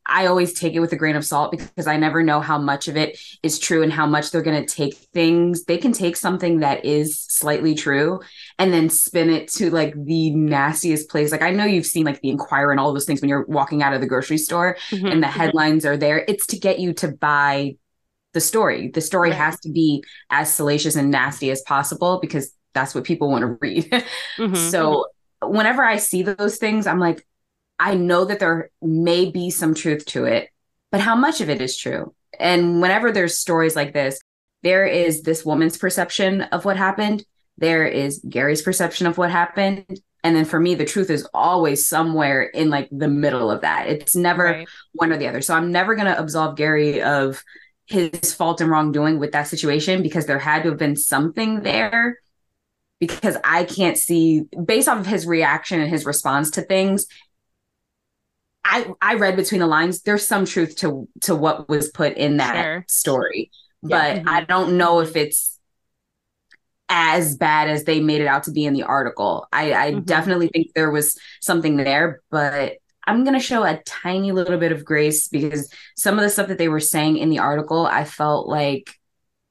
I- 0.09 0.27
always 0.27 0.53
take 0.53 0.75
it 0.75 0.81
with 0.81 0.93
a 0.93 0.97
grain 0.97 1.17
of 1.17 1.25
salt 1.25 1.51
because 1.51 1.87
I 1.87 1.97
never 1.97 2.23
know 2.23 2.41
how 2.41 2.59
much 2.59 2.89
of 2.89 2.97
it 2.97 3.19
is 3.43 3.59
true 3.59 3.83
and 3.83 3.93
how 3.93 4.07
much 4.07 4.31
they're 4.31 4.43
going 4.43 4.65
to 4.65 4.75
take 4.75 4.95
things. 5.15 5.65
They 5.65 5.79
can 5.79 5.93
take 5.93 6.17
something 6.17 6.61
that 6.61 6.85
is 6.85 7.21
slightly 7.21 7.75
true 7.75 8.21
and 8.59 8.73
then 8.73 8.89
spin 8.91 9.31
it 9.31 9.49
to 9.53 9.71
like 9.71 9.95
the 10.05 10.31
nastiest 10.31 11.09
place. 11.11 11.33
Like 11.33 11.43
I 11.43 11.51
know 11.51 11.65
you've 11.65 11.87
seen 11.87 12.05
like 12.05 12.21
the 12.21 12.31
Inquirer 12.31 12.71
and 12.71 12.79
all 12.81 12.93
those 12.93 13.05
things 13.05 13.21
when 13.21 13.29
you're 13.29 13.47
walking 13.47 13.83
out 13.83 13.93
of 13.95 14.01
the 14.01 14.07
grocery 14.07 14.39
store 14.39 14.77
Mhm. 14.91 15.11
and 15.13 15.23
the 15.23 15.27
headlines 15.29 15.85
are 15.85 15.97
there. 15.97 16.25
It's 16.29 16.47
to 16.49 16.59
get 16.59 16.79
you 16.79 16.93
to 16.95 17.09
buy 17.09 17.77
the 18.33 18.41
story. 18.41 18.89
The 18.89 19.01
story 19.01 19.31
Right. 19.31 19.39
has 19.39 19.59
to 19.61 19.71
be 19.71 20.05
as 20.31 20.53
salacious 20.53 20.95
and 20.97 21.11
nasty 21.11 21.51
as 21.51 21.63
possible 21.63 22.19
because 22.21 22.53
that's 22.75 22.95
what 22.95 23.05
people 23.05 23.31
want 23.31 23.43
to 23.43 23.57
read. 23.61 23.91
Mhm. 24.39 24.71
So 24.71 25.07
whenever 25.43 25.83
I 25.83 25.97
see 25.97 26.23
those 26.23 26.59
things, 26.59 26.87
I'm 26.87 27.01
like, 27.01 27.27
I 27.79 27.95
know 27.95 28.25
that 28.25 28.39
there 28.39 28.71
may 28.81 29.31
be 29.31 29.51
some 29.51 29.75
truth 29.75 30.07
to 30.07 30.25
it, 30.25 30.49
but 30.91 31.01
how 31.01 31.17
much 31.17 31.41
of 31.41 31.51
it 31.51 31.61
is 31.61 31.77
true? 31.77 32.15
And 32.39 32.81
whenever 32.81 33.13
there's 33.13 33.39
stories 33.39 33.77
like 33.77 33.93
this, 33.93 34.21
there 34.63 34.87
is 34.87 35.23
this 35.23 35.45
woman's 35.45 35.77
perception 35.77 36.43
of 36.43 36.65
what 36.65 36.77
happened, 36.77 37.25
there 37.59 37.87
is 37.87 38.21
Gerry's 38.21 38.63
perception 38.63 39.07
of 39.07 39.17
what 39.19 39.31
happened. 39.31 40.01
And 40.23 40.35
then 40.37 40.45
for 40.45 40.59
me, 40.59 40.75
the 40.75 40.85
truth 40.85 41.09
is 41.09 41.27
always 41.33 41.87
somewhere 41.87 42.43
in 42.43 42.69
like 42.69 42.89
the 42.91 43.09
middle 43.09 43.51
of 43.51 43.61
that. 43.63 43.89
It's 43.89 44.17
never 44.17 44.45
Right. 44.45 44.69
one 44.93 45.13
or 45.13 45.17
the 45.17 45.29
other. 45.29 45.41
So 45.41 45.55
I'm 45.55 45.71
never 45.71 45.95
going 45.95 46.07
to 46.07 46.19
absolve 46.19 46.57
Gerry 46.57 47.01
of 47.01 47.43
his 47.87 48.35
fault 48.35 48.61
and 48.61 48.69
wrongdoing 48.69 49.19
with 49.19 49.33
that 49.33 49.47
situation 49.47 50.03
because 50.03 50.27
there 50.27 50.39
had 50.39 50.65
to 50.65 50.71
have 50.71 50.79
been 50.79 50.97
something 50.97 51.63
there. 51.63 52.19
Because 52.99 53.37
I 53.45 53.65
can't 53.65 53.97
see, 53.99 54.45
based 54.65 54.89
off 54.89 54.99
of 54.99 55.07
his 55.07 55.27
reaction 55.27 55.81
and 55.81 55.91
his 55.91 56.07
response 56.07 56.51
to 56.53 56.63
things, 56.63 57.07
I 58.69 58.93
I 59.01 59.15
read 59.15 59.37
between 59.37 59.61
the 59.61 59.67
lines. 59.67 60.03
There's 60.03 60.27
some 60.27 60.45
truth 60.45 60.77
to 60.77 61.09
to 61.23 61.35
what 61.35 61.69
was 61.69 61.89
put 61.91 62.17
in 62.17 62.39
that 62.39 62.55
Sure. 62.63 62.85
story, 62.89 63.51
Yeah. 63.83 64.23
but 64.25 64.29
I 64.31 64.45
don't 64.45 64.77
know 64.77 65.01
if 65.01 65.15
it's 65.17 65.59
as 66.89 67.37
bad 67.37 67.69
as 67.69 67.85
they 67.85 68.01
made 68.01 68.21
it 68.21 68.27
out 68.29 68.45
to 68.45 68.53
be 68.53 68.65
in 68.65 68.73
the 68.75 68.85
article. 68.85 69.47
I, 69.53 69.73
I 69.73 69.93
Mhm. 69.93 70.05
definitely 70.05 70.49
think 70.49 70.69
there 70.75 70.91
was 70.91 71.19
something 71.41 71.77
there, 71.77 72.21
but 72.31 72.75
I'm 73.07 73.25
gonna 73.25 73.41
show 73.41 73.65
a 73.65 73.81
tiny 73.85 74.33
little 74.33 74.59
bit 74.59 74.73
of 74.73 74.85
grace 74.85 75.29
because 75.29 75.69
some 75.97 76.17
of 76.19 76.23
the 76.23 76.31
stuff 76.31 76.49
that 76.49 76.59
they 76.59 76.69
were 76.69 76.81
saying 76.81 77.17
in 77.19 77.31
the 77.31 77.39
article, 77.41 77.87
I 77.87 78.05
felt 78.05 78.49
like 78.49 78.91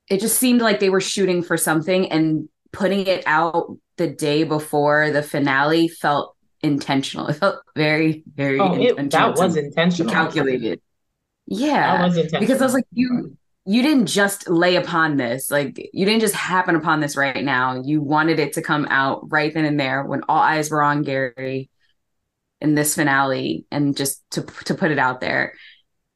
it 0.10 0.20
just 0.22 0.38
seemed 0.38 0.62
like 0.62 0.80
they 0.80 0.90
were 0.90 1.02
shooting 1.02 1.42
for 1.42 1.58
something 1.58 2.12
and 2.12 2.48
putting 2.72 3.08
it 3.08 3.24
out 3.26 3.78
the 3.98 4.08
day 4.08 4.44
before 4.44 5.10
the 5.12 5.24
finale 5.24 5.88
felt 5.88 6.35
intentional. 6.62 7.28
It 7.28 7.34
felt 7.34 7.58
very, 7.76 8.24
very 8.36 8.60
Oh, 8.60 8.74
it, 8.76 9.12
that 9.12 9.36
was 9.36 9.56
intentional. 9.56 10.12
calculated. 10.12 10.82
Yeah. 11.48 11.98
That 11.98 12.04
was 12.08 12.18
intentional. 12.18 12.40
Because 12.42 12.62
I 12.62 12.66
was 12.66 12.74
like, 12.74 12.88
you 12.92 13.38
you 13.68 13.82
didn't 13.82 14.06
just 14.06 14.48
lay 14.48 14.76
upon 14.76 15.18
this. 15.18 15.50
Like 15.50 15.90
you 15.92 16.06
didn't 16.06 16.22
just 16.22 16.36
happen 16.36 16.76
upon 16.76 17.00
this 17.00 17.18
right 17.18 17.44
now. 17.44 17.82
You 17.84 18.02
wanted 18.02 18.40
it 18.40 18.54
to 18.54 18.62
come 18.62 18.86
out 18.90 19.32
right 19.32 19.54
then 19.54 19.66
and 19.66 19.80
there 19.80 20.04
when 20.04 20.22
all 20.30 20.40
eyes 20.40 20.70
were 20.70 20.84
on 20.84 21.04
Gerry 21.04 21.70
in 22.62 22.76
this 22.76 22.96
finale 22.96 23.66
and 23.72 23.98
just 23.98 24.24
to 24.32 24.42
to 24.66 24.76
put 24.76 24.92
it 24.92 25.00
out 25.00 25.20
there. 25.22 25.54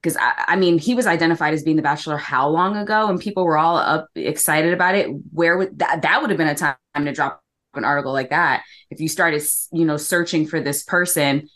Because 0.01 0.15
I, 0.15 0.45
I 0.49 0.55
mean, 0.55 0.77
he 0.77 0.95
was 0.95 1.07
identified 1.07 1.53
as 1.53 1.63
being 1.63 1.75
the 1.75 1.83
Bachelor 1.83 2.15
how 2.17 2.47
long 2.47 2.77
ago, 2.77 3.07
and 3.09 3.19
people 3.19 3.43
were 3.43 3.57
all 3.57 3.77
up 3.77 4.07
excited 4.15 4.73
about 4.73 4.95
it. 4.95 5.09
Where 5.31 5.57
would 5.57 5.79
that 5.79 6.03
that 6.03 6.21
would 6.21 6.29
have 6.29 6.37
been 6.37 6.47
a 6.47 6.55
time 6.55 6.77
to 6.95 7.11
drop 7.11 7.41
an 7.76 7.86
article 7.86 8.13
like 8.13 8.30
that 8.30 8.63
if 8.89 8.99
you 8.99 9.07
started, 9.07 9.43
you 9.72 9.86
know, 9.86 9.97
searching 9.97 10.47
for 10.47 10.59
this 10.59 10.84
person. 10.84 11.47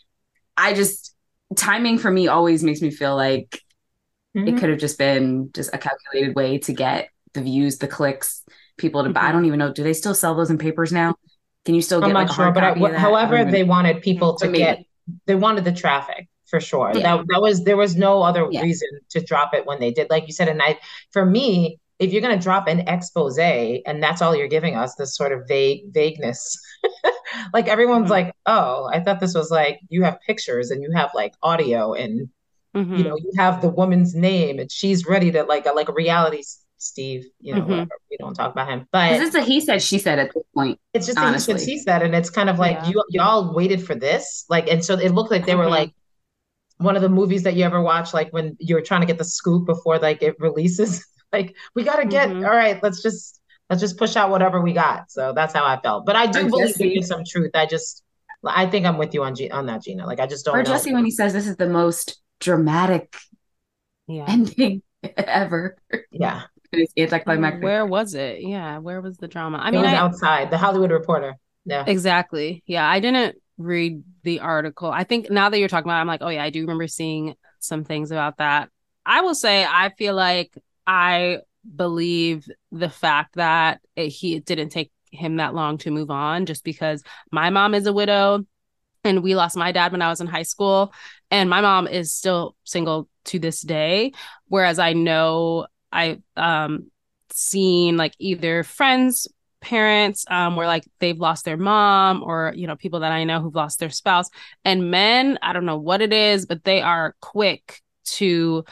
I 0.56 0.74
just 0.74 1.14
timing 1.56 1.98
for 1.98 2.10
me 2.10 2.28
always 2.28 2.62
makes 2.62 2.80
me 2.80 2.90
feel 2.90 3.16
like 3.16 3.60
Mhm. 4.36 4.48
it 4.48 4.58
could 4.58 4.70
have 4.70 4.78
just 4.78 4.98
been 4.98 5.50
just 5.52 5.72
a 5.74 5.78
calculated 5.78 6.34
way 6.34 6.58
to 6.58 6.72
get 6.72 7.08
the 7.34 7.40
views, 7.42 7.78
the 7.78 7.86
clicks, 7.88 8.44
people 8.76 9.04
to 9.04 9.10
buy. 9.10 9.22
I 9.22 9.32
don't 9.32 9.44
even 9.44 9.58
know. 9.58 9.72
Do 9.72 9.82
they 9.82 9.92
still 9.92 10.14
sell 10.14 10.34
those 10.34 10.50
in 10.50 10.58
papers 10.58 10.92
now? 10.92 11.14
Can 11.64 11.74
you 11.74 11.82
still 11.82 12.00
get 12.00 12.08
I'm 12.08 12.12
not 12.14 12.32
sure, 12.34 12.50
but 12.52 12.62
I, 12.64 12.68
copy 12.70 12.84
of? 12.84 12.92
I 12.94 12.98
however, 12.98 13.44
they 13.44 13.64
wanted 13.64 14.02
people 14.02 14.36
to 14.36 14.46
maybe. 14.46 14.58
get, 14.58 14.84
they 15.26 15.34
wanted 15.34 15.64
the 15.64 15.72
traffic 15.72 16.28
for 16.46 16.60
sure. 16.60 16.92
Yeah. 16.94 17.16
That 17.18 17.26
that 17.28 17.40
was 17.40 17.64
there 17.64 17.76
was 17.76 17.96
no 17.96 18.22
other 18.22 18.46
Yeah. 18.50 18.62
reason 18.62 18.88
to 19.10 19.20
drop 19.20 19.54
it 19.54 19.66
when 19.66 19.80
they 19.80 19.92
did. 19.92 20.10
Like 20.10 20.26
you 20.26 20.32
said, 20.32 20.48
and 20.48 20.60
I, 20.62 20.78
for 21.12 21.24
me, 21.24 21.78
if 21.98 22.12
you're 22.12 22.22
gonna 22.22 22.38
drop 22.40 22.66
an 22.68 22.80
expose 22.88 23.38
and 23.38 24.02
that's 24.02 24.20
all 24.20 24.34
you're 24.34 24.48
giving 24.48 24.74
us, 24.74 24.94
this 24.96 25.16
sort 25.16 25.32
of 25.32 25.46
vague 25.46 25.92
vagueness, 25.92 26.58
like 27.52 27.68
everyone's 27.68 28.06
Mhm. 28.08 28.10
like, 28.10 28.34
oh, 28.46 28.88
I 28.92 29.00
thought 29.00 29.20
this 29.20 29.34
was 29.34 29.50
like 29.50 29.80
you 29.88 30.02
have 30.04 30.18
pictures 30.26 30.70
and 30.70 30.82
you 30.82 30.90
have 30.94 31.10
like 31.14 31.34
audio 31.42 31.92
and 31.94 32.28
Mhm. 32.76 32.98
you 32.98 33.04
know 33.04 33.16
you 33.16 33.30
have 33.38 33.60
the 33.62 33.68
woman's 33.68 34.14
name 34.14 34.58
and 34.58 34.70
she's 34.70 35.06
ready 35.06 35.30
to 35.30 35.44
like 35.44 35.66
a 35.66 35.70
like 35.72 35.88
a 35.88 35.92
reality 35.92 36.42
Steve, 36.76 37.24
you 37.40 37.54
know, 37.54 37.62
Mhm. 37.62 37.68
whatever. 37.68 37.90
We 38.10 38.16
don't 38.18 38.34
talk 38.34 38.52
about 38.52 38.68
him 38.68 38.86
but 38.92 39.12
it's 39.12 39.34
a 39.34 39.42
he 39.42 39.60
said, 39.60 39.80
she 39.80 39.98
said 39.98 40.18
at 40.18 40.34
this 40.34 40.42
point. 40.54 40.78
it's 40.92 41.06
just 41.06 41.16
a 41.16 41.20
he 41.20 41.24
said, 41.24 41.28
honestly. 41.28 41.58
she 41.64 41.78
said, 41.78 42.02
and 42.02 42.14
it's 42.14 42.28
kind 42.30 42.50
of 42.50 42.58
like 42.58 42.76
Yeah. 42.82 42.88
you 42.88 43.04
y'all 43.10 43.54
waited 43.54 43.82
for 43.86 43.94
this, 43.94 44.44
like, 44.50 44.68
and 44.68 44.84
so 44.84 44.94
it 44.98 45.10
looked 45.12 45.30
like 45.30 45.46
they 45.46 45.54
were 45.54 45.64
Mhm. 45.66 45.70
like 45.70 45.92
one 46.78 46.96
of 46.96 47.02
the 47.02 47.08
movies 47.08 47.44
that 47.44 47.54
you 47.54 47.64
ever 47.64 47.80
watch, 47.80 48.12
like 48.12 48.30
when 48.32 48.56
you're 48.58 48.82
trying 48.82 49.00
to 49.00 49.06
get 49.06 49.16
the 49.18 49.24
scoop 49.24 49.64
before 49.66 49.98
like 49.98 50.20
it 50.22 50.34
releases. 50.40 51.04
like, 51.34 51.56
we 51.74 51.82
gotta 51.84 52.06
get 52.06 52.28
Mhm. 52.28 52.44
all 52.46 52.54
right. 52.54 52.82
Let's 52.82 53.02
just 53.02 53.40
let's 53.70 53.80
just 53.80 53.96
push 53.98 54.16
out 54.16 54.30
whatever 54.30 54.60
we 54.60 54.72
got. 54.72 55.10
So 55.10 55.32
that's 55.34 55.54
how 55.54 55.64
I 55.64 55.80
felt. 55.80 56.04
But 56.06 56.16
I 56.16 56.26
do 56.26 56.46
Or 56.46 56.50
believe 56.50 56.76
there 56.78 56.88
Jesse. 56.88 56.98
is 57.00 57.08
some 57.08 57.22
truth. 57.26 57.50
I 57.54 57.66
just, 57.66 58.02
I 58.44 58.66
think 58.66 58.84
I'm 58.86 58.98
with 58.98 59.14
you 59.14 59.22
on 59.24 59.34
G- 59.34 59.50
on 59.50 59.66
that, 59.66 59.82
Gena. 59.82 60.06
Like, 60.06 60.20
I 60.20 60.26
just 60.26 60.44
don't 60.44 60.54
Or 60.56 60.62
know. 60.62 60.70
Jesse 60.70 60.92
when 60.92 61.04
he 61.04 61.10
says 61.10 61.32
this 61.32 61.46
is 61.46 61.56
the 61.56 61.68
most 61.68 62.20
dramatic 62.40 63.14
Yeah. 64.06 64.26
ending 64.28 64.82
ever. 65.16 65.76
yeah, 66.10 66.42
It's 66.72 66.92
anticlimactic. 66.96 67.62
Where 67.62 67.86
was 67.86 68.14
it? 68.14 68.42
Yeah, 68.42 68.78
where 68.78 69.00
was 69.00 69.16
the 69.16 69.28
drama? 69.28 69.58
I 69.58 69.68
it 69.68 69.72
mean, 69.72 69.82
was 69.82 69.90
I, 69.90 69.96
outside 69.96 70.50
the 70.50 70.58
Hollywood 70.58 70.90
Reporter. 70.90 71.34
Yeah, 71.64 71.84
exactly. 71.86 72.62
Yeah, 72.66 72.86
I 72.88 73.00
didn't 73.00 73.36
read 73.56 74.02
the 74.24 74.40
article. 74.40 74.90
I 74.90 75.04
think 75.04 75.30
now 75.30 75.48
that 75.48 75.58
you're 75.58 75.68
talking 75.68 75.86
about, 75.88 75.98
it, 75.98 76.02
I'm 76.02 76.06
like, 76.06 76.22
oh 76.22 76.28
yeah, 76.28 76.44
I 76.44 76.50
do 76.50 76.60
remember 76.60 76.86
seeing 76.88 77.34
some 77.60 77.84
things 77.84 78.10
about 78.10 78.38
that. 78.38 78.68
I 79.06 79.22
will 79.22 79.34
say, 79.34 79.64
I 79.64 79.90
feel 79.96 80.14
like 80.14 80.52
I 80.86 81.38
believe 81.76 82.48
the 82.72 82.90
fact 82.90 83.36
that 83.36 83.80
it, 83.96 84.08
he 84.08 84.36
it 84.36 84.44
didn't 84.44 84.70
take 84.70 84.90
him 85.10 85.36
that 85.36 85.54
long 85.54 85.78
to 85.78 85.90
move 85.90 86.10
on, 86.10 86.46
just 86.46 86.64
because 86.64 87.02
my 87.30 87.50
mom 87.50 87.74
is 87.74 87.86
a 87.86 87.92
widow, 87.92 88.44
and 89.04 89.22
we 89.22 89.34
lost 89.34 89.56
my 89.56 89.72
dad 89.72 89.92
when 89.92 90.02
I 90.02 90.08
was 90.08 90.20
in 90.20 90.26
high 90.26 90.42
school, 90.42 90.92
and 91.30 91.48
my 91.48 91.60
mom 91.60 91.86
is 91.86 92.14
still 92.14 92.56
single 92.64 93.08
to 93.26 93.38
this 93.38 93.60
day. 93.62 94.12
Whereas 94.48 94.78
I 94.78 94.92
know 94.92 95.66
I 95.92 96.20
um 96.36 96.90
seen 97.30 97.96
like 97.96 98.14
either 98.18 98.62
friends 98.62 99.26
parents 99.60 100.26
um 100.28 100.56
where 100.56 100.66
like 100.66 100.84
they've 101.00 101.18
lost 101.18 101.46
their 101.46 101.56
mom 101.56 102.22
or 102.22 102.52
you 102.54 102.66
know 102.66 102.76
people 102.76 103.00
that 103.00 103.12
I 103.12 103.24
know 103.24 103.40
who've 103.40 103.54
lost 103.54 103.78
their 103.80 103.88
spouse 103.88 104.28
and 104.62 104.90
men 104.90 105.38
I 105.40 105.54
don't 105.54 105.64
know 105.64 105.78
what 105.78 106.02
it 106.02 106.12
is 106.12 106.44
but 106.44 106.64
they 106.64 106.82
are 106.82 107.16
quick 107.20 107.80
to 108.16 108.64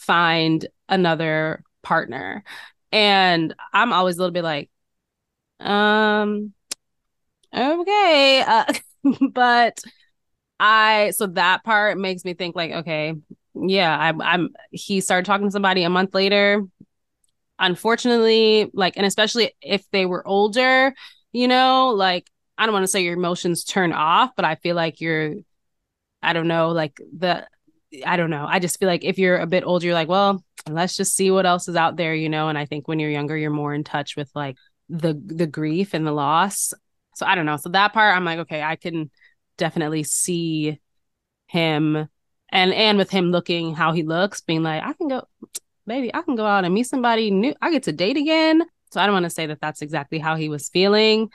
find 0.00 0.66
another 0.88 1.62
partner 1.82 2.44
and 2.92 3.54
I'm 3.72 3.92
always 3.92 4.16
a 4.16 4.20
little 4.20 4.32
bit 4.32 4.44
like 4.44 4.70
Um 5.60 6.54
okay. 7.54 8.44
Uh, 8.46 8.72
but 9.32 9.78
I 10.60 11.12
so 11.16 11.28
that 11.28 11.64
part 11.64 11.98
makes 11.98 12.24
me 12.24 12.34
think 12.34 12.56
like, 12.56 12.72
okay, 12.72 13.14
yeah, 13.54 13.96
I'm 13.98 14.20
I'm 14.22 14.50
he 14.70 15.00
started 15.00 15.26
talking 15.26 15.48
to 15.48 15.52
somebody 15.52 15.84
a 15.84 15.90
month 15.90 16.14
later. 16.14 16.64
Unfortunately, 17.58 18.70
like, 18.74 18.96
and 18.96 19.06
especially 19.06 19.52
if 19.60 19.88
they 19.90 20.06
were 20.06 20.26
older, 20.26 20.94
you 21.32 21.48
know, 21.48 21.90
like 21.90 22.28
I 22.58 22.66
don't 22.66 22.72
want 22.72 22.84
to 22.84 22.88
say 22.88 23.02
your 23.04 23.14
emotions 23.14 23.64
turn 23.64 23.92
off, 23.92 24.32
but 24.36 24.44
I 24.46 24.56
feel 24.56 24.76
like 24.76 25.00
you're 25.00 25.34
I 26.22 26.32
don't 26.32 26.48
know, 26.48 26.70
like 26.70 27.00
the 27.16 27.46
I 28.06 28.16
don't 28.16 28.30
know. 28.30 28.46
I 28.48 28.58
just 28.58 28.78
feel 28.78 28.88
like 28.88 29.04
if 29.04 29.18
you're 29.18 29.38
a 29.38 29.46
bit 29.46 29.64
older, 29.64 29.86
you're 29.86 29.94
like, 29.94 30.08
well, 30.08 30.44
let's 30.68 30.96
just 30.96 31.14
see 31.16 31.30
what 31.30 31.46
else 31.46 31.68
is 31.68 31.76
out 31.76 31.96
there, 31.96 32.14
you 32.14 32.28
know. 32.28 32.48
And 32.48 32.56
I 32.56 32.66
think 32.66 32.86
when 32.86 32.98
you're 32.98 33.10
younger, 33.10 33.36
you're 33.36 33.50
more 33.50 33.74
in 33.74 33.84
touch 33.84 34.16
with 34.16 34.30
like 34.34 34.56
the 34.88 35.20
the 35.24 35.46
grief 35.46 35.94
and 35.94 36.06
the 36.06 36.12
loss. 36.12 36.72
So 37.14 37.26
I 37.26 37.34
don't 37.34 37.46
know. 37.46 37.56
So 37.56 37.70
that 37.70 37.92
part, 37.92 38.16
I'm 38.16 38.24
like, 38.24 38.40
okay, 38.40 38.62
I 38.62 38.76
can 38.76 39.10
definitely 39.56 40.04
see 40.04 40.80
him 41.46 42.08
and 42.50 42.72
and 42.72 42.98
with 42.98 43.10
him 43.10 43.30
looking 43.30 43.74
how 43.74 43.92
he 43.92 44.02
looks, 44.02 44.40
being 44.40 44.62
like, 44.62 44.82
I 44.82 44.92
can 44.92 45.08
go, 45.08 45.24
baby, 45.86 46.14
I 46.14 46.22
can 46.22 46.36
go 46.36 46.46
out 46.46 46.64
and 46.64 46.74
meet 46.74 46.86
somebody 46.86 47.30
new. 47.30 47.54
I 47.60 47.70
get 47.70 47.84
to 47.84 47.92
date 47.92 48.16
again. 48.16 48.62
So 48.92 49.00
I 49.00 49.06
don't 49.06 49.12
want 49.12 49.24
to 49.24 49.30
say 49.30 49.46
that 49.46 49.60
that's 49.60 49.82
exactly 49.82 50.18
how 50.18 50.34
he 50.36 50.48
was 50.48 50.68
feeling, 50.68 51.30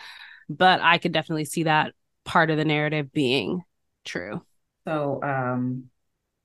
but 0.49 0.81
I 0.81 0.97
could 0.97 1.13
definitely 1.13 1.45
see 1.45 1.63
that 1.63 1.93
part 2.25 2.49
of 2.49 2.57
the 2.57 2.65
narrative 2.65 3.11
being 3.13 3.63
true. 4.03 4.41
So 4.85 5.21
um 5.23 5.89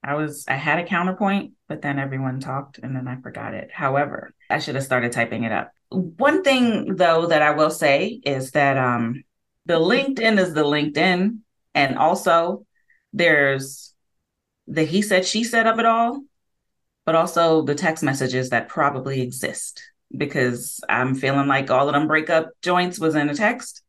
I 0.02 0.14
was 0.14 0.44
I 0.48 0.54
had 0.54 0.78
a 0.78 0.86
counterpoint, 0.86 1.52
but 1.68 1.82
then 1.82 1.98
everyone 1.98 2.40
talked 2.40 2.78
and 2.78 2.96
then 2.96 3.06
I 3.06 3.20
forgot 3.20 3.54
it. 3.54 3.70
However, 3.72 4.32
I 4.48 4.58
should 4.58 4.74
have 4.74 4.84
started 4.84 5.12
typing 5.12 5.44
it 5.44 5.52
up. 5.52 5.72
One 5.90 6.42
thing 6.42 6.96
though 6.96 7.26
that 7.26 7.42
I 7.42 7.50
will 7.50 7.70
say 7.70 8.20
is 8.24 8.52
that 8.52 8.78
um 8.78 9.24
the 9.66 9.78
LinkedIn 9.78 10.38
is 10.38 10.54
the 10.54 10.64
LinkedIn 10.64 11.38
and 11.74 11.98
also 11.98 12.66
there's 13.12 13.94
the 14.66 14.84
he 14.84 15.02
said 15.02 15.26
she 15.26 15.44
said 15.44 15.66
of 15.66 15.78
it 15.78 15.86
all, 15.86 16.22
but 17.04 17.14
also 17.14 17.62
the 17.62 17.74
text 17.74 18.02
messages 18.02 18.50
that 18.50 18.68
probably 18.68 19.20
exist 19.20 19.82
because 20.16 20.80
I'm 20.88 21.14
feeling 21.14 21.46
like 21.46 21.70
all 21.70 21.88
of 21.88 21.94
them 21.94 22.06
breakup 22.06 22.50
joints 22.62 22.98
was 22.98 23.14
in 23.14 23.28
a 23.28 23.34
text. 23.34 23.82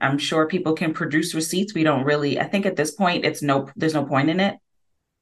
I'm 0.00 0.18
sure 0.18 0.46
people 0.48 0.74
can 0.74 0.92
produce 0.92 1.34
receipts. 1.34 1.74
We 1.74 1.84
don't 1.84 2.04
really, 2.04 2.40
I 2.40 2.44
think 2.44 2.66
at 2.66 2.76
this 2.76 2.90
point, 2.90 3.24
it's 3.24 3.42
no, 3.42 3.68
there's 3.76 3.94
no 3.94 4.04
point 4.04 4.30
in 4.30 4.40
it. 4.40 4.56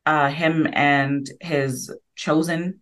Uh, 0.04 0.28
him 0.28 0.66
and 0.72 1.28
his 1.40 1.94
chosen 2.16 2.80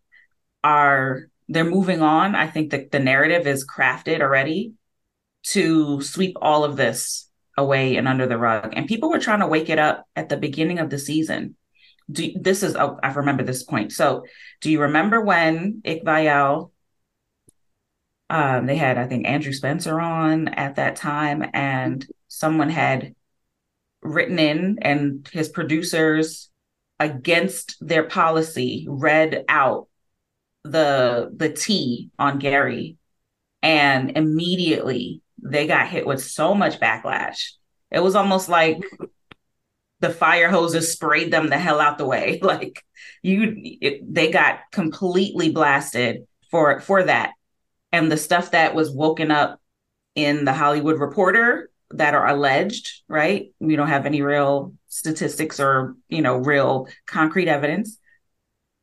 are, 0.65 1.29
they're 1.49 1.65
moving 1.65 2.03
on. 2.03 2.35
I 2.35 2.47
think 2.47 2.71
that 2.71 2.91
the 2.91 2.99
narrative 2.99 3.47
is 3.47 3.67
crafted 3.67 4.21
already 4.21 4.73
to 5.43 6.01
sweep 6.01 6.37
all 6.41 6.65
of 6.65 6.77
this 6.77 7.29
away 7.57 7.97
and 7.97 8.09
under 8.09 8.27
the 8.27 8.39
rug. 8.39 8.73
And 8.75 8.87
people 8.87 9.11
were 9.11 9.19
trying 9.19 9.41
to 9.41 9.47
wake 9.47 9.69
it 9.69 9.79
up 9.79 10.07
at 10.17 10.29
the 10.29 10.37
beginning 10.37 10.79
of 10.79 10.91
the 10.91 10.99
season. 10.99 11.57
Do, 12.11 12.33
this 12.41 12.63
is, 12.63 12.75
oh, 12.77 12.99
I 13.03 13.13
remember 13.13 13.43
this 13.43 13.63
point. 13.63 13.93
So, 13.93 14.25
do 14.61 14.71
you 14.71 14.81
remember 14.81 15.21
when 15.21 15.83
Iqbal 15.85 16.71
um, 18.31 18.67
they 18.67 18.77
had, 18.77 18.97
I 18.97 19.07
think, 19.07 19.27
Andrew 19.27 19.53
Spencer 19.53 20.01
on 20.01 20.49
at 20.49 20.77
that 20.77 20.95
time, 20.95 21.45
and 21.53 22.07
someone 22.29 22.71
had 22.71 23.17
written 24.03 24.39
in, 24.39 24.79
and 24.83 25.29
his 25.33 25.49
producers, 25.49 26.49
against 27.01 27.77
their 27.81 28.05
policy, 28.05 28.87
read 28.89 29.45
out 29.49 29.89
the 30.63 31.33
the 31.35 31.51
T 31.51 32.11
on 32.19 32.39
Gerry, 32.39 32.99
and 33.63 34.17
immediately 34.17 35.23
they 35.43 35.67
got 35.67 35.89
hit 35.89 36.07
with 36.07 36.23
so 36.23 36.55
much 36.55 36.79
backlash. 36.79 37.53
It 37.91 38.01
was 38.01 38.15
almost 38.15 38.49
like 38.49 38.85
the 40.01 40.11
fire 40.11 40.49
hoses 40.51 40.93
sprayed 40.93 41.33
them 41.33 41.49
the 41.49 41.59
hell 41.59 41.81
out 41.81 41.99
the 41.99 42.07
way. 42.07 42.39
Like 42.51 42.85
you, 43.23 43.55
it, 43.57 44.15
they 44.15 44.31
got 44.31 44.61
completely 44.71 45.51
blasted 45.51 46.27
for 46.51 46.81
for 46.81 47.03
that 47.05 47.33
and 47.93 48.11
the 48.11 48.17
stuff 48.17 48.53
that 48.53 48.75
was 48.75 48.91
woken 48.91 49.31
up 49.31 49.61
in 50.15 50.45
the 50.45 50.53
Hollywood 50.53 50.99
Reporter 50.99 51.70
that 51.93 52.15
are 52.15 52.27
alleged, 52.27 53.03
right? 53.09 53.53
We 53.59 53.77
don't 53.77 53.89
have 53.89 54.07
any 54.07 54.23
real 54.23 54.75
statistics 54.89 55.59
or, 55.59 55.97
you 56.09 56.23
know, 56.23 56.37
real 56.37 56.89
concrete 57.07 57.49
evidence 57.49 57.99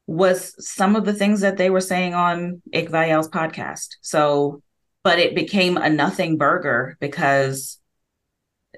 was 0.08 0.56
some 0.66 0.96
of 0.96 1.06
the 1.06 1.14
things 1.14 1.42
that 1.42 1.58
they 1.58 1.70
were 1.70 1.82
saying 1.82 2.14
on 2.14 2.62
Iqbal's 2.74 3.30
podcast. 3.30 3.96
So, 4.02 4.62
but 5.04 5.20
it 5.20 5.36
became 5.36 5.78
a 5.78 5.90
nothing 5.90 6.38
burger 6.38 6.98
because 7.00 7.80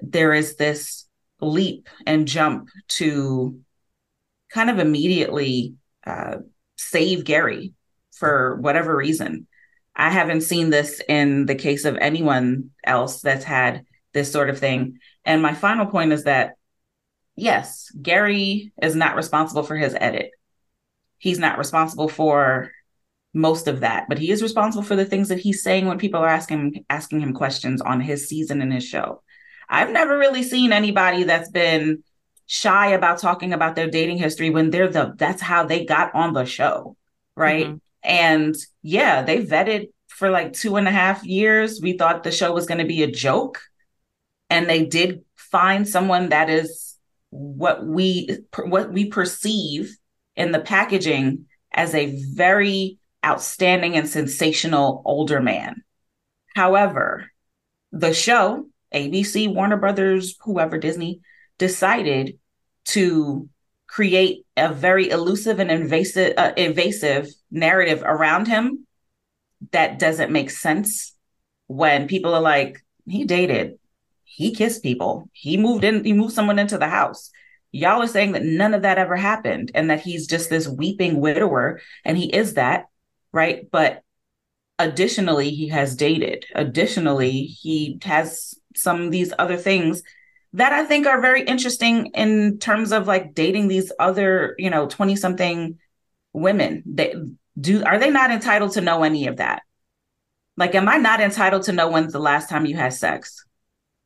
there 0.02 0.32
is 0.32 0.56
this 0.56 1.06
leap 1.40 1.88
and 2.06 2.26
jump 2.26 2.68
to 2.88 3.58
kind 4.52 4.70
of 4.70 4.78
immediately 4.78 5.74
uh, 6.06 6.36
save 6.76 7.24
Gerry 7.24 7.74
for 8.12 8.56
whatever 8.56 8.96
reason. 8.96 9.46
I 9.94 10.10
haven't 10.10 10.42
seen 10.42 10.70
this 10.70 11.00
in 11.08 11.46
the 11.46 11.54
case 11.54 11.84
of 11.84 11.96
anyone 11.96 12.70
else 12.84 13.20
that's 13.20 13.44
had 13.44 13.84
this 14.12 14.32
sort 14.32 14.50
of 14.50 14.58
thing. 14.58 14.98
And 15.24 15.42
my 15.42 15.54
final 15.54 15.86
point 15.86 16.12
is 16.12 16.24
that, 16.24 16.54
yes, 17.36 17.92
Gerry 18.00 18.72
is 18.82 18.96
not 18.96 19.16
responsible 19.16 19.62
for 19.62 19.76
his 19.76 19.96
edit. 19.98 20.30
He's 21.18 21.38
not 21.38 21.58
responsible 21.58 22.08
for 22.08 22.70
most 23.32 23.68
of 23.68 23.80
that, 23.80 24.06
but 24.08 24.18
he 24.18 24.30
is 24.30 24.42
responsible 24.42 24.82
for 24.82 24.96
the 24.96 25.04
things 25.04 25.28
that 25.28 25.38
he's 25.38 25.62
saying 25.62 25.86
when 25.86 25.98
people 25.98 26.20
are 26.20 26.28
asking 26.28 26.84
asking 26.90 27.20
him 27.20 27.32
questions 27.32 27.80
on 27.80 28.00
his 28.00 28.28
season 28.28 28.60
and 28.60 28.72
his 28.72 28.84
show. 28.84 29.22
I've 29.68 29.90
never 29.90 30.18
really 30.18 30.42
seen 30.42 30.72
anybody 30.72 31.22
that's 31.22 31.50
been 31.50 32.02
shy 32.46 32.88
about 32.88 33.20
talking 33.20 33.52
about 33.52 33.76
their 33.76 33.88
dating 33.88 34.18
history 34.18 34.50
when 34.50 34.70
they're 34.70 34.88
the 34.88 35.14
that's 35.16 35.40
how 35.40 35.64
they 35.64 35.84
got 35.84 36.12
on 36.14 36.32
the 36.32 36.44
show, 36.44 36.96
right? 37.36 37.66
Mm-hmm. 37.66 37.76
And 38.02 38.56
yeah, 38.82 39.22
they 39.22 39.44
vetted 39.44 39.90
for 40.08 40.30
like 40.30 40.52
two 40.52 40.76
and 40.76 40.88
a 40.88 40.90
half 40.90 41.24
years. 41.24 41.80
We 41.80 41.96
thought 41.96 42.24
the 42.24 42.32
show 42.32 42.52
was 42.52 42.66
going 42.66 42.78
to 42.78 42.86
be 42.86 43.04
a 43.04 43.10
joke. 43.10 43.60
And 44.50 44.68
they 44.68 44.84
did 44.84 45.24
find 45.36 45.88
someone 45.88 46.28
that 46.28 46.50
is 46.50 46.96
what 47.30 47.86
we 47.86 48.38
what 48.64 48.92
we 48.92 49.06
perceive 49.06 49.96
in 50.36 50.52
the 50.52 50.60
packaging 50.60 51.46
as 51.72 51.94
a 51.94 52.20
very 52.34 52.98
outstanding 53.24 53.96
and 53.96 54.08
sensational 54.08 55.02
older 55.04 55.40
man. 55.40 55.82
However, 56.54 57.30
the 57.92 58.12
show, 58.12 58.66
ABC, 58.92 59.52
Warner 59.52 59.76
Brothers, 59.76 60.36
whoever 60.42 60.78
Disney 60.78 61.20
decided 61.58 62.38
to 62.86 63.48
create 63.86 64.46
a 64.56 64.72
very 64.72 65.10
elusive 65.10 65.58
and 65.58 65.70
invasive 65.70 66.34
uh, 66.36 66.52
invasive 66.56 67.28
narrative 67.50 68.02
around 68.04 68.46
him 68.46 68.86
that 69.72 69.98
doesn't 69.98 70.32
make 70.32 70.50
sense 70.50 71.14
when 71.66 72.08
people 72.08 72.34
are 72.34 72.40
like 72.40 72.82
he 73.06 73.24
dated 73.24 73.79
he 74.40 74.54
kissed 74.54 74.82
people 74.82 75.28
he 75.32 75.56
moved 75.56 75.84
in 75.84 76.02
he 76.04 76.12
moved 76.12 76.34
someone 76.34 76.58
into 76.58 76.78
the 76.78 76.88
house 76.88 77.30
y'all 77.72 78.02
are 78.02 78.06
saying 78.06 78.32
that 78.32 78.42
none 78.42 78.74
of 78.74 78.82
that 78.82 78.98
ever 78.98 79.16
happened 79.16 79.70
and 79.74 79.90
that 79.90 80.00
he's 80.00 80.26
just 80.26 80.50
this 80.50 80.66
weeping 80.66 81.20
widower 81.20 81.80
and 82.04 82.16
he 82.16 82.34
is 82.34 82.54
that 82.54 82.86
right 83.32 83.70
but 83.70 84.02
additionally 84.78 85.50
he 85.50 85.68
has 85.68 85.94
dated 85.94 86.44
additionally 86.54 87.42
he 87.42 87.98
has 88.02 88.54
some 88.74 89.02
of 89.02 89.10
these 89.10 89.32
other 89.38 89.56
things 89.56 90.02
that 90.52 90.72
I 90.72 90.84
think 90.84 91.06
are 91.06 91.20
very 91.20 91.42
interesting 91.42 92.06
in 92.06 92.58
terms 92.58 92.92
of 92.92 93.06
like 93.06 93.34
dating 93.34 93.68
these 93.68 93.92
other, 94.00 94.54
you 94.58 94.70
know, 94.70 94.88
20 94.88 95.16
something 95.16 95.78
women. 96.32 96.82
They 96.86 97.14
do 97.60 97.84
are 97.84 97.98
they 97.98 98.10
not 98.10 98.30
entitled 98.30 98.72
to 98.72 98.80
know 98.80 99.02
any 99.04 99.26
of 99.26 99.36
that? 99.36 99.62
Like, 100.56 100.74
am 100.74 100.88
I 100.88 100.96
not 100.96 101.20
entitled 101.20 101.64
to 101.64 101.72
know 101.72 101.88
when's 101.88 102.12
the 102.12 102.18
last 102.18 102.48
time 102.48 102.66
you 102.66 102.76
had 102.76 102.92
sex? 102.92 103.44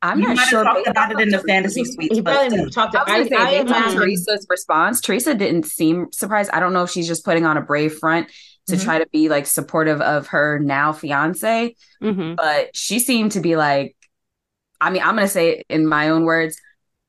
I'm 0.05 0.21
you 0.21 0.33
not 0.33 0.47
sure. 0.47 0.63
Talked 0.63 0.87
about 0.87 1.11
it 1.11 1.19
in 1.19 1.29
the 1.29 1.39
fantasy 1.39 1.83
suite. 1.83 2.13
He 2.13 2.21
probably 2.21 2.69
talked 2.69 2.93
about 2.93 3.09
I, 3.09 3.27
I, 3.35 3.63
I, 3.67 3.93
Theresa's 3.93 4.45
response. 4.49 5.01
Theresa 5.01 5.33
didn't 5.33 5.65
seem 5.65 6.11
surprised. 6.11 6.51
I 6.51 6.59
don't 6.59 6.73
know 6.73 6.83
if 6.83 6.91
she's 6.91 7.07
just 7.07 7.25
putting 7.25 7.45
on 7.45 7.57
a 7.57 7.61
brave 7.61 7.95
front 7.95 8.29
to 8.67 8.75
mm-hmm. 8.75 8.83
try 8.83 8.99
to 8.99 9.07
be 9.07 9.29
like 9.29 9.47
supportive 9.47 10.01
of 10.01 10.27
her 10.27 10.59
now 10.59 10.93
fiance, 10.93 11.75
mm-hmm. 12.01 12.35
but 12.35 12.75
she 12.75 12.99
seemed 12.99 13.33
to 13.33 13.39
be 13.39 13.55
like, 13.55 13.95
I 14.79 14.89
mean, 14.91 15.01
I'm 15.01 15.15
going 15.15 15.27
to 15.27 15.31
say 15.31 15.59
it 15.59 15.65
in 15.69 15.87
my 15.87 16.09
own 16.09 16.25
words. 16.25 16.57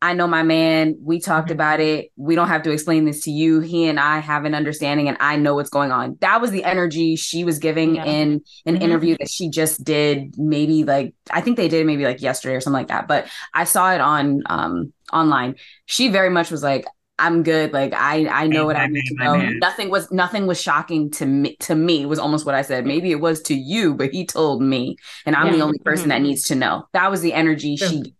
I 0.03 0.12
know 0.12 0.26
my 0.26 0.42
man. 0.42 0.97
We 1.01 1.20
talked 1.20 1.47
mm-hmm. 1.47 1.55
about 1.55 1.80
it. 1.80 2.12
We 2.16 2.34
don't 2.34 2.49
have 2.49 2.62
to 2.64 2.70
explain 2.70 3.07
this 3.07 3.22
to 3.24 3.30
you. 3.30 3.61
He 3.61 3.88
and 3.88 3.99
I 3.99 4.18
have 4.18 4.44
an 4.44 4.55
understanding 4.55 5.09
and 5.09 5.16
I 5.20 5.36
know 5.36 5.55
what's 5.55 5.70
going 5.70 5.90
on. 5.90 6.18
That 6.20 6.40
was 6.40 6.51
the 6.51 6.64
energy 6.64 7.16
she 7.16 7.44
was 7.44 7.59
giving 7.59 7.97
yeah. 7.97 8.05
in 8.05 8.42
an 8.66 8.74
mm-hmm. 8.74 8.82
interview 8.82 9.16
that 9.18 9.30
she 9.30 9.49
just 9.49 9.84
did 9.84 10.36
maybe 10.38 10.84
like 10.84 11.14
I 11.30 11.40
think 11.40 11.57
they 11.57 11.68
did 11.68 11.86
maybe 11.86 12.05
like 12.05 12.20
yesterday 12.20 12.57
or 12.57 12.61
something 12.61 12.78
like 12.78 12.88
that. 12.88 13.09
But 13.09 13.26
I 13.55 13.64
saw 13.64 13.92
it 13.92 14.01
on 14.01 14.42
um 14.47 14.92
online. 15.12 15.55
She 15.86 16.09
very 16.09 16.30
much 16.30 16.51
was 16.51 16.62
like 16.62 16.84
I'm 17.18 17.42
good. 17.42 17.72
Like 17.72 17.94
I 17.94 18.26
I 18.28 18.47
know 18.49 18.66
what 18.66 18.76
I 18.76 18.88
need 18.88 19.05
to 19.07 19.14
know. 19.14 19.36
Nothing 19.36 19.88
was 19.88 20.12
nothing 20.12 20.47
was 20.47 20.61
shocking 20.61 21.11
to 21.12 21.24
me 21.24 21.57
to 21.61 21.74
me 21.74 22.05
was 22.05 22.18
almost 22.18 22.44
what 22.44 22.55
I 22.55 22.61
said. 22.61 22.84
Maybe 22.84 23.11
it 23.11 23.20
was 23.20 23.40
to 23.42 23.55
you, 23.55 23.94
but 23.94 24.11
he 24.11 24.26
told 24.26 24.61
me. 24.61 24.97
And 25.24 25.34
I'm 25.34 25.47
yeah. 25.47 25.53
the 25.53 25.61
only 25.62 25.78
person 25.78 26.11
mm-hmm. 26.11 26.11
that 26.11 26.20
needs 26.20 26.42
to 26.49 26.55
know. 26.55 26.86
That 26.92 27.11
was 27.11 27.22
the 27.22 27.32
energy 27.32 27.76
she 27.76 28.12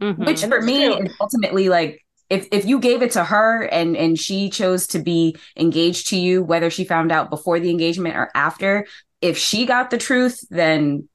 mm-hmm. 0.00 0.24
which 0.24 0.44
for 0.44 0.60
me 0.60 0.86
is 0.86 1.16
ultimately 1.20 1.68
like 1.68 2.04
if 2.28 2.48
if 2.50 2.64
you 2.64 2.78
gave 2.80 3.02
it 3.02 3.12
to 3.12 3.24
her 3.24 3.62
and 3.62 3.96
and 3.96 4.18
she 4.18 4.50
chose 4.50 4.86
to 4.88 4.98
be 4.98 5.36
engaged 5.56 6.08
to 6.08 6.16
you, 6.16 6.42
whether 6.42 6.70
she 6.70 6.84
found 6.84 7.12
out 7.12 7.30
before 7.30 7.60
the 7.60 7.70
engagement 7.70 8.16
or 8.16 8.30
after, 8.34 8.86
if 9.20 9.38
she 9.38 9.66
got 9.66 9.90
the 9.90 9.98
truth, 9.98 10.40
then 10.50 11.08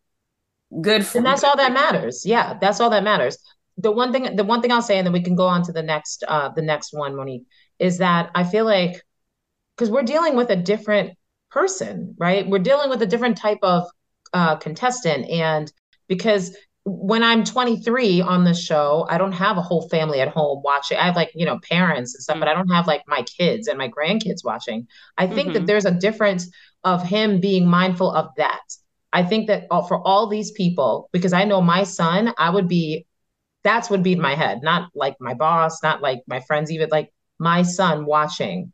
good 0.82 1.06
for 1.06 1.18
and 1.18 1.28
that's 1.28 1.44
all 1.44 1.58
that 1.58 1.74
matters. 1.74 2.26
Yeah, 2.26 2.58
that's 2.60 2.80
all 2.80 2.90
that 2.92 3.04
matters 3.04 3.38
the 3.78 3.92
one 3.92 4.12
thing 4.12 4.36
the 4.36 4.44
one 4.44 4.62
thing 4.62 4.72
I'll 4.72 4.82
say, 4.82 4.98
and 4.98 5.06
then 5.06 5.14
we 5.14 5.24
can 5.24 5.36
go 5.36 5.48
on 5.48 5.64
to 5.64 5.72
the 5.72 5.84
next 5.84 6.24
uh 6.28 6.50
the 6.50 6.62
next 6.62 6.94
one, 6.94 7.16
Monique, 7.16 7.46
is 7.80 7.98
that 7.98 8.30
I 8.36 8.44
feel 8.44 8.66
like 8.66 9.02
because 9.76 9.90
we're 9.90 10.04
dealing 10.04 10.36
with 10.36 10.50
a 10.50 10.56
different 10.56 11.18
person, 11.50 12.16
right? 12.18 12.48
We're 12.48 12.60
dealing 12.60 12.90
with 12.90 13.02
a 13.02 13.08
different 13.08 13.38
type 13.38 13.60
of 13.64 13.88
uh 14.34 14.58
contestant. 14.58 15.30
And 15.30 15.72
because 16.08 16.56
when 16.86 17.24
I'm 17.24 17.44
23 17.44 18.22
on 18.22 18.44
the 18.44 18.54
show, 18.54 19.06
I 19.10 19.18
don't 19.18 19.34
have 19.34 19.58
a 19.58 19.62
whole 19.62 19.88
family 19.90 20.20
at 20.20 20.30
home 20.30 20.62
watching. 20.64 20.98
I 20.98 21.06
have 21.06 21.16
like, 21.16 21.32
you 21.36 21.46
know, 21.46 21.60
parents 21.60 22.16
and 22.16 22.24
stuff, 22.24 22.40
but 22.40 22.48
I 22.48 22.54
don't 22.54 22.70
have 22.70 22.88
like 22.88 23.04
my 23.08 23.22
kids 23.24 23.68
and 23.68 23.78
my 23.78 23.88
grandkids 23.88 24.44
watching. 24.44 24.88
I 25.18 25.28
think 25.28 25.50
mm-hmm. 25.50 25.54
that 25.54 25.68
there's 25.68 25.86
a 25.86 25.92
difference 25.92 26.50
of 26.84 27.04
him 27.04 27.40
being 27.40 27.68
mindful 27.68 28.12
of 28.12 28.30
that. 28.38 28.62
I 29.14 29.24
think 29.24 29.48
that 29.48 29.68
for 29.70 30.06
all 30.08 30.28
these 30.28 30.52
people, 30.52 31.10
because 31.12 31.34
I 31.34 31.44
know 31.44 31.62
my 31.62 31.84
son, 31.84 32.34
I 32.38 32.50
would 32.50 32.68
be 32.68 33.06
that's 33.64 33.90
would 33.92 34.02
be 34.02 34.14
in 34.14 34.22
my 34.22 34.34
head, 34.34 34.64
not 34.64 34.90
like 34.96 35.16
my 35.20 35.36
boss, 35.36 35.84
not 35.84 36.02
like 36.02 36.22
my 36.26 36.40
friends, 36.40 36.72
even 36.72 36.90
like 36.90 37.14
my 37.38 37.62
son 37.62 38.06
watching 38.06 38.74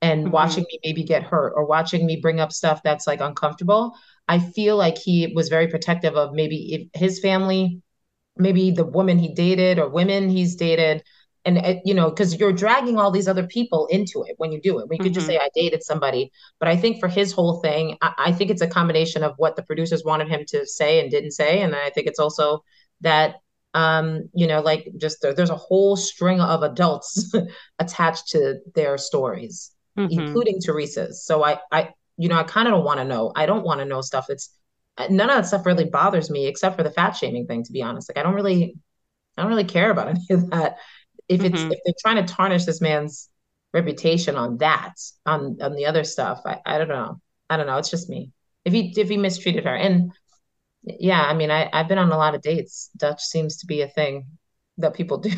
and 0.00 0.24
mm-hmm. 0.24 0.32
watching 0.32 0.64
me 0.64 0.78
maybe 0.84 1.04
get 1.04 1.22
hurt 1.22 1.52
or 1.54 1.66
watching 1.66 2.06
me 2.06 2.16
bring 2.16 2.40
up 2.40 2.52
stuff 2.52 2.82
that's 2.82 3.06
like 3.06 3.20
uncomfortable. 3.20 3.94
I 4.28 4.38
feel 4.38 4.76
like 4.76 4.98
he 4.98 5.32
was 5.34 5.48
very 5.48 5.68
protective 5.68 6.14
of 6.14 6.32
maybe 6.32 6.74
if 6.74 7.00
his 7.00 7.20
family, 7.20 7.82
maybe 8.36 8.70
the 8.70 8.84
woman 8.84 9.18
he 9.18 9.34
dated 9.34 9.78
or 9.78 9.88
women 9.88 10.30
he's 10.30 10.56
dated. 10.56 11.02
And, 11.44 11.58
uh, 11.58 11.74
you 11.84 11.92
know, 11.92 12.08
because 12.08 12.38
you're 12.38 12.52
dragging 12.52 12.98
all 12.98 13.10
these 13.10 13.26
other 13.26 13.46
people 13.46 13.88
into 13.88 14.22
it 14.22 14.36
when 14.36 14.52
you 14.52 14.60
do 14.60 14.78
it. 14.78 14.88
We 14.88 14.96
mm-hmm. 14.96 15.04
could 15.04 15.14
just 15.14 15.26
say, 15.26 15.38
I 15.38 15.48
dated 15.54 15.82
somebody. 15.82 16.30
But 16.60 16.68
I 16.68 16.76
think 16.76 17.00
for 17.00 17.08
his 17.08 17.32
whole 17.32 17.60
thing, 17.60 17.98
I, 18.00 18.12
I 18.16 18.32
think 18.32 18.50
it's 18.50 18.62
a 18.62 18.68
combination 18.68 19.24
of 19.24 19.34
what 19.38 19.56
the 19.56 19.64
producers 19.64 20.04
wanted 20.04 20.28
him 20.28 20.44
to 20.48 20.64
say 20.64 21.00
and 21.00 21.10
didn't 21.10 21.32
say. 21.32 21.60
And 21.60 21.74
I 21.74 21.90
think 21.90 22.06
it's 22.06 22.20
also 22.20 22.62
that 23.00 23.36
um 23.74 24.28
you 24.34 24.46
know 24.46 24.60
like 24.60 24.88
just 24.98 25.22
there, 25.22 25.32
there's 25.32 25.50
a 25.50 25.56
whole 25.56 25.96
string 25.96 26.40
of 26.40 26.62
adults 26.62 27.34
attached 27.78 28.28
to 28.28 28.58
their 28.74 28.98
stories 28.98 29.70
mm-hmm. 29.98 30.10
including 30.10 30.58
theresa's 30.64 31.24
so 31.24 31.42
i 31.42 31.58
i 31.70 31.88
you 32.16 32.28
know 32.28 32.36
i 32.36 32.42
kind 32.42 32.68
of 32.68 32.72
don't 32.72 32.84
want 32.84 32.98
to 32.98 33.04
know 33.04 33.32
i 33.36 33.46
don't 33.46 33.64
want 33.64 33.80
to 33.80 33.84
know 33.84 34.00
stuff 34.00 34.26
that's 34.28 34.50
uh, 34.98 35.06
none 35.10 35.30
of 35.30 35.36
that 35.36 35.46
stuff 35.46 35.66
really 35.66 35.84
bothers 35.84 36.30
me 36.30 36.46
except 36.46 36.76
for 36.76 36.82
the 36.82 36.90
fat 36.90 37.12
shaming 37.12 37.46
thing 37.46 37.62
to 37.62 37.72
be 37.72 37.82
honest 37.82 38.08
like 38.08 38.18
i 38.18 38.22
don't 38.22 38.34
really 38.34 38.74
i 39.36 39.42
don't 39.42 39.50
really 39.50 39.64
care 39.64 39.90
about 39.90 40.08
any 40.08 40.26
of 40.30 40.50
that 40.50 40.76
if 41.28 41.42
it's 41.42 41.60
mm-hmm. 41.60 41.72
if 41.72 41.78
they're 41.84 41.94
trying 42.00 42.24
to 42.24 42.34
tarnish 42.34 42.64
this 42.64 42.80
man's 42.80 43.28
reputation 43.72 44.36
on 44.36 44.58
that 44.58 44.94
on 45.24 45.56
on 45.62 45.74
the 45.74 45.86
other 45.86 46.04
stuff 46.04 46.42
i 46.44 46.58
i 46.66 46.78
don't 46.78 46.88
know 46.88 47.20
i 47.48 47.56
don't 47.56 47.66
know 47.66 47.78
it's 47.78 47.90
just 47.90 48.10
me 48.10 48.30
if 48.64 48.72
he 48.72 48.92
if 48.96 49.08
he 49.08 49.16
mistreated 49.16 49.64
her 49.64 49.74
and 49.74 50.12
yeah, 50.84 51.22
I 51.22 51.34
mean, 51.34 51.50
I, 51.50 51.68
I've 51.72 51.88
been 51.88 51.98
on 51.98 52.10
a 52.10 52.16
lot 52.16 52.34
of 52.34 52.42
dates. 52.42 52.90
Dutch 52.96 53.22
seems 53.22 53.58
to 53.58 53.66
be 53.66 53.82
a 53.82 53.88
thing 53.88 54.26
that 54.78 54.94
people 54.94 55.18
do. 55.18 55.32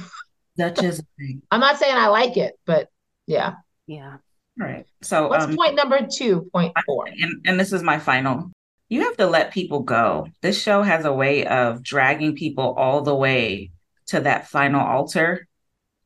Dutch 0.57 0.83
is 0.83 1.01
a 1.01 1.05
thing. 1.19 1.43
I'm 1.51 1.61
not 1.61 1.79
saying 1.79 1.95
I 1.95 2.09
like 2.09 2.37
it, 2.37 2.55
but 2.65 2.89
yeah. 3.27 3.55
Yeah. 3.87 4.19
All 4.61 4.67
right. 4.67 4.87
So 5.03 5.29
what's 5.29 5.45
um, 5.45 5.57
point 5.57 5.75
number 5.75 6.07
two? 6.07 6.49
Point 6.53 6.73
four. 6.87 7.07
And, 7.07 7.43
and 7.47 7.59
this 7.59 7.73
is 7.73 7.83
my 7.83 7.99
final. 7.99 8.51
You 8.89 9.03
have 9.03 9.17
to 9.17 9.27
let 9.27 9.53
people 9.53 9.81
go. 9.81 10.29
This 10.43 10.61
show 10.61 10.83
has 10.83 11.05
a 11.05 11.13
way 11.13 11.47
of 11.47 11.83
dragging 11.83 12.37
people 12.37 12.75
all 12.75 13.03
the 13.03 13.15
way 13.15 13.73
to 14.09 14.21
that 14.21 14.49
final 14.49 14.81
altar 14.81 15.49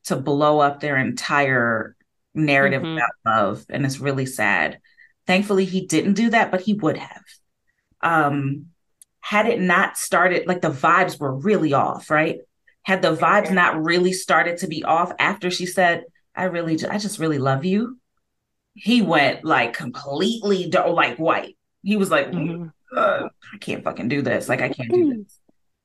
to 0.05 0.15
blow 0.15 0.59
up 0.59 0.79
their 0.79 0.97
entire 0.97 1.95
narrative 2.33 2.81
mm-hmm. 2.81 2.97
about 2.97 3.11
love. 3.25 3.65
And 3.69 3.85
it's 3.85 3.99
really 3.99 4.25
sad. 4.25 4.79
Thankfully, 5.27 5.65
he 5.65 5.85
didn't 5.85 6.13
do 6.13 6.31
that, 6.31 6.49
but 6.49 6.61
he 6.61 6.73
would 6.73 6.97
have. 6.97 7.23
Um, 8.01 8.67
had 9.19 9.45
it 9.45 9.59
not 9.59 9.97
started, 9.97 10.47
like 10.47 10.61
the 10.61 10.71
vibes 10.71 11.19
were 11.19 11.35
really 11.35 11.73
off, 11.73 12.09
right? 12.09 12.39
Had 12.81 13.03
the 13.03 13.15
vibes 13.15 13.51
not 13.51 13.83
really 13.83 14.13
started 14.13 14.57
to 14.59 14.67
be 14.67 14.83
off 14.83 15.11
after 15.19 15.51
she 15.51 15.67
said, 15.67 16.05
I 16.33 16.45
really, 16.45 16.83
I 16.87 16.97
just 16.97 17.19
really 17.19 17.37
love 17.37 17.65
you. 17.65 17.98
He 18.81 19.01
went 19.01 19.43
like 19.43 19.73
completely 19.73 20.69
like 20.71 21.17
white. 21.17 21.57
He 21.83 21.97
was 21.97 22.11
like, 22.11 22.27
uh, 22.95 23.29
I 23.53 23.57
can't 23.59 23.83
fucking 23.83 24.09
do 24.09 24.21
this. 24.21 24.49
Like, 24.49 24.61
I 24.61 24.69
can't 24.69 24.91
do 24.91 25.13
this. 25.17 25.39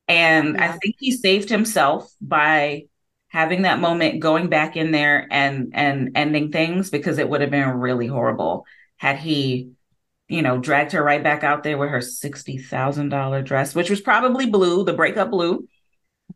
And. 0.07 0.57
I 0.57 0.71
think 0.73 0.95
he 0.99 1.11
saved 1.11 1.49
himself 1.49 2.11
by 2.21 2.85
having 3.29 3.63
that 3.63 3.79
moment, 3.79 4.19
going 4.19 4.47
back 4.47 4.77
in 4.77 4.91
there 4.91 5.27
and 5.29 5.71
and 5.73 6.11
ending 6.15 6.51
things 6.51 6.89
because 6.89 7.17
it 7.17 7.27
would 7.27 7.41
have 7.41 7.51
been 7.51 7.69
really 7.69 8.07
horrible 8.07 8.65
had 8.97 9.17
he 9.17 9.75
you 10.27 10.41
know, 10.41 10.57
dragged 10.57 10.91
her 10.93 11.03
right 11.03 11.23
back 11.23 11.43
out 11.43 11.63
there 11.63 11.77
with 11.77 11.89
her 11.89 11.99
$60,000 11.99 13.45
dress, 13.45 13.75
which 13.75 13.89
was 13.89 14.01
probably 14.01 14.47
blue, 14.47 14.83
the 14.83 14.93
breakup 14.93 15.29
blue, 15.29 15.67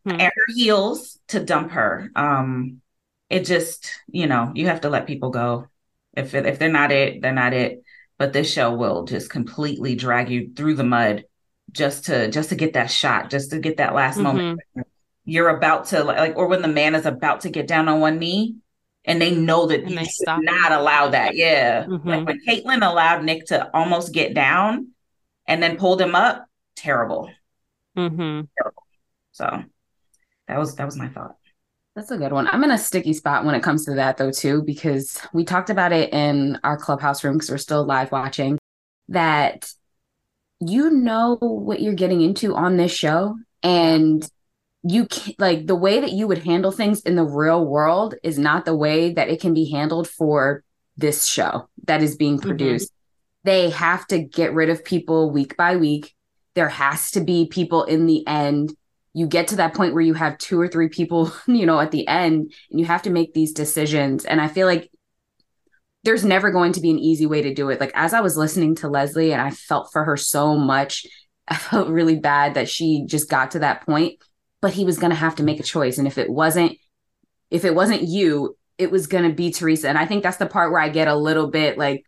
mm-hmm. 0.08 0.12
and 0.12 0.22
her 0.22 0.54
heels 0.54 1.20
to 1.30 1.44
dump 1.44 1.72
her. 1.72 2.12
Um, 2.16 2.82
it 3.30 3.46
just, 3.46 3.92
you 4.08 4.28
know, 4.28 4.52
you 4.54 4.68
have 4.68 4.82
to 4.82 4.90
let 4.90 5.08
people 5.08 5.32
go. 5.32 5.68
If 6.20 6.36
if 6.36 6.60
they're 6.60 6.72
not 6.72 6.92
it, 6.92 7.22
they're 7.22 7.34
not 7.34 7.54
it. 7.54 7.84
But 8.18 8.34
this 8.34 8.52
show 8.52 8.74
will 8.74 9.06
just 9.06 9.30
completely 9.30 9.96
drag 9.96 10.30
you 10.30 10.52
through 10.56 10.76
the 10.76 10.84
mud 10.84 11.24
just 11.72 12.06
to 12.06 12.30
just 12.30 12.50
to 12.50 12.56
get 12.56 12.74
that 12.74 12.92
shot, 12.92 13.30
just 13.30 13.52
to 13.52 13.60
get 13.60 13.78
that 13.78 13.96
last 13.96 14.16
mm-hmm. 14.16 14.24
moment. 14.24 14.60
You're 15.26 15.50
about 15.50 15.86
to 15.88 16.04
like, 16.04 16.36
or 16.36 16.48
when 16.48 16.62
the 16.62 16.68
man 16.68 16.96
is 16.96 17.06
about 17.06 17.42
to 17.42 17.50
get 17.50 17.68
down 17.68 17.88
on 17.88 18.00
one 18.00 18.20
knee 18.20 18.56
and 19.06 19.22
they 19.22 19.36
know 19.36 19.68
that 19.68 19.82
and 19.82 19.92
you 19.92 20.06
should 20.06 20.44
not 20.44 20.72
allow 20.72 21.10
that. 21.10 21.36
Yeah. 21.36 21.86
Mm-hmm. 21.86 22.10
Like 22.10 22.28
when 22.28 22.42
Kaitlyn 22.48 22.88
allowed 22.88 23.24
Nick 23.24 23.46
to 23.48 23.70
almost 23.76 24.14
get 24.14 24.34
down 24.34 24.90
and 25.48 25.62
then 25.62 25.78
pulled 25.78 26.02
him 26.02 26.16
up, 26.16 26.46
terrible. 26.76 27.32
Mm-hmm. 27.98 28.42
Terrible. 28.58 28.84
So 29.32 29.64
that 30.48 30.58
was 30.58 30.76
that 30.76 30.86
was 30.86 30.98
my 30.98 31.10
thought. 31.10 31.36
That's 31.96 32.12
a 32.12 32.18
good 32.18 32.32
one. 32.32 32.48
I'm 32.48 32.64
in 32.64 32.72
a 32.72 32.78
sticky 32.78 33.14
spot 33.14 33.46
when 33.46 33.56
it 33.56 33.64
comes 33.64 33.86
to 33.86 33.96
that 33.96 34.18
though 34.18 34.32
too, 34.32 34.62
because 34.62 35.20
we 35.34 35.44
talked 35.44 35.70
about 35.70 35.92
it 35.92 36.14
in 36.14 36.60
our 36.64 36.78
clubhouse 36.78 37.24
room 37.24 37.36
because 37.36 37.50
we're 37.50 37.58
still 37.58 37.84
live 37.84 38.12
watching. 38.12 38.58
That 39.10 39.72
you 40.60 40.92
know 40.92 41.38
what 41.40 41.82
you're 41.82 41.94
getting 41.94 42.22
into 42.22 42.56
on 42.56 42.78
this 42.78 42.94
show, 42.94 43.38
and 43.64 44.30
you 44.84 45.08
can 45.08 45.34
like 45.40 45.68
the 45.68 45.76
way 45.76 46.00
that 46.00 46.12
you 46.12 46.28
would 46.28 46.44
handle 46.44 46.72
things 46.72 47.02
in 47.02 47.16
the 47.16 47.26
real 47.26 47.66
world 47.66 48.16
is 48.24 48.40
not 48.40 48.66
the 48.66 48.76
way 48.76 49.14
that 49.14 49.30
it 49.30 49.42
can 49.42 49.54
be 49.54 49.70
handled 49.70 50.08
for 50.08 50.64
this 50.96 51.26
show 51.26 51.68
that 51.86 52.02
is 52.02 52.16
being 52.16 52.38
mm-hmm. 52.38 52.48
produced. 52.48 52.92
Mm-hmm. 52.92 53.50
They 53.50 53.70
have 53.72 54.06
to 54.08 54.20
get 54.20 54.54
rid 54.54 54.70
of 54.70 54.86
people 54.86 55.32
week 55.32 55.58
by 55.58 55.78
week. 55.78 56.14
There 56.56 56.70
has 56.70 57.12
to 57.12 57.22
be 57.22 57.48
people 57.48 57.84
in 57.84 58.06
the 58.06 58.26
end. 58.28 58.74
You 59.14 59.28
get 59.28 59.50
to 59.50 59.58
that 59.58 59.74
point 59.74 59.94
where 59.94 60.04
you 60.04 60.14
have 60.14 60.38
two 60.38 60.60
or 60.60 60.68
three 60.68 60.90
people, 60.90 61.32
you 61.48 61.66
know, 61.66 61.80
at 61.80 61.92
the 61.92 62.08
end, 62.08 62.54
and 62.72 62.80
you 62.80 62.86
have 62.86 63.04
to 63.04 63.10
make 63.10 63.34
these 63.34 63.54
decisions. 63.54 64.26
And 64.26 64.40
I 64.40 64.48
feel 64.48 64.68
like 64.68 64.90
there's 66.04 66.24
never 66.24 66.52
going 66.52 66.72
to 66.74 66.82
be 66.82 66.92
an 66.92 67.00
easy 67.00 67.26
way 67.26 67.42
to 67.42 67.54
do 67.54 67.70
it. 67.70 67.80
Like 67.80 67.92
as 67.94 68.14
I 68.14 68.22
was 68.22 68.38
listening 68.38 68.76
to 68.76 68.88
Leslie 68.88 69.34
and 69.34 69.42
I 69.42 69.52
felt 69.52 69.92
for 69.92 70.04
her 70.06 70.16
so 70.16 70.56
much, 70.56 71.06
I 71.48 71.56
felt 71.56 71.90
really 71.90 72.20
bad 72.20 72.54
that 72.54 72.70
she 72.70 73.06
just 73.08 73.30
got 73.30 73.52
to 73.52 73.60
that 73.60 73.86
point 73.86 74.20
but 74.62 74.74
he 74.74 74.86
was 74.86 74.98
going 74.98 75.12
to 75.12 75.16
have 75.16 75.36
to 75.36 75.44
make 75.44 75.60
a 75.60 75.64
choice 75.64 75.98
and 75.98 76.08
if 76.08 76.18
it 76.18 76.30
wasn't 76.30 76.78
if 77.50 77.66
it 77.66 77.76
wasn't 77.76 78.02
you 78.04 78.58
it 78.78 78.92
was 78.92 79.08
going 79.08 79.24
to 79.24 79.36
be 79.36 79.52
theresa 79.52 79.90
and 79.90 79.98
i 79.98 80.06
think 80.06 80.24
that's 80.24 80.38
the 80.38 80.46
part 80.46 80.72
where 80.72 80.82
i 80.82 80.90
get 80.90 81.08
a 81.08 81.16
little 81.16 81.50
bit 81.50 81.78
like 81.78 82.06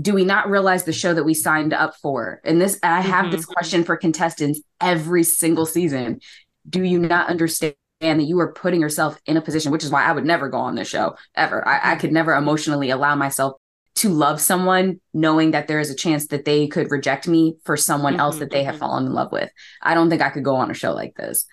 do 0.00 0.14
we 0.14 0.24
not 0.24 0.48
realize 0.48 0.84
the 0.84 0.92
show 0.92 1.14
that 1.14 1.24
we 1.24 1.34
signed 1.34 1.72
up 1.72 1.94
for 1.96 2.40
and 2.44 2.60
this 2.60 2.78
i 2.82 3.00
have 3.00 3.26
mm-hmm. 3.26 3.36
this 3.36 3.44
question 3.44 3.84
for 3.84 3.96
contestants 3.96 4.60
every 4.80 5.22
single 5.22 5.66
season 5.66 6.20
do 6.68 6.82
you 6.82 6.98
not 6.98 7.28
understand 7.28 7.74
that 8.00 8.24
you 8.24 8.38
are 8.38 8.52
putting 8.52 8.80
yourself 8.80 9.20
in 9.26 9.36
a 9.36 9.42
position 9.42 9.72
which 9.72 9.84
is 9.84 9.90
why 9.90 10.04
i 10.04 10.12
would 10.12 10.24
never 10.24 10.48
go 10.48 10.58
on 10.58 10.74
this 10.74 10.88
show 10.88 11.16
ever 11.34 11.66
I, 11.66 11.92
I 11.92 11.96
could 11.96 12.12
never 12.12 12.34
emotionally 12.34 12.90
allow 12.90 13.14
myself 13.16 13.54
to 13.96 14.10
love 14.10 14.40
someone 14.40 15.00
knowing 15.12 15.50
that 15.50 15.66
there 15.66 15.80
is 15.80 15.90
a 15.90 15.96
chance 15.96 16.28
that 16.28 16.44
they 16.44 16.68
could 16.68 16.90
reject 16.92 17.26
me 17.26 17.56
for 17.64 17.76
someone 17.76 18.12
mm-hmm. 18.14 18.20
else 18.20 18.38
that 18.38 18.50
they 18.50 18.62
have 18.64 18.74
mm-hmm. 18.74 18.80
fallen 18.80 19.06
in 19.06 19.12
love 19.12 19.32
with 19.32 19.50
i 19.82 19.94
don't 19.94 20.10
think 20.10 20.22
i 20.22 20.30
could 20.30 20.44
go 20.44 20.56
on 20.56 20.70
a 20.70 20.74
show 20.74 20.92
like 20.92 21.14
this 21.16 21.46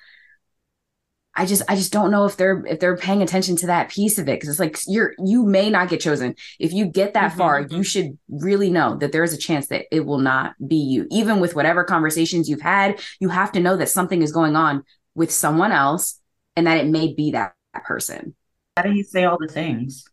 I 1.36 1.45
just 1.45 1.63
I 1.67 1.75
just 1.75 1.91
don't 1.91 2.11
know 2.11 2.25
if 2.25 2.38
they're 2.38 2.63
if 2.65 2.79
they're 2.79 2.95
paying 2.95 3.21
attention 3.21 3.55
to 3.57 3.67
that 3.67 3.89
piece 3.89 4.17
of 4.17 4.29
it 4.29 4.39
because 4.39 4.49
it's 4.49 4.59
like 4.59 4.77
you're 4.88 5.13
you 5.23 5.45
may 5.45 5.69
not 5.69 5.89
get 5.89 5.99
chosen. 5.99 6.36
If 6.59 6.71
you 6.71 6.86
get 6.86 7.13
that 7.13 7.31
mm-hmm. 7.31 7.38
far, 7.38 7.59
you 7.59 7.67
mm-hmm. 7.67 7.81
should 7.81 8.17
really 8.29 8.69
know 8.69 8.95
that 8.97 9.11
there 9.11 9.23
is 9.23 9.33
a 9.33 9.38
chance 9.38 9.67
that 9.67 9.86
it 9.91 10.05
will 10.05 10.19
not 10.19 10.53
be 10.65 10.77
you. 10.77 11.07
Even 11.11 11.39
with 11.39 11.55
whatever 11.55 11.83
conversations 11.83 12.49
you've 12.49 12.61
had, 12.61 13.01
you 13.19 13.29
have 13.29 13.51
to 13.53 13.59
know 13.59 13.75
that 13.77 13.89
something 13.89 14.21
is 14.21 14.31
going 14.31 14.55
on 14.55 14.83
with 15.13 15.31
someone 15.31 15.71
else 15.71 16.19
and 16.55 16.67
that 16.67 16.77
it 16.77 16.88
may 16.88 17.13
be 17.13 17.31
that, 17.31 17.53
that 17.73 17.83
person. 17.83 18.36
How 18.77 18.83
did 18.83 18.95
you 18.95 19.03
say 19.03 19.25
all 19.25 19.38
the 19.39 19.47
things? 19.47 20.05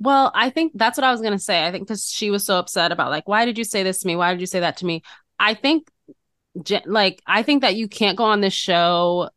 Well, 0.00 0.32
I 0.34 0.50
think 0.50 0.72
that's 0.74 0.98
what 0.98 1.04
I 1.04 1.12
was 1.12 1.20
going 1.20 1.32
to 1.32 1.38
say. 1.38 1.66
I 1.66 1.70
think 1.70 1.86
because 1.86 2.08
she 2.08 2.30
was 2.30 2.44
so 2.44 2.58
upset 2.58 2.92
about, 2.92 3.10
like, 3.10 3.28
why 3.28 3.44
did 3.44 3.56
you 3.56 3.64
say 3.64 3.82
this 3.82 4.00
to 4.00 4.06
me? 4.06 4.16
Why 4.16 4.32
did 4.32 4.40
you 4.40 4.46
say 4.46 4.60
that 4.60 4.78
to 4.78 4.86
me? 4.86 5.02
I 5.38 5.54
think, 5.54 5.88
like, 6.86 7.22
I 7.26 7.42
think 7.42 7.62
that 7.62 7.76
you 7.76 7.88
can't 7.88 8.18
go 8.18 8.24
on 8.24 8.40
this 8.40 8.52
show 8.52 9.30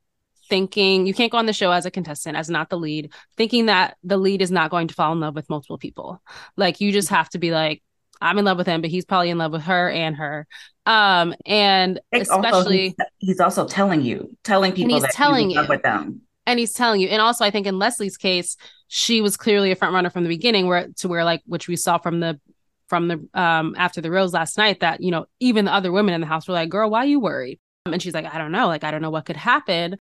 thinking, 0.49 1.05
you 1.05 1.13
can't 1.13 1.31
go 1.31 1.37
on 1.37 1.45
the 1.45 1.53
show 1.53 1.71
as 1.71 1.85
a 1.85 1.91
contestant, 1.91 2.37
as 2.37 2.49
not 2.49 2.69
the 2.69 2.77
lead, 2.77 3.13
thinking 3.37 3.67
that 3.67 3.97
the 4.03 4.17
lead 4.17 4.41
is 4.41 4.51
not 4.51 4.71
going 4.71 4.87
to 4.87 4.93
fall 4.93 5.11
in 5.11 5.19
love 5.19 5.35
with 5.35 5.49
multiple 5.49 5.77
people. 5.77 6.21
Like, 6.57 6.81
you 6.81 6.91
just 6.91 7.09
have 7.09 7.29
to 7.29 7.39
be 7.39 7.51
like, 7.51 7.81
I'm 8.21 8.37
in 8.37 8.45
love 8.45 8.57
with 8.57 8.67
him, 8.67 8.81
but 8.81 8.89
he's 8.89 9.05
probably 9.05 9.29
in 9.29 9.37
love 9.37 9.51
with 9.51 9.63
her 9.63 9.89
and 9.89 10.15
her. 10.15 10.47
Um, 10.85 11.35
and 11.45 11.99
especially 12.13 12.51
also, 12.53 12.69
he's, 12.69 12.93
he's, 13.19 13.39
also 13.39 13.67
telling 13.67 14.01
you, 14.01 14.35
telling 14.43 14.71
people 14.71 14.93
he's 14.93 15.13
telling 15.13 15.51
you 15.51 15.65
with 15.67 15.83
them. 15.83 16.21
And 16.45 16.59
he's 16.59 16.73
telling 16.73 17.01
you. 17.01 17.07
And 17.09 17.21
also 17.21 17.43
I 17.43 17.51
think 17.51 17.65
in 17.65 17.79
Leslie's 17.79 18.17
case, 18.17 18.55
she 18.87 19.19
was 19.19 19.35
clearly 19.35 19.71
a 19.71 19.75
front 19.75 19.93
runner 19.93 20.09
from 20.09 20.23
the 20.23 20.29
beginning, 20.29 20.67
where 20.67 20.87
to 20.97 21.07
where 21.07 21.23
like 21.23 21.41
which 21.45 21.67
we 21.67 21.75
saw 21.75 21.97
from 21.97 22.19
the 22.19 22.39
from 22.87 23.07
the 23.07 23.27
um 23.33 23.75
after 23.77 24.01
the 24.01 24.11
rose 24.11 24.33
last 24.33 24.57
night 24.57 24.79
that 24.81 25.01
you 25.01 25.11
know 25.11 25.25
even 25.39 25.65
the 25.65 25.73
other 25.73 25.91
women 25.91 26.13
in 26.13 26.21
the 26.21 26.27
house 26.27 26.47
were 26.47 26.53
like 26.53 26.69
girl 26.69 26.89
why 26.89 26.99
are 26.99 27.07
you 27.07 27.19
worried 27.19 27.59
and 27.85 28.01
she's 28.01 28.13
like 28.13 28.25
i 28.25 28.37
don't 28.37 28.51
know 28.51 28.67
like 28.67 28.83
i 28.83 28.91
don't 28.91 29.01
know 29.01 29.09
what 29.09 29.25
could 29.25 29.35
happen 29.35 29.95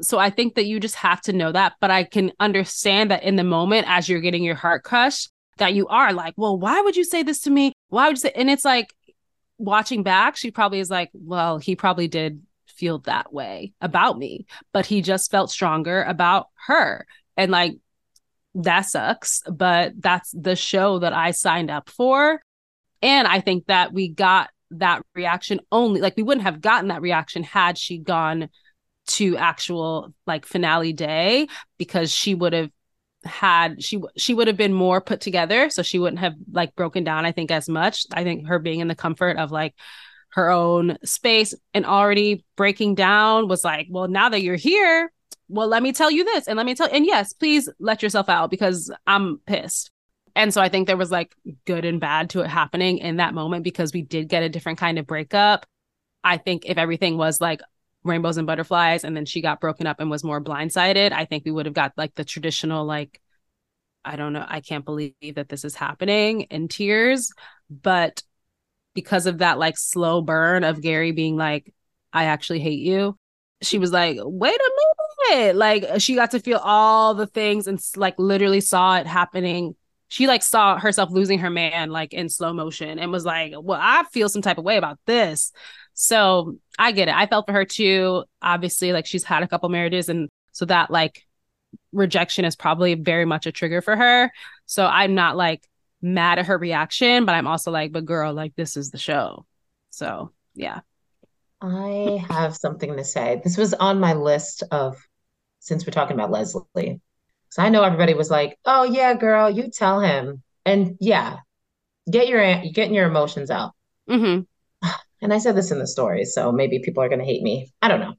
so 0.00 0.18
i 0.18 0.30
think 0.30 0.54
that 0.54 0.66
you 0.66 0.80
just 0.80 0.94
have 0.94 1.20
to 1.20 1.32
know 1.32 1.52
that 1.52 1.74
but 1.80 1.90
i 1.90 2.04
can 2.04 2.32
understand 2.40 3.10
that 3.10 3.22
in 3.22 3.36
the 3.36 3.44
moment 3.44 3.86
as 3.88 4.08
you're 4.08 4.20
getting 4.20 4.44
your 4.44 4.54
heart 4.54 4.82
crushed 4.82 5.30
that 5.58 5.74
you 5.74 5.86
are 5.88 6.12
like 6.12 6.34
well 6.36 6.58
why 6.58 6.80
would 6.80 6.96
you 6.96 7.04
say 7.04 7.22
this 7.22 7.42
to 7.42 7.50
me 7.50 7.72
why 7.88 8.06
would 8.06 8.16
you 8.16 8.20
say 8.20 8.32
and 8.34 8.50
it's 8.50 8.64
like 8.64 8.92
watching 9.58 10.02
back 10.02 10.36
she 10.36 10.50
probably 10.50 10.80
is 10.80 10.90
like 10.90 11.10
well 11.12 11.58
he 11.58 11.76
probably 11.76 12.08
did 12.08 12.42
feel 12.66 12.98
that 12.98 13.32
way 13.32 13.72
about 13.80 14.18
me 14.18 14.46
but 14.72 14.84
he 14.84 15.00
just 15.00 15.30
felt 15.30 15.50
stronger 15.50 16.02
about 16.02 16.48
her 16.66 17.06
and 17.36 17.52
like 17.52 17.76
that 18.54 18.82
sucks, 18.82 19.42
but 19.50 19.92
that's 19.98 20.32
the 20.32 20.56
show 20.56 21.00
that 21.00 21.12
I 21.12 21.32
signed 21.32 21.70
up 21.70 21.90
for. 21.90 22.40
And 23.02 23.26
I 23.26 23.40
think 23.40 23.66
that 23.66 23.92
we 23.92 24.08
got 24.08 24.50
that 24.70 25.02
reaction 25.14 25.60
only 25.70 26.00
like 26.00 26.16
we 26.16 26.22
wouldn't 26.22 26.46
have 26.46 26.60
gotten 26.60 26.88
that 26.88 27.02
reaction 27.02 27.44
had 27.44 27.78
she 27.78 27.98
gone 27.98 28.48
to 29.06 29.36
actual 29.36 30.14
like 30.26 30.46
finale 30.46 30.92
day 30.92 31.46
because 31.78 32.10
she 32.10 32.34
would 32.34 32.52
have 32.52 32.70
had 33.24 33.82
she 33.82 34.00
she 34.16 34.34
would 34.34 34.46
have 34.46 34.56
been 34.56 34.74
more 34.74 35.00
put 35.00 35.20
together 35.20 35.70
so 35.70 35.82
she 35.82 35.98
wouldn't 35.98 36.20
have 36.20 36.34
like 36.52 36.74
broken 36.74 37.04
down 37.04 37.24
i 37.24 37.32
think 37.32 37.50
as 37.50 37.70
much 37.70 38.04
i 38.12 38.22
think 38.22 38.46
her 38.46 38.58
being 38.58 38.80
in 38.80 38.88
the 38.88 38.94
comfort 38.94 39.38
of 39.38 39.50
like 39.50 39.74
her 40.32 40.50
own 40.50 40.98
space 41.04 41.54
and 41.72 41.86
already 41.86 42.44
breaking 42.54 42.94
down 42.94 43.48
was 43.48 43.64
like 43.64 43.86
well 43.88 44.08
now 44.08 44.28
that 44.28 44.42
you're 44.42 44.56
here 44.56 45.10
well, 45.48 45.68
let 45.68 45.82
me 45.82 45.92
tell 45.92 46.10
you 46.10 46.24
this 46.24 46.48
and 46.48 46.56
let 46.56 46.66
me 46.66 46.74
tell 46.74 46.88
and 46.90 47.04
yes, 47.04 47.32
please 47.32 47.68
let 47.78 48.02
yourself 48.02 48.28
out 48.28 48.50
because 48.50 48.90
I'm 49.06 49.38
pissed. 49.46 49.90
And 50.36 50.52
so 50.52 50.60
I 50.60 50.68
think 50.68 50.86
there 50.86 50.96
was 50.96 51.10
like 51.10 51.34
good 51.64 51.84
and 51.84 52.00
bad 52.00 52.30
to 52.30 52.40
it 52.40 52.48
happening 52.48 52.98
in 52.98 53.16
that 53.16 53.34
moment 53.34 53.62
because 53.62 53.92
we 53.92 54.02
did 54.02 54.28
get 54.28 54.42
a 54.42 54.48
different 54.48 54.78
kind 54.78 54.98
of 54.98 55.06
breakup. 55.06 55.66
I 56.24 56.38
think 56.38 56.64
if 56.66 56.78
everything 56.78 57.16
was 57.16 57.40
like 57.40 57.60
rainbows 58.04 58.36
and 58.36 58.46
butterflies 58.46 59.04
and 59.04 59.16
then 59.16 59.24
she 59.24 59.40
got 59.40 59.60
broken 59.60 59.86
up 59.86 60.00
and 60.00 60.10
was 60.10 60.24
more 60.24 60.42
blindsided, 60.42 61.12
I 61.12 61.24
think 61.24 61.44
we 61.44 61.50
would 61.50 61.66
have 61.66 61.74
got 61.74 61.92
like 61.96 62.14
the 62.14 62.24
traditional 62.24 62.84
like 62.84 63.20
I 64.04 64.16
don't 64.16 64.34
know, 64.34 64.44
I 64.46 64.60
can't 64.60 64.84
believe 64.84 65.14
that 65.36 65.48
this 65.48 65.64
is 65.64 65.74
happening 65.74 66.42
in 66.42 66.68
tears, 66.68 67.32
but 67.70 68.22
because 68.94 69.26
of 69.26 69.38
that 69.38 69.58
like 69.58 69.78
slow 69.78 70.22
burn 70.22 70.64
of 70.64 70.82
Gerry 70.82 71.12
being 71.12 71.36
like 71.36 71.72
I 72.12 72.24
actually 72.26 72.60
hate 72.60 72.80
you, 72.80 73.18
she 73.62 73.78
was 73.78 73.92
like, 73.92 74.18
"Wait 74.20 74.54
a 74.60 74.70
minute. 75.30 75.56
Like 75.56 75.84
uh, 75.84 75.98
she 75.98 76.14
got 76.14 76.30
to 76.32 76.40
feel 76.40 76.58
all 76.58 77.14
the 77.14 77.26
things 77.26 77.66
and 77.66 77.80
like 77.96 78.14
literally 78.18 78.60
saw 78.60 78.98
it 78.98 79.06
happening. 79.06 79.74
She 80.08 80.26
like 80.26 80.42
saw 80.42 80.78
herself 80.78 81.10
losing 81.10 81.40
her 81.40 81.50
man 81.50 81.90
like 81.90 82.12
in 82.12 82.28
slow 82.28 82.52
motion 82.52 82.98
and 82.98 83.10
was 83.10 83.24
like, 83.24 83.52
"Well, 83.56 83.80
I 83.80 84.04
feel 84.12 84.28
some 84.28 84.42
type 84.42 84.58
of 84.58 84.64
way 84.64 84.76
about 84.76 84.98
this." 85.06 85.52
So 85.94 86.58
I 86.78 86.92
get 86.92 87.08
it. 87.08 87.14
I 87.14 87.26
felt 87.26 87.46
for 87.46 87.52
her 87.52 87.64
too. 87.64 88.24
Obviously, 88.42 88.92
like 88.92 89.06
she's 89.06 89.24
had 89.24 89.42
a 89.42 89.48
couple 89.48 89.68
marriages, 89.68 90.08
and 90.08 90.28
so 90.52 90.64
that 90.66 90.90
like 90.90 91.24
rejection 91.92 92.44
is 92.44 92.56
probably 92.56 92.94
very 92.94 93.24
much 93.24 93.46
a 93.46 93.52
trigger 93.52 93.80
for 93.80 93.96
her. 93.96 94.30
So 94.66 94.84
I'm 94.86 95.14
not 95.14 95.36
like 95.36 95.66
mad 96.02 96.38
at 96.38 96.46
her 96.46 96.58
reaction, 96.58 97.24
but 97.24 97.34
I'm 97.34 97.46
also 97.46 97.70
like, 97.70 97.92
"But 97.92 98.04
girl, 98.04 98.34
like 98.34 98.54
this 98.56 98.76
is 98.76 98.90
the 98.90 98.98
show." 98.98 99.46
So 99.90 100.32
yeah. 100.54 100.80
I 101.60 102.22
have 102.28 102.56
something 102.56 102.96
to 102.96 103.04
say. 103.04 103.40
This 103.42 103.56
was 103.56 103.72
on 103.72 103.98
my 103.98 104.12
list 104.12 104.64
of 104.70 104.96
since 105.60 105.86
we're 105.86 105.92
talking 105.92 106.14
about 106.14 106.30
Leslie. 106.30 107.00
So 107.48 107.62
I 107.62 107.70
know 107.70 107.84
everybody 107.84 108.14
was 108.14 108.30
like, 108.30 108.58
"Oh 108.64 108.82
yeah, 108.82 109.14
girl, 109.14 109.48
you 109.48 109.70
tell 109.70 110.00
him." 110.00 110.42
And 110.66 110.96
yeah, 111.00 111.38
get 112.10 112.28
your 112.28 112.40
getting 112.72 112.94
your 112.94 113.06
emotions 113.06 113.50
out. 113.50 113.72
Mm-hmm. 114.10 114.42
And 115.24 115.32
I 115.32 115.38
said 115.38 115.56
this 115.56 115.70
in 115.70 115.78
the 115.78 115.86
story, 115.86 116.26
so 116.26 116.52
maybe 116.52 116.80
people 116.80 117.02
are 117.02 117.08
going 117.08 117.18
to 117.18 117.24
hate 117.24 117.42
me. 117.42 117.72
I 117.80 117.88
don't 117.88 118.00
know. 118.00 118.12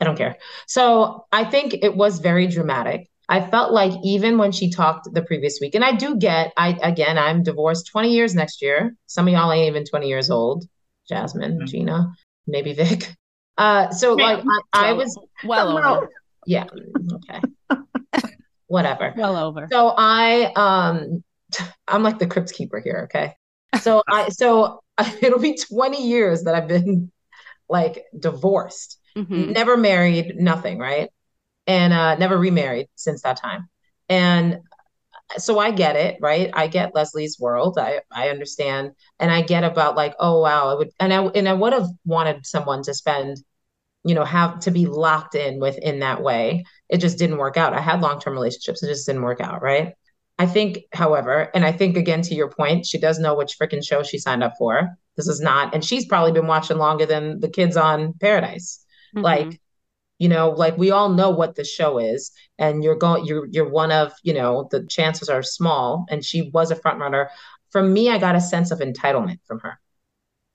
I 0.00 0.06
don't 0.06 0.16
care. 0.16 0.38
So 0.66 1.26
I 1.30 1.44
think 1.44 1.74
it 1.82 1.94
was 1.94 2.20
very 2.20 2.46
dramatic. 2.46 3.10
I 3.28 3.42
felt 3.42 3.70
like 3.70 3.92
even 4.02 4.38
when 4.38 4.52
she 4.52 4.70
talked 4.70 5.12
the 5.12 5.20
previous 5.20 5.58
week, 5.60 5.74
and 5.74 5.84
I 5.84 5.92
do 5.92 6.16
get, 6.16 6.54
I 6.56 6.78
again, 6.82 7.18
I'm 7.18 7.42
divorced 7.42 7.88
20 7.88 8.14
years 8.14 8.34
next 8.34 8.62
year. 8.62 8.96
Some 9.06 9.28
of 9.28 9.34
y'all 9.34 9.52
ain't 9.52 9.68
even 9.68 9.84
20 9.84 10.08
years 10.08 10.30
old. 10.30 10.64
Jasmine, 11.06 11.58
mm-hmm. 11.58 11.66
Gena, 11.66 12.12
maybe 12.46 12.72
Vic. 12.72 13.14
Uh, 13.58 13.90
so 13.90 14.14
like 14.14 14.42
I, 14.72 14.90
I 14.90 14.92
was 14.94 15.18
well 15.44 15.76
over. 15.76 16.10
Yeah. 16.46 16.64
Okay. 17.12 18.22
Whatever. 18.68 19.12
Well 19.16 19.36
over. 19.36 19.68
So 19.70 19.92
I 19.98 20.52
um 20.56 21.22
I'm 21.86 22.02
like 22.02 22.18
the 22.18 22.26
crypt 22.26 22.54
keeper 22.54 22.80
here, 22.80 23.10
okay? 23.10 23.34
So 23.82 24.02
I 24.08 24.30
so 24.30 24.80
it'll 25.22 25.38
be 25.38 25.56
20 25.56 26.06
years 26.06 26.44
that 26.44 26.54
I've 26.54 26.68
been 26.68 27.10
like 27.68 28.04
divorced. 28.18 28.98
Mm-hmm. 29.16 29.52
Never 29.52 29.76
married, 29.76 30.36
nothing, 30.36 30.78
right? 30.78 31.10
And 31.66 31.92
uh 31.92 32.16
never 32.16 32.38
remarried 32.38 32.88
since 32.94 33.22
that 33.22 33.36
time. 33.36 33.68
And 34.08 34.60
so 35.36 35.58
I 35.58 35.70
get 35.72 35.96
it, 35.96 36.18
right? 36.20 36.50
I 36.54 36.68
get 36.68 36.94
Leslie's 36.94 37.38
world. 37.38 37.78
I 37.78 38.00
I 38.10 38.30
understand, 38.30 38.92
and 39.20 39.30
I 39.30 39.42
get 39.42 39.64
about 39.64 39.96
like, 39.96 40.14
oh 40.18 40.40
wow, 40.40 40.68
I 40.68 40.74
would, 40.74 40.90
and 41.00 41.12
I 41.12 41.22
and 41.26 41.48
I 41.48 41.52
would 41.52 41.72
have 41.74 41.88
wanted 42.06 42.46
someone 42.46 42.82
to 42.84 42.94
spend 42.94 43.38
you 44.04 44.14
know 44.14 44.24
have 44.24 44.60
to 44.60 44.70
be 44.70 44.86
locked 44.86 45.34
in 45.34 45.58
within 45.60 46.00
that 46.00 46.22
way 46.22 46.64
it 46.88 46.98
just 46.98 47.18
didn't 47.18 47.36
work 47.38 47.56
out 47.56 47.74
i 47.74 47.80
had 47.80 48.00
long-term 48.00 48.32
relationships 48.32 48.82
it 48.82 48.86
just 48.86 49.06
didn't 49.06 49.22
work 49.22 49.40
out 49.40 49.60
right 49.60 49.94
i 50.38 50.46
think 50.46 50.78
however 50.92 51.50
and 51.54 51.64
i 51.64 51.72
think 51.72 51.96
again 51.96 52.22
to 52.22 52.34
your 52.34 52.50
point 52.50 52.86
she 52.86 52.98
does 52.98 53.18
know 53.18 53.34
which 53.34 53.58
freaking 53.58 53.84
show 53.84 54.02
she 54.02 54.18
signed 54.18 54.42
up 54.42 54.54
for 54.58 54.88
this 55.16 55.28
is 55.28 55.40
not 55.40 55.74
and 55.74 55.84
she's 55.84 56.06
probably 56.06 56.32
been 56.32 56.46
watching 56.46 56.78
longer 56.78 57.06
than 57.06 57.40
the 57.40 57.48
kids 57.48 57.76
on 57.76 58.12
paradise 58.14 58.84
mm-hmm. 59.14 59.24
like 59.24 59.60
you 60.18 60.28
know 60.28 60.50
like 60.50 60.76
we 60.76 60.90
all 60.90 61.08
know 61.08 61.30
what 61.30 61.54
the 61.54 61.64
show 61.64 61.98
is 61.98 62.32
and 62.58 62.82
you're 62.82 62.96
going 62.96 63.24
you're 63.24 63.46
you're 63.50 63.68
one 63.68 63.92
of 63.92 64.12
you 64.22 64.34
know 64.34 64.68
the 64.70 64.84
chances 64.86 65.28
are 65.28 65.42
small 65.42 66.06
and 66.10 66.24
she 66.24 66.50
was 66.52 66.70
a 66.70 66.76
front 66.76 66.98
runner 66.98 67.30
from 67.70 67.92
me 67.92 68.10
i 68.10 68.18
got 68.18 68.36
a 68.36 68.40
sense 68.40 68.70
of 68.70 68.80
entitlement 68.80 69.38
from 69.46 69.60
her 69.60 69.78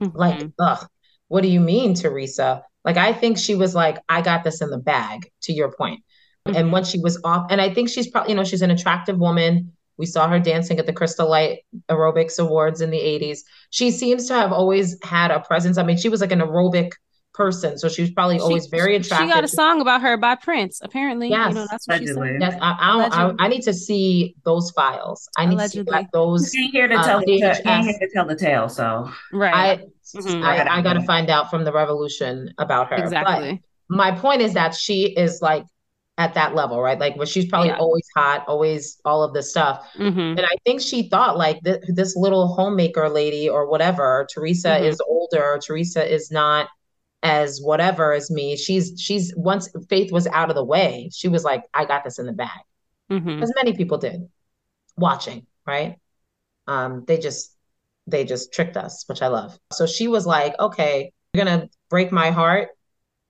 mm-hmm. 0.02 0.18
like 0.18 0.50
ugh 0.60 0.88
what 1.28 1.42
do 1.42 1.48
you 1.48 1.60
mean 1.60 1.94
theresa 1.94 2.64
like 2.86 2.98
I 2.98 3.14
think 3.14 3.38
she 3.38 3.56
was 3.56 3.74
like, 3.74 4.00
I 4.10 4.22
got 4.22 4.44
this 4.44 4.62
in 4.62 4.70
the 4.70 4.78
bag, 4.78 5.30
to 5.44 5.54
your 5.54 5.72
point. 5.72 6.04
Mm-hmm. 6.48 6.58
And 6.58 6.72
when 6.72 6.84
she 6.84 7.00
was 7.00 7.20
off, 7.24 7.48
and 7.50 7.62
I 7.62 7.74
think 7.74 7.90
she's 7.90 8.10
probably, 8.10 8.32
you 8.32 8.36
know, 8.36 8.44
she's 8.44 8.62
an 8.62 8.72
attractive 8.72 9.18
woman. 9.18 9.72
We 9.98 10.06
saw 10.06 10.28
her 10.28 10.40
dancing 10.40 10.80
at 10.80 10.86
the 10.86 10.94
Crystal 10.94 11.30
Light 11.30 11.60
Aerobics 11.90 12.40
Awards 12.40 12.82
in 12.82 12.90
the 12.90 12.98
80s. 12.98 13.40
She 13.70 13.92
seems 13.92 14.28
to 14.28 14.34
have 14.34 14.52
always 14.52 14.98
had 15.04 15.32
a 15.32 15.40
presence. 15.40 15.78
I 15.78 15.84
mean, 15.84 15.98
she 15.98 16.10
was 16.10 16.20
like 16.20 16.32
an 16.32 16.40
aerobic 16.40 16.94
person, 17.34 17.78
so 17.78 17.88
she 17.88 18.02
was 18.02 18.12
probably 18.12 18.38
she, 18.38 18.42
always 18.42 18.68
very 18.68 18.96
attractive. 18.96 19.28
She 19.28 19.34
got 19.34 19.44
a 19.44 19.48
song 19.48 19.82
about 19.82 20.02
her 20.02 20.18
by 20.18 20.36
Prince, 20.36 20.82
apparently. 20.84 21.30
Yes, 21.30 21.50
you 21.50 21.56
know, 21.56 21.68
that's 21.70 21.88
what 21.88 21.98
Allegedly. 21.98 22.28
she 22.28 22.34
said. 22.34 22.42
Yes, 22.42 22.60
I, 22.62 22.72
I, 22.72 23.26
I, 23.26 23.34
I, 23.40 23.48
need 23.48 23.62
to 23.62 23.74
see 23.74 24.36
those 24.44 24.72
files. 24.72 25.30
I 25.38 25.46
need 25.46 25.56
Allegedly. 25.56 25.92
to 25.92 26.00
see 26.00 26.08
those. 26.12 26.54
You 26.54 26.64
ain't 26.64 26.74
here 26.74 26.88
to 26.88 26.96
tell 26.96 27.18
uh, 27.18 27.24
the, 27.26 27.38
here 27.38 27.54
to 27.54 28.10
tell 28.14 28.26
the 28.26 28.36
tale, 28.36 28.70
so 28.70 29.10
right. 29.32 29.80
I, 29.80 29.84
Mm-hmm. 30.16 30.44
I, 30.44 30.78
I 30.78 30.82
got 30.82 30.94
to 30.94 31.02
find 31.04 31.30
out 31.30 31.50
from 31.50 31.64
the 31.64 31.72
revolution 31.72 32.54
about 32.58 32.90
her. 32.90 32.98
Exactly. 32.98 33.62
But 33.90 33.96
my 33.96 34.12
point 34.12 34.42
is 34.42 34.54
that 34.54 34.76
she 34.76 35.06
is 35.06 35.42
like 35.42 35.66
at 36.24 36.34
that 36.36 36.56
level, 36.56 36.82
right? 36.82 36.98
Like, 36.98 37.18
well, 37.18 37.26
she's 37.26 37.48
probably 37.50 37.70
yeah. 37.70 37.78
always 37.78 38.08
hot, 38.16 38.46
always 38.48 38.98
all 39.04 39.24
of 39.24 39.34
this 39.34 39.50
stuff. 39.50 39.86
Mm-hmm. 39.98 40.20
And 40.20 40.42
I 40.42 40.56
think 40.66 40.80
she 40.80 41.10
thought 41.10 41.38
like 41.38 41.62
th- 41.66 41.82
this 41.90 42.16
little 42.16 42.48
homemaker 42.56 43.10
lady 43.10 43.50
or 43.50 43.70
whatever. 43.70 44.26
Theresa 44.34 44.70
mm-hmm. 44.70 44.86
is 44.86 45.02
older. 45.02 45.60
Theresa 45.62 46.10
is 46.10 46.32
not 46.32 46.70
as 47.24 47.60
whatever 47.62 48.14
as 48.14 48.32
me. 48.32 48.56
She's 48.56 48.94
she's 48.98 49.34
once 49.36 49.68
Faith 49.90 50.14
was 50.14 50.26
out 50.28 50.50
of 50.50 50.56
the 50.56 50.64
way, 50.64 51.10
she 51.14 51.28
was 51.28 51.44
like, 51.44 51.66
I 51.74 51.84
got 51.84 52.06
this 52.06 52.20
in 52.20 52.26
the 52.26 52.34
bag, 52.34 52.62
mm-hmm. 53.12 53.44
as 53.44 53.52
many 53.56 53.76
people 53.76 53.98
did, 53.98 54.30
watching, 54.96 55.46
right? 55.68 55.98
Um, 56.68 57.04
they 57.06 57.18
just 57.18 57.54
they 58.08 58.24
just 58.24 58.54
tricked 58.54 58.78
us, 58.78 59.04
which 59.08 59.22
I 59.22 59.28
love. 59.28 59.60
So 59.74 59.86
she 59.86 60.08
was 60.08 60.26
like, 60.26 60.58
okay, 60.58 61.12
you're 61.34 61.46
going 61.46 61.62
to 61.62 61.70
break 61.90 62.12
my 62.12 62.32
heart. 62.32 62.70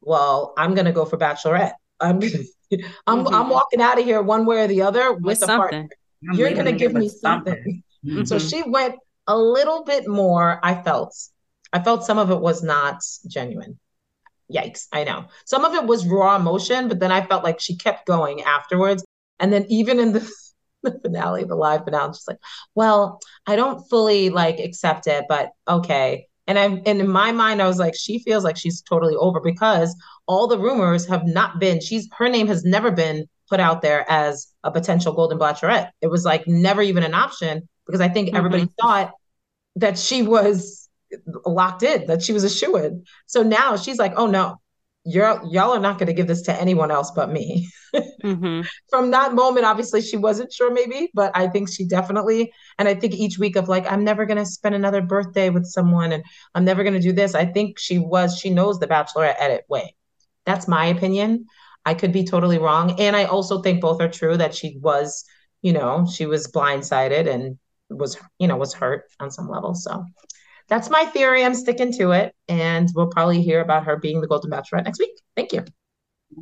Well, 0.01 0.53
I'm 0.57 0.75
going 0.75 0.85
to 0.85 0.91
go 0.91 1.05
for 1.05 1.17
Bachelorette. 1.17 1.73
I'm, 1.99 2.19
I'm 3.07 3.26
mm-hmm. 3.26 3.36
I'm 3.36 3.49
walking 3.49 3.82
out 3.82 3.99
of 3.99 4.05
here 4.05 4.21
one 4.21 4.45
way 4.45 4.63
or 4.63 4.67
the 4.67 4.82
other 4.82 5.13
with, 5.13 5.24
with 5.24 5.43
a 5.43 5.47
partner. 5.47 5.89
You're 6.21 6.53
gonna 6.53 6.71
give 6.71 6.93
me 6.93 7.09
something. 7.09 7.53
something. 7.53 7.84
Mm-hmm. 8.03 8.26
So 8.26 8.38
she 8.38 8.61
went 8.63 8.95
a 9.28 9.38
little 9.38 9.86
bit 9.86 10.09
more. 10.09 10.59
I 10.61 10.76
felt, 10.76 11.15
I 11.71 11.82
felt 11.82 12.03
some 12.03 12.17
of 12.17 12.32
it 12.32 12.41
was 12.41 12.61
not 12.61 12.97
genuine. 13.30 13.80
Yikes! 14.53 14.88
I 14.91 15.05
know 15.05 15.28
some 15.45 15.63
of 15.63 15.74
it 15.74 15.86
was 15.86 16.05
raw 16.05 16.36
emotion, 16.36 16.89
but 16.89 16.99
then 16.99 17.13
I 17.13 17.26
felt 17.26 17.45
like 17.45 17.61
she 17.61 17.78
kept 17.78 18.05
going 18.05 18.41
afterwards. 18.41 19.05
And 19.39 19.53
then 19.53 19.65
even 19.69 20.01
in 20.01 20.11
the 20.11 20.30
the 20.84 20.99
finale, 20.99 21.45
the 21.45 21.55
live 21.55 21.86
finale, 21.86 22.09
just 22.09 22.28
like, 22.28 22.39
well, 22.76 23.21
I 23.47 23.55
don't 23.55 23.88
fully 23.89 24.30
like 24.30 24.59
accept 24.59 25.07
it, 25.07 25.24
but 25.30 25.51
okay. 25.65 26.28
And 26.47 26.59
I'm 26.59 26.81
and 26.85 26.99
in 26.99 27.07
my 27.07 27.31
mind, 27.31 27.61
I 27.61 27.67
was 27.67 27.79
like, 27.79 27.95
she 27.95 28.19
feels 28.19 28.43
like 28.43 28.57
she's 28.57 28.81
totally 28.81 29.15
over 29.15 29.39
because 29.39 29.95
all 30.27 30.47
the 30.47 30.59
rumors 30.59 31.07
have 31.07 31.25
not 31.25 31.59
been, 31.59 31.79
she's 31.79 32.09
her 32.17 32.27
name 32.29 32.47
has 32.47 32.63
never 32.63 32.91
been 32.91 33.25
put 33.49 33.59
out 33.59 33.81
there 33.81 34.09
as 34.09 34.47
a 34.63 34.71
potential 34.71 35.13
golden 35.13 35.39
bachelorette. 35.39 35.91
It 36.01 36.07
was 36.07 36.25
like 36.25 36.47
never 36.47 36.81
even 36.81 37.03
an 37.03 37.13
option 37.13 37.67
because 37.85 38.01
I 38.01 38.09
think 38.09 38.27
mm-hmm. 38.27 38.37
everybody 38.37 38.67
thought 38.81 39.13
that 39.75 39.97
she 39.97 40.21
was 40.21 40.89
locked 41.45 41.83
in, 41.83 42.07
that 42.07 42.21
she 42.23 42.33
was 42.33 42.43
a 42.43 42.49
shoe 42.49 42.75
in. 42.77 43.03
So 43.25 43.43
now 43.43 43.77
she's 43.77 43.97
like, 43.97 44.13
oh 44.15 44.27
no, 44.27 44.57
you're 45.06 45.41
y'all 45.49 45.74
are 45.74 45.80
not 45.80 45.99
going 45.99 46.08
to 46.08 46.14
give 46.14 46.28
this 46.28 46.43
to 46.43 46.60
anyone 46.60 46.89
else 46.89 47.12
but 47.12 47.32
me. 47.32 47.70
mm-hmm. 47.93 48.62
From 48.89 49.12
that 49.12 49.34
moment, 49.34 49.66
obviously 49.66 50.01
she 50.01 50.18
wasn't 50.18 50.51
sure, 50.51 50.72
maybe, 50.72 51.10
but 51.14 51.32
I 51.36 51.47
think 51.47 51.70
she 51.70 51.86
definitely. 51.86 52.54
And 52.80 52.88
I 52.88 52.95
think 52.95 53.14
each 53.14 53.38
week 53.38 53.56
of 53.56 53.68
like, 53.68 53.89
I'm 53.91 54.04
never 54.04 54.26
going 54.26 54.38
to 54.38 54.45
spend 54.45 54.76
another 54.76 55.01
birthday 55.01 55.49
with 55.49 55.66
someone, 55.66 56.12
and 56.12 56.24
I'm 56.56 56.66
never 56.66 56.84
going 56.84 56.93
to 56.93 57.01
do 57.01 57.12
this. 57.12 57.36
I 57.36 57.45
think 57.45 57.80
she 57.80 57.99
was. 57.99 58.38
She 58.38 58.49
knows 58.49 58.80
the 58.80 58.88
Bachelorette 58.88 59.36
edit 59.39 59.66
way. 59.68 59.95
That's 60.45 60.68
my 60.68 60.86
opinion. 60.86 61.45
I 61.86 61.93
could 61.93 62.14
be 62.14 62.24
totally 62.24 62.58
wrong, 62.58 62.99
and 62.99 63.16
I 63.16 63.26
also 63.26 63.62
think 63.62 63.82
both 63.82 64.01
are 64.01 64.10
true. 64.10 64.38
That 64.38 64.56
she 64.56 64.78
was, 64.82 65.26
you 65.62 65.74
know, 65.74 66.08
she 66.10 66.26
was 66.26 66.47
blindsided 66.47 67.28
and 67.28 67.58
was, 67.89 68.18
you 68.39 68.47
know, 68.47 68.56
was 68.56 68.74
hurt 68.74 69.04
on 69.20 69.32
some 69.32 69.49
level. 69.49 69.76
So 69.76 70.06
that's 70.68 70.89
my 70.89 71.05
theory. 71.05 71.43
I'm 71.43 71.55
sticking 71.55 71.91
to 71.93 72.11
it. 72.11 72.34
And 72.47 72.89
we'll 72.95 73.07
probably 73.07 73.41
hear 73.41 73.61
about 73.61 73.86
her 73.86 73.97
being 73.97 74.22
the 74.22 74.28
Golden 74.28 74.51
Bachelorette 74.51 74.86
next 74.86 74.99
week. 74.99 75.20
Thank 75.36 75.53
you. 75.53 75.66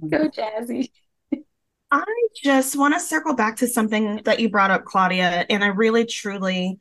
Go, 0.10 0.30
Jazzy. 0.30 0.90
I 1.92 2.06
just 2.42 2.78
want 2.78 2.94
to 2.94 3.00
circle 3.00 3.36
back 3.36 3.58
to 3.58 3.68
something 3.68 4.22
that 4.24 4.40
you 4.40 4.50
brought 4.50 4.72
up, 4.72 4.86
Claudia. 4.86 5.46
And 5.50 5.64
I 5.64 5.68
really, 5.68 6.06
truly 6.06 6.80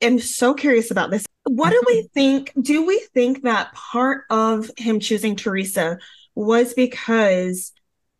am 0.00 0.18
so 0.18 0.54
curious 0.54 0.90
about 0.90 1.10
this. 1.10 1.24
What 1.44 1.70
do 1.70 1.82
we 1.86 2.00
mm-hmm. 2.00 2.06
think? 2.14 2.52
Do 2.60 2.84
we 2.84 2.98
think 3.14 3.42
that 3.42 3.72
part 3.72 4.24
of 4.30 4.70
him 4.76 4.98
choosing 4.98 5.36
Theresa 5.36 5.98
was 6.34 6.74
because 6.74 7.72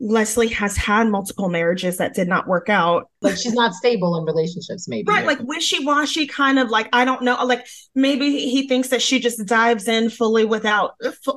Leslie 0.02 0.48
has 0.48 0.78
had 0.78 1.08
multiple 1.08 1.50
marriages 1.50 1.98
that 1.98 2.14
did 2.14 2.26
not 2.26 2.48
work 2.48 2.70
out. 2.70 3.10
Like 3.20 3.36
she's 3.36 3.52
not 3.52 3.74
stable 3.74 4.16
in 4.16 4.24
relationships, 4.24 4.88
maybe. 4.88 5.04
Right. 5.06 5.26
Like 5.26 5.40
wishy 5.40 5.84
washy, 5.84 6.26
kind 6.26 6.58
of 6.58 6.70
like, 6.70 6.88
I 6.94 7.04
don't 7.04 7.22
know. 7.22 7.44
Like 7.44 7.66
maybe 7.94 8.48
he 8.48 8.66
thinks 8.66 8.88
that 8.88 9.02
she 9.02 9.20
just 9.20 9.44
dives 9.44 9.88
in 9.88 10.08
fully 10.08 10.46
without 10.46 10.94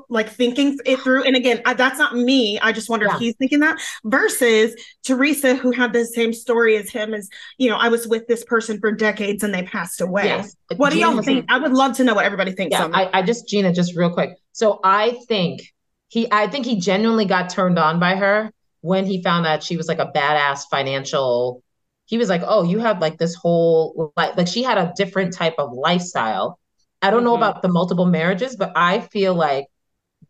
like 0.08 0.30
thinking 0.30 0.80
it 0.86 1.02
through. 1.02 1.24
And 1.24 1.36
again, 1.36 1.62
I, 1.66 1.74
that's 1.74 2.00
not 2.00 2.16
me. 2.16 2.58
I 2.62 2.72
just 2.72 2.90
wonder 2.90 3.06
yeah. 3.06 3.16
if 3.16 3.20
he's 3.20 3.36
thinking 3.36 3.60
that 3.60 3.82
versus 4.06 4.74
Theresa, 5.04 5.56
who 5.56 5.72
had 5.72 5.92
the 5.92 6.06
same 6.06 6.32
story 6.32 6.78
as 6.78 6.90
him, 6.90 7.14
as, 7.14 7.28
you 7.58 7.70
know, 7.70 7.76
I 7.76 7.90
was 7.90 8.08
with 8.08 8.28
this 8.28 8.46
person 8.46 8.80
for 8.80 8.94
decades 8.94 9.44
and 9.44 9.54
they 9.54 9.64
passed 9.64 10.00
away. 10.00 10.26
Yes. 10.26 10.56
What 10.78 10.94
Gena 10.94 11.08
do 11.08 11.16
y'all 11.16 11.22
think? 11.22 11.46
I 11.50 11.60
would 11.60 11.74
love 11.74 11.98
to 11.98 12.06
know 12.06 12.14
what 12.14 12.24
everybody 12.24 12.54
thinks. 12.54 12.72
Yeah, 12.72 12.90
I, 12.94 13.20
I 13.20 13.22
just, 13.24 13.46
Gena, 13.46 13.74
just 13.74 13.94
real 13.98 14.14
quick. 14.14 14.38
So 14.54 14.80
I 14.86 15.20
think 15.28 15.73
he 16.14 16.28
I 16.32 16.48
think 16.48 16.68
he 16.68 16.80
genuinely 16.80 17.26
got 17.26 17.50
turned 17.50 17.80
on 17.80 18.00
by 18.00 18.16
her 18.16 18.52
when 18.82 19.06
he 19.08 19.24
found 19.24 19.46
that 19.46 19.64
she 19.64 19.78
was 19.78 19.88
like 19.88 19.98
a 19.98 20.12
badass 20.16 20.66
financial 20.70 21.64
he 22.06 22.20
was 22.20 22.30
like 22.30 22.44
oh 22.46 22.64
you 22.64 22.78
have 22.78 23.02
like 23.02 23.18
this 23.18 23.34
whole 23.34 24.14
like 24.16 24.38
like 24.38 24.48
she 24.48 24.62
had 24.62 24.78
a 24.78 24.94
different 24.96 25.34
type 25.34 25.56
of 25.58 25.74
lifestyle 25.74 26.60
i 27.02 27.10
don't 27.10 27.20
mm-hmm. 27.20 27.26
know 27.26 27.36
about 27.36 27.64
the 27.64 27.68
multiple 27.68 28.06
marriages 28.06 28.56
but 28.56 28.72
i 28.76 29.00
feel 29.00 29.34
like 29.34 29.66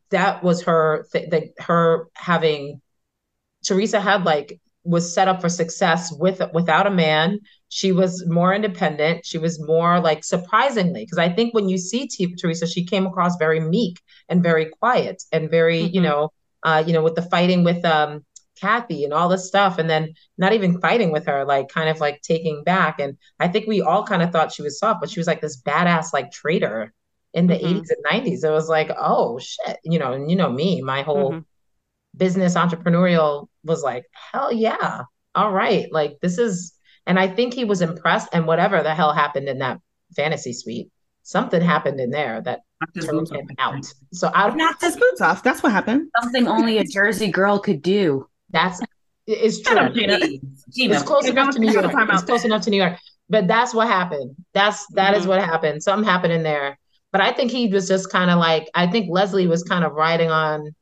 that 0.09 0.41
was 0.41 0.63
her 0.63 1.05
th- 1.11 1.29
that 1.31 1.43
her 1.59 2.07
having 2.13 2.79
theresa 3.65 3.99
had 3.99 4.23
like 4.23 4.61
was 4.83 5.13
set 5.13 5.27
up 5.27 5.41
for 5.41 5.49
success 5.49 6.11
with 6.11 6.41
without 6.53 6.87
a 6.87 6.91
man 6.91 7.39
she 7.69 7.91
was 7.91 8.25
more 8.27 8.53
independent 8.53 9.25
she 9.25 9.37
was 9.37 9.59
more 9.65 9.99
like 9.99 10.23
surprisingly 10.23 11.03
because 11.03 11.17
i 11.17 11.29
think 11.29 11.53
when 11.53 11.69
you 11.69 11.77
see 11.77 12.07
T- 12.07 12.35
theresa 12.35 12.67
she 12.67 12.85
came 12.85 13.05
across 13.05 13.37
very 13.37 13.59
meek 13.59 14.01
and 14.27 14.43
very 14.43 14.65
quiet 14.65 15.23
and 15.31 15.49
very 15.49 15.83
mm-hmm. 15.83 15.95
you 15.95 16.01
know 16.01 16.31
uh 16.63 16.83
you 16.85 16.93
know 16.93 17.03
with 17.03 17.15
the 17.15 17.21
fighting 17.21 17.63
with 17.63 17.83
um 17.85 18.25
Kathy 18.59 19.03
and 19.03 19.13
all 19.13 19.27
this 19.27 19.47
stuff 19.47 19.77
and 19.77 19.89
then 19.89 20.13
not 20.37 20.53
even 20.53 20.79
fighting 20.79 21.11
with 21.11 21.25
her 21.25 21.43
like 21.43 21.67
kind 21.69 21.89
of 21.89 21.99
like 21.99 22.21
taking 22.21 22.63
back 22.63 22.99
and 22.99 23.17
I 23.39 23.47
think 23.47 23.67
we 23.67 23.81
all 23.81 24.05
kind 24.05 24.21
of 24.21 24.31
thought 24.31 24.53
she 24.53 24.61
was 24.61 24.79
soft 24.79 25.01
but 25.01 25.09
she 25.09 25.19
was 25.19 25.27
like 25.27 25.41
this 25.41 25.61
badass 25.61 26.13
like 26.13 26.31
traitor 26.31 26.93
in 27.33 27.47
the 27.47 27.55
mm-hmm. 27.55 27.79
80s 27.79 27.87
and 27.89 28.25
90s 28.25 28.43
it 28.43 28.51
was 28.51 28.69
like 28.69 28.91
oh 28.97 29.39
shit 29.39 29.79
you 29.83 29.99
know 29.99 30.13
and 30.13 30.29
you 30.29 30.37
know 30.37 30.49
me 30.49 30.81
my 30.81 31.01
whole 31.01 31.31
mm-hmm. 31.31 31.39
Business 32.15 32.55
entrepreneurial 32.55 33.47
was 33.63 33.81
like 33.81 34.05
hell 34.31 34.51
yeah 34.51 35.01
all 35.35 35.51
right 35.51 35.91
like 35.91 36.17
this 36.21 36.37
is 36.37 36.73
and 37.05 37.19
I 37.19 37.27
think 37.27 37.53
he 37.53 37.65
was 37.65 37.81
impressed 37.81 38.29
and 38.33 38.47
whatever 38.47 38.81
the 38.83 38.93
hell 38.93 39.13
happened 39.13 39.49
in 39.49 39.59
that 39.59 39.79
fantasy 40.15 40.53
suite 40.53 40.89
something 41.23 41.61
happened 41.61 41.99
in 41.99 42.11
there 42.11 42.41
that 42.41 42.61
turned 43.01 43.29
him 43.31 43.47
out. 43.57 43.85
So 44.11 44.29
I 44.33 44.53
knocked 44.53 44.81
his 44.81 44.95
boots 44.95 45.21
off. 45.21 45.41
That's 45.41 45.63
what 45.63 45.71
happened. 45.71 46.09
Something 46.21 46.47
only 46.47 46.77
a 46.77 46.83
Jersey 46.83 47.31
girl 47.31 47.59
could 47.59 47.81
do. 47.81 48.27
That's 48.51 48.81
it's 49.25 49.61
true. 49.61 49.89
It's 49.95 51.03
close 51.03 51.27
enough 51.27 51.53
to 51.53 51.59
New 51.59 51.71
York. 51.71 51.85
It's 51.85 52.23
close 52.23 52.43
enough 52.43 52.61
to 52.63 52.69
New 52.69 52.77
York. 52.77 52.97
But 53.29 53.47
that's 53.47 53.73
what 53.73 53.87
happened. 53.87 54.35
That's 54.53 54.85
that 54.93 55.13
mm-hmm. 55.13 55.21
is 55.21 55.27
what 55.27 55.39
happened. 55.39 55.81
Something 55.81 56.07
happened 56.07 56.33
in 56.33 56.43
there. 56.43 56.77
But 57.11 57.21
I 57.21 57.31
think 57.31 57.51
he 57.51 57.67
was 57.67 57.87
just 57.87 58.11
kind 58.11 58.29
of 58.29 58.37
like 58.37 58.69
I 58.75 58.87
think 58.87 59.09
Leslie 59.09 59.47
was 59.47 59.63
kind 59.63 59.85
of 59.85 59.93
riding 59.93 60.29
on 60.29 60.75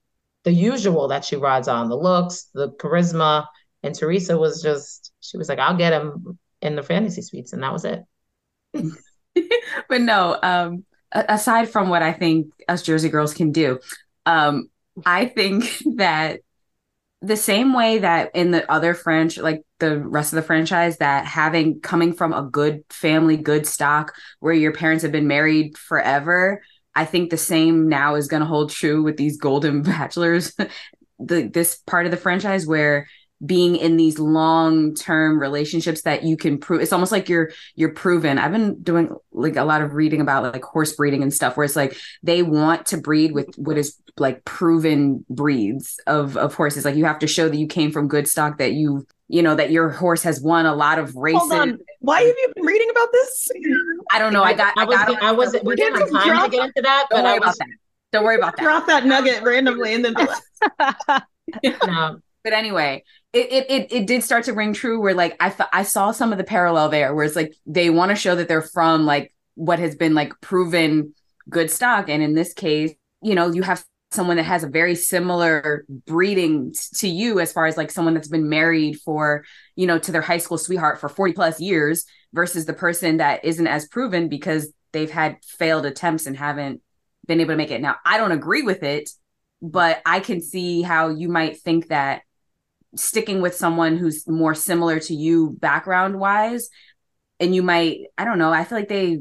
the 0.44 0.52
usual 0.52 1.08
that 1.10 1.26
she 1.26 1.36
rides 1.36 1.68
on, 1.68 1.90
the 1.90 1.98
looks, 1.98 2.50
the 2.54 2.72
charisma, 2.72 3.46
and 3.84 3.96
Theresa 3.96 4.38
was 4.38 4.62
just 4.62 5.12
she 5.22 5.38
was 5.38 5.50
like, 5.50 5.60
I'll 5.60 5.78
get 5.78 5.94
him 5.94 6.38
in 6.62 6.76
the 6.76 6.84
fantasy 6.84 7.22
suites, 7.22 7.54
and 7.54 7.64
that 7.64 7.74
was 7.74 7.86
it. 7.86 8.04
but 9.90 10.02
no, 10.02 10.38
um, 10.42 10.86
aside 11.12 11.70
from 11.70 11.90
what 11.90 12.02
I 12.04 12.14
think 12.14 12.48
us 12.68 12.84
Jersey 12.84 13.10
girls 13.10 13.34
can 13.34 13.52
do, 13.52 13.80
um, 14.26 14.70
I 15.06 15.26
think 15.26 15.66
that 15.98 16.42
the 17.22 17.38
same 17.38 17.74
way 17.74 18.00
that 18.00 18.32
in 18.34 18.50
the 18.50 18.70
other 18.72 18.96
French, 18.96 19.38
like 19.38 19.62
the 19.80 20.00
rest 20.00 20.34
of 20.34 20.38
the 20.38 20.42
franchise, 20.42 20.98
that 20.98 21.26
having 21.26 21.80
coming 21.80 22.14
from 22.14 22.34
a 22.34 22.42
good 22.42 22.84
family, 22.90 23.38
good 23.38 23.68
stock, 23.68 24.16
where 24.40 24.54
your 24.54 24.74
parents 24.74 25.04
have 25.04 25.12
been 25.12 25.28
married 25.28 25.78
forever, 25.78 26.64
I 26.96 27.06
think 27.06 27.30
the 27.30 27.38
same 27.38 27.88
now 27.88 28.16
is 28.16 28.28
going 28.28 28.42
to 28.42 28.48
hold 28.48 28.72
true 28.72 29.04
with 29.04 29.18
these 29.18 29.38
golden 29.38 29.82
bachelors. 29.84 30.56
the 31.20 31.44
this 31.44 31.78
part 31.86 32.06
of 32.06 32.12
the 32.12 32.18
franchise 32.18 32.66
where 32.66 33.08
being 33.44 33.76
in 33.76 33.98
these 33.98 34.20
long-term 34.20 35.40
relationships 35.40 36.04
that 36.04 36.24
you 36.24 36.38
can 36.38 36.60
prove 36.60 36.82
it's 36.82 36.94
almost 36.94 37.12
like 37.12 37.28
you're 37.28 37.52
you're 37.76 37.94
proven 37.94 38.38
i've 38.38 38.52
been 38.52 38.80
doing 38.84 39.10
like 39.32 39.56
a 39.56 39.64
lot 39.64 39.82
of 39.82 39.94
reading 39.94 40.22
about 40.22 40.44
like 40.54 40.64
horse 40.64 40.94
breeding 40.94 41.24
and 41.24 41.34
stuff 41.34 41.58
where 41.58 41.64
it's 41.64 41.76
like 41.76 41.98
they 42.22 42.44
want 42.44 42.86
to 42.86 42.98
breed 42.98 43.32
with 43.32 43.48
what 43.58 43.78
is 43.78 43.98
like 44.18 44.44
proven 44.46 45.26
breeds 45.30 46.00
of 46.06 46.38
of 46.38 46.54
horses 46.54 46.86
like 46.86 46.96
you 46.96 47.06
have 47.06 47.20
to 47.20 47.28
show 47.28 47.50
that 47.50 47.58
you 47.58 47.68
came 47.68 47.92
from 47.92 48.08
good 48.08 48.28
stock 48.28 48.60
that 48.60 48.74
you 48.74 49.06
you 49.32 49.42
know 49.42 49.56
that 49.56 49.72
your 49.72 49.90
horse 49.90 50.24
has 50.24 50.42
won 50.42 50.66
a 50.66 50.76
lot 50.76 51.00
of 51.00 51.16
races. 51.16 51.50
Why 52.00 52.20
have 52.20 52.36
you 52.38 52.54
been 52.54 52.66
reading 52.66 52.90
about 52.92 53.08
this? 53.14 53.48
I 54.12 54.20
don't 54.20 54.34
know. 54.34 54.44
I 54.44 54.54
got 54.54 54.78
i, 54.78 54.82
I 54.82 54.86
was 54.86 54.98
I, 54.98 55.06
got, 55.06 55.24
I 55.24 55.32
wasn't 55.32 55.64
we 55.64 55.76
didn't 55.78 56.00
have 56.00 56.12
time 56.12 56.44
to 56.44 56.58
get 56.58 56.66
into 56.66 56.82
that 56.82 57.08
don't 57.10 57.20
but 57.20 57.24
worry 57.24 57.34
I 57.34 57.40
was, 57.40 57.44
about 57.44 57.58
that. 57.58 57.68
Don't 58.12 58.24
worry 58.26 58.36
about 58.36 58.58
that. 58.58 58.64
Drop 58.64 58.88
that 58.88 59.06
nugget 59.06 59.42
randomly 59.42 59.94
and 59.94 60.04
then 60.04 60.14
no. 61.88 62.20
But 62.44 62.54
anyway 62.54 63.04
it, 63.32 63.66
it 63.70 63.92
it 63.94 64.08
did 64.08 64.24
start 64.24 64.46
to 64.46 64.54
ring 64.54 64.74
true 64.74 65.00
where 65.00 65.14
like 65.14 65.38
I 65.40 65.54
I 65.72 65.84
saw 65.84 66.12
some 66.12 66.34
of 66.34 66.38
the 66.38 66.44
parallel 66.44 66.90
there 66.90 67.16
where 67.16 67.24
it's 67.24 67.36
like 67.36 67.56
they 67.66 67.90
want 67.90 68.10
to 68.10 68.16
show 68.16 68.36
that 68.36 68.50
they're 68.50 68.62
from 68.62 69.06
like 69.06 69.34
what 69.56 69.80
has 69.80 69.96
been 69.96 70.14
like 70.14 70.34
proven 70.42 71.14
good 71.50 71.72
stock. 71.72 72.10
And 72.10 72.22
in 72.22 72.34
this 72.34 72.54
case 72.54 72.92
you 73.22 73.36
know 73.36 73.54
you 73.54 73.62
have 73.62 73.86
someone 74.12 74.38
that 74.38 74.44
has 74.44 74.64
a 74.64 74.70
very 74.70 74.96
similar 74.96 75.86
breeding 76.06 76.74
to 76.96 77.08
you 77.08 77.40
as 77.40 77.54
far 77.54 77.66
as 77.66 77.78
like 77.78 77.92
someone 77.92 78.14
that's 78.14 78.28
been 78.28 78.50
married 78.50 79.00
for 79.00 79.46
you 79.76 79.88
know 79.88 79.98
to 79.98 80.12
their 80.12 80.22
high 80.22 80.38
school 80.38 80.58
sweetheart 80.58 81.00
for 81.00 81.10
40 81.10 81.34
plus 81.34 81.60
years 81.60 82.06
versus 82.34 82.66
the 82.66 82.74
person 82.74 83.18
that 83.18 83.44
isn't 83.46 83.68
as 83.68 83.88
proven 83.88 84.28
because 84.28 84.72
they've 84.92 85.12
had 85.12 85.38
failed 85.44 85.86
attempts 85.86 86.26
and 86.26 86.38
haven't 86.38 86.82
been 87.28 87.40
able 87.40 87.54
to 87.54 87.58
make 87.58 87.72
it. 87.72 87.82
Now 87.82 87.96
i 88.06 88.18
don't 88.18 88.32
agree 88.32 88.64
with 88.64 88.84
it 88.84 89.10
but 89.62 90.02
i 90.06 90.20
can 90.20 90.42
see 90.42 90.82
how 90.82 91.10
you 91.10 91.30
might 91.30 91.62
think 91.62 91.88
that 91.88 92.24
sticking 92.96 93.42
with 93.42 93.56
someone 93.56 93.98
who's 93.98 94.28
more 94.28 94.54
similar 94.54 95.00
to 95.00 95.16
you 95.16 95.52
background 95.52 96.20
wise 96.20 96.70
and 97.40 97.56
you 97.56 97.64
might 97.64 98.02
i 98.18 98.26
don't 98.26 98.38
know 98.38 98.52
i 98.52 98.66
feel 98.66 98.78
like 98.78 98.90
they 98.90 99.20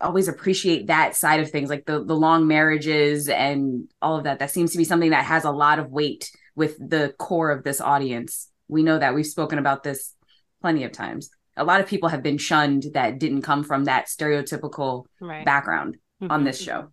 always 0.00 0.28
appreciate 0.28 0.86
that 0.86 1.16
side 1.16 1.40
of 1.40 1.50
things 1.50 1.68
like 1.68 1.84
the 1.84 2.04
the 2.04 2.14
long 2.14 2.46
marriages 2.46 3.28
and 3.28 3.88
all 4.00 4.16
of 4.16 4.24
that 4.24 4.38
that 4.38 4.50
seems 4.50 4.72
to 4.72 4.78
be 4.78 4.84
something 4.84 5.10
that 5.10 5.24
has 5.24 5.44
a 5.44 5.50
lot 5.50 5.78
of 5.78 5.90
weight 5.90 6.30
with 6.54 6.76
the 6.78 7.14
core 7.18 7.50
of 7.50 7.64
this 7.64 7.80
audience. 7.80 8.50
We 8.68 8.82
know 8.82 8.98
that 8.98 9.14
we've 9.14 9.26
spoken 9.26 9.58
about 9.58 9.82
this 9.82 10.14
plenty 10.60 10.84
of 10.84 10.92
times. 10.92 11.30
A 11.56 11.64
lot 11.64 11.80
of 11.80 11.86
people 11.86 12.08
have 12.08 12.22
been 12.22 12.38
shunned 12.38 12.86
that 12.94 13.18
didn't 13.18 13.42
come 13.42 13.64
from 13.64 13.84
that 13.84 14.06
stereotypical 14.06 15.06
right. 15.20 15.44
background 15.44 15.96
mm-hmm. 16.22 16.30
on 16.30 16.44
this 16.44 16.60
show. 16.60 16.92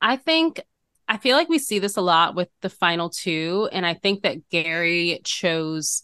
I 0.00 0.16
think 0.16 0.60
I 1.06 1.18
feel 1.18 1.36
like 1.36 1.48
we 1.48 1.58
see 1.58 1.78
this 1.78 1.96
a 1.96 2.02
lot 2.02 2.34
with 2.34 2.48
the 2.62 2.70
final 2.70 3.10
two. 3.10 3.68
And 3.72 3.86
I 3.86 3.94
think 3.94 4.22
that 4.22 4.48
Gerry 4.50 5.20
chose 5.24 6.02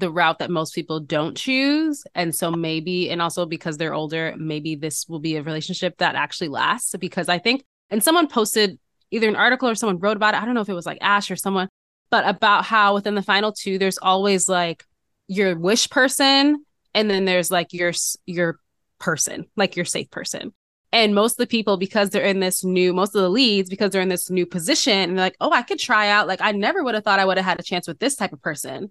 the 0.00 0.10
route 0.10 0.40
that 0.40 0.50
most 0.50 0.74
people 0.74 0.98
don't 1.00 1.36
choose. 1.36 2.04
And 2.14 2.34
so 2.34 2.50
maybe, 2.50 3.10
and 3.10 3.22
also 3.22 3.46
because 3.46 3.76
they're 3.76 3.94
older, 3.94 4.34
maybe 4.36 4.74
this 4.74 5.06
will 5.08 5.20
be 5.20 5.36
a 5.36 5.42
relationship 5.42 5.98
that 5.98 6.14
actually 6.14 6.48
lasts. 6.48 6.94
Because 6.98 7.28
I 7.28 7.38
think, 7.38 7.62
and 7.90 8.02
someone 8.02 8.26
posted 8.26 8.78
either 9.10 9.28
an 9.28 9.36
article 9.36 9.68
or 9.68 9.74
someone 9.74 9.98
wrote 9.98 10.16
about 10.16 10.34
it. 10.34 10.42
I 10.42 10.44
don't 10.44 10.54
know 10.54 10.60
if 10.60 10.68
it 10.68 10.74
was 10.74 10.86
like 10.86 10.98
Ash 11.00 11.30
or 11.30 11.36
someone, 11.36 11.68
but 12.10 12.28
about 12.28 12.64
how 12.64 12.94
within 12.94 13.14
the 13.14 13.22
final 13.22 13.52
two, 13.52 13.78
there's 13.78 13.98
always 13.98 14.48
like 14.48 14.84
your 15.28 15.56
wish 15.56 15.88
person, 15.90 16.64
and 16.94 17.08
then 17.08 17.24
there's 17.24 17.50
like 17.50 17.72
your 17.72 17.92
your 18.26 18.58
person, 18.98 19.46
like 19.56 19.76
your 19.76 19.84
safe 19.84 20.10
person. 20.10 20.52
And 20.92 21.14
most 21.14 21.34
of 21.34 21.36
the 21.36 21.46
people, 21.46 21.76
because 21.76 22.10
they're 22.10 22.24
in 22.24 22.40
this 22.40 22.64
new, 22.64 22.92
most 22.92 23.14
of 23.14 23.22
the 23.22 23.28
leads, 23.28 23.70
because 23.70 23.90
they're 23.90 24.02
in 24.02 24.08
this 24.08 24.28
new 24.28 24.44
position, 24.44 24.92
and 24.92 25.16
they're 25.16 25.26
like, 25.26 25.36
oh, 25.40 25.52
I 25.52 25.62
could 25.62 25.78
try 25.78 26.08
out. 26.08 26.26
Like, 26.26 26.40
I 26.40 26.50
never 26.50 26.82
would 26.82 26.96
have 26.96 27.04
thought 27.04 27.20
I 27.20 27.24
would 27.24 27.36
have 27.36 27.46
had 27.46 27.60
a 27.60 27.62
chance 27.62 27.86
with 27.86 28.00
this 28.00 28.16
type 28.16 28.32
of 28.32 28.42
person. 28.42 28.90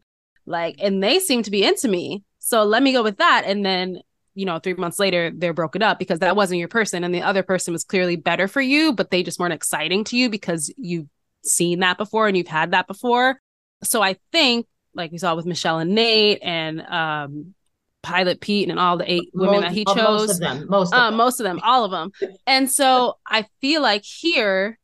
Like, 0.50 0.78
and 0.80 1.02
they 1.02 1.20
seem 1.20 1.43
to 1.43 1.52
be 1.52 1.64
into 1.64 1.88
me. 1.88 2.24
So 2.39 2.64
let 2.64 2.82
me 2.82 2.91
go 2.91 3.04
with 3.04 3.18
that. 3.18 3.43
And 3.45 3.64
then, 3.64 4.02
you 4.34 4.45
know, 4.45 4.58
three 4.58 4.74
months 4.74 4.97
later, 4.97 5.32
they're 5.34 5.54
broken 5.54 5.84
up 5.84 6.00
because 6.00 6.20
that 6.20 6.36
wasn't 6.36 6.60
your 6.60 6.68
person. 6.68 7.04
And 7.04 7.14
the 7.14 7.22
other 7.22 7.43
person 7.43 7.72
was 7.72 7.84
clearly 7.84 8.16
better 8.16 8.47
for 8.47 8.60
you, 8.60 8.91
but 8.91 9.12
they 9.12 9.22
just 9.22 9.39
weren't 9.39 9.54
exciting 9.54 10.04
to 10.06 10.18
you 10.18 10.28
because 10.28 10.74
you've 10.76 11.08
seen 11.43 11.80
that 11.80 12.00
before 12.00 12.28
and 12.28 12.36
you've 12.36 12.47
had 12.47 12.72
that 12.72 12.88
before. 12.88 13.39
So 13.84 14.02
I 14.02 14.18
think, 14.32 14.66
like 14.95 15.12
we 15.12 15.20
saw 15.20 15.36
with 15.36 15.45
Michelle 15.45 15.78
and 15.78 15.95
Nayte 15.95 16.39
and 16.41 16.82
um, 16.82 17.54
Pilot 18.02 18.41
Pete 18.41 18.70
and 18.70 18.80
all 18.80 18.97
the 18.97 19.10
eight 19.10 19.30
women 19.36 19.62
most, 19.62 19.62
that 19.62 19.72
he 19.72 19.86
chose. 19.86 19.97
Most 19.97 20.32
of 20.32 20.39
them. 20.39 20.66
Most 20.68 20.93
of, 20.93 21.00
uh, 21.00 21.10
them. 21.12 21.18
most 21.18 21.39
of 21.39 21.43
them. 21.43 21.60
All 21.64 21.86
of 21.86 21.91
them. 21.91 22.12
And 22.47 22.72
so 22.72 23.20
I 23.24 23.45
feel 23.62 23.84
like 23.84 24.04
here, 24.04 24.80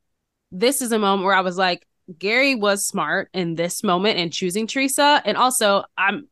this 0.51 0.83
is 0.83 0.91
a 0.91 0.99
moment 0.99 1.25
where 1.25 1.35
I 1.35 1.41
was 1.41 1.57
like, 1.57 1.87
Gary 2.17 2.55
was 2.55 2.85
smart 2.85 3.29
in 3.33 3.55
this 3.55 3.83
moment 3.83 4.19
in 4.19 4.29
choosing 4.29 4.67
Theresa. 4.67 5.21
And 5.25 5.37
also, 5.37 5.83
I'm 5.97 6.27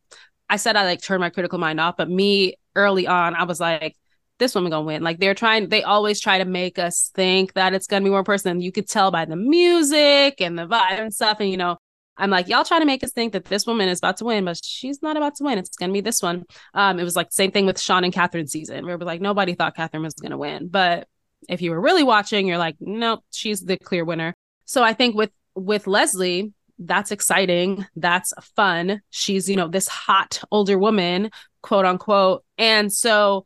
I 0.50 0.58
said 0.58 0.76
I 0.76 0.86
like 0.86 1.02
turned 1.02 1.22
my 1.22 1.30
critical 1.30 1.58
mind 1.60 1.80
off, 1.80 1.98
but 1.98 2.10
me 2.10 2.56
early 2.76 3.08
on, 3.08 3.36
I 3.36 3.44
was 3.44 3.60
like, 3.60 3.96
this 4.40 4.54
woman 4.56 4.72
gonna 4.72 4.86
win. 4.86 5.04
Like 5.04 5.20
they're 5.20 5.34
trying, 5.34 5.70
they 5.70 5.84
always 5.84 6.20
try 6.20 6.38
to 6.38 6.46
make 6.46 6.78
us 6.80 7.12
think 7.16 7.54
that 7.54 7.74
it's 7.74 7.88
gonna 7.88 8.04
be 8.04 8.10
one 8.10 8.24
person. 8.24 8.62
You 8.62 8.72
could 8.72 8.88
tell 8.88 9.12
by 9.12 9.26
the 9.26 9.36
music 9.36 10.42
and 10.42 10.58
the 10.58 10.68
vibe 10.68 11.00
and 11.00 11.14
stuff. 11.14 11.40
And 11.40 11.50
you 11.50 11.58
know, 11.58 11.78
I'm 12.18 12.30
like, 12.30 12.48
y'all 12.48 12.64
trying 12.64 12.82
to 12.82 12.86
make 12.86 13.04
us 13.04 13.12
think 13.12 13.34
that 13.34 13.46
this 13.46 13.66
woman 13.66 13.90
is 13.90 14.00
about 14.00 14.18
to 14.18 14.26
win, 14.26 14.46
but 14.46 14.60
she's 14.64 15.02
not 15.02 15.18
about 15.18 15.36
to 15.36 15.44
win. 15.44 15.58
It's 15.58 15.76
gonna 15.78 15.94
be 15.94 16.02
this 16.02 16.22
one. 16.22 16.46
Um, 16.74 17.00
it 17.00 17.04
was 17.04 17.16
like 17.16 17.32
same 17.32 17.52
thing 17.52 17.66
with 17.66 17.80
Sean 17.80 18.04
and 18.04 18.14
Catherine 18.14 18.48
season, 18.48 18.86
where 18.86 18.98
was 18.98 19.06
like 19.06 19.22
nobody 19.22 19.56
thought 19.56 19.76
Catherine 19.76 20.04
was 20.04 20.14
gonna 20.14 20.38
win. 20.38 20.68
But 20.68 21.08
if 21.50 21.62
you 21.62 21.72
were 21.72 21.82
really 21.82 22.04
watching, 22.04 22.48
you're 22.48 22.58
like, 22.58 22.76
nope, 22.80 23.24
she's 23.32 23.62
the 23.62 23.78
clear 23.78 24.06
winner. 24.06 24.34
So 24.66 24.84
I 24.84 24.94
think 24.94 25.16
with 25.16 25.32
with 25.56 25.88
Leslie, 25.88 26.54
that's 26.80 27.12
exciting. 27.12 27.86
That's 27.96 28.34
fun. 28.56 29.02
She's, 29.10 29.50
you 29.50 29.56
know, 29.56 29.68
this 29.68 29.88
hot 29.88 30.42
older 30.52 30.78
woman, 30.78 31.30
quote 31.62 31.86
unquote. 31.86 32.44
And 32.58 32.92
so 32.92 33.46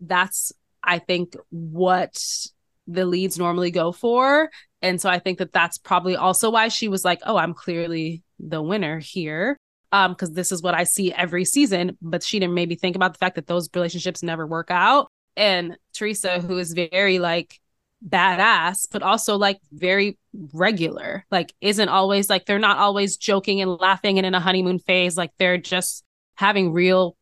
that's, 0.00 0.52
I 0.82 0.98
think, 0.98 1.36
what 1.50 2.22
the 2.86 3.04
leads 3.04 3.38
normally 3.38 3.70
go 3.70 3.92
for. 3.92 4.50
And 4.80 5.00
so 5.00 5.08
I 5.08 5.18
think 5.18 5.38
that 5.38 5.52
that's 5.52 5.78
probably 5.78 6.16
also 6.16 6.50
why 6.50 6.68
she 6.68 6.88
was 6.88 7.04
like, 7.04 7.20
oh, 7.24 7.36
I'm 7.36 7.54
clearly 7.54 8.22
the 8.38 8.62
winner 8.62 8.98
here. 8.98 9.56
Um, 9.92 10.12
because 10.12 10.32
this 10.32 10.52
is 10.52 10.62
what 10.62 10.74
I 10.74 10.84
see 10.84 11.12
every 11.12 11.44
season. 11.44 11.98
But 12.00 12.22
she 12.22 12.38
didn't 12.38 12.54
maybe 12.54 12.76
think 12.76 12.96
about 12.96 13.12
the 13.12 13.18
fact 13.18 13.34
that 13.34 13.46
those 13.46 13.68
relationships 13.74 14.22
never 14.22 14.46
work 14.46 14.70
out. 14.70 15.08
And 15.36 15.76
Theresa, 15.92 16.40
who 16.40 16.58
is 16.58 16.72
very 16.72 17.18
like 17.18 17.60
badass, 18.06 18.86
but 18.90 19.02
also 19.02 19.36
like 19.36 19.60
very 19.70 20.18
regular. 20.52 21.24
Like, 21.30 21.54
isn't 21.60 21.88
always 21.88 22.30
like 22.30 22.46
they're 22.46 22.58
not 22.58 22.78
always 22.78 23.16
joking 23.16 23.60
and 23.60 23.70
laughing 23.80 24.18
and 24.18 24.26
in 24.26 24.34
a 24.34 24.40
honeymoon 24.40 24.78
phase. 24.78 25.16
Like, 25.16 25.32
they're 25.38 25.58
just 25.58 26.04
having 26.34 26.72
real 26.72 27.16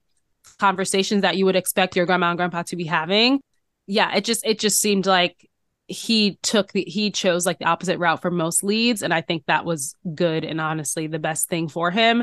conversations 0.59 1.23
that 1.23 1.37
you 1.37 1.45
would 1.45 1.57
expect 1.57 1.97
your 1.97 2.07
grandma 2.07 2.31
and 2.31 2.39
grandpa 2.39 2.63
to 2.65 2.77
be 2.77 2.85
having. 2.85 3.41
Yeah, 3.87 4.15
it 4.15 4.25
just 4.25 4.47
it 4.47 4.59
just 4.59 4.81
seemed 4.81 5.07
like 5.07 5.49
he 5.87 6.39
took 6.43 6.73
the 6.73 6.83
he 6.83 7.11
chose 7.11 7.45
like 7.45 7.59
the 7.59 7.65
opposite 7.65 7.99
route 7.99 8.23
for 8.23 8.31
most 8.31 8.63
leads 8.63 9.03
and 9.03 9.13
i 9.13 9.21
think 9.21 9.45
that 9.47 9.65
was 9.65 9.97
good 10.15 10.45
and 10.45 10.61
honestly 10.61 11.09
the 11.09 11.19
best 11.19 11.49
thing 11.49 11.67
for 11.67 11.91
him 11.91 12.23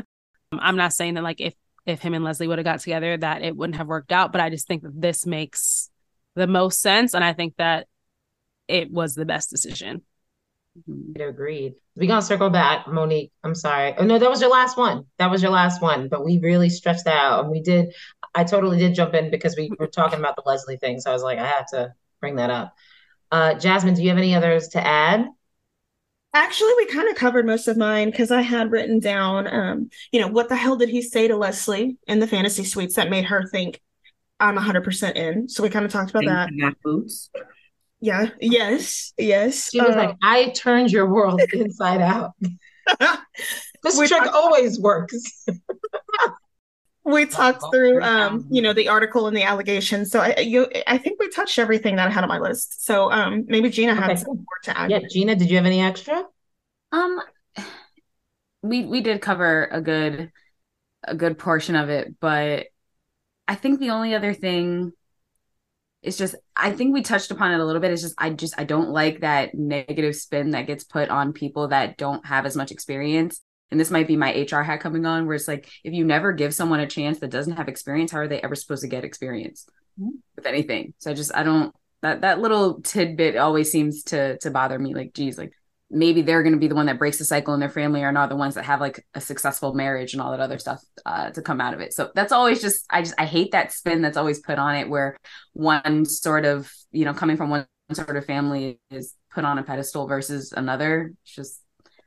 i'm 0.52 0.76
not 0.76 0.94
saying 0.94 1.12
that 1.12 1.22
like 1.22 1.38
if 1.38 1.52
if 1.84 2.00
him 2.00 2.14
and 2.14 2.24
leslie 2.24 2.48
would 2.48 2.56
have 2.56 2.64
got 2.64 2.80
together 2.80 3.18
that 3.18 3.42
it 3.42 3.54
wouldn't 3.54 3.76
have 3.76 3.86
worked 3.86 4.10
out 4.10 4.32
but 4.32 4.40
i 4.40 4.48
just 4.48 4.66
think 4.66 4.82
that 4.84 4.98
this 4.98 5.26
makes 5.26 5.90
the 6.34 6.46
most 6.46 6.80
sense 6.80 7.12
and 7.12 7.22
i 7.22 7.34
think 7.34 7.54
that 7.58 7.86
it 8.68 8.92
was 8.92 9.14
the 9.14 9.24
best 9.24 9.50
decision. 9.50 10.02
Agreed. 11.18 11.74
We're 11.96 12.08
gonna 12.08 12.22
circle 12.22 12.50
back, 12.50 12.86
Monique. 12.86 13.32
I'm 13.42 13.54
sorry. 13.54 13.94
Oh 13.96 14.04
no, 14.04 14.18
that 14.18 14.30
was 14.30 14.40
your 14.40 14.50
last 14.50 14.76
one. 14.76 15.04
That 15.18 15.30
was 15.30 15.42
your 15.42 15.50
last 15.50 15.82
one. 15.82 16.08
But 16.08 16.24
we 16.24 16.38
really 16.38 16.70
stretched 16.70 17.04
that 17.04 17.16
out, 17.16 17.40
and 17.40 17.50
we 17.50 17.60
did. 17.60 17.94
I 18.34 18.44
totally 18.44 18.78
did 18.78 18.94
jump 18.94 19.14
in 19.14 19.30
because 19.30 19.56
we 19.56 19.70
were 19.78 19.86
talking 19.86 20.18
about 20.18 20.36
the 20.36 20.42
Leslie 20.46 20.76
thing, 20.76 21.00
so 21.00 21.10
I 21.10 21.12
was 21.14 21.22
like, 21.22 21.38
I 21.38 21.46
have 21.46 21.66
to 21.68 21.92
bring 22.20 22.36
that 22.36 22.50
up. 22.50 22.74
Uh, 23.30 23.54
Jasmine, 23.54 23.94
do 23.94 24.02
you 24.02 24.08
have 24.08 24.18
any 24.18 24.34
others 24.34 24.68
to 24.68 24.86
add? 24.86 25.26
Actually, 26.34 26.72
we 26.76 26.86
kind 26.86 27.08
of 27.08 27.16
covered 27.16 27.46
most 27.46 27.68
of 27.68 27.76
mine 27.76 28.10
because 28.10 28.30
I 28.30 28.42
had 28.42 28.70
written 28.70 29.00
down, 29.00 29.46
um, 29.52 29.90
you 30.12 30.20
know, 30.20 30.28
what 30.28 30.48
the 30.48 30.56
hell 30.56 30.76
did 30.76 30.88
he 30.88 31.02
say 31.02 31.26
to 31.26 31.36
Leslie 31.36 31.96
in 32.06 32.20
the 32.20 32.26
fantasy 32.26 32.64
suites 32.64 32.96
that 32.96 33.10
made 33.10 33.24
her 33.24 33.46
think 33.50 33.80
I'm 34.38 34.56
100% 34.56 35.16
in? 35.16 35.48
So 35.48 35.62
we 35.62 35.70
kind 35.70 35.86
of 35.86 35.92
talked 35.92 36.10
about 36.10 36.24
that. 36.26 36.74
Boots. 36.84 37.30
Yeah. 38.00 38.28
Yes. 38.40 39.12
Yes. 39.18 39.70
She 39.70 39.80
was 39.80 39.94
uh, 39.94 39.98
like, 39.98 40.16
I 40.22 40.50
turned 40.50 40.92
your 40.92 41.12
world 41.12 41.40
inside 41.52 42.00
out. 42.00 42.32
this 43.82 43.96
trick 43.96 44.10
talk- 44.10 44.34
always 44.34 44.78
works. 44.78 45.46
we 47.04 47.26
talked 47.26 47.64
through 47.72 48.02
um, 48.02 48.46
you 48.50 48.62
know, 48.62 48.72
the 48.72 48.88
article 48.88 49.26
and 49.26 49.36
the 49.36 49.42
allegations. 49.42 50.10
So 50.10 50.20
I 50.20 50.38
you 50.40 50.68
I 50.86 50.98
think 50.98 51.18
we 51.18 51.28
touched 51.28 51.58
everything 51.58 51.96
that 51.96 52.08
I 52.08 52.10
had 52.10 52.22
on 52.22 52.28
my 52.28 52.38
list. 52.38 52.84
So 52.84 53.10
um 53.10 53.44
maybe 53.48 53.70
Gena 53.70 53.92
okay. 53.92 54.00
had 54.00 54.18
some 54.18 54.36
more 54.36 54.44
to 54.64 54.78
add. 54.78 54.90
Yeah, 54.90 55.00
Gena, 55.10 55.34
did 55.34 55.50
you 55.50 55.56
have 55.56 55.66
any 55.66 55.80
extra? 55.80 56.24
Um 56.92 57.20
we 58.62 58.84
we 58.84 59.00
did 59.00 59.20
cover 59.20 59.64
a 59.64 59.80
good 59.80 60.30
a 61.04 61.14
good 61.14 61.38
portion 61.38 61.76
of 61.76 61.88
it, 61.88 62.14
but 62.20 62.66
I 63.46 63.54
think 63.54 63.80
the 63.80 63.90
only 63.90 64.14
other 64.14 64.34
thing 64.34 64.92
it's 66.02 66.16
just 66.16 66.34
i 66.54 66.70
think 66.70 66.94
we 66.94 67.02
touched 67.02 67.30
upon 67.30 67.52
it 67.52 67.60
a 67.60 67.64
little 67.64 67.80
bit. 67.80 67.90
It's 67.90 68.02
just 68.02 68.14
i 68.18 68.30
just 68.30 68.54
i 68.58 68.64
don't 68.64 68.90
like 68.90 69.20
that 69.20 69.54
negative 69.54 70.14
spin 70.16 70.50
that 70.50 70.66
gets 70.66 70.84
put 70.84 71.08
on 71.08 71.32
people 71.32 71.68
that 71.68 71.96
don't 71.96 72.24
have 72.26 72.46
as 72.46 72.56
much 72.56 72.70
experience. 72.70 73.40
And 73.70 73.78
this 73.78 73.90
might 73.90 74.06
be 74.06 74.16
my 74.16 74.46
hr 74.50 74.62
hat 74.62 74.80
coming 74.80 75.04
on 75.04 75.26
where 75.26 75.36
it's 75.36 75.48
like 75.48 75.68
if 75.84 75.92
you 75.92 76.04
never 76.04 76.32
give 76.32 76.54
someone 76.54 76.80
a 76.80 76.86
chance 76.86 77.18
that 77.18 77.30
doesn't 77.30 77.56
have 77.56 77.68
experience 77.68 78.12
how 78.12 78.18
are 78.18 78.28
they 78.28 78.40
ever 78.40 78.54
supposed 78.54 78.82
to 78.82 78.88
get 78.88 79.04
experience 79.04 79.66
mm-hmm. 80.00 80.16
with 80.36 80.46
anything? 80.46 80.94
So 80.98 81.10
i 81.10 81.14
just 81.14 81.34
i 81.34 81.42
don't 81.42 81.74
that 82.02 82.20
that 82.20 82.40
little 82.40 82.80
tidbit 82.80 83.36
always 83.36 83.70
seems 83.70 84.04
to 84.04 84.38
to 84.38 84.50
bother 84.50 84.78
me 84.78 84.94
like 84.94 85.12
geez 85.14 85.36
like 85.36 85.52
maybe 85.90 86.20
they're 86.22 86.42
going 86.42 86.52
to 86.52 86.58
be 86.58 86.68
the 86.68 86.74
one 86.74 86.86
that 86.86 86.98
breaks 86.98 87.18
the 87.18 87.24
cycle 87.24 87.54
in 87.54 87.60
their 87.60 87.70
family 87.70 88.04
are 88.04 88.12
not 88.12 88.28
the 88.28 88.36
ones 88.36 88.54
that 88.54 88.64
have 88.64 88.80
like 88.80 89.04
a 89.14 89.20
successful 89.20 89.72
marriage 89.72 90.12
and 90.12 90.20
all 90.20 90.30
that 90.30 90.40
other 90.40 90.58
stuff 90.58 90.82
uh, 91.06 91.30
to 91.30 91.40
come 91.40 91.60
out 91.60 91.72
of 91.72 91.80
it. 91.80 91.94
So 91.94 92.10
that's 92.14 92.32
always 92.32 92.60
just 92.60 92.84
i 92.90 93.00
just 93.02 93.14
i 93.18 93.24
hate 93.24 93.52
that 93.52 93.72
spin 93.72 94.02
that's 94.02 94.16
always 94.16 94.40
put 94.40 94.58
on 94.58 94.74
it 94.74 94.88
where 94.88 95.16
one 95.54 96.04
sort 96.04 96.44
of 96.44 96.70
you 96.90 97.04
know 97.04 97.14
coming 97.14 97.36
from 97.36 97.50
one 97.50 97.66
sort 97.92 98.16
of 98.16 98.26
family 98.26 98.78
is 98.90 99.14
put 99.30 99.44
on 99.44 99.58
a 99.58 99.62
pedestal 99.62 100.06
versus 100.06 100.52
another. 100.52 101.12
It's 101.22 101.34
just 101.34 101.62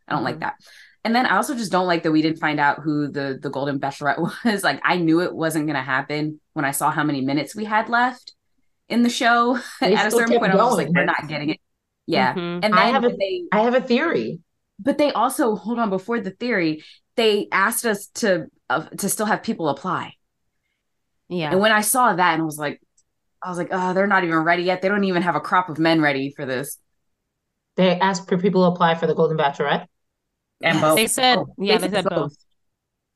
i 0.07 0.11
don't 0.11 0.19
mm-hmm. 0.19 0.25
like 0.25 0.39
that. 0.41 0.55
And 1.03 1.15
then 1.15 1.25
i 1.25 1.35
also 1.35 1.55
just 1.55 1.71
don't 1.71 1.87
like 1.87 2.03
that 2.03 2.11
we 2.11 2.21
didn't 2.21 2.39
find 2.39 2.59
out 2.59 2.81
who 2.83 3.07
the 3.07 3.39
the 3.41 3.49
golden 3.49 3.79
bachelorette 3.79 4.19
was. 4.45 4.63
Like 4.63 4.79
i 4.83 4.97
knew 4.97 5.21
it 5.21 5.33
wasn't 5.33 5.65
going 5.65 5.75
to 5.75 5.81
happen 5.81 6.39
when 6.53 6.65
i 6.65 6.71
saw 6.71 6.91
how 6.91 7.03
many 7.03 7.21
minutes 7.21 7.55
we 7.55 7.65
had 7.65 7.89
left 7.89 8.33
in 8.89 9.01
the 9.01 9.09
show 9.09 9.57
at 9.81 10.07
a 10.07 10.11
certain 10.11 10.37
point 10.37 10.51
i 10.51 10.55
was 10.55 10.75
like 10.75 10.89
we're 10.89 11.05
not 11.05 11.27
getting 11.29 11.51
it 11.51 11.60
yeah. 12.07 12.33
Mm-hmm. 12.33 12.63
And 12.63 12.75
I 12.75 12.89
have 12.89 13.03
a 13.03 13.09
they, 13.09 13.43
I 13.51 13.61
have 13.61 13.75
a 13.75 13.81
theory. 13.81 14.39
But 14.79 14.97
they 14.97 15.11
also 15.11 15.55
hold 15.55 15.79
on 15.79 15.89
before 15.89 16.19
the 16.19 16.31
theory, 16.31 16.83
they 17.15 17.47
asked 17.51 17.85
us 17.85 18.07
to 18.15 18.47
uh, 18.69 18.85
to 18.97 19.09
still 19.09 19.25
have 19.25 19.43
people 19.43 19.69
apply. 19.69 20.13
Yeah. 21.29 21.51
And 21.51 21.59
when 21.59 21.71
I 21.71 21.81
saw 21.81 22.13
that 22.13 22.33
and 22.33 22.41
I 22.41 22.45
was 22.45 22.57
like 22.57 22.81
I 23.43 23.49
was 23.49 23.57
like, 23.57 23.69
"Oh, 23.71 23.93
they're 23.93 24.07
not 24.07 24.23
even 24.23 24.39
ready 24.39 24.63
yet. 24.63 24.81
They 24.81 24.87
don't 24.87 25.03
even 25.03 25.21
have 25.21 25.35
a 25.35 25.39
crop 25.39 25.69
of 25.69 25.79
men 25.79 26.01
ready 26.01 26.33
for 26.35 26.45
this." 26.45 26.77
They 27.77 27.99
asked 27.99 28.27
for 28.27 28.37
people 28.37 28.65
to 28.65 28.73
apply 28.73 28.95
for 28.95 29.07
the 29.07 29.15
Golden 29.15 29.37
Bachelorette. 29.37 29.87
And 30.61 30.75
yes. 30.75 30.81
both. 30.81 30.95
They 30.95 31.07
said, 31.07 31.37
oh, 31.37 31.55
yeah, 31.57 31.77
they, 31.77 31.87
they 31.87 31.97
said 31.97 32.03
both. 32.05 32.17
both. 32.17 32.37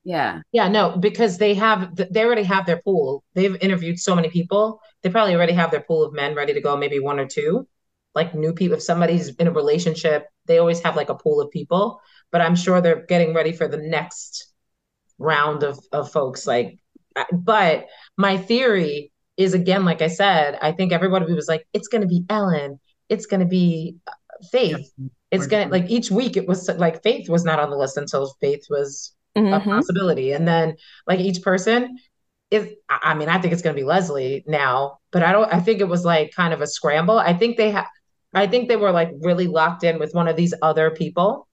Yeah. 0.02 0.40
Yeah, 0.50 0.68
no, 0.68 0.96
because 0.96 1.36
they 1.36 1.54
have 1.54 1.94
they 1.94 2.24
already 2.24 2.44
have 2.44 2.64
their 2.64 2.80
pool. 2.80 3.22
They've 3.34 3.56
interviewed 3.60 3.98
so 3.98 4.14
many 4.14 4.30
people. 4.30 4.80
They 5.02 5.10
probably 5.10 5.34
already 5.34 5.52
have 5.52 5.70
their 5.70 5.82
pool 5.82 6.04
of 6.04 6.12
men 6.12 6.34
ready 6.34 6.54
to 6.54 6.60
go, 6.60 6.76
maybe 6.76 6.98
one 6.98 7.20
or 7.20 7.26
two 7.26 7.68
like 8.16 8.34
new 8.34 8.52
people. 8.52 8.78
If 8.78 8.82
somebody's 8.82 9.28
in 9.28 9.46
a 9.46 9.52
relationship, 9.52 10.26
they 10.46 10.58
always 10.58 10.80
have 10.80 10.96
like 10.96 11.10
a 11.10 11.14
pool 11.14 11.40
of 11.40 11.50
people. 11.50 12.00
But 12.32 12.40
I'm 12.40 12.56
sure 12.56 12.80
they're 12.80 13.06
getting 13.06 13.34
ready 13.34 13.52
for 13.52 13.68
the 13.68 13.76
next 13.76 14.52
round 15.18 15.62
of 15.62 15.78
of 15.92 16.10
folks. 16.10 16.46
Like, 16.46 16.78
but 17.32 17.86
my 18.16 18.36
theory 18.36 19.12
is 19.36 19.54
again, 19.54 19.84
like 19.84 20.02
I 20.02 20.08
said, 20.08 20.58
I 20.60 20.72
think 20.72 20.92
everybody 20.92 21.32
was 21.32 21.46
like, 21.46 21.66
it's 21.72 21.88
going 21.88 22.02
to 22.02 22.08
be 22.08 22.24
Ellen, 22.28 22.80
it's 23.08 23.26
going 23.26 23.40
to 23.40 23.46
be 23.46 23.96
uh, 24.08 24.12
Faith, 24.52 24.92
it's 25.30 25.46
going 25.46 25.68
to 25.68 25.72
like 25.72 25.88
each 25.88 26.10
week 26.10 26.36
it 26.36 26.46
was 26.46 26.68
like 26.68 27.02
Faith 27.02 27.28
was 27.28 27.44
not 27.44 27.58
on 27.58 27.70
the 27.70 27.76
list 27.76 27.96
until 27.96 28.34
Faith 28.40 28.66
was 28.68 29.14
mm-hmm. 29.36 29.52
a 29.52 29.60
possibility, 29.60 30.32
and 30.32 30.46
then 30.46 30.76
like 31.06 31.20
each 31.20 31.42
person 31.42 31.96
is 32.50 32.68
I 32.88 33.14
mean, 33.14 33.28
I 33.28 33.38
think 33.38 33.52
it's 33.52 33.62
going 33.62 33.74
to 33.74 33.80
be 33.80 33.86
Leslie 33.86 34.44
now, 34.46 34.98
but 35.10 35.22
I 35.22 35.32
don't. 35.32 35.52
I 35.52 35.60
think 35.60 35.80
it 35.80 35.88
was 35.88 36.04
like 36.04 36.32
kind 36.32 36.52
of 36.52 36.60
a 36.60 36.66
scramble. 36.66 37.18
I 37.18 37.32
think 37.32 37.56
they 37.56 37.70
have. 37.70 37.86
I 38.36 38.46
think 38.46 38.68
they 38.68 38.76
were 38.76 38.92
like 38.92 39.10
really 39.22 39.46
locked 39.46 39.82
in 39.82 39.98
with 39.98 40.12
one 40.12 40.28
of 40.28 40.36
these 40.36 40.52
other 40.60 40.90
people, 40.90 41.48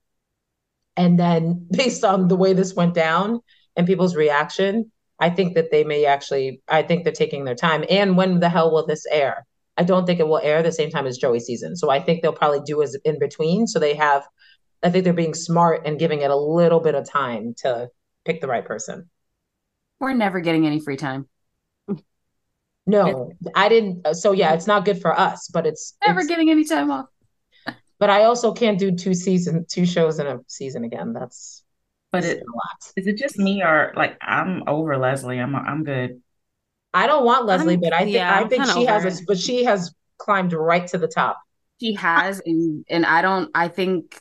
and 0.96 1.18
then 1.18 1.66
based 1.72 2.04
on 2.04 2.28
the 2.28 2.36
way 2.36 2.52
this 2.52 2.74
went 2.74 2.94
down 2.94 3.40
and 3.74 3.86
people's 3.86 4.14
reaction, 4.14 4.92
I 5.18 5.30
think 5.30 5.54
that 5.54 5.70
they 5.70 5.82
may 5.82 6.04
actually. 6.04 6.60
I 6.68 6.82
think 6.82 7.04
they're 7.04 7.12
taking 7.12 7.44
their 7.44 7.54
time. 7.54 7.84
And 7.88 8.16
when 8.16 8.40
the 8.40 8.50
hell 8.50 8.70
will 8.70 8.86
this 8.86 9.06
air? 9.10 9.46
I 9.76 9.82
don't 9.82 10.06
think 10.06 10.20
it 10.20 10.28
will 10.28 10.40
air 10.42 10.62
the 10.62 10.70
same 10.70 10.90
time 10.90 11.06
as 11.06 11.18
Joey 11.18 11.40
season. 11.40 11.74
So 11.74 11.90
I 11.90 11.98
think 11.98 12.22
they'll 12.22 12.32
probably 12.32 12.60
do 12.64 12.82
as 12.82 12.94
in 13.04 13.18
between. 13.18 13.66
So 13.66 13.78
they 13.78 13.94
have. 13.94 14.24
I 14.82 14.90
think 14.90 15.04
they're 15.04 15.14
being 15.14 15.32
smart 15.32 15.86
and 15.86 15.98
giving 15.98 16.20
it 16.20 16.30
a 16.30 16.36
little 16.36 16.80
bit 16.80 16.94
of 16.94 17.08
time 17.08 17.54
to 17.58 17.88
pick 18.26 18.42
the 18.42 18.46
right 18.46 18.64
person. 18.64 19.08
We're 19.98 20.12
never 20.12 20.40
getting 20.40 20.66
any 20.66 20.78
free 20.80 20.98
time. 20.98 21.26
No, 22.86 23.32
I 23.54 23.68
didn't. 23.68 24.06
Uh, 24.06 24.14
so 24.14 24.32
yeah, 24.32 24.52
it's 24.52 24.66
not 24.66 24.84
good 24.84 25.00
for 25.00 25.18
us, 25.18 25.48
but 25.48 25.66
it's 25.66 25.94
never 26.06 26.20
it's, 26.20 26.28
getting 26.28 26.50
any 26.50 26.64
time 26.64 26.90
off. 26.90 27.06
But 27.98 28.10
I 28.10 28.24
also 28.24 28.52
can't 28.52 28.78
do 28.78 28.92
two 28.92 29.14
season, 29.14 29.64
two 29.68 29.86
shows 29.86 30.18
in 30.18 30.26
a 30.26 30.40
season 30.48 30.84
again. 30.84 31.14
That's 31.14 31.64
but 32.12 32.24
it, 32.24 32.38
is 32.38 32.42
a 32.42 32.52
lot. 32.54 32.92
Is 32.96 33.06
it 33.06 33.16
just 33.16 33.38
me 33.38 33.62
or 33.62 33.92
like 33.96 34.18
I'm 34.20 34.64
over 34.66 34.98
Leslie? 34.98 35.38
I'm 35.38 35.54
I'm 35.54 35.84
good. 35.84 36.20
I 36.92 37.06
don't 37.06 37.24
want 37.24 37.46
Leslie, 37.46 37.74
I'm, 37.74 37.80
but 37.80 37.92
I 37.92 38.00
think 38.00 38.14
yeah, 38.14 38.38
I 38.38 38.46
think 38.46 38.66
she 38.66 38.84
has 38.84 39.20
a, 39.20 39.24
but 39.26 39.38
she 39.38 39.64
has 39.64 39.94
climbed 40.18 40.52
right 40.52 40.86
to 40.88 40.98
the 40.98 41.08
top. 41.08 41.40
She 41.80 41.94
has, 41.94 42.40
and 42.44 42.84
and 42.90 43.06
I 43.06 43.22
don't. 43.22 43.50
I 43.54 43.68
think 43.68 44.20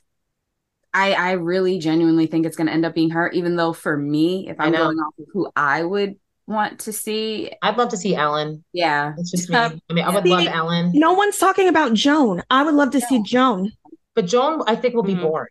I 0.93 1.14
I 1.14 1.32
really 1.34 1.80
genuinely 1.80 2.28
think 2.28 2.45
it's 2.45 2.55
going 2.55 2.68
to 2.68 2.74
end 2.74 2.86
up 2.86 2.95
being 2.95 3.09
her. 3.09 3.30
Even 3.30 3.57
though 3.57 3.74
for 3.74 3.97
me, 3.97 4.49
if 4.49 4.55
I'm 4.59 4.72
going 4.72 4.97
off 4.97 5.14
of 5.20 5.26
who 5.34 5.51
I 5.55 5.84
would 5.84 6.16
want 6.47 6.79
to 6.81 6.93
see, 6.93 7.51
I'd 7.61 7.77
love 7.77 7.89
to 7.89 7.97
see 7.97 8.15
Ellen. 8.15 8.63
Yeah, 8.73 9.13
it's 9.17 9.31
just 9.31 9.49
me. 9.49 9.55
I 9.55 9.69
mean, 9.91 10.05
I 10.05 10.13
would 10.13 10.23
see, 10.23 10.29
love 10.29 10.47
Ellen. 10.47 10.91
No 10.93 11.13
one's 11.13 11.37
talking 11.37 11.67
about 11.67 11.93
Joan. 11.93 12.41
I 12.49 12.63
would 12.63 12.75
love 12.75 12.91
to 12.91 13.01
see 13.01 13.21
Joan, 13.23 13.71
but 14.15 14.25
Joan, 14.25 14.63
I 14.67 14.75
think 14.75 14.95
will 14.95 15.03
be 15.03 15.13
mm-hmm. 15.13 15.23
boring. 15.23 15.49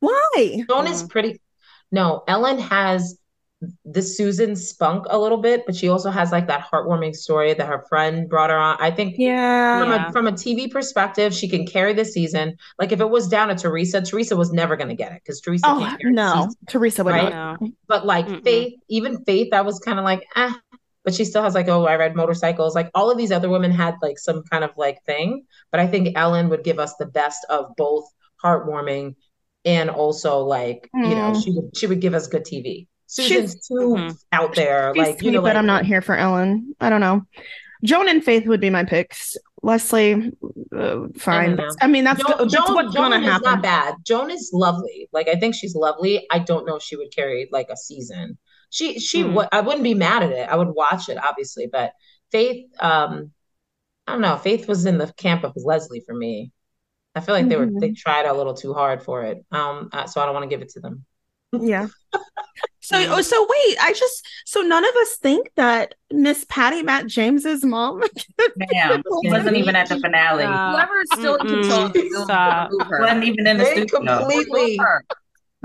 Why? 0.00 0.64
Joan 0.68 0.84
mm-hmm. 0.84 0.92
is 0.92 1.02
pretty. 1.04 1.40
No, 1.90 2.24
Ellen 2.26 2.58
has 2.58 3.18
the 3.84 4.02
Susan 4.02 4.56
spunk 4.56 5.06
a 5.10 5.18
little 5.18 5.38
bit, 5.38 5.64
but 5.66 5.74
she 5.74 5.88
also 5.88 6.10
has 6.10 6.32
like 6.32 6.46
that 6.48 6.66
heartwarming 6.70 7.14
story 7.14 7.54
that 7.54 7.66
her 7.66 7.84
friend 7.88 8.28
brought 8.28 8.50
her 8.50 8.56
on. 8.56 8.76
I 8.80 8.90
think 8.90 9.16
yeah. 9.18 9.78
from 9.80 9.92
a 9.92 10.12
from 10.12 10.26
a 10.26 10.32
TV 10.32 10.70
perspective, 10.70 11.34
she 11.34 11.48
can 11.48 11.66
carry 11.66 11.92
the 11.92 12.04
season. 12.04 12.56
Like 12.78 12.92
if 12.92 13.00
it 13.00 13.08
was 13.08 13.28
down 13.28 13.48
to 13.48 13.54
Theresa, 13.54 14.00
Theresa 14.00 14.36
was 14.36 14.52
never 14.52 14.76
gonna 14.76 14.94
get 14.94 15.12
it 15.12 15.22
because 15.24 15.40
Theresa 15.40 15.64
oh, 15.66 15.96
no, 16.04 16.50
Theresa 16.68 17.04
would 17.04 17.12
right? 17.12 17.32
not. 17.32 17.60
But 17.86 18.06
like 18.06 18.26
Mm-mm. 18.26 18.44
Faith, 18.44 18.74
even 18.88 19.24
Faith, 19.24 19.52
I 19.52 19.62
was 19.62 19.78
kind 19.78 19.98
of 19.98 20.04
like, 20.04 20.26
eh. 20.36 20.52
But 21.04 21.14
she 21.14 21.26
still 21.26 21.42
has 21.42 21.54
like, 21.54 21.68
oh, 21.68 21.84
I 21.84 21.96
read 21.96 22.16
motorcycles. 22.16 22.74
Like 22.74 22.90
all 22.94 23.10
of 23.10 23.18
these 23.18 23.30
other 23.30 23.50
women 23.50 23.70
had 23.70 23.96
like 24.00 24.18
some 24.18 24.42
kind 24.44 24.64
of 24.64 24.70
like 24.78 25.04
thing. 25.04 25.44
But 25.70 25.80
I 25.80 25.86
think 25.86 26.16
Ellen 26.16 26.48
would 26.48 26.64
give 26.64 26.78
us 26.78 26.96
the 26.96 27.04
best 27.04 27.44
of 27.50 27.76
both 27.76 28.06
heartwarming 28.42 29.16
and 29.64 29.90
also 29.90 30.40
like, 30.40 30.90
mm. 30.94 31.08
you 31.08 31.14
know, 31.14 31.32
mm. 31.32 31.42
she 31.42 31.50
would 31.50 31.76
she 31.76 31.86
would 31.86 32.00
give 32.00 32.14
us 32.14 32.26
good 32.26 32.44
TV. 32.44 32.86
Susan's 33.14 33.52
she's, 33.52 33.68
too 33.68 33.94
mm-hmm. 33.96 34.12
out 34.32 34.56
there. 34.56 34.92
like, 34.96 35.22
you 35.22 35.30
know, 35.30 35.40
but 35.40 35.48
like, 35.48 35.56
I'm 35.56 35.66
not 35.66 35.84
here 35.84 36.02
for 36.02 36.16
Ellen. 36.16 36.74
I 36.80 36.90
don't 36.90 37.00
know. 37.00 37.22
Joan 37.84 38.08
and 38.08 38.24
Faith 38.24 38.46
would 38.46 38.60
be 38.60 38.70
my 38.70 38.84
picks. 38.84 39.36
Leslie, 39.62 40.32
uh, 40.76 41.06
fine. 41.16 41.60
I, 41.60 41.68
I, 41.82 41.86
mean, 41.86 42.02
that's, 42.02 42.20
Joan, 42.20 42.38
that's 42.38 42.52
Joan, 42.52 42.74
what's 42.74 42.92
Joan 42.92 43.12
gonna 43.12 43.24
is 43.24 43.30
happen. 43.30 43.52
Not 43.52 43.62
bad. 43.62 43.94
Joan 44.04 44.32
is 44.32 44.50
lovely. 44.52 45.08
Like, 45.12 45.28
I 45.28 45.36
think 45.36 45.54
she's 45.54 45.76
lovely. 45.76 46.26
I 46.30 46.40
don't 46.40 46.66
know 46.66 46.76
if 46.76 46.82
she 46.82 46.96
would 46.96 47.14
carry 47.14 47.48
like 47.52 47.68
a 47.70 47.76
season. 47.76 48.36
She, 48.70 48.98
she, 48.98 49.22
mm. 49.22 49.28
w- 49.28 49.48
I 49.52 49.60
wouldn't 49.60 49.84
be 49.84 49.94
mad 49.94 50.24
at 50.24 50.32
it. 50.32 50.48
I 50.48 50.56
would 50.56 50.70
watch 50.70 51.08
it, 51.08 51.16
obviously. 51.22 51.68
But 51.70 51.92
Faith, 52.32 52.66
um, 52.80 53.30
I 54.08 54.12
don't 54.12 54.22
know. 54.22 54.38
Faith 54.38 54.66
was 54.66 54.86
in 54.86 54.98
the 54.98 55.12
camp 55.12 55.44
of 55.44 55.52
Leslie 55.54 56.02
for 56.04 56.14
me. 56.14 56.50
I 57.14 57.20
feel 57.20 57.36
like 57.36 57.48
they 57.48 57.56
were 57.56 57.66
they 57.66 57.90
mm-hmm. 57.90 57.94
tried 57.94 58.26
a 58.26 58.34
little 58.34 58.54
too 58.54 58.74
hard 58.74 59.04
for 59.04 59.22
it. 59.22 59.44
Um, 59.52 59.88
uh, 59.92 60.06
so 60.06 60.20
I 60.20 60.26
don't 60.26 60.34
want 60.34 60.42
to 60.42 60.48
give 60.48 60.62
it 60.62 60.70
to 60.70 60.80
them. 60.80 61.04
Yeah. 61.62 61.88
So, 62.84 62.98
oh, 62.98 63.22
so 63.22 63.40
wait, 63.40 63.76
I 63.80 63.94
just 63.94 64.26
so 64.44 64.60
none 64.60 64.84
of 64.84 64.94
us 64.94 65.16
think 65.16 65.50
that 65.56 65.94
Miss 66.12 66.44
Patty 66.50 66.82
Matt 66.82 67.06
James's 67.06 67.64
mom. 67.64 68.00
Ma'am, 68.56 69.02
she 69.22 69.30
wasn't 69.30 69.56
even 69.56 69.74
at 69.74 69.88
the 69.88 69.98
finale. 69.98 70.44
Uh, 70.44 70.72
Whoever 70.72 71.00
is 71.00 71.08
still 71.14 71.36
in 71.36 71.46
control 71.46 71.90
wasn't 73.00 73.24
even 73.24 73.46
in 73.46 73.56
the 73.56 73.64
they 73.64 73.86
studio. 73.86 74.18
Completely, 74.18 74.78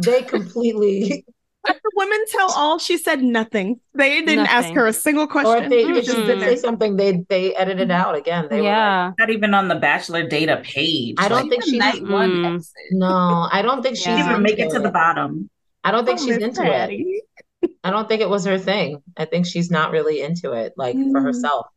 they 0.01 0.21
completely. 0.21 1.25
the 1.65 1.91
women 1.97 2.23
tell 2.29 2.53
all. 2.53 2.79
She 2.79 2.97
said 2.97 3.21
nothing. 3.21 3.81
They 3.93 4.21
didn't 4.21 4.45
nothing. 4.45 4.49
ask 4.49 4.73
her 4.73 4.87
a 4.87 4.93
single 4.93 5.27
question. 5.27 5.51
Or 5.51 5.57
if 5.57 5.69
they 5.69 5.83
mm-hmm. 5.83 5.95
just 5.95 6.15
did 6.15 6.39
say 6.39 6.55
something, 6.55 6.95
they 6.95 7.25
they 7.27 7.53
edited 7.55 7.91
out 7.91 8.15
again. 8.15 8.47
They 8.49 8.63
yeah, 8.63 9.07
like, 9.07 9.15
not 9.19 9.29
even 9.29 9.53
on 9.53 9.67
the 9.67 9.75
Bachelor 9.75 10.25
data 10.25 10.61
page. 10.63 11.15
I 11.17 11.27
don't 11.27 11.41
like, 11.41 11.49
think 11.49 11.65
she's 11.65 11.73
night 11.73 12.01
one. 12.01 12.31
Mm. 12.31 12.65
No, 12.91 13.49
I 13.51 13.61
don't 13.61 13.83
think 13.83 13.97
she's 13.97 14.07
yeah. 14.07 14.29
even 14.29 14.41
make 14.41 14.57
it 14.57 14.71
to 14.71 14.79
the 14.79 14.89
bottom. 14.89 15.49
I 15.83 15.91
don't 15.91 16.05
think 16.05 16.19
oh, 16.19 16.25
she's 16.25 16.37
into 16.37 16.61
Patty. 16.61 17.21
it. 17.61 17.71
I 17.83 17.91
don't 17.91 18.07
think 18.07 18.21
it 18.21 18.29
was 18.29 18.45
her 18.45 18.57
thing. 18.57 19.01
I 19.17 19.25
think 19.25 19.45
she's 19.45 19.69
not 19.69 19.91
really 19.91 20.21
into 20.21 20.53
it, 20.53 20.73
like 20.77 20.95
mm. 20.95 21.11
for 21.11 21.21
herself. 21.21 21.67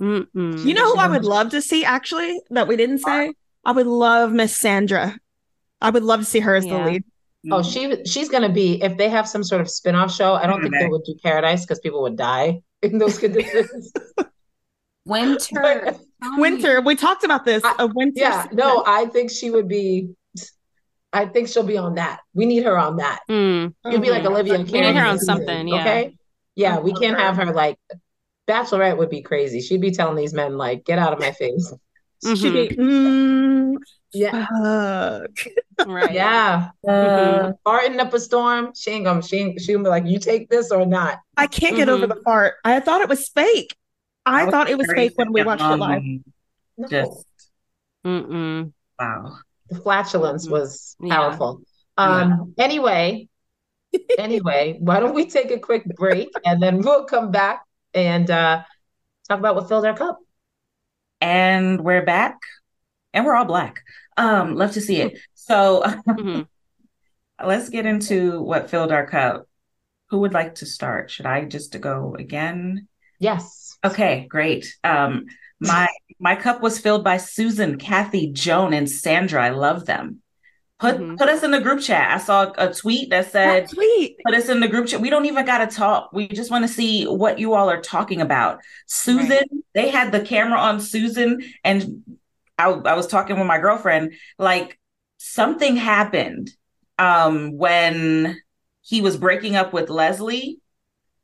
Mm-mm. 0.00 0.64
You 0.64 0.74
know 0.74 0.92
who 0.92 0.98
I 0.98 1.08
would 1.08 1.24
love 1.24 1.50
to 1.50 1.62
see 1.62 1.84
actually 1.84 2.40
that 2.50 2.66
we 2.66 2.76
didn't 2.76 2.98
say? 2.98 3.32
I 3.64 3.72
would 3.72 3.86
love 3.86 4.32
Miss 4.32 4.56
Sandra. 4.56 5.16
I 5.80 5.90
would 5.90 6.02
love 6.02 6.20
to 6.20 6.26
see 6.26 6.40
her 6.40 6.54
as 6.54 6.66
yeah. 6.66 6.78
the 6.78 6.90
lead. 6.90 7.04
Oh, 7.50 7.62
she 7.62 8.04
she's 8.04 8.28
gonna 8.28 8.48
be 8.48 8.82
if 8.82 8.96
they 8.96 9.08
have 9.08 9.28
some 9.28 9.42
sort 9.42 9.60
of 9.60 9.70
spin-off 9.70 10.12
show. 10.12 10.34
I 10.34 10.46
don't 10.46 10.62
think 10.62 10.74
they 10.74 10.86
would 10.86 11.02
do 11.04 11.14
Paradise 11.22 11.64
because 11.64 11.80
people 11.80 12.02
would 12.02 12.16
die 12.16 12.62
in 12.82 12.98
those 12.98 13.18
conditions. 13.18 13.92
winter, 15.04 15.96
winter. 16.36 16.80
We 16.80 16.94
talked 16.94 17.24
about 17.24 17.44
this. 17.44 17.62
A 17.78 17.86
winter. 17.86 18.20
Yeah, 18.20 18.44
season. 18.44 18.56
no, 18.56 18.84
I 18.86 19.06
think 19.06 19.30
she 19.30 19.50
would 19.50 19.66
be 19.66 20.10
I 21.12 21.26
think 21.26 21.48
she'll 21.48 21.62
be 21.62 21.76
on 21.76 21.96
that. 21.96 22.20
We 22.34 22.46
need 22.46 22.64
her 22.64 22.78
on 22.78 22.96
that. 22.96 23.20
Mm. 23.28 23.74
You'd 23.84 24.02
be 24.02 24.10
like 24.10 24.24
Olivia. 24.24 24.58
We 24.58 24.80
need 24.80 24.96
her 24.96 25.04
on 25.04 25.18
season, 25.18 25.36
something. 25.36 25.68
Yeah. 25.68 25.80
Okay. 25.80 26.16
Yeah, 26.54 26.78
we 26.80 26.92
can't 26.92 27.18
have 27.18 27.36
her 27.36 27.52
like 27.52 27.78
Bachelorette 28.48 28.98
would 28.98 29.10
be 29.10 29.22
crazy. 29.22 29.60
She'd 29.60 29.80
be 29.80 29.90
telling 29.90 30.16
these 30.16 30.34
men 30.34 30.56
like, 30.56 30.84
"Get 30.84 30.98
out 30.98 31.12
of 31.12 31.20
my 31.20 31.32
face." 31.32 31.72
Mm-hmm. 32.24 32.34
She'd 32.34 32.68
be, 32.68 32.76
mm, 32.76 33.76
yeah, 34.12 34.46
right, 35.86 36.12
yeah. 36.12 36.70
Uh, 36.86 37.52
farting 37.66 37.98
up 37.98 38.12
a 38.12 38.20
storm. 38.20 38.72
She 38.74 38.90
ain't 38.90 39.04
gonna. 39.04 39.22
She 39.22 39.38
ain't, 39.38 39.60
she 39.60 39.72
gonna 39.72 39.84
be 39.84 39.90
like, 39.90 40.06
"You 40.06 40.18
take 40.18 40.50
this 40.50 40.70
or 40.70 40.84
not." 40.84 41.20
I 41.36 41.46
can't 41.46 41.76
get 41.76 41.88
mm-hmm. 41.88 42.02
over 42.02 42.06
the 42.06 42.20
fart. 42.22 42.54
I 42.64 42.80
thought 42.80 43.00
it 43.00 43.08
was 43.08 43.28
fake. 43.28 43.74
I, 44.26 44.46
I 44.46 44.50
thought 44.50 44.68
it 44.68 44.78
was 44.78 44.90
fake 44.94 45.14
when 45.16 45.32
we 45.32 45.42
watched 45.42 45.62
it 45.62 45.76
live. 45.76 46.02
Just, 46.88 47.24
Mm-mm. 48.04 48.72
wow 48.98 49.38
the 49.72 49.80
flatulence 49.80 50.44
mm-hmm. 50.44 50.52
was 50.52 50.96
powerful. 51.08 51.62
Yeah. 51.98 52.04
Um, 52.04 52.54
yeah. 52.56 52.64
Anyway, 52.64 53.28
anyway, 54.18 54.76
why 54.80 55.00
don't 55.00 55.14
we 55.14 55.26
take 55.26 55.50
a 55.50 55.58
quick 55.58 55.84
break 55.96 56.28
and 56.44 56.62
then 56.62 56.80
we'll 56.80 57.04
come 57.04 57.30
back 57.30 57.62
and 57.94 58.30
uh, 58.30 58.62
talk 59.28 59.38
about 59.38 59.54
what 59.54 59.68
filled 59.68 59.86
our 59.86 59.96
cup. 59.96 60.18
And 61.20 61.80
we're 61.82 62.04
back, 62.04 62.36
and 63.12 63.24
we're 63.24 63.36
all 63.36 63.44
black. 63.44 63.82
Um, 64.16 64.56
love 64.56 64.72
to 64.72 64.80
see 64.80 65.00
it. 65.00 65.18
So 65.34 65.84
mm-hmm. 65.86 66.42
let's 67.46 67.68
get 67.68 67.86
into 67.86 68.42
what 68.42 68.70
filled 68.70 68.90
our 68.90 69.06
cup. 69.06 69.46
Who 70.10 70.18
would 70.18 70.32
like 70.32 70.56
to 70.56 70.66
start? 70.66 71.12
Should 71.12 71.26
I 71.26 71.44
just 71.44 71.80
go 71.80 72.16
again? 72.18 72.88
Yes. 73.20 73.78
Okay, 73.84 74.26
great. 74.28 74.66
Um, 74.82 75.26
my 75.60 75.86
my 76.22 76.36
cup 76.36 76.62
was 76.62 76.78
filled 76.78 77.02
by 77.02 77.16
Susan, 77.16 77.78
Kathy, 77.78 78.28
Joan, 78.28 78.72
and 78.72 78.88
Sandra. 78.88 79.44
I 79.44 79.50
love 79.50 79.86
them. 79.86 80.20
Put 80.78 80.96
mm-hmm. 80.96 81.16
put 81.16 81.28
us 81.28 81.42
in 81.42 81.50
the 81.50 81.60
group 81.60 81.80
chat. 81.80 82.12
I 82.12 82.18
saw 82.18 82.52
a 82.56 82.72
tweet 82.72 83.10
that 83.10 83.32
said, 83.32 83.64
that 83.64 83.70
tweet. 83.70 84.18
"Put 84.24 84.34
us 84.34 84.48
in 84.48 84.60
the 84.60 84.68
group 84.68 84.86
chat." 84.86 85.00
We 85.00 85.10
don't 85.10 85.26
even 85.26 85.44
got 85.44 85.68
to 85.68 85.76
talk. 85.76 86.12
We 86.12 86.28
just 86.28 86.52
want 86.52 86.64
to 86.64 86.72
see 86.72 87.04
what 87.04 87.40
you 87.40 87.54
all 87.54 87.68
are 87.68 87.80
talking 87.80 88.20
about. 88.20 88.60
Susan, 88.86 89.30
right. 89.30 89.48
they 89.74 89.88
had 89.88 90.12
the 90.12 90.20
camera 90.20 90.60
on 90.60 90.80
Susan, 90.80 91.42
and 91.64 92.04
I, 92.56 92.70
I 92.70 92.94
was 92.94 93.08
talking 93.08 93.36
with 93.36 93.48
my 93.48 93.58
girlfriend. 93.58 94.14
Like 94.38 94.78
something 95.18 95.74
happened 95.74 96.50
um, 97.00 97.56
when 97.56 98.40
he 98.82 99.00
was 99.00 99.16
breaking 99.16 99.56
up 99.56 99.72
with 99.72 99.90
Leslie 99.90 100.60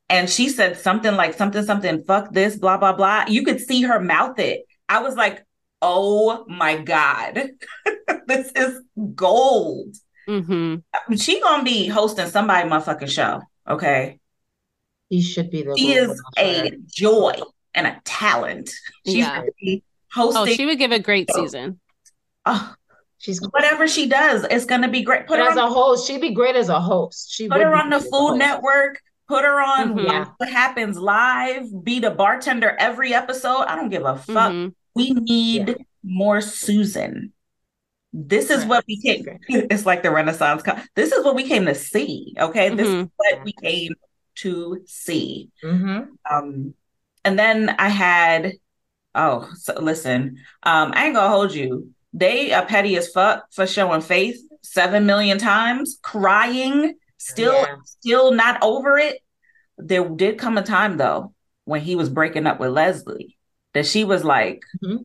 and 0.09 0.29
she 0.29 0.49
said 0.49 0.77
something 0.77 1.15
like 1.15 1.35
something 1.35 1.65
something 1.65 2.03
fuck 2.05 2.33
this 2.33 2.57
blah 2.57 2.79
blah 2.79 2.93
blah 2.93 3.25
you 3.29 3.45
could 3.45 3.61
see 3.61 3.83
her 3.83 4.01
mouth 4.01 4.39
it 4.39 4.65
i 4.89 5.01
was 5.03 5.15
like 5.17 5.45
oh 5.81 6.45
my 6.49 6.77
God, 6.77 7.51
this 8.27 8.51
is 8.57 8.81
gold. 9.15 9.95
Mm-hmm. 10.29 11.15
She 11.15 11.41
gonna 11.41 11.63
be 11.63 11.87
hosting 11.87 12.27
somebody 12.27 12.69
motherfucking 12.69 13.09
show. 13.09 13.43
Okay. 13.71 14.19
He 15.09 15.23
should 15.23 15.51
be 15.53 15.63
the. 15.63 15.77
She 15.79 15.93
is 15.93 16.21
a 16.37 16.73
joy 16.87 17.35
and 17.75 17.87
a 17.87 18.01
talent. 18.05 18.71
She's 19.07 19.19
Yeah. 19.19 19.45
hosting. 20.13 20.43
Oh, 20.43 20.47
she 20.47 20.67
would 20.67 20.79
give 20.79 20.91
a 20.91 20.99
great 20.99 21.31
season. 21.33 21.79
Oh, 22.45 22.75
She's 23.19 23.41
whatever 23.41 23.87
she 23.87 24.09
does, 24.09 24.45
it's 24.51 24.65
gonna 24.65 24.89
be 24.89 25.03
great. 25.03 25.29
Put 25.29 25.39
her 25.39 25.49
as 25.49 25.57
on, 25.57 25.69
a 25.69 25.73
host, 25.73 26.09
she'd 26.09 26.21
be 26.21 26.33
great 26.35 26.57
as 26.57 26.69
a 26.71 26.81
host. 26.81 27.31
She 27.33 27.49
put 27.49 27.61
her 27.61 27.75
on 27.77 27.89
the 27.91 27.99
great 27.99 28.07
as 28.07 28.07
a 28.07 28.11
Food. 28.11 28.39
Network. 28.39 29.01
Put 29.29 29.45
her 29.45 29.61
on 29.61 29.95
Mhm. 29.95 30.33
What 30.39 30.49
happens 30.49 30.99
live. 30.99 31.67
Be 31.85 32.01
the 32.01 32.11
bartender 32.11 32.75
every 32.81 33.15
episode. 33.15 33.63
I 33.63 33.77
don't 33.77 33.91
give 33.91 34.05
a 34.05 34.17
fuck. 34.17 34.53
Mhm. 34.53 34.75
We 34.99 35.11
need 35.13 35.69
Yeah. 35.69 35.75
more 36.03 36.41
Susan. 36.41 37.33
This 38.13 38.51
is 38.51 38.61
Right. 38.61 38.69
what 38.69 38.85
we 38.89 39.01
came. 39.01 39.25
It's 39.71 39.87
like 39.87 40.03
the 40.03 40.11
Renaissance. 40.11 40.63
This 40.95 41.13
is 41.13 41.25
what 41.25 41.35
we 41.35 41.45
came 41.45 41.67
to 41.67 41.75
see. 41.75 42.35
Okay, 42.39 42.69
this 42.71 42.89
is 42.89 42.95
Mhm. 42.95 43.11
what 43.17 43.45
we 43.45 43.53
came 43.53 43.95
to 44.37 44.83
see. 44.87 45.51
Mhm. 45.65 46.09
Um, 46.31 46.75
and 47.25 47.39
then 47.39 47.75
I 47.79 47.89
had, 47.89 48.53
oh, 49.15 49.49
so 49.57 49.75
listen, 49.81 50.39
um, 50.63 50.93
I 50.95 51.07
ain't 51.07 51.15
gonna 51.15 51.29
hold 51.29 51.55
you. 51.55 51.93
They 52.13 52.53
are 52.53 52.65
petty 52.67 52.97
as 52.97 53.09
fuck 53.13 53.53
for 53.53 53.67
showing 53.67 54.01
faith 54.01 54.41
seven 54.63 55.07
million 55.07 55.39
times, 55.39 55.99
crying, 56.03 56.95
still, 57.19 57.53
Yeah. 57.55 57.77
still 57.85 58.33
not 58.33 58.63
over 58.63 58.99
it. 58.99 59.23
There 59.77 60.09
did 60.09 60.39
come 60.39 60.59
a 60.59 60.63
time 60.63 60.97
though 60.97 61.35
when 61.65 61.83
he 61.83 61.95
was 61.95 62.09
breaking 62.09 62.47
up 62.47 62.59
with 62.59 62.71
Leslie 62.71 63.37
that 63.75 63.87
she 63.87 64.05
was 64.05 64.25
like 64.25 64.63
Mhm. 64.83 65.05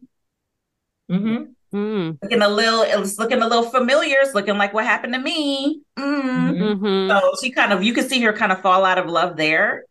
Mm-hmm. 1.11 2.11
looking 2.21 2.41
a 2.41 2.47
little, 2.49 2.81
it 2.81 2.99
was 2.99 3.17
looking 3.19 3.41
a 3.41 3.47
little 3.47 3.69
familiar. 3.69 4.17
It's 4.19 4.33
looking 4.35 4.57
like 4.57 4.73
what 4.73 4.85
happened 4.85 5.13
to 5.13 5.19
me. 5.19 5.81
Mm. 5.97 6.77
Mm-hmm. 6.79 7.09
So 7.09 7.31
she 7.41 7.51
kind 7.51 7.73
of, 7.73 7.83
you 7.83 7.93
can 7.93 8.07
see 8.07 8.21
her 8.21 8.33
kind 8.33 8.51
of 8.51 8.61
fall 8.61 8.85
out 8.85 8.97
of 8.97 9.07
love 9.09 9.37
there 9.37 9.85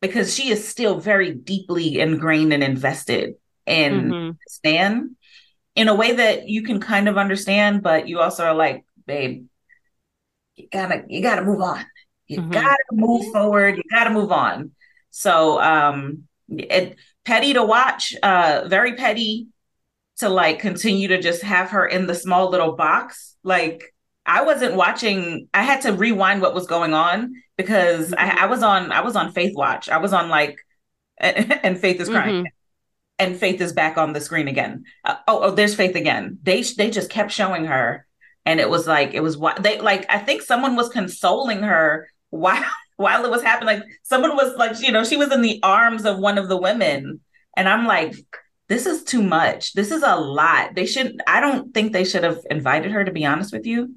because 0.00 0.34
she 0.34 0.50
is 0.50 0.66
still 0.66 1.00
very 1.00 1.32
deeply 1.34 1.98
ingrained 1.98 2.52
and 2.52 2.62
invested 2.62 3.34
in 3.66 4.10
Mhm. 4.10 4.36
Stan 4.48 5.16
in 5.74 5.88
a 5.88 5.94
way 5.94 6.12
that 6.12 6.48
you 6.48 6.62
can 6.62 6.78
kind 6.80 7.08
of 7.08 7.18
understand, 7.18 7.82
but 7.82 8.06
you 8.06 8.20
also 8.20 8.44
are 8.44 8.54
like, 8.54 8.84
babe, 9.06 9.46
you 10.56 10.68
gotta, 10.70 11.04
you 11.08 11.20
gotta 11.22 11.42
move 11.42 11.60
on. 11.60 11.84
You 12.28 12.40
Mhm. 12.42 12.52
gotta 12.52 12.84
move 12.92 13.32
forward. 13.32 13.76
You 13.76 13.82
gotta 13.90 14.10
move 14.10 14.30
on. 14.30 14.70
So, 15.10 15.60
um, 15.60 16.28
it 16.48 16.96
petty 17.24 17.54
to 17.54 17.64
watch, 17.64 18.14
uh, 18.22 18.64
very 18.66 18.94
petty 18.94 19.48
to 20.18 20.28
like 20.28 20.60
continue 20.60 21.08
to 21.08 21.20
just 21.20 21.42
have 21.42 21.70
her 21.70 21.86
in 21.86 22.06
the 22.06 22.14
small 22.14 22.50
little 22.50 22.72
box. 22.72 23.36
Like 23.42 23.94
I 24.26 24.42
wasn't 24.44 24.74
watching, 24.74 25.48
I 25.52 25.62
had 25.62 25.82
to 25.82 25.92
rewind 25.92 26.40
what 26.40 26.54
was 26.54 26.66
going 26.66 26.94
on 26.94 27.34
because 27.56 28.12
I, 28.14 28.44
I 28.44 28.46
was 28.46 28.62
on 28.62 28.92
I 28.92 29.00
was 29.00 29.16
on 29.16 29.32
Faith 29.32 29.54
Watch. 29.56 29.88
I 29.88 29.98
was 29.98 30.12
on 30.12 30.28
like 30.28 30.58
and 31.18 31.78
Faith 31.78 32.00
is 32.00 32.08
crying. 32.08 32.44
Mhm. 32.44 32.48
And 33.20 33.36
Faith 33.36 33.60
is 33.60 33.72
back 33.72 33.96
on 33.96 34.12
the 34.12 34.20
screen 34.20 34.48
again. 34.48 34.84
Uh, 35.04 35.14
oh, 35.28 35.40
oh, 35.44 35.50
there's 35.52 35.76
Faith 35.76 35.94
again. 35.94 36.38
They 36.42 36.62
they 36.62 36.90
just 36.90 37.10
kept 37.10 37.30
showing 37.30 37.66
her, 37.66 38.06
and 38.44 38.58
it 38.58 38.68
was 38.68 38.88
like 38.88 39.14
it 39.14 39.22
was 39.22 39.36
what 39.36 39.62
they 39.62 39.78
like. 39.78 40.04
I 40.08 40.18
think 40.18 40.42
someone 40.42 40.74
was 40.74 40.88
consoling 40.88 41.62
her 41.62 42.08
while 42.30 42.64
while 42.96 43.24
it 43.24 43.30
was 43.30 43.42
happening. 43.42 43.78
Like 43.80 43.88
someone 44.02 44.36
was 44.36 44.54
like, 44.56 44.80
you 44.80 44.92
know, 44.92 45.04
she 45.04 45.16
was 45.16 45.32
in 45.32 45.42
the 45.42 45.60
arms 45.62 46.04
of 46.04 46.18
one 46.18 46.38
of 46.38 46.48
the 46.48 46.56
women, 46.56 47.20
and 47.56 47.68
I'm 47.68 47.86
like, 47.86 48.14
this 48.68 48.86
is 48.86 49.04
too 49.04 49.22
much. 49.22 49.72
This 49.74 49.90
is 49.90 50.02
a 50.02 50.16
lot. 50.16 50.74
They 50.74 50.86
should. 50.86 51.20
I 51.26 51.40
don't 51.40 51.72
think 51.74 51.92
they 51.92 52.04
should 52.04 52.24
have 52.24 52.38
invited 52.50 52.92
her. 52.92 53.04
To 53.04 53.12
be 53.12 53.24
honest 53.26 53.52
with 53.52 53.66
you, 53.66 53.96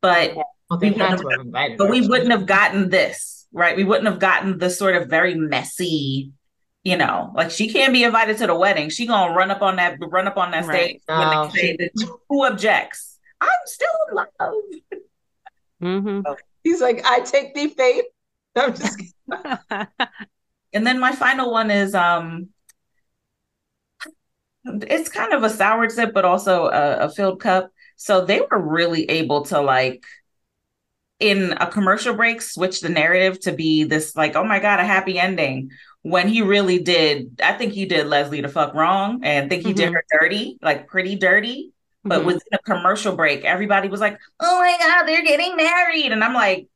but 0.00 0.34
Well, 0.36 0.46
we 0.80 0.90
wouldn't 0.90 1.10
have 1.10 1.40
invited 1.40 1.78
but 1.78 1.86
her. 1.86 1.90
we 1.90 2.06
wouldn't 2.08 2.30
have 2.30 2.46
gotten 2.46 2.88
this, 2.90 3.46
right? 3.52 3.76
We 3.76 3.84
wouldn't 3.84 4.08
have 4.08 4.18
gotten 4.18 4.58
the 4.58 4.70
sort 4.70 4.96
of 4.96 5.08
very 5.08 5.34
messy, 5.34 6.32
you 6.82 6.96
know, 6.96 7.32
like 7.36 7.50
she 7.50 7.68
can't 7.72 7.92
be 7.92 8.04
invited 8.04 8.38
to 8.38 8.46
the 8.46 8.54
wedding. 8.54 8.88
She 8.90 9.06
gonna 9.06 9.34
run 9.34 9.50
up 9.50 9.62
on 9.62 9.76
that 9.76 9.96
run 10.00 10.26
up 10.26 10.36
on 10.36 10.50
that 10.52 10.66
Right. 10.66 11.00
stage 11.00 11.02
when 11.06 11.18
No, 11.30 11.50
they 11.54 11.58
say 11.60 11.76
that 11.76 12.08
who 12.28 12.44
objects. 12.46 13.18
I'm 13.40 13.48
still 13.66 13.88
in 14.10 14.16
love. 14.16 14.54
Mm-hmm. 15.82 16.32
He's 16.62 16.80
like, 16.80 17.02
I 17.06 17.20
take 17.20 17.54
thee, 17.54 17.68
faith. 17.68 18.04
I'm 18.56 18.74
just. 18.74 18.98
And 20.72 20.86
then 20.86 21.00
my 21.00 21.12
final 21.12 21.50
one 21.52 21.70
is 21.70 21.94
um 21.94 22.50
it's 24.64 25.08
kind 25.08 25.32
of 25.32 25.42
a 25.42 25.50
sour 25.50 25.88
sip, 25.88 26.12
but 26.12 26.24
also 26.24 26.66
a, 26.66 27.06
a 27.06 27.10
filled 27.10 27.40
cup. 27.40 27.70
So 27.96 28.24
they 28.24 28.40
were 28.40 28.58
really 28.60 29.04
able 29.10 29.42
to 29.46 29.60
like 29.60 30.02
in 31.18 31.52
a 31.52 31.66
commercial 31.70 32.14
break 32.14 32.40
switch 32.40 32.80
the 32.80 32.88
narrative 32.88 33.38
to 33.40 33.52
be 33.52 33.84
this 33.84 34.16
like, 34.16 34.36
oh 34.36 34.44
my 34.44 34.58
God, 34.58 34.80
a 34.80 34.84
happy 34.84 35.18
ending. 35.18 35.70
When 36.02 36.28
he 36.28 36.40
really 36.40 36.78
did, 36.82 37.40
I 37.44 37.52
think 37.52 37.74
he 37.74 37.84
did 37.84 38.06
Leslie 38.06 38.40
the 38.40 38.48
fuck 38.48 38.72
wrong 38.72 39.20
and 39.22 39.44
I 39.44 39.48
think 39.48 39.62
he 39.62 39.74
did 39.74 39.90
Mhm. 39.90 39.94
her 39.94 40.04
dirty, 40.18 40.58
like 40.62 40.88
pretty 40.88 41.16
dirty. 41.16 41.72
But 42.08 42.20
Mhm. 42.20 42.26
within 42.26 42.48
a 42.54 42.58
commercial 42.58 43.14
break, 43.14 43.44
everybody 43.44 43.88
was 43.88 44.00
like, 44.00 44.18
oh 44.40 44.58
my 44.60 44.76
God, 44.80 45.04
they're 45.06 45.22
getting 45.24 45.56
married. 45.56 46.12
And 46.12 46.24
I'm 46.24 46.32
like, 46.32 46.68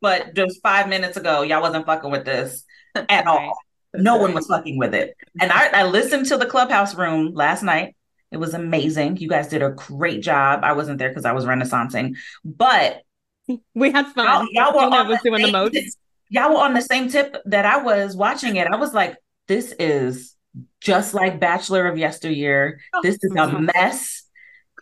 but 0.00 0.34
just 0.34 0.60
five 0.62 0.88
minutes 0.88 1.16
ago, 1.16 1.42
y'all 1.42 1.62
wasn't 1.62 1.86
fucking 1.86 2.10
with 2.10 2.24
this 2.24 2.64
at 3.08 3.26
all. 3.26 3.56
No 3.94 4.18
one 4.18 4.34
was 4.34 4.46
fucking 4.46 4.78
with 4.78 4.94
it. 4.94 5.10
Mm-hmm. 5.10 5.42
And 5.42 5.52
I, 5.52 5.80
I 5.80 5.84
listened 5.84 6.26
to 6.26 6.36
the 6.36 6.46
clubhouse 6.46 6.94
room 6.94 7.34
last 7.34 7.62
night. 7.62 7.96
It 8.30 8.36
was 8.36 8.54
amazing. 8.54 9.16
You 9.16 9.28
guys 9.28 9.48
did 9.48 9.62
a 9.62 9.70
great 9.70 10.22
job. 10.22 10.60
I 10.62 10.72
wasn't 10.72 10.98
there 10.98 11.08
because 11.08 11.24
I 11.24 11.32
was 11.32 11.44
renaissancing, 11.44 12.14
but 12.44 13.02
We 13.74 13.90
had 13.90 14.06
fun. 14.08 14.26
y'all, 14.26 14.46
y'all 14.52 14.74
were 14.74 14.96
on 14.96 15.08
was 15.08 15.20
the 15.22 15.30
doing 15.30 15.42
the 15.42 15.52
most. 15.52 15.98
Y'all 16.28 16.50
were 16.50 16.60
on 16.60 16.74
the 16.74 16.82
same 16.82 17.08
tip 17.08 17.36
that 17.46 17.66
I 17.66 17.82
was 17.82 18.16
watching 18.16 18.56
it. 18.56 18.68
I 18.68 18.76
was 18.76 18.94
like, 18.94 19.16
this 19.48 19.74
is 19.78 20.36
just 20.80 21.12
like 21.12 21.40
Bachelor 21.40 21.88
of 21.88 21.98
Yesteryear. 21.98 22.80
Oh, 22.94 23.00
this 23.02 23.16
is 23.22 23.32
a 23.32 23.34
mm-hmm. 23.34 23.68
mess. 23.74 24.22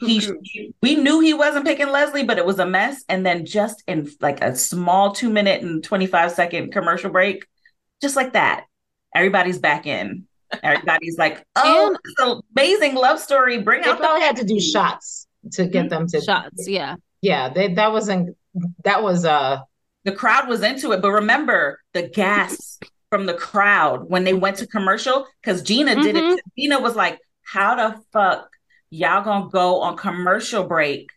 He, 0.01 0.75
we 0.83 0.97
knew 0.97 1.21
he 1.21 1.35
wasn't 1.35 1.65
picking 1.67 1.89
Leslie, 1.89 2.25
but 2.25 2.39
it 2.39 2.47
was 2.47 2.59
a 2.59 2.67
mess. 2.67 3.05
And 3.09 3.25
then 3.27 3.45
just 3.47 3.83
in 3.87 4.09
like 4.21 4.43
a 4.43 4.55
small 4.57 5.13
two 5.13 5.31
minute 5.31 5.63
and 5.63 5.83
25 5.83 6.33
second 6.33 6.73
commercial 6.73 7.11
break, 7.11 7.47
just 8.01 8.17
like 8.17 8.33
that, 8.35 8.65
everybody's 9.15 9.59
back 9.59 9.87
in. 9.87 10.25
Everybody's 10.63 11.19
like, 11.19 11.45
oh, 11.57 11.89
And- 11.89 11.99
it's 12.05 12.21
an 12.21 12.41
amazing 12.57 12.95
love 12.95 13.19
story. 13.19 13.61
Bring 13.63 13.83
They 13.83 13.91
out 13.91 13.99
the 13.99 14.05
probably 14.05 14.23
had 14.23 14.37
to 14.37 14.45
do 14.45 14.61
shots 14.61 15.27
to 15.53 15.67
get 15.67 15.89
them 15.91 16.07
to 16.09 16.21
Shots, 16.21 16.69
yeah. 16.69 16.97
Yeah, 17.21 17.49
they 17.53 17.75
that 17.75 17.91
wasn't 17.93 18.37
that 18.85 19.03
was 19.03 19.25
uh 19.25 19.59
the 20.05 20.13
crowd 20.13 20.49
was 20.49 20.63
into 20.63 20.93
it. 20.93 21.03
But 21.03 21.11
remember 21.13 21.81
the 21.93 22.03
gas 22.09 22.79
from 23.11 23.27
the 23.27 23.35
crowd 23.35 24.09
when 24.09 24.25
they 24.25 24.35
went 24.35 24.59
to 24.59 24.67
commercial 24.67 25.27
because 25.43 25.63
Gena 25.63 25.97
did 25.97 26.15
Mhm. 26.15 26.37
it. 26.37 26.45
Gena 26.57 26.79
was 26.81 26.95
like, 26.95 27.19
"How 27.43 27.75
the 27.75 28.01
fuck 28.13 28.49
y'all 28.91 29.23
gonna 29.25 29.49
go 29.51 29.81
on 29.81 29.97
commercial 29.97 30.65
break 30.65 31.09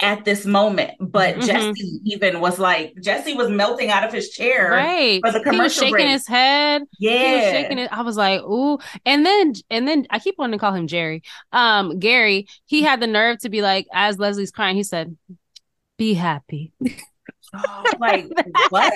at 0.00 0.24
this 0.24 0.44
moment?" 0.44 0.92
But 1.00 1.36
Mhm. 1.36 1.46
Jesse 1.46 2.00
even 2.04 2.40
was 2.40 2.58
like, 2.58 2.94
Jesse 3.00 3.34
was 3.34 3.48
melting 3.48 3.90
out 3.90 4.04
of 4.04 4.12
his 4.12 4.30
chair 4.30 4.70
Right. 4.70 5.20
for 5.24 5.32
the 5.32 5.40
commercial. 5.40 5.54
He 5.54 5.60
was 5.62 5.74
shaking 5.74 5.90
break. 5.92 6.08
his 6.08 6.26
head. 6.26 6.82
He 6.98 7.08
was 7.08 7.14
yeah, 7.20 7.50
shaking 7.52 7.78
it. 7.78 7.92
I 7.92 8.02
was 8.02 8.16
like, 8.16 8.40
ooh. 8.42 8.78
And 9.06 9.24
then 9.24 9.52
and 9.70 9.86
then 9.86 10.06
I 10.10 10.18
keep 10.18 10.36
wanting 10.38 10.58
to 10.58 10.60
call 10.60 10.72
him 10.74 10.86
Jerry. 10.86 11.22
Um, 11.52 11.98
Gary, 11.98 12.48
he 12.66 12.82
had 12.82 13.00
the 13.00 13.06
nerve 13.06 13.38
to 13.40 13.48
be 13.48 13.62
like, 13.62 13.86
as 13.92 14.18
Leslie's 14.18 14.50
crying, 14.50 14.76
he 14.76 14.82
said, 14.82 15.16
Be 15.96 16.14
happy. 16.14 16.72
Oh, 17.56 17.84
like 18.00 18.26
what? 18.70 18.92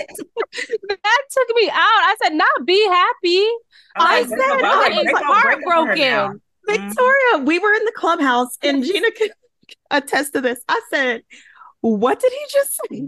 that 0.88 1.18
took 1.30 1.56
me 1.56 1.68
out. 1.70 1.76
I 1.76 2.16
said, 2.24 2.34
not 2.34 2.66
be 2.66 2.84
happy. 2.88 3.46
I 3.96 4.24
said, 4.24 4.38
I 4.40 5.02
was 5.04 5.92
up- 6.32 6.40
break 6.68 6.80
up 6.80 6.92
for 6.96 7.02
her 7.02 7.04
heartbroken. 7.04 7.34
now. 7.34 7.34
Victoria, 7.34 7.46
we 7.46 7.58
were 7.58 7.72
in 7.74 7.84
the 7.84 7.92
clubhouse 7.96 8.58
and 8.62 8.84
Gena 8.84 9.10
can 9.12 9.28
attest 9.90 10.32
to 10.34 10.40
this. 10.40 10.60
I 10.68 10.80
said, 10.90 11.22
What 11.80 12.20
did 12.20 12.32
he 12.32 12.44
just 12.52 12.74
say? 12.90 13.02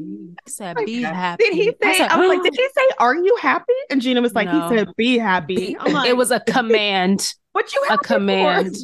I 0.47 0.51
said, 0.51 0.77
be 0.87 1.03
happy. 1.03 1.45
Did 1.45 1.55
he 1.55 1.73
I 1.83 1.93
say, 1.93 1.99
said, 1.99 2.11
I 2.11 2.17
was 2.19 2.29
like, 2.29 2.43
Did 2.43 2.55
he 2.55 2.69
say, 2.75 2.89
Are 2.99 3.15
you 3.15 3.37
happy? 3.41 3.73
And 3.91 4.01
Gena 4.01 4.21
was 4.21 4.35
like, 4.35 4.47
No. 4.49 4.69
He 4.69 4.77
said, 4.79 4.89
Be 4.97 5.19
happy. 5.19 5.77
I'm 5.79 5.93
like, 5.93 6.09
it 6.09 6.17
was 6.17 6.31
a 6.31 6.41
command. 6.49 7.35
What 7.53 7.73
you 7.75 7.83
a 7.87 7.91
happy 7.91 8.03
for?" 8.07 8.15
command. 8.15 8.77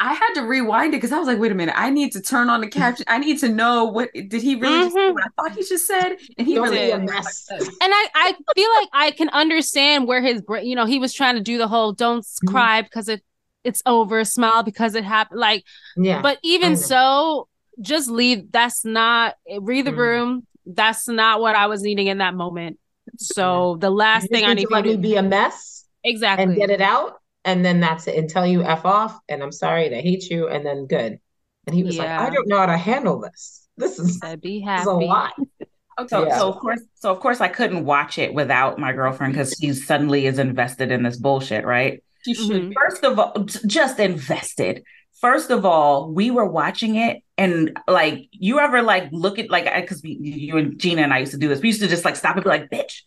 I 0.00 0.12
had 0.12 0.34
to 0.34 0.42
rewind 0.42 0.92
it 0.92 0.98
because 0.98 1.12
I 1.12 1.18
was 1.18 1.26
like, 1.26 1.38
wait 1.38 1.52
a 1.52 1.54
minute, 1.54 1.74
I 1.78 1.88
need 1.88 2.12
to 2.12 2.20
turn 2.20 2.50
on 2.50 2.60
the 2.60 2.66
caption. 2.66 3.06
I 3.08 3.16
need 3.18 3.38
to 3.38 3.48
know 3.48 3.84
what 3.84 4.10
did 4.12 4.42
he 4.42 4.56
really 4.56 4.80
just 4.80 4.94
say 4.94 5.00
Mhm. 5.00 5.14
what 5.14 5.22
I 5.24 5.28
thought 5.42 5.56
he 5.56 5.62
just 5.64 5.86
said? 5.86 6.16
And 6.36 6.46
he 6.46 6.54
don't 6.56 6.64
really 6.64 6.86
be 6.86 6.90
a 6.90 6.98
mess. 6.98 7.46
And 7.50 7.62
I, 7.80 8.06
I 8.14 8.34
feel 8.54 8.68
like 8.80 8.88
I 8.92 9.10
can 9.12 9.28
understand 9.30 10.06
where 10.06 10.20
his 10.20 10.42
brain, 10.42 10.66
you 10.66 10.74
know, 10.74 10.84
he 10.84 10.98
was 10.98 11.14
trying 11.14 11.36
to 11.36 11.40
do 11.40 11.56
the 11.56 11.68
whole 11.68 11.92
don't 11.92 12.24
Mhm. 12.24 12.46
cry 12.50 12.82
because 12.82 13.08
it 13.08 13.22
it's 13.66 13.82
over, 13.84 14.24
smile 14.24 14.62
because 14.62 14.94
it 14.94 15.04
happened. 15.04 15.40
Like, 15.40 15.64
Yeah. 15.96 16.22
but 16.22 16.38
even 16.42 16.76
so, 16.76 17.48
just 17.80 18.08
leave. 18.08 18.50
That's 18.52 18.84
not 18.84 19.34
read 19.60 19.84
the 19.84 19.92
Mm. 19.92 19.98
room. 19.98 20.46
That's 20.64 21.08
not 21.08 21.40
what 21.40 21.54
I 21.54 21.66
was 21.66 21.82
needing 21.82 22.06
in 22.06 22.18
that 22.18 22.34
moment. 22.34 22.78
So 23.18 23.76
the 23.80 23.90
last 23.90 24.24
You 24.24 24.28
thing 24.28 24.44
I 24.44 24.48
need 24.48 24.62
need 24.62 24.68
to 24.68 24.74
let 24.74 24.84
me 24.84 24.96
be 24.96 25.16
a 25.16 25.22
mess 25.22 25.84
exactly 26.04 26.44
and 26.44 26.56
get 26.56 26.70
it 26.70 26.80
out 26.80 27.20
and 27.44 27.64
then 27.64 27.80
that's 27.80 28.06
it 28.06 28.16
until 28.16 28.46
you 28.46 28.62
f 28.62 28.84
off 28.84 29.18
and 29.28 29.42
i'm 29.42 29.50
sorry 29.50 29.88
to 29.88 29.96
hate 29.96 30.30
you 30.30 30.48
and 30.48 30.64
then 30.64 30.86
good 30.86 31.18
and 31.66 31.74
he 31.74 31.82
was 31.82 31.96
yeah. 31.96 32.20
like 32.20 32.30
i 32.30 32.34
don't 32.34 32.46
know 32.46 32.58
how 32.58 32.66
to 32.66 32.76
handle 32.76 33.20
this 33.20 33.66
this 33.76 33.98
is, 33.98 34.20
be 34.40 34.60
happy. 34.60 34.78
This 34.78 34.80
is 34.82 34.86
a 34.86 34.92
lot 34.92 35.32
so, 36.08 36.26
yeah. 36.26 36.38
so 36.38 36.48
of 36.48 36.56
course, 36.56 36.80
so 36.94 37.10
of 37.10 37.20
course, 37.20 37.40
I 37.40 37.48
couldn't 37.48 37.84
watch 37.84 38.18
it 38.18 38.34
without 38.34 38.78
my 38.78 38.92
girlfriend 38.92 39.32
because 39.32 39.54
she 39.58 39.72
suddenly 39.72 40.26
is 40.26 40.38
invested 40.38 40.90
in 40.90 41.02
this 41.02 41.16
bullshit, 41.16 41.64
right? 41.64 42.02
She 42.26 42.34
should. 42.34 42.62
Mm-hmm. 42.62 42.72
First 42.72 43.04
of 43.04 43.18
all, 43.18 43.44
just 43.44 44.00
invested. 44.00 44.82
First 45.20 45.50
of 45.50 45.64
all, 45.64 46.10
we 46.10 46.30
were 46.30 46.44
watching 46.44 46.96
it, 46.96 47.22
and 47.38 47.78
like, 47.86 48.28
you 48.32 48.58
ever 48.58 48.82
like 48.82 49.08
look 49.12 49.38
at 49.38 49.48
like 49.48 49.64
because 49.64 50.02
you 50.02 50.56
and 50.56 50.76
Gena 50.78 51.02
and 51.02 51.14
I 51.14 51.20
used 51.20 51.32
to 51.32 51.38
do 51.38 51.48
this. 51.48 51.60
We 51.60 51.68
used 51.68 51.80
to 51.82 51.88
just 51.88 52.04
like 52.04 52.16
stop 52.16 52.34
and 52.34 52.44
be 52.44 52.50
like, 52.50 52.68
"Bitch." 52.68 53.02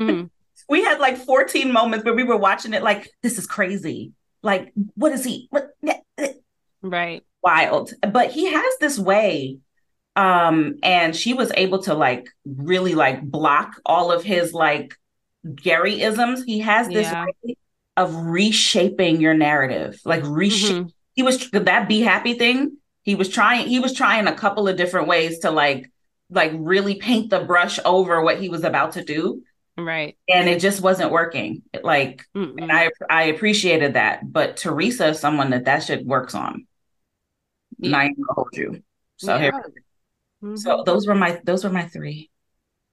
Mm-hmm. 0.00 0.26
we 0.68 0.82
had 0.82 0.98
like 0.98 1.18
14 1.18 1.70
moments 1.70 2.04
where 2.06 2.14
we 2.14 2.24
were 2.24 2.38
watching 2.38 2.72
it 2.72 2.82
like, 2.82 3.10
"This 3.22 3.38
is 3.38 3.46
crazy." 3.46 4.12
Like, 4.42 4.72
what 4.94 5.12
is 5.12 5.24
he? 5.24 5.48
What? 5.50 5.70
Right. 6.80 7.24
Wild. 7.42 7.92
But 8.00 8.30
he 8.30 8.50
has 8.50 8.74
this 8.80 8.98
way 8.98 9.58
um 10.16 10.74
and 10.82 11.14
she 11.14 11.32
was 11.32 11.52
able 11.54 11.80
to 11.80 11.94
like 11.94 12.28
really 12.44 12.94
like 12.94 13.22
block 13.22 13.80
all 13.86 14.10
of 14.10 14.24
his 14.24 14.52
like 14.52 14.96
garyisms 15.46 16.44
he 16.44 16.58
has 16.58 16.88
this 16.88 17.06
yeah. 17.06 17.24
way 17.24 17.56
of 17.98 18.14
reshaping 18.14 19.20
your 19.20 19.34
narrative 19.34 20.00
like 20.04 20.22
reshape 20.24 20.76
mm-hmm. 20.76 20.88
he 21.14 21.22
was 21.22 21.50
that 21.50 21.88
be 21.88 22.00
happy 22.00 22.34
thing 22.34 22.76
he 23.02 23.14
was 23.14 23.28
trying 23.28 23.68
he 23.68 23.80
was 23.80 23.92
trying 23.92 24.26
a 24.26 24.34
couple 24.34 24.68
of 24.68 24.76
different 24.76 25.08
ways 25.08 25.40
to 25.40 25.50
like 25.50 25.90
like 26.30 26.52
really 26.54 26.94
paint 26.94 27.30
the 27.30 27.40
brush 27.40 27.78
over 27.84 28.22
what 28.22 28.40
he 28.40 28.48
was 28.48 28.64
about 28.64 28.92
to 28.92 29.04
do 29.04 29.42
right 29.76 30.16
and 30.28 30.48
it 30.48 30.60
just 30.60 30.80
wasn't 30.80 31.10
working 31.10 31.62
like 31.82 32.24
Mm-mm. 32.34 32.54
and 32.60 32.72
i 32.72 32.90
i 33.10 33.24
appreciated 33.24 33.94
that 33.94 34.20
but 34.30 34.56
theresa 34.56 35.08
is 35.08 35.20
someone 35.20 35.50
that 35.50 35.66
that 35.66 35.82
shit 35.82 36.04
works 36.06 36.34
on 36.34 36.66
yeah. 37.78 37.90
not 37.90 38.04
even 38.06 38.24
hold 38.30 38.48
you 38.54 38.82
so 39.18 39.34
yeah. 39.34 39.42
here 39.42 39.62
Mm-hmm. 40.42 40.56
So 40.56 40.82
those 40.84 41.06
were 41.06 41.14
my 41.14 41.40
those 41.44 41.64
were 41.64 41.70
my 41.70 41.86
three. 41.86 42.30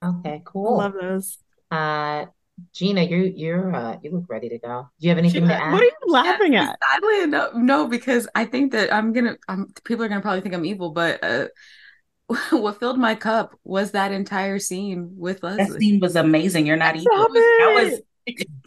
Okay, 0.04 0.42
cool. 0.44 0.78
Love 0.78 0.94
those. 1.00 1.38
Uh 1.70 2.26
Gena, 2.72 3.02
you 3.02 3.32
you're 3.36 3.74
uh 3.74 3.98
you 4.02 4.10
look 4.10 4.24
ready 4.28 4.48
to 4.48 4.58
go. 4.58 4.88
Do 4.98 5.06
you 5.06 5.10
have 5.10 5.18
anything 5.18 5.42
Gena, 5.42 5.54
to 5.54 5.62
add? 5.62 5.72
What 5.72 5.82
are 5.82 5.84
you 5.84 5.92
laughing 6.06 6.52
yeah, 6.54 6.70
at? 6.70 6.78
Sadly, 6.90 7.26
no, 7.26 7.50
no, 7.54 7.86
because 7.86 8.28
I 8.34 8.44
think 8.46 8.72
that 8.72 8.92
I'm 8.92 9.12
gonna 9.12 9.36
I'm 9.48 9.72
people 9.84 10.04
are 10.04 10.08
gonna 10.08 10.22
probably 10.22 10.40
think 10.40 10.54
I'm 10.54 10.64
evil, 10.64 10.90
but 10.90 11.22
uh 11.22 11.48
what 12.50 12.80
filled 12.80 12.98
my 12.98 13.14
cup 13.14 13.54
was 13.62 13.92
that 13.92 14.12
entire 14.12 14.58
scene 14.58 15.12
with 15.16 15.42
Leslie. 15.42 15.64
That 15.64 15.78
scene 15.78 16.00
was 16.00 16.16
amazing. 16.16 16.66
You're 16.66 16.76
not 16.76 16.96
evil. 16.96 17.12
That 17.14 17.72
was 17.74 18.00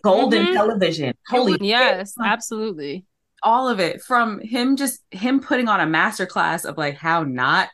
golden 0.02 0.44
mm-hmm. 0.44 0.54
television. 0.54 1.14
Holy 1.28 1.58
yes, 1.62 2.14
shit. 2.18 2.26
absolutely. 2.26 3.06
All 3.42 3.68
of 3.68 3.80
it 3.80 4.02
from 4.02 4.40
him 4.40 4.76
just 4.76 5.02
him 5.12 5.40
putting 5.40 5.68
on 5.68 5.80
a 5.80 5.86
master 5.86 6.26
class 6.26 6.66
of 6.66 6.78
like 6.78 6.96
how 6.96 7.24
not 7.24 7.70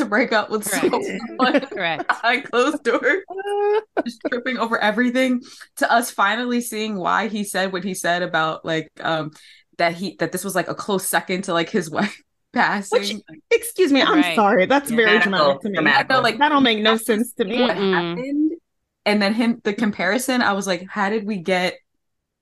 to 0.00 0.06
break 0.06 0.32
up 0.32 0.50
with 0.50 0.68
Correct. 0.68 0.82
someone 0.82 1.60
Correct. 1.66 2.08
behind 2.08 2.44
closed 2.44 2.82
doors, 2.82 3.22
just 4.04 4.20
tripping 4.28 4.58
over 4.58 4.78
everything. 4.78 5.42
To 5.76 5.90
us 5.90 6.10
finally 6.10 6.60
seeing 6.60 6.96
why 6.96 7.28
he 7.28 7.44
said 7.44 7.72
what 7.72 7.84
he 7.84 7.94
said 7.94 8.22
about 8.22 8.64
like 8.64 8.90
um 9.00 9.30
that 9.78 9.94
he 9.94 10.16
that 10.18 10.32
this 10.32 10.44
was 10.44 10.54
like 10.54 10.68
a 10.68 10.74
close 10.74 11.06
second 11.06 11.44
to 11.44 11.52
like 11.52 11.70
his 11.70 11.90
wife 11.90 12.20
passing. 12.52 13.22
Which, 13.28 13.40
excuse 13.50 13.92
me, 13.92 14.02
I'm 14.02 14.20
right. 14.20 14.36
sorry. 14.36 14.66
That's 14.66 14.90
yeah, 14.90 14.96
very 14.96 15.18
dramatic 15.20 15.60
to 15.62 15.70
me. 15.70 15.78
I 15.78 16.06
feel 16.06 16.22
like 16.22 16.38
that'll 16.38 16.60
make 16.60 16.80
no 16.80 16.96
sense 16.96 17.32
to 17.34 17.44
me. 17.44 17.60
What 17.60 17.76
happened? 17.76 18.52
And 19.06 19.22
then 19.22 19.32
him 19.32 19.60
the 19.64 19.72
comparison, 19.72 20.42
I 20.42 20.52
was 20.52 20.66
like, 20.66 20.86
how 20.88 21.08
did 21.08 21.26
we 21.26 21.38
get 21.38 21.78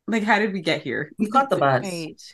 like 0.09 0.23
how 0.25 0.39
did 0.39 0.53
we 0.53 0.61
get 0.61 0.83
here? 0.83 1.13
You 1.19 1.29
caught 1.31 1.51
the 1.51 1.57
bus. 1.57 1.87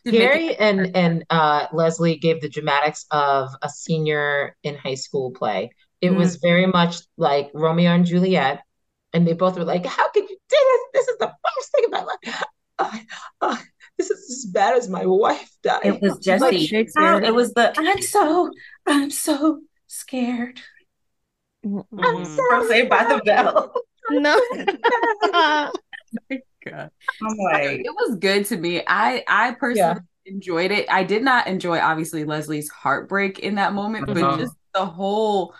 Gary 0.04 0.56
and 0.56 0.96
and 0.96 1.24
uh, 1.28 1.66
leslie 1.72 2.16
gave 2.16 2.40
the 2.40 2.48
dramatics 2.48 3.04
of 3.10 3.50
a 3.62 3.68
senior 3.68 4.56
in 4.62 4.76
high 4.76 4.94
school 4.94 5.32
play. 5.32 5.70
It 6.00 6.12
mm 6.12 6.16
was 6.16 6.36
very 6.36 6.66
much 6.66 6.96
like 7.16 7.50
romeo 7.54 7.90
and 7.90 8.04
juliet 8.04 8.62
and 9.12 9.26
they 9.26 9.32
both 9.32 9.58
were 9.58 9.64
like 9.64 9.86
how 9.86 10.10
could 10.10 10.28
you 10.28 10.36
do 10.48 10.56
this? 10.60 10.80
This 10.92 11.08
is 11.08 11.18
the 11.18 11.26
worst 11.26 11.72
thing 11.72 11.84
about 11.88 12.06
life. 12.78 13.06
This 13.96 14.10
is 14.10 14.44
as 14.44 14.50
bad 14.52 14.76
as 14.76 14.88
my 14.88 15.06
wife 15.06 15.50
died. 15.62 15.84
It 15.84 16.02
was 16.02 16.18
Jesse. 16.18 16.44
Like 16.44 16.56
Shakespeare. 16.58 17.22
it 17.22 17.34
was 17.34 17.52
the 17.52 17.72
i'm 17.76 18.02
so 18.02 18.50
i'm 18.86 19.10
so 19.10 19.60
scared. 19.86 20.60
Mm-hmm. 21.64 22.00
i'm 22.00 22.24
so 22.24 22.68
saved 22.68 22.90
by 22.90 23.04
the 23.04 23.22
bell. 23.24 23.72
No 24.10 25.70
god. 26.64 26.90
I'm 27.22 27.36
like, 27.36 27.80
it 27.80 27.94
was 27.94 28.16
good 28.16 28.46
to 28.46 28.56
me. 28.56 28.82
I 28.86 29.24
I 29.28 29.52
personally 29.52 30.00
yeah. 30.24 30.32
enjoyed 30.32 30.70
it. 30.70 30.86
I 30.90 31.04
did 31.04 31.22
not 31.22 31.46
enjoy 31.46 31.78
obviously 31.78 32.24
Leslie's 32.24 32.70
heartbreak 32.70 33.38
in 33.40 33.56
that 33.56 33.72
moment, 33.72 34.06
but 34.06 34.16
uh-huh. 34.18 34.38
just 34.38 34.54
the 34.74 34.86
whole 34.86 35.54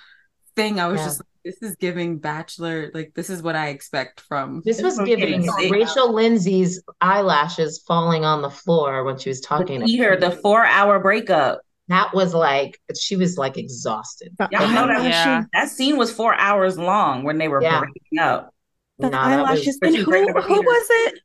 thing. 0.56 0.81
I 0.81 0.89
was 0.89 1.01
yeah. 1.01 1.06
just 1.06 1.20
like, 1.20 1.26
this 1.44 1.62
is 1.62 1.76
giving 1.76 2.18
Bachelor 2.18 2.90
like 2.94 3.12
this 3.14 3.28
is 3.28 3.43
what 3.43 3.55
I 3.56 3.68
expect 3.68 4.20
from. 4.20 4.62
This 4.64 4.81
was 4.82 4.98
giving 5.01 5.47
Rachel 5.70 6.12
Lindsay's 6.12 6.82
eyelashes 7.01 7.85
falling 7.86 8.24
on 8.24 8.43
the 8.43 8.51
floor 8.51 9.05
when 9.05 9.18
she 9.18 9.28
was 9.28 9.40
talking. 9.40 9.81
The 9.81 9.86
Peter, 9.86 10.16
the 10.16 10.31
four 10.31 10.64
hour 10.64 10.98
breakup. 11.01 11.60
That 11.89 12.14
was 12.14 12.32
like 12.32 12.81
she 12.98 13.14
was 13.14 13.36
like 13.36 13.59
exhausted. 13.59 14.35
Y'all 14.51 14.68
know 14.68 14.86
that 14.86 15.05
yeah. 15.05 15.44
that 15.52 15.68
scene 15.68 15.98
was 15.98 16.10
four 16.10 16.35
hours 16.35 16.78
long 16.78 17.24
when 17.24 17.36
they 17.36 17.48
were 17.48 17.62
yeah. 17.62 17.81
breaking 17.81 18.18
up 18.18 18.53
the 18.99 19.11
no, 19.11 19.19
eyelashes. 19.19 19.79
And 19.83 19.97
who 19.97 20.05
who 20.05 20.62
was 20.62 20.87
it? 20.91 21.21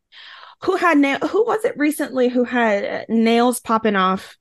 Who 0.63 0.75
had 0.75 0.97
nail? 0.97 1.19
Who 1.19 1.45
was 1.45 1.63
it 1.65 1.77
recently? 1.77 2.29
Who 2.29 2.43
had 2.43 3.05
nails 3.09 3.59
popping 3.59 3.95
off? 3.95 4.37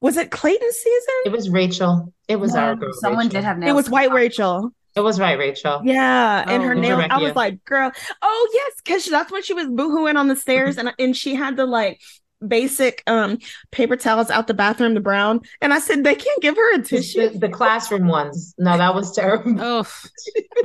Was 0.00 0.16
it 0.16 0.30
Clayton 0.30 0.72
season? 0.72 1.14
It 1.26 1.32
was 1.32 1.50
Rachel. 1.50 2.12
It 2.28 2.36
was 2.36 2.54
our 2.54 2.76
girl. 2.76 2.92
Someone 2.94 3.26
Rachel. 3.26 3.40
did 3.40 3.44
have 3.44 3.58
nails. 3.58 3.70
It 3.70 3.74
was 3.74 3.90
White 3.90 4.12
Rachel. 4.12 4.70
It 4.94 5.00
was 5.00 5.20
right, 5.20 5.38
Rachel. 5.38 5.80
Yeah, 5.84 6.44
and 6.46 6.62
oh, 6.62 6.66
her 6.66 6.74
nails. 6.74 7.04
I 7.08 7.18
was 7.18 7.36
like, 7.36 7.64
girl. 7.64 7.92
Oh 8.20 8.50
yes, 8.52 8.72
because 8.84 9.06
that's 9.06 9.30
when 9.30 9.42
she 9.42 9.54
was 9.54 9.66
boohooing 9.66 10.16
on 10.16 10.28
the 10.28 10.36
stairs, 10.36 10.76
and 10.76 10.92
and 10.98 11.16
she 11.16 11.34
had 11.34 11.56
the 11.56 11.66
like 11.66 12.00
basic 12.46 13.02
um 13.06 13.38
paper 13.72 13.96
towels 13.96 14.30
out 14.30 14.46
the 14.46 14.54
bathroom, 14.54 14.94
the 14.94 15.00
brown. 15.00 15.40
And 15.60 15.74
I 15.74 15.78
said, 15.80 16.04
they 16.04 16.14
can't 16.14 16.42
give 16.42 16.56
her 16.56 16.74
a 16.74 16.82
tissue. 16.82 17.30
The, 17.30 17.38
the 17.38 17.48
classroom 17.48 18.06
ones. 18.06 18.54
No, 18.58 18.76
that 18.76 18.94
was 18.94 19.12
terrible. 19.12 19.56
Oh, 19.60 19.84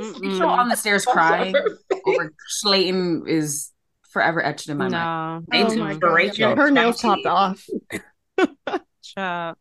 on 0.44 0.68
the 0.68 0.76
stairs 0.76 1.04
crying 1.04 1.54
over 2.06 2.32
Slayton 2.48 3.24
is 3.26 3.70
forever 4.10 4.44
etched 4.44 4.68
in 4.68 4.78
my 4.78 4.88
no. 4.88 5.42
mind. 5.48 5.70
Oh 5.70 5.76
my 5.76 5.94
God. 5.94 6.38
Yeah, 6.38 6.54
her 6.54 6.70
nails 6.70 7.00
popped 7.02 7.26
off. 7.26 7.66
Shut. 9.02 9.58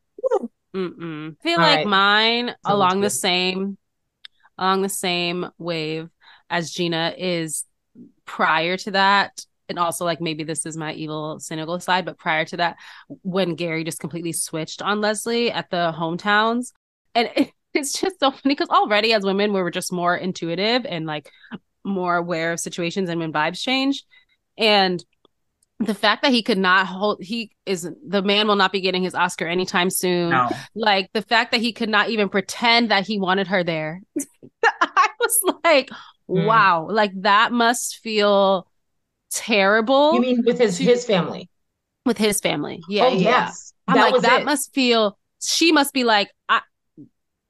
Mm-mm. 0.75 1.35
I 1.39 1.43
feel 1.43 1.59
All 1.59 1.65
like 1.65 1.77
right. 1.77 1.87
mine 1.87 2.47
Sounds 2.47 2.57
along 2.65 2.95
good. 2.95 3.05
the 3.05 3.09
same 3.11 3.77
along 4.57 4.81
the 4.81 4.89
same 4.89 5.49
wave 5.57 6.09
as 6.49 6.71
Gena 6.71 7.13
is 7.17 7.65
prior 8.25 8.77
to 8.77 8.91
that 8.91 9.45
and 9.69 9.79
also 9.79 10.05
like 10.05 10.21
maybe 10.21 10.43
this 10.43 10.65
is 10.65 10.77
my 10.77 10.93
evil 10.93 11.39
cynical 11.39 11.79
side 11.79 12.05
but 12.05 12.17
prior 12.17 12.45
to 12.45 12.57
that 12.57 12.75
when 13.23 13.55
gary 13.55 13.83
just 13.83 13.99
completely 13.99 14.33
switched 14.33 14.81
on 14.81 15.01
leslie 15.01 15.51
at 15.51 15.69
the 15.69 15.93
hometowns 15.97 16.71
and 17.15 17.29
it, 17.35 17.51
it's 17.73 17.99
just 17.99 18.19
so 18.19 18.29
funny 18.29 18.53
because 18.53 18.69
already 18.69 19.13
as 19.13 19.23
women 19.23 19.51
we 19.51 19.61
were 19.61 19.71
just 19.71 19.91
more 19.91 20.15
intuitive 20.15 20.85
and 20.85 21.07
like 21.07 21.31
more 21.83 22.15
aware 22.15 22.51
of 22.51 22.59
situations 22.59 23.09
and 23.09 23.19
when 23.19 23.33
vibes 23.33 23.59
change 23.59 24.03
and 24.57 25.03
the 25.79 25.95
fact 25.95 26.21
that 26.21 26.31
he 26.31 26.43
could 26.43 26.57
not 26.57 26.85
hold 26.85 27.21
he 27.21 27.51
is 27.65 27.89
the 28.07 28.21
man 28.21 28.47
will 28.47 28.55
not 28.55 28.71
be 28.71 28.79
getting 28.79 29.03
his 29.03 29.15
oscar 29.15 29.47
anytime 29.47 29.89
soon 29.89 30.29
no. 30.29 30.49
like 30.75 31.09
the 31.13 31.21
fact 31.21 31.51
that 31.51 31.61
he 31.61 31.73
could 31.73 31.89
not 31.89 32.09
even 32.09 32.29
pretend 32.29 32.91
that 32.91 33.07
he 33.07 33.19
wanted 33.19 33.47
her 33.47 33.63
there 33.63 34.01
i 34.81 35.09
was 35.19 35.39
like 35.63 35.89
mm. 36.29 36.45
wow 36.45 36.87
like 36.89 37.11
that 37.21 37.51
must 37.51 37.97
feel 37.97 38.67
terrible. 39.33 40.13
You 40.13 40.21
mean 40.21 40.43
with 40.45 40.59
his 40.59 40.77
his 40.77 41.05
family? 41.05 41.49
With 42.05 42.17
his 42.17 42.39
family. 42.39 42.81
Yeah. 42.87 43.05
Oh, 43.05 43.13
yeah. 43.13 43.19
yes. 43.19 43.73
I'm 43.87 43.95
that 43.95 44.11
like, 44.11 44.21
that 44.21 44.41
it. 44.41 44.45
must 44.45 44.73
feel 44.73 45.17
she 45.41 45.71
must 45.71 45.93
be 45.93 46.03
like, 46.03 46.29
I 46.47 46.61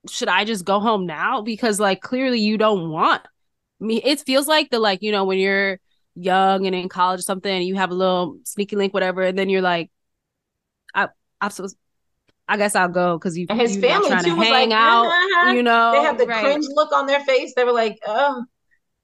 should 0.10 0.28
I 0.28 0.46
just 0.46 0.66
go 0.66 0.80
home 0.80 1.06
now? 1.06 1.42
Because 1.42 1.80
like 1.80 2.02
clearly 2.02 2.40
you 2.40 2.58
don't 2.58 2.90
want 2.90 3.22
me. 3.80 4.02
It 4.04 4.22
feels 4.22 4.48
like 4.48 4.70
the 4.70 4.80
like, 4.80 5.02
you 5.02 5.12
know, 5.12 5.26
when 5.26 5.38
you're 5.38 5.80
young 6.16 6.66
and 6.66 6.76
in 6.76 6.90
college 6.90 7.20
or 7.20 7.24
something, 7.24 7.62
you 7.62 7.76
have 7.76 7.92
a 7.92 7.96
little 7.96 8.38
sneaky 8.44 8.76
link, 8.76 8.94
whatever, 8.94 9.22
and 9.22 9.38
then 9.38 9.50
you're 9.50 9.62
like, 9.62 9.92
I 10.94 11.10
I'm 11.42 11.52
supposed 11.52 11.78
I 12.48 12.58
guess 12.58 12.76
I'll 12.76 12.90
go 12.90 13.18
because 13.18 13.38
you 13.38 13.46
and 13.50 13.60
his 13.60 13.78
family 13.78 14.10
trying 14.10 14.24
too 14.24 14.36
to 14.36 14.42
hang 14.42 14.74
out. 14.74 15.06
Uh-huh. 15.06 15.52
You 15.52 15.64
know, 15.64 15.94
they 15.94 16.02
have 16.02 16.18
the 16.18 16.26
right. 16.26 16.44
cringe 16.44 16.66
look 16.70 16.92
on 16.92 17.08
their 17.08 17.22
face. 17.22 17.54
They 17.56 17.64
were 17.64 17.72
like, 17.72 17.98
"Oh, 18.06 18.44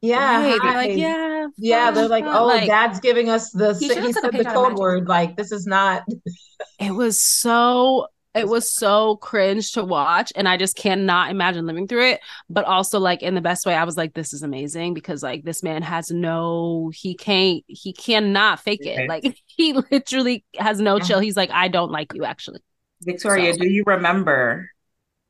yeah, 0.02 0.58
right. 0.58 0.76
like, 0.76 0.98
yeah, 0.98 1.48
yeah. 1.58 1.92
They're 1.92 2.08
like, 2.08 2.26
oh, 2.26 2.46
like, 2.46 2.68
dad's 2.68 3.00
giving 3.00 3.30
us 3.30 3.52
the 3.52 3.74
he, 3.78 3.88
he 3.88 4.14
said 4.14 4.32
the 4.32 4.46
code 4.46 4.78
word. 4.78 5.08
Like, 5.08 5.36
this 5.36 5.52
is 5.52 5.66
not. 5.66 6.04
it 6.80 6.92
was 6.92 7.22
so 7.22 8.08
it 8.36 8.48
was 8.48 8.72
so 8.72 9.16
cringe 9.18 9.72
to 9.74 9.84
watch 9.84 10.32
and 10.36 10.48
I 10.48 10.56
just 10.56 10.76
cannot 10.76 11.32
imagine 11.32 11.66
living 11.66 11.88
through 11.88 12.12
it. 12.12 12.22
But 12.50 12.66
also 12.66 13.00
like 13.00 13.24
in 13.24 13.34
the 13.34 13.42
best 13.42 13.66
way, 13.66 13.74
I 13.74 13.84
was 13.84 13.98
like, 13.98 14.14
this 14.14 14.34
is 14.34 14.44
amazing 14.44 14.94
because 14.94 15.24
like 15.24 15.44
this 15.44 15.64
man 15.64 15.82
has 15.82 16.12
no, 16.12 16.92
he 16.94 17.16
can't, 17.16 17.64
he 17.68 17.92
cannot 17.92 18.60
fake 18.60 18.86
it. 18.86 19.10
Like 19.10 19.42
he 19.48 19.74
literally 19.74 20.46
has 20.58 20.80
no 20.80 21.00
chill. 21.00 21.20
He's 21.20 21.38
like, 21.38 21.50
I 21.50 21.68
don't 21.70 21.92
like 21.92 22.14
you 22.14 22.24
actually. 22.24 22.60
Victoria, 23.02 23.54
so. 23.54 23.60
do 23.60 23.68
you 23.68 23.84
remember 23.86 24.70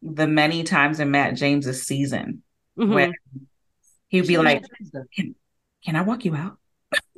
the 0.02 0.28
many 0.28 0.64
times 0.64 1.00
in 1.00 1.12
Matt 1.12 1.36
James's 1.36 1.84
season 1.84 2.44
mm-hmm. 2.78 2.94
when 2.94 3.14
he'd 4.10 4.28
be 4.28 4.38
like, 4.38 4.64
can, 5.16 5.36
can 5.86 5.96
I 5.96 6.02
walk 6.02 6.26
you 6.26 6.36
out? 6.36 6.58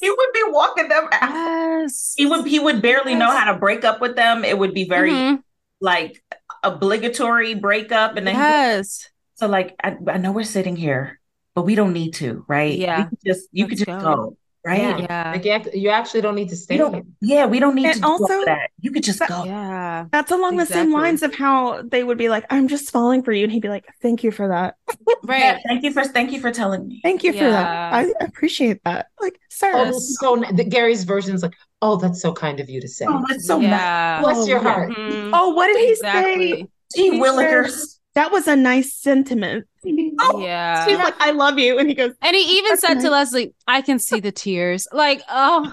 he 0.00 0.10
would 0.10 0.32
be 0.32 0.42
walking 0.48 0.88
them 0.88 1.08
out. 1.12 1.30
Yes. 1.30 2.14
He 2.16 2.26
would 2.26 2.46
he 2.46 2.58
would 2.58 2.82
barely 2.82 3.12
yes. 3.12 3.18
know 3.18 3.30
how 3.30 3.52
to 3.52 3.58
break 3.58 3.84
up 3.84 4.00
with 4.00 4.16
them. 4.16 4.44
It 4.44 4.58
would 4.58 4.74
be 4.74 4.88
very 4.88 5.12
mm-hmm. 5.12 5.36
like 5.80 6.22
obligatory 6.62 7.54
breakup. 7.54 8.16
And 8.16 8.26
then 8.26 8.34
yes. 8.34 9.08
so 9.34 9.46
like 9.46 9.74
I, 9.82 9.96
I, 10.08 10.18
know 10.18 10.32
we're 10.32 10.44
sitting 10.44 10.76
here, 10.76 11.20
but 11.54 11.62
we 11.62 11.74
don't 11.74 11.92
need 11.92 12.14
to, 12.14 12.44
right? 12.48 12.76
Yeah. 12.76 13.08
just 13.24 13.48
you 13.52 13.64
Let's 13.64 13.80
could 13.80 13.86
just 13.86 14.00
go. 14.02 14.14
go 14.14 14.36
right? 14.66 15.00
Yeah. 15.00 15.32
Like 15.32 15.74
you 15.74 15.90
actually 15.90 16.20
don't 16.20 16.34
need 16.34 16.48
to 16.48 16.56
stay. 16.56 16.80
yeah, 17.20 17.46
we 17.46 17.60
don't 17.60 17.74
need 17.74 17.86
and 17.86 18.00
to 18.00 18.06
also, 18.06 18.44
that. 18.44 18.70
You 18.80 18.90
could 18.90 19.04
just 19.04 19.20
go. 19.20 19.44
Yeah. 19.44 20.06
That's 20.10 20.32
along 20.32 20.54
exactly. 20.54 20.74
the 20.74 20.82
same 20.82 20.92
lines 20.92 21.22
of 21.22 21.34
how 21.34 21.82
they 21.82 22.02
would 22.02 22.18
be 22.18 22.28
like, 22.28 22.44
I'm 22.50 22.66
just 22.66 22.90
falling 22.90 23.22
for 23.22 23.32
you. 23.32 23.44
And 23.44 23.52
he'd 23.52 23.62
be 23.62 23.68
like, 23.68 23.86
Thank 24.02 24.24
you 24.24 24.32
for 24.32 24.48
that. 24.48 24.76
right. 25.24 25.40
Yeah, 25.40 25.58
thank 25.66 25.84
you 25.84 25.92
for 25.92 26.04
thank 26.04 26.32
you 26.32 26.40
for 26.40 26.50
telling 26.50 26.88
me. 26.88 27.00
Thank 27.02 27.22
you 27.22 27.32
yeah. 27.32 27.38
for 27.38 27.50
that. 27.50 27.94
I 27.94 28.24
appreciate 28.24 28.82
that. 28.84 29.06
Like, 29.20 29.38
sir. 29.48 29.70
Oh, 29.74 29.98
so 29.98 30.42
the 30.52 30.64
Gary's 30.64 31.04
version 31.04 31.34
is 31.34 31.42
like, 31.42 31.54
Oh, 31.82 31.96
that's 31.96 32.20
so 32.20 32.32
kind 32.32 32.58
of 32.58 32.68
you 32.68 32.80
to 32.80 32.88
say. 32.88 33.06
Oh, 33.08 33.22
that's 33.28 33.46
so 33.46 33.60
yeah. 33.60 33.70
nice. 33.70 34.22
Bless 34.22 34.36
oh, 34.38 34.46
your 34.46 34.60
heart. 34.60 34.90
Mm-hmm. 34.90 35.30
Oh, 35.32 35.50
what 35.50 35.68
did 35.68 35.90
exactly. 35.90 36.46
he 36.46 36.52
say? 36.62 36.68
Gee 36.94 37.10
Willikers. 37.20 37.95
That 38.16 38.32
was 38.32 38.48
a 38.48 38.56
nice 38.56 38.92
sentiment. 38.94 39.66
Oh, 40.18 40.40
yeah. 40.40 40.84
She's 40.84 40.98
like, 40.98 41.14
I 41.20 41.30
love 41.30 41.60
you. 41.60 41.78
And 41.78 41.88
he 41.88 41.94
goes, 41.94 42.12
and 42.20 42.34
he 42.34 42.58
even 42.58 42.76
said 42.76 42.94
nice. 42.94 43.04
to 43.04 43.10
Leslie, 43.10 43.54
I 43.68 43.82
can 43.82 44.00
see 44.00 44.18
the 44.18 44.32
tears. 44.32 44.88
Like, 44.90 45.22
oh. 45.30 45.72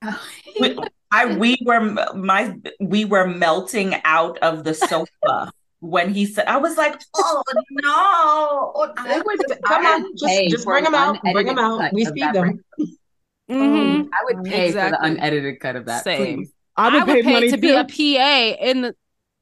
we, 0.60 0.78
I 1.10 1.36
we 1.36 1.58
were 1.64 1.80
my 2.14 2.54
we 2.78 3.04
were 3.04 3.26
melting 3.26 3.96
out 4.04 4.38
of 4.38 4.62
the 4.62 4.74
sofa 4.74 5.50
when 5.80 6.14
he 6.14 6.26
said 6.26 6.46
I 6.46 6.58
was 6.58 6.76
like, 6.76 7.02
oh 7.16 7.42
no. 7.70 8.92
I 8.96 9.20
would, 9.24 9.40
come 9.64 9.86
on, 9.86 10.16
just, 10.16 10.50
just 10.50 10.64
bring 10.64 10.84
them 10.84 10.94
out. 10.94 11.20
Bring 11.32 11.46
them 11.46 11.58
out. 11.58 11.92
We 11.92 12.04
feed 12.04 12.32
them. 12.32 12.62
Mm-hmm. 13.50 14.08
I 14.12 14.24
would 14.24 14.44
pay 14.44 14.68
exactly. 14.68 14.98
for 14.98 15.02
the 15.02 15.20
unedited 15.20 15.58
cut 15.58 15.74
of 15.74 15.86
that. 15.86 16.04
Same. 16.04 16.36
Please. 16.36 16.52
I 16.76 16.90
would, 16.90 17.02
I 17.02 17.04
would 17.06 17.24
pay, 17.24 17.40
pay 17.40 17.48
to 17.48 17.56
too. 17.56 17.60
be 17.60 17.70
a 17.72 17.84
PA 17.84 18.62
in 18.64 18.82
the 18.82 18.94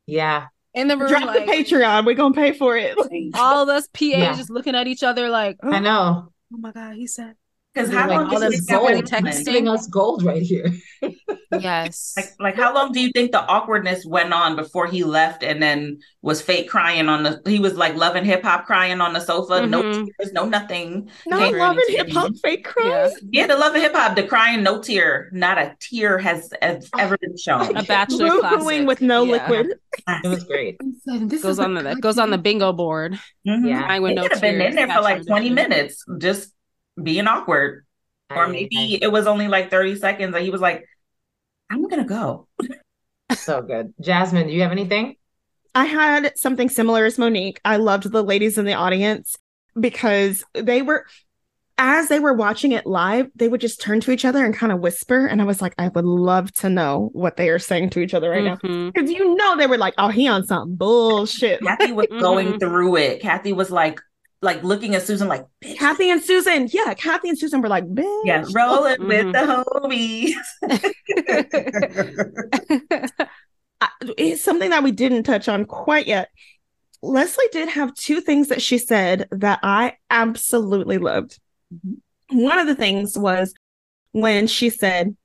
Yeah 0.06 0.46
in 0.74 0.88
the 0.88 0.96
room. 0.96 1.08
Drop 1.08 1.24
like, 1.24 1.46
the 1.46 1.52
Patreon. 1.52 2.06
We're 2.06 2.14
gonna 2.14 2.34
pay 2.34 2.52
for 2.52 2.76
it. 2.76 2.96
all 3.34 3.62
of 3.62 3.68
us 3.68 3.88
PAs 3.88 4.02
yeah. 4.02 4.36
just 4.36 4.50
looking 4.50 4.74
at 4.74 4.86
each 4.86 5.02
other 5.02 5.28
like, 5.28 5.58
oh, 5.62 5.72
I 5.72 5.78
know. 5.78 6.32
Oh 6.52 6.58
my 6.58 6.72
god, 6.72 6.94
he 6.94 7.06
said. 7.06 7.34
Because 7.72 7.92
how 7.92 8.08
like, 8.08 8.18
long 8.18 8.34
all 8.34 8.40
this 8.40 8.62
gold 8.62 9.04
texting 9.04 9.72
us 9.72 9.86
gold 9.86 10.24
right 10.24 10.42
here? 10.42 10.72
yes. 11.52 12.14
Like, 12.16 12.30
like 12.40 12.56
how 12.56 12.74
long 12.74 12.90
do 12.90 13.00
you 13.00 13.12
think 13.12 13.30
the 13.30 13.46
awkwardness 13.46 14.04
went 14.04 14.32
on 14.32 14.56
before 14.56 14.88
he 14.88 15.04
left 15.04 15.44
and 15.44 15.62
then 15.62 16.00
was 16.20 16.42
fake 16.42 16.68
crying 16.68 17.08
on 17.08 17.22
the? 17.22 17.40
He 17.46 17.60
was 17.60 17.76
like 17.76 17.94
loving 17.94 18.24
hip 18.24 18.42
hop, 18.42 18.66
crying 18.66 19.00
on 19.00 19.12
the 19.12 19.20
sofa. 19.20 19.52
Mm-hmm. 19.52 19.70
No 19.70 19.82
tears, 19.82 20.32
no 20.32 20.46
nothing. 20.46 21.10
Not 21.26 21.54
loving 21.54 21.84
hip 21.88 22.10
hop, 22.10 22.32
fake 22.42 22.64
crying. 22.64 22.90
Yeah. 22.90 23.42
yeah, 23.42 23.46
the 23.46 23.56
loving 23.56 23.82
hip 23.82 23.94
hop, 23.94 24.16
the 24.16 24.24
crying, 24.24 24.64
no 24.64 24.82
tear. 24.82 25.30
Not 25.32 25.56
a 25.56 25.76
tear 25.78 26.18
has, 26.18 26.52
has 26.60 26.90
ever 26.98 27.18
been 27.18 27.36
shown. 27.36 27.76
a 27.76 27.84
bachelor 27.84 28.40
classic 28.40 28.88
with 28.88 29.00
no 29.00 29.22
yeah. 29.22 29.32
liquid. 29.32 29.78
It 30.24 30.28
was 30.28 30.42
great. 30.42 30.80
This 31.04 31.42
goes 31.42 31.60
on 31.60 31.74
the 31.74 31.82
that 31.82 32.00
goes 32.00 32.18
on 32.18 32.30
the 32.30 32.38
bingo 32.38 32.72
board. 32.72 33.12
Mm-hmm. 33.46 33.66
Yeah, 33.66 33.86
I 33.86 34.00
would 34.00 34.16
no 34.16 34.22
have 34.22 34.40
been 34.40 34.60
in 34.60 34.74
there 34.74 34.88
for 34.88 35.02
like 35.02 35.24
twenty 35.24 35.50
minutes, 35.50 36.04
just 36.18 36.52
being 37.00 37.26
awkward. 37.26 37.84
Or 38.30 38.46
maybe 38.46 38.96
it 39.02 39.10
was 39.10 39.26
only 39.26 39.48
like 39.48 39.70
30 39.70 39.96
seconds 39.96 40.34
and 40.34 40.44
he 40.44 40.50
was 40.50 40.60
like, 40.60 40.84
I'm 41.68 41.88
gonna 41.88 42.04
go. 42.04 42.46
so 43.36 43.60
good. 43.60 43.92
Jasmine, 44.00 44.46
do 44.46 44.52
you 44.52 44.62
have 44.62 44.70
anything? 44.70 45.16
I 45.74 45.84
had 45.84 46.36
something 46.36 46.68
similar 46.68 47.04
as 47.04 47.18
Monique. 47.18 47.60
I 47.64 47.76
loved 47.76 48.10
the 48.10 48.22
ladies 48.22 48.56
in 48.56 48.66
the 48.66 48.74
audience 48.74 49.36
because 49.78 50.44
they 50.54 50.82
were 50.82 51.06
as 51.82 52.08
they 52.08 52.18
were 52.18 52.34
watching 52.34 52.72
it 52.72 52.84
live, 52.84 53.30
they 53.34 53.48
would 53.48 53.60
just 53.60 53.80
turn 53.80 54.00
to 54.00 54.10
each 54.10 54.26
other 54.26 54.44
and 54.44 54.54
kind 54.54 54.70
of 54.70 54.80
whisper. 54.80 55.26
And 55.26 55.40
I 55.40 55.46
was 55.46 55.62
like, 55.62 55.74
I 55.78 55.88
would 55.88 56.04
love 56.04 56.52
to 56.56 56.68
know 56.68 57.08
what 57.14 57.38
they 57.38 57.48
are 57.48 57.58
saying 57.58 57.88
to 57.90 58.00
each 58.00 58.12
other 58.12 58.28
right 58.28 58.44
mm-hmm. 58.44 58.84
now. 58.84 58.90
Because 58.90 59.10
you 59.10 59.34
know 59.34 59.56
they 59.56 59.66
were 59.66 59.78
like, 59.78 59.94
oh, 59.96 60.08
he 60.08 60.28
on 60.28 60.44
some 60.44 60.74
bullshit. 60.74 61.62
Kathy 61.62 61.92
was 61.92 62.06
going 62.20 62.58
through 62.58 62.96
it. 62.96 63.22
Kathy 63.22 63.54
was 63.54 63.70
like, 63.70 63.98
like 64.42 64.62
looking 64.62 64.94
at 64.94 65.02
Susan 65.02 65.28
like 65.28 65.46
Bitch. 65.62 65.78
Kathy 65.78 66.10
and 66.10 66.22
Susan. 66.22 66.68
Yeah, 66.72 66.94
Kathy 66.94 67.28
and 67.28 67.38
Susan 67.38 67.60
were 67.60 67.68
like, 67.68 67.84
Bitch. 67.84 68.22
Yeah, 68.24 68.44
rolling 68.54 68.96
mm-hmm. 68.96 69.06
with 69.06 69.32
the 69.32 69.64
homies. 69.68 70.34
it's 74.16 74.42
something 74.42 74.70
that 74.70 74.82
we 74.82 74.92
didn't 74.92 75.24
touch 75.24 75.48
on 75.48 75.64
quite 75.64 76.06
yet. 76.06 76.28
Leslie 77.02 77.44
did 77.52 77.68
have 77.68 77.94
two 77.94 78.20
things 78.20 78.48
that 78.48 78.62
she 78.62 78.78
said 78.78 79.26
that 79.30 79.60
I 79.62 79.94
absolutely 80.10 80.98
loved. 80.98 81.38
Mm-hmm. 81.74 82.42
One 82.42 82.58
of 82.58 82.66
the 82.66 82.74
things 82.74 83.18
was 83.18 83.54
when 84.12 84.46
she 84.46 84.70
said, 84.70 85.16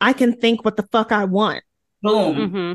I 0.00 0.12
can 0.12 0.36
think 0.36 0.64
what 0.64 0.76
the 0.76 0.88
fuck 0.90 1.12
I 1.12 1.24
want. 1.24 1.62
Boom. 2.02 2.36
Mm-hmm. 2.36 2.72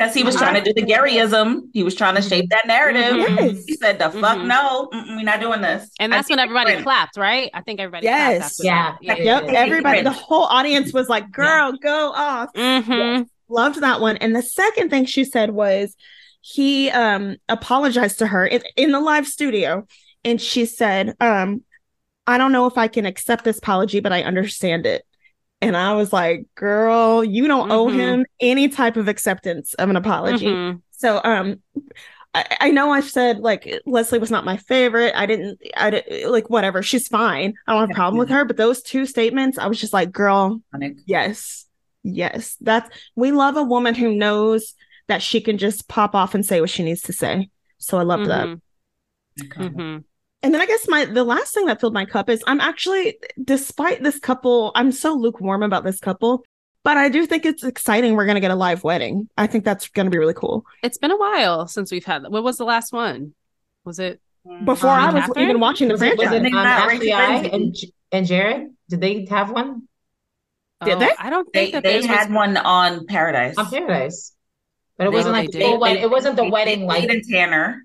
Because 0.00 0.14
he 0.14 0.22
was 0.22 0.34
trying 0.34 0.54
to 0.54 0.62
do 0.62 0.72
the 0.72 0.90
Garyism. 0.90 1.68
He 1.74 1.82
was 1.82 1.94
trying 1.94 2.14
to 2.14 2.22
shape 2.22 2.48
that 2.48 2.66
narrative. 2.66 3.18
Yes. 3.18 3.64
He 3.66 3.74
said, 3.74 3.98
the 3.98 4.06
mm-hmm. 4.06 4.20
fuck 4.20 4.38
no, 4.38 4.88
we're 4.90 5.22
not 5.22 5.40
doing 5.40 5.60
this. 5.60 5.90
And 6.00 6.10
that's 6.10 6.30
when 6.30 6.38
everybody 6.38 6.70
different. 6.70 6.86
clapped, 6.86 7.18
right? 7.18 7.50
I 7.52 7.60
think 7.60 7.80
everybody 7.80 8.06
yes. 8.06 8.58
Yeah. 8.62 8.96
yeah. 9.02 9.16
Yep. 9.16 9.44
Yeah. 9.48 9.58
Everybody, 9.58 10.00
the 10.00 10.10
whole 10.10 10.44
audience 10.44 10.94
was 10.94 11.10
like, 11.10 11.30
girl, 11.30 11.72
yeah. 11.72 11.78
go 11.82 12.12
off. 12.12 12.50
Mm-hmm. 12.54 12.90
Yes. 12.92 13.26
Loved 13.50 13.82
that 13.82 14.00
one. 14.00 14.16
And 14.16 14.34
the 14.34 14.42
second 14.42 14.88
thing 14.88 15.04
she 15.04 15.24
said 15.24 15.50
was 15.50 15.94
he 16.40 16.88
um 16.88 17.36
apologized 17.50 18.20
to 18.20 18.26
her 18.26 18.46
in, 18.46 18.62
in 18.76 18.92
the 18.92 19.00
live 19.00 19.26
studio. 19.26 19.86
And 20.24 20.40
she 20.40 20.64
said, 20.64 21.14
um, 21.20 21.62
I 22.26 22.38
don't 22.38 22.52
know 22.52 22.66
if 22.66 22.78
I 22.78 22.88
can 22.88 23.04
accept 23.04 23.44
this 23.44 23.58
apology, 23.58 24.00
but 24.00 24.14
I 24.14 24.22
understand 24.22 24.86
it. 24.86 25.04
And 25.62 25.76
I 25.76 25.94
was 25.94 26.12
like, 26.12 26.46
girl, 26.54 27.22
you 27.22 27.46
don't 27.46 27.64
mm-hmm. 27.68 27.72
owe 27.72 27.88
him 27.88 28.26
any 28.40 28.68
type 28.68 28.96
of 28.96 29.08
acceptance 29.08 29.74
of 29.74 29.90
an 29.90 29.96
apology. 29.96 30.46
Mm-hmm. 30.46 30.78
So 30.92 31.20
um 31.22 31.62
I, 32.32 32.56
I, 32.60 32.70
know 32.70 32.92
I've 32.92 33.10
said 33.10 33.40
like 33.40 33.68
Leslie 33.86 34.20
was 34.20 34.30
not 34.30 34.44
my 34.44 34.56
favorite. 34.56 35.12
I 35.16 35.26
didn't 35.26 35.60
I 35.76 35.90
didn't 35.90 36.30
like 36.30 36.48
whatever. 36.48 36.80
She's 36.82 37.08
fine. 37.08 37.54
I 37.66 37.72
don't 37.72 37.80
have 37.80 37.90
a 37.90 37.94
problem 37.94 38.18
with 38.18 38.28
her. 38.28 38.44
But 38.44 38.56
those 38.56 38.82
two 38.82 39.04
statements, 39.04 39.58
I 39.58 39.66
was 39.66 39.80
just 39.80 39.92
like, 39.92 40.12
girl, 40.12 40.62
yes. 41.06 41.66
Yes. 42.04 42.56
That's 42.60 42.88
we 43.16 43.32
love 43.32 43.56
a 43.56 43.64
woman 43.64 43.94
who 43.94 44.14
knows 44.14 44.74
that 45.08 45.22
she 45.22 45.40
can 45.40 45.58
just 45.58 45.88
pop 45.88 46.14
off 46.14 46.34
and 46.34 46.46
say 46.46 46.60
what 46.60 46.70
she 46.70 46.84
needs 46.84 47.02
to 47.02 47.12
say. 47.12 47.50
So 47.78 47.98
I 47.98 48.02
love 48.02 48.20
mm-hmm. 48.20 48.28
that. 48.28 49.46
Okay. 49.46 49.68
Mm-hmm 49.68 49.98
and 50.42 50.54
then 50.54 50.60
I 50.60 50.66
guess 50.66 50.88
my 50.88 51.04
the 51.04 51.24
last 51.24 51.52
thing 51.54 51.66
that 51.66 51.80
filled 51.80 51.94
my 51.94 52.04
cup 52.04 52.30
is 52.30 52.42
I'm 52.46 52.60
actually, 52.60 53.18
despite 53.42 54.02
this 54.02 54.18
couple, 54.18 54.72
I'm 54.74 54.92
so 54.92 55.14
lukewarm 55.14 55.62
about 55.62 55.84
this 55.84 56.00
couple, 56.00 56.44
but 56.82 56.96
I 56.96 57.08
do 57.08 57.26
think 57.26 57.44
it's 57.44 57.62
exciting. 57.62 58.14
We're 58.14 58.26
gonna 58.26 58.40
get 58.40 58.50
a 58.50 58.56
live 58.56 58.82
wedding. 58.82 59.28
I 59.36 59.46
think 59.46 59.64
that's 59.64 59.88
gonna 59.88 60.10
be 60.10 60.18
really 60.18 60.34
cool. 60.34 60.64
It's 60.82 60.98
been 60.98 61.10
a 61.10 61.16
while 61.16 61.68
since 61.68 61.92
we've 61.92 62.04
had. 62.04 62.22
What 62.22 62.42
was 62.42 62.56
the 62.56 62.64
last 62.64 62.92
one? 62.92 63.34
Was 63.84 63.98
it 63.98 64.20
before 64.64 64.90
um, 64.90 64.98
I 64.98 65.12
was 65.12 65.24
Catherine? 65.26 65.44
even 65.44 65.60
watching 65.60 65.88
the 65.88 65.94
was 65.94 66.00
franchise? 66.00 66.32
It, 66.32 66.42
was 66.42 66.52
it 66.52 66.54
um, 66.54 66.66
Ashley 66.66 67.12
I 67.12 67.34
and 67.34 67.76
and 68.12 68.26
Jared? 68.26 68.68
Did 68.88 69.00
they 69.00 69.26
have 69.26 69.50
one? 69.50 69.88
Did 70.84 70.94
oh, 70.94 70.98
they? 71.00 71.10
I 71.18 71.28
don't 71.28 71.52
think 71.52 71.74
they, 71.74 71.80
they 72.00 72.06
had 72.06 72.30
was... 72.30 72.36
one 72.36 72.56
on 72.56 73.06
Paradise. 73.06 73.58
On 73.58 73.68
Paradise, 73.68 74.34
but 74.96 75.06
it 75.06 75.12
wasn't 75.12 75.34
like 75.34 75.50
the 75.50 75.60
full 75.60 75.78
wedding. 75.78 76.02
It 76.02 76.10
wasn't 76.10 76.36
the 76.36 76.48
wedding 76.48 76.86
like 76.86 77.10
and 77.10 77.22
Tanner. 77.30 77.82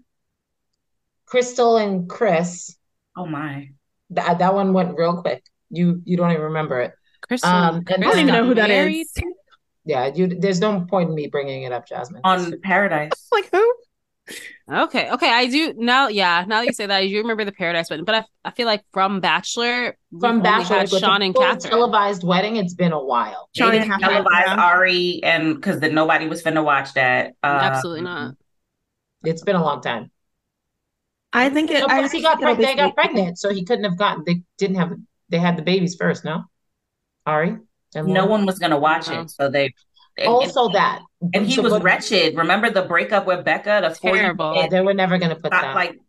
Crystal 1.35 1.75
and 1.75 2.07
Chris. 2.07 2.77
Oh 3.17 3.25
my. 3.25 3.67
That 4.11 4.39
that 4.39 4.53
one 4.53 4.71
went 4.71 4.97
real 4.97 5.21
quick. 5.21 5.43
You 5.69 6.01
you 6.05 6.15
don't 6.15 6.31
even 6.31 6.43
remember 6.43 6.79
it. 6.79 6.93
Crystal. 7.27 7.51
Um, 7.51 7.83
I 7.89 7.97
don't 7.97 8.19
even 8.19 8.27
know 8.27 8.45
who 8.45 8.53
that 8.55 8.69
married? 8.69 9.01
is. 9.01 9.13
Yeah, 9.83 10.13
you. 10.15 10.27
There's 10.27 10.61
no 10.61 10.85
point 10.89 11.09
in 11.09 11.15
me 11.15 11.27
bringing 11.27 11.63
it 11.63 11.73
up, 11.73 11.89
Jasmine. 11.89 12.21
On 12.23 12.57
Paradise. 12.61 13.11
like 13.33 13.49
who? 13.51 13.75
Okay, 14.71 15.11
okay, 15.11 15.29
I 15.29 15.47
do 15.47 15.73
now. 15.75 16.07
Yeah, 16.07 16.45
now 16.47 16.61
that 16.61 16.67
you 16.67 16.73
say 16.73 16.85
that, 16.85 16.95
I 16.95 17.05
do 17.05 17.17
remember 17.17 17.43
the 17.43 17.51
Paradise 17.51 17.89
wedding, 17.89 18.05
but 18.05 18.15
I, 18.15 18.25
I 18.45 18.51
feel 18.51 18.65
like 18.65 18.85
from 18.93 19.19
Bachelor, 19.19 19.97
from 20.17 20.41
Bachelor, 20.41 20.77
had 20.77 20.89
Sean 20.89 21.21
and 21.21 21.35
Catherine 21.35 21.69
televised 21.69 22.23
wedding. 22.23 22.55
It's 22.55 22.73
been 22.73 22.93
a 22.93 23.03
while. 23.03 23.49
Sean 23.53 23.75
and 23.75 23.83
Catherine 23.91 24.23
televised 24.23 24.57
Ari, 24.57 25.19
and 25.21 25.55
because 25.55 25.81
nobody 25.81 26.29
was 26.29 26.41
finna 26.41 26.63
watch 26.63 26.93
that. 26.93 27.33
Uh, 27.43 27.59
Absolutely 27.61 28.03
not. 28.03 28.35
It's 29.25 29.43
been 29.43 29.57
a 29.57 29.61
long 29.61 29.81
time. 29.81 30.11
I 31.35 31.49
think 31.49 31.69
it. 31.69 31.81
No, 31.81 31.87
I 31.89 32.07
he 32.07 32.21
got 32.21 32.39
pregnant. 32.39 32.67
They 32.67 32.75
got 32.75 32.95
pregnant, 32.95 33.37
so 33.37 33.53
he 33.53 33.65
couldn't 33.65 33.83
have 33.83 33.97
gotten. 33.97 34.23
They 34.25 34.41
didn't 34.57 34.77
have. 34.77 34.93
They 35.29 35.37
had 35.37 35.57
the 35.57 35.61
babies 35.61 35.95
first. 35.95 36.23
No, 36.23 36.45
Ari. 37.25 37.57
no 37.93 38.25
one 38.25 38.45
was 38.45 38.57
going 38.57 38.71
to 38.71 38.77
watch 38.77 39.09
it, 39.09 39.17
oh. 39.17 39.27
so 39.27 39.49
they. 39.49 39.73
And, 40.17 40.29
also 40.29 40.67
and, 40.67 40.75
that. 40.75 41.01
And 41.33 41.45
he 41.45 41.55
so, 41.55 41.61
was 41.61 41.73
but, 41.73 41.83
wretched. 41.83 42.37
Remember 42.37 42.69
the 42.69 42.83
breakup 42.83 43.27
with 43.27 43.43
Becca? 43.43 43.81
The 43.83 44.09
terrible. 44.09 44.55
Yeah, 44.55 44.67
they 44.69 44.79
were 44.79 44.93
never 44.93 45.17
going 45.17 45.31
to 45.31 45.35
put 45.35 45.51
that. 45.51 45.75
Like 45.75 45.99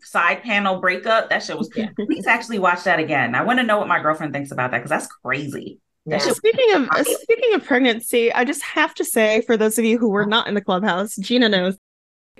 side 0.00 0.42
panel 0.42 0.80
breakup. 0.80 1.28
That 1.28 1.42
shit 1.42 1.58
was. 1.58 1.70
Yeah. 1.76 1.90
Please 1.96 2.26
actually 2.26 2.58
watch 2.58 2.84
that 2.84 2.98
again. 2.98 3.34
I 3.34 3.42
want 3.42 3.58
to 3.58 3.64
know 3.66 3.78
what 3.78 3.88
my 3.88 4.00
girlfriend 4.00 4.32
thinks 4.32 4.50
about 4.50 4.70
that 4.70 4.78
because 4.78 4.90
that's 4.90 5.06
crazy. 5.06 5.78
Yeah. 6.06 6.18
Speaking 6.18 6.74
of 6.74 6.88
speaking 7.06 7.54
of 7.54 7.64
pregnancy, 7.64 8.32
I 8.32 8.44
just 8.44 8.62
have 8.62 8.94
to 8.94 9.04
say 9.04 9.42
for 9.42 9.58
those 9.58 9.78
of 9.78 9.84
you 9.84 9.98
who 9.98 10.08
were 10.08 10.26
not 10.26 10.48
in 10.48 10.54
the 10.54 10.60
clubhouse, 10.62 11.16
Gena 11.16 11.48
knows. 11.50 11.76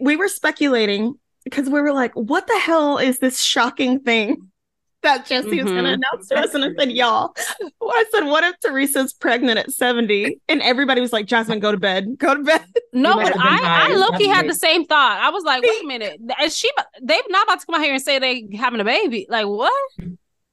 We 0.00 0.16
were 0.16 0.28
speculating 0.28 1.14
because 1.44 1.68
we 1.68 1.80
were 1.80 1.92
like, 1.92 2.12
what 2.14 2.46
the 2.46 2.58
hell 2.58 2.98
is 2.98 3.18
this 3.18 3.40
shocking 3.40 4.00
thing 4.00 4.50
that 5.02 5.26
Jesse 5.26 5.48
mm-hmm. 5.48 5.64
was 5.64 5.72
going 5.72 5.84
to 5.84 5.92
announce 5.92 6.28
to 6.28 6.38
us? 6.38 6.54
And 6.54 6.64
I 6.64 6.70
said, 6.78 6.92
y'all, 6.92 7.34
I 7.82 8.04
said, 8.10 8.24
what 8.24 8.42
if 8.44 8.58
Theresa's 8.60 9.12
pregnant 9.12 9.58
at 9.58 9.70
70? 9.70 10.40
And 10.48 10.62
everybody 10.62 11.00
was 11.00 11.12
like, 11.12 11.26
Jasmine, 11.26 11.60
go 11.60 11.70
to 11.70 11.78
bed, 11.78 12.16
go 12.18 12.34
to 12.34 12.42
bed. 12.42 12.64
No, 12.96 13.16
but 13.16 13.36
I, 13.36 13.88
I 13.90 13.94
low 13.96 14.16
key 14.16 14.28
had 14.28 14.48
the 14.48 14.54
same 14.54 14.84
thought. 14.84 15.18
I 15.20 15.30
was 15.30 15.42
like, 15.42 15.64
wait 15.64 15.82
a 15.82 15.86
minute. 15.86 16.20
Is 16.42 16.56
she, 16.56 16.70
they 17.02 17.20
not 17.28 17.42
about 17.42 17.58
to 17.58 17.66
come 17.66 17.74
out 17.74 17.80
here 17.82 17.92
and 17.92 18.00
say 18.00 18.20
they 18.20 18.48
having 18.56 18.78
a 18.78 18.84
baby. 18.84 19.26
Like, 19.28 19.46
what? 19.46 19.72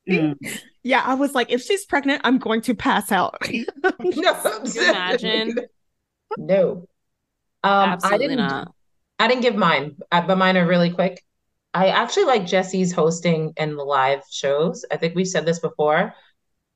Mm. 0.09 0.35
Yeah, 0.81 1.03
I 1.05 1.13
was 1.13 1.35
like, 1.35 1.51
if 1.51 1.61
she's 1.61 1.85
pregnant, 1.85 2.21
I'm 2.23 2.39
going 2.39 2.61
to 2.61 2.73
pass 2.73 3.11
out. 3.11 3.37
no, 3.99 4.63
imagine. 4.75 5.55
No. 6.39 6.87
Um, 7.63 7.89
Absolutely 7.89 8.25
I 8.25 8.27
didn't, 8.27 8.37
not. 8.37 8.73
I 9.21 9.27
didn't 9.27 9.43
give 9.43 9.55
mine, 9.55 9.97
uh, 10.11 10.21
but 10.25 10.39
mine 10.39 10.57
are 10.57 10.65
really 10.65 10.89
quick. 10.89 11.23
I 11.75 11.89
actually 11.89 12.25
like 12.25 12.47
Jesse's 12.47 12.91
hosting 12.91 13.53
and 13.55 13.77
the 13.77 13.83
live 13.83 14.23
shows. 14.31 14.83
I 14.91 14.97
think 14.97 15.13
we've 15.13 15.27
said 15.27 15.45
this 15.45 15.59
before. 15.59 16.15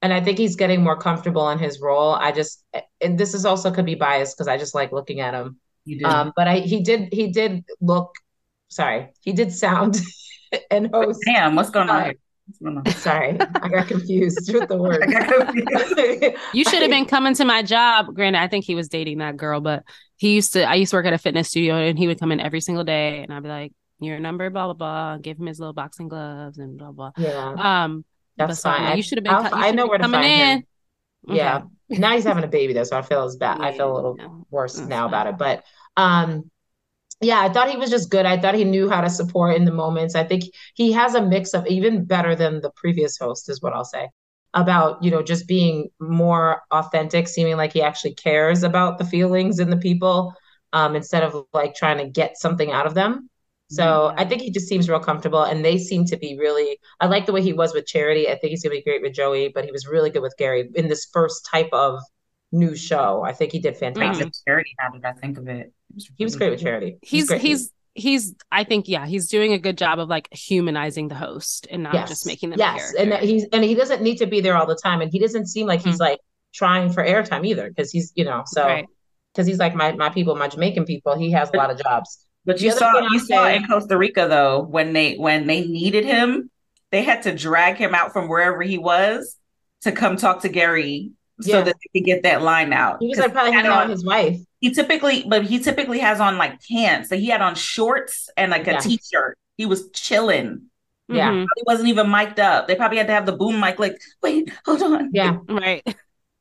And 0.03 0.13
I 0.13 0.21
think 0.21 0.37
he's 0.37 0.55
getting 0.55 0.83
more 0.83 0.95
comfortable 0.95 1.49
in 1.49 1.57
his 1.57 1.81
role. 1.81 2.13
I 2.13 2.31
just, 2.31 2.63
and 3.01 3.17
this 3.17 3.33
is 3.33 3.47
also 3.47 3.71
could 3.71 3.87
be 3.87 3.95
biased 3.95 4.37
because 4.37 4.47
I 4.47 4.57
just 4.57 4.75
like 4.75 4.91
looking 4.91 5.21
at 5.21 5.33
him. 5.33 5.59
You 5.85 5.97
did. 5.97 6.05
Um, 6.05 6.33
but 6.35 6.47
I, 6.47 6.59
he 6.59 6.81
did, 6.81 7.11
he 7.11 7.31
did 7.31 7.65
look, 7.81 8.13
sorry, 8.67 9.09
he 9.21 9.33
did 9.33 9.51
sound 9.51 9.99
and 10.69 10.91
host. 10.93 11.21
Damn, 11.25 11.55
what's 11.55 11.71
going 11.71 11.89
on? 11.89 12.13
Uh, 12.63 12.91
sorry, 12.91 13.39
I 13.39 13.69
got 13.69 13.87
confused 13.87 14.53
with 14.53 14.69
the 14.69 14.77
word. 14.77 15.03
you 16.53 16.63
should 16.63 16.83
have 16.83 16.91
been 16.91 17.07
coming 17.07 17.33
to 17.33 17.43
my 17.43 17.63
job. 17.63 18.13
Granted, 18.13 18.39
I 18.39 18.47
think 18.47 18.65
he 18.65 18.75
was 18.75 18.87
dating 18.87 19.17
that 19.17 19.35
girl, 19.35 19.61
but 19.61 19.81
he 20.17 20.33
used 20.35 20.53
to. 20.53 20.63
I 20.63 20.75
used 20.75 20.91
to 20.91 20.97
work 20.97 21.05
at 21.05 21.13
a 21.13 21.17
fitness 21.17 21.49
studio, 21.49 21.75
and 21.75 21.97
he 21.97 22.07
would 22.07 22.19
come 22.19 22.31
in 22.31 22.39
every 22.39 22.61
single 22.61 22.83
day, 22.83 23.21
and 23.21 23.33
I'd 23.33 23.43
be 23.43 23.49
like, 23.49 23.73
"Your 23.99 24.19
number, 24.19 24.49
blah 24.49 24.65
blah 24.65 24.73
blah." 24.73 25.17
Give 25.17 25.37
him 25.37 25.47
his 25.47 25.59
little 25.59 25.73
boxing 25.73 26.07
gloves 26.07 26.57
and 26.57 26.77
blah 26.77 26.91
blah. 26.91 27.11
Yeah. 27.17 27.83
Um, 27.83 28.05
that's 28.37 28.61
fine. 28.61 28.97
You 28.97 29.03
should 29.03 29.17
have 29.17 29.23
been. 29.25 29.51
Co- 29.51 29.57
I 29.57 29.71
know 29.71 29.87
where 29.87 29.97
to 29.97 30.03
coming 30.03 30.21
find 30.21 30.31
in. 30.31 30.57
Him. 30.57 30.63
Okay. 31.29 31.37
Yeah. 31.37 31.61
now 31.89 32.13
he's 32.13 32.23
having 32.23 32.43
a 32.43 32.47
baby 32.47 32.73
though, 32.73 32.83
so 32.83 32.97
I 32.97 33.01
feel 33.01 33.23
as 33.23 33.35
bad. 33.35 33.59
Yeah, 33.59 33.65
I 33.65 33.77
feel 33.77 33.91
a 33.91 33.95
little 33.95 34.45
worse 34.49 34.77
now 34.79 35.01
fine. 35.01 35.07
about 35.07 35.27
it, 35.27 35.37
but 35.37 35.63
um, 35.97 36.49
yeah, 37.21 37.39
I 37.41 37.49
thought 37.49 37.69
he 37.69 37.77
was 37.77 37.89
just 37.89 38.09
good. 38.09 38.25
I 38.25 38.37
thought 38.39 38.55
he 38.55 38.63
knew 38.63 38.89
how 38.89 39.01
to 39.01 39.09
support 39.09 39.55
in 39.55 39.65
the 39.65 39.71
moments. 39.71 40.15
I 40.15 40.23
think 40.23 40.43
he 40.75 40.91
has 40.91 41.15
a 41.15 41.21
mix 41.21 41.53
of 41.53 41.65
even 41.67 42.05
better 42.05 42.35
than 42.35 42.61
the 42.61 42.71
previous 42.75 43.17
host, 43.17 43.49
is 43.49 43.61
what 43.61 43.73
I'll 43.73 43.85
say 43.85 44.09
about 44.55 45.03
you 45.03 45.11
know 45.11 45.21
just 45.21 45.47
being 45.47 45.89
more 45.99 46.61
authentic 46.71 47.27
seeming 47.27 47.57
like 47.57 47.73
he 47.73 47.81
actually 47.81 48.13
cares 48.13 48.63
about 48.63 48.97
the 48.97 49.05
feelings 49.05 49.59
and 49.59 49.71
the 49.71 49.77
people 49.77 50.33
um, 50.73 50.95
instead 50.95 51.23
of 51.23 51.45
like 51.53 51.75
trying 51.75 51.97
to 51.97 52.09
get 52.09 52.37
something 52.37 52.71
out 52.71 52.87
of 52.87 52.93
them. 52.93 53.29
So 53.69 54.13
yeah. 54.15 54.21
i 54.21 54.25
think 54.25 54.41
he 54.41 54.51
just 54.51 54.67
seems 54.67 54.87
real 54.87 54.99
comfortable 54.99 55.43
and 55.43 55.65
they 55.65 55.79
seem 55.79 56.05
to 56.05 56.17
be 56.17 56.37
really 56.37 56.77
i 56.99 57.07
like 57.07 57.25
the 57.25 57.33
way 57.33 57.41
he 57.41 57.53
was 57.53 57.73
with 57.73 57.87
charity. 57.87 58.29
I 58.29 58.35
think 58.37 58.51
he's 58.51 58.63
gonna 58.63 58.75
be 58.75 58.83
great 58.83 59.01
with 59.01 59.13
joey 59.13 59.51
but 59.53 59.65
he 59.65 59.71
was 59.71 59.87
really 59.87 60.09
good 60.09 60.21
with 60.21 60.35
gary 60.37 60.69
in 60.75 60.87
this 60.87 61.07
first 61.11 61.47
type 61.51 61.69
of 61.73 61.99
new 62.51 62.75
show. 62.75 63.23
I 63.23 63.33
think 63.33 63.51
he 63.51 63.59
did 63.59 63.75
fantastic. 63.75 64.27
Mm-hmm. 64.27 64.49
charity 64.49 64.75
now 64.79 64.99
that 64.99 65.15
i 65.17 65.19
think 65.19 65.37
of 65.37 65.47
it. 65.47 65.73
He 66.15 66.23
was 66.23 66.35
great 66.35 66.51
with 66.51 66.61
charity. 66.61 66.97
He's 67.01 67.31
he's, 67.31 67.41
he's 67.41 67.71
he's 67.95 68.35
I 68.51 68.65
think 68.65 68.87
yeah 68.87 69.07
he's 69.07 69.29
doing 69.29 69.53
a 69.53 69.57
good 69.57 69.77
job 69.77 69.99
of 69.99 70.09
like 70.09 70.27
humanizing 70.31 71.07
the 71.07 71.15
host 71.15 71.65
and 71.71 71.81
not 71.81 71.93
yes. 71.93 72.09
just 72.09 72.25
making 72.25 72.51
them 72.51 72.59
yes 72.59 72.93
and 72.93 73.13
he's 73.13 73.45
and 73.51 73.63
he 73.63 73.73
doesn't 73.73 74.01
need 74.01 74.17
to 74.17 74.27
be 74.27 74.41
there 74.41 74.55
all 74.55 74.67
the 74.67 74.75
time 74.75 75.01
and 75.01 75.11
he 75.11 75.17
doesn't 75.17 75.47
seem 75.47 75.65
like 75.65 75.79
mm-hmm. 75.79 75.89
he's 75.89 75.99
like 75.99 76.19
trying 76.53 76.91
for 76.91 77.03
airtime 77.03 77.45
either 77.45 77.69
because 77.69 77.91
he's 77.91 78.11
you 78.15 78.25
know 78.25 78.43
so 78.45 78.63
because 78.63 78.85
right. 79.37 79.47
he's 79.47 79.57
like 79.57 79.73
my 79.73 79.93
my 79.93 80.09
people 80.09 80.35
my 80.35 80.49
Jamaican 80.49 80.85
people 80.85 81.17
he 81.17 81.31
has 81.31 81.49
a 81.53 81.57
lot 81.57 81.71
of 81.71 81.81
jobs 81.81 82.25
but 82.43 82.59
you 82.61 82.71
saw 82.71 82.99
you 82.99 83.19
saw 83.19 83.47
in 83.47 83.65
Costa 83.65 83.97
Rica 83.97 84.27
though 84.27 84.61
when 84.61 84.91
they 84.91 85.15
when 85.15 85.47
they 85.47 85.65
needed 85.65 86.03
him 86.03 86.51
they 86.91 87.01
had 87.01 87.23
to 87.23 87.33
drag 87.33 87.77
him 87.77 87.95
out 87.95 88.11
from 88.11 88.27
wherever 88.27 88.61
he 88.61 88.77
was 88.77 89.37
to 89.81 89.93
come 89.93 90.17
talk 90.17 90.41
to 90.41 90.49
Gary 90.49 91.11
so 91.41 91.61
that 91.61 91.75
they 91.75 91.99
could 91.99 92.05
get 92.05 92.23
that 92.23 92.41
line 92.41 92.71
out. 92.71 92.97
He 93.01 93.09
was 93.09 93.17
like 93.17 93.33
probably 93.33 93.51
hanging 93.51 93.71
out 93.71 93.87
with 93.87 93.97
his 93.97 94.05
wife. 94.05 94.39
He 94.61 94.71
typically, 94.71 95.25
but 95.27 95.43
he 95.43 95.59
typically 95.59 95.99
has 95.99 96.19
on 96.19 96.37
like 96.37 96.61
pants. 96.67 97.09
So 97.09 97.17
he 97.17 97.27
had 97.27 97.41
on 97.41 97.55
shorts 97.55 98.29
and 98.37 98.51
like 98.51 98.67
a 98.67 98.73
yeah. 98.73 98.79
t-shirt. 98.79 99.37
He 99.57 99.65
was 99.65 99.89
chilling. 99.91 100.63
Yeah. 101.07 101.29
Mm-hmm. 101.29 101.45
He 101.55 101.63
wasn't 101.65 101.89
even 101.89 102.09
mic'd 102.09 102.39
up. 102.39 102.67
They 102.67 102.75
probably 102.75 102.97
had 102.97 103.07
to 103.07 103.13
have 103.13 103.25
the 103.25 103.33
boom 103.33 103.59
mic, 103.59 103.79
like, 103.79 103.99
wait, 104.23 104.51
hold 104.65 104.81
on. 104.81 105.11
Yeah. 105.13 105.37
right. 105.49 105.83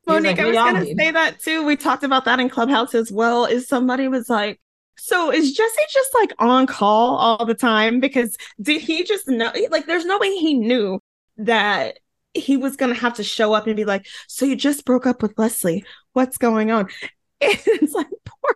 Monique, 0.07 0.37
like, 0.37 0.39
I 0.39 0.47
was 0.47 0.55
gonna 0.55 0.83
need. 0.83 0.97
say 0.97 1.11
that 1.11 1.39
too. 1.39 1.65
We 1.65 1.75
talked 1.75 2.03
about 2.03 2.25
that 2.25 2.39
in 2.39 2.49
Clubhouse 2.49 2.93
as 2.93 3.11
well. 3.11 3.45
Is 3.45 3.67
somebody 3.67 4.07
was 4.07 4.29
like, 4.29 4.59
so 4.97 5.31
is 5.31 5.51
Jesse 5.51 5.81
just 5.91 6.13
like 6.13 6.33
on 6.39 6.67
call 6.67 7.15
all 7.15 7.45
the 7.45 7.55
time? 7.55 7.99
Because 7.99 8.37
did 8.61 8.81
he 8.81 9.03
just 9.03 9.27
know 9.27 9.51
like 9.71 9.87
there's 9.87 10.05
no 10.05 10.19
way 10.19 10.29
he 10.37 10.53
knew 10.53 10.99
that 11.37 11.99
he 12.35 12.57
was 12.57 12.75
going 12.75 12.93
to 12.93 12.99
have 12.99 13.15
to 13.15 13.23
show 13.23 13.53
up 13.53 13.67
and 13.67 13.75
be 13.75 13.85
like, 13.85 14.05
"So 14.27 14.45
you 14.45 14.55
just 14.55 14.85
broke 14.85 15.05
up 15.05 15.21
with 15.21 15.37
Leslie? 15.37 15.85
What's 16.13 16.37
going 16.37 16.71
on?" 16.71 16.89
And 17.41 17.59
it's 17.65 17.93
like 17.93 18.07
poor, 18.07 18.55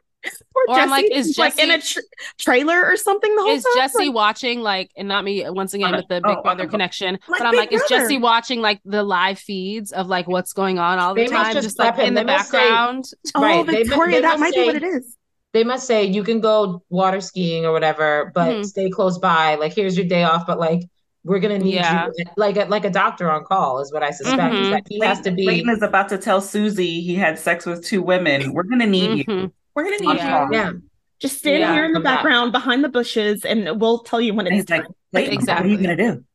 poor 0.54 0.64
or 0.70 0.76
Jesse. 0.76 0.90
like, 0.90 1.12
is 1.12 1.36
Jesse 1.36 1.42
like 1.42 1.60
in 1.60 1.70
a 1.70 1.82
tra- 1.82 2.02
trailer 2.40 2.82
or 2.82 2.96
something? 2.96 3.36
The 3.36 3.42
whole 3.42 3.52
is 3.52 3.64
time? 3.64 3.74
Jesse 3.76 4.06
like, 4.06 4.16
watching 4.16 4.62
like, 4.62 4.90
and 4.96 5.10
not 5.10 5.26
me 5.26 5.48
once 5.50 5.74
again 5.74 5.92
with 5.92 6.08
the 6.08 6.22
Big 6.22 6.38
oh, 6.38 6.42
Brother 6.42 6.66
connection, 6.66 7.20
but 7.28 7.42
I'm 7.42 7.54
like, 7.54 7.72
brother. 7.72 7.84
is 7.84 7.90
Jesse 7.90 8.18
watching 8.18 8.62
like 8.62 8.80
the 8.86 9.04
live 9.04 9.38
feeds 9.38 9.92
of 9.92 10.08
like 10.08 10.30
what's 10.30 10.54
going 10.54 10.80
on 10.80 10.98
all 10.98 11.14
the 11.14 11.24
they 11.24 11.28
time, 11.28 11.54
just, 11.54 11.66
just 11.66 11.80
like 11.80 12.00
in 12.00 12.14
the 12.14 12.24
background? 12.24 13.06
Say, 13.06 13.16
oh, 13.36 13.42
right. 13.42 13.66
Victoria, 13.66 14.16
they, 14.16 14.18
they 14.18 14.22
that 14.22 14.40
might 14.40 14.54
say, 14.54 14.62
be 14.62 14.66
what 14.66 14.76
it 14.78 14.84
is 14.84 15.18
they 15.54 15.64
must 15.64 15.88
say 15.88 16.06
you 16.06 16.24
can 16.24 16.40
go 16.40 16.84
water 16.90 17.22
skiing 17.22 17.66
or 17.66 17.72
whatever, 17.72 18.32
but 18.36 18.50
mm-hmm. 18.50 18.64
stay 18.64 18.90
close 18.90 19.18
by. 19.18 19.56
Like 19.56 19.74
here's 19.74 19.98
your 19.98 20.08
day 20.08 20.24
off, 20.24 20.46
but 20.46 20.60
like 20.60 20.84
we're 21.24 21.40
gonna 21.40 21.60
need 21.60 21.76
yeah. 21.76 22.08
you 22.18 22.26
like 22.38 22.58
a, 22.58 22.66
like 22.66 22.86
a 22.86 22.90
doctor 22.90 23.30
on 23.30 23.44
call 23.44 23.80
is 23.80 23.92
what 23.92 24.04
I 24.04 24.12
suspect. 24.12 24.54
Mm-hmm. 24.54 24.64
Is 24.64 24.70
that 24.72 24.84
he 24.88 25.00
has 25.06 25.20
to 25.22 25.32
be. 25.32 25.44
Clayton 25.44 25.70
is 25.70 25.82
about 25.82 26.10
to 26.10 26.18
tell 26.18 26.42
Susie 26.42 27.02
he 27.02 27.16
had 27.16 27.38
sex 27.38 27.66
with 27.66 27.84
two 27.84 28.02
women. 28.02 28.54
We're 28.54 28.64
gonna 28.64 28.88
need 28.88 29.28
mm-hmm. 29.28 29.32
you. 29.32 29.54
We're 29.76 29.84
gonna 29.84 30.00
need 30.00 30.18
yeah. 30.18 30.46
you. 30.46 30.50
Yeah. 30.54 30.72
Just 31.20 31.40
stand 31.40 31.60
yeah. 31.60 31.74
here 31.74 31.86
in 31.86 31.92
the 31.92 32.00
background 32.00 32.54
behind 32.54 32.84
the 32.84 32.90
bushes, 32.90 33.44
and 33.44 33.82
we'll 33.82 34.00
tell 34.00 34.22
you 34.22 34.34
when 34.34 34.48
it's 34.48 34.66
time. 34.66 34.86
Like, 35.12 35.28
exactly. 35.28 35.70
What 35.70 35.80
are 35.80 35.82
you 35.82 35.96
gonna 35.96 36.14
do? 36.14 36.26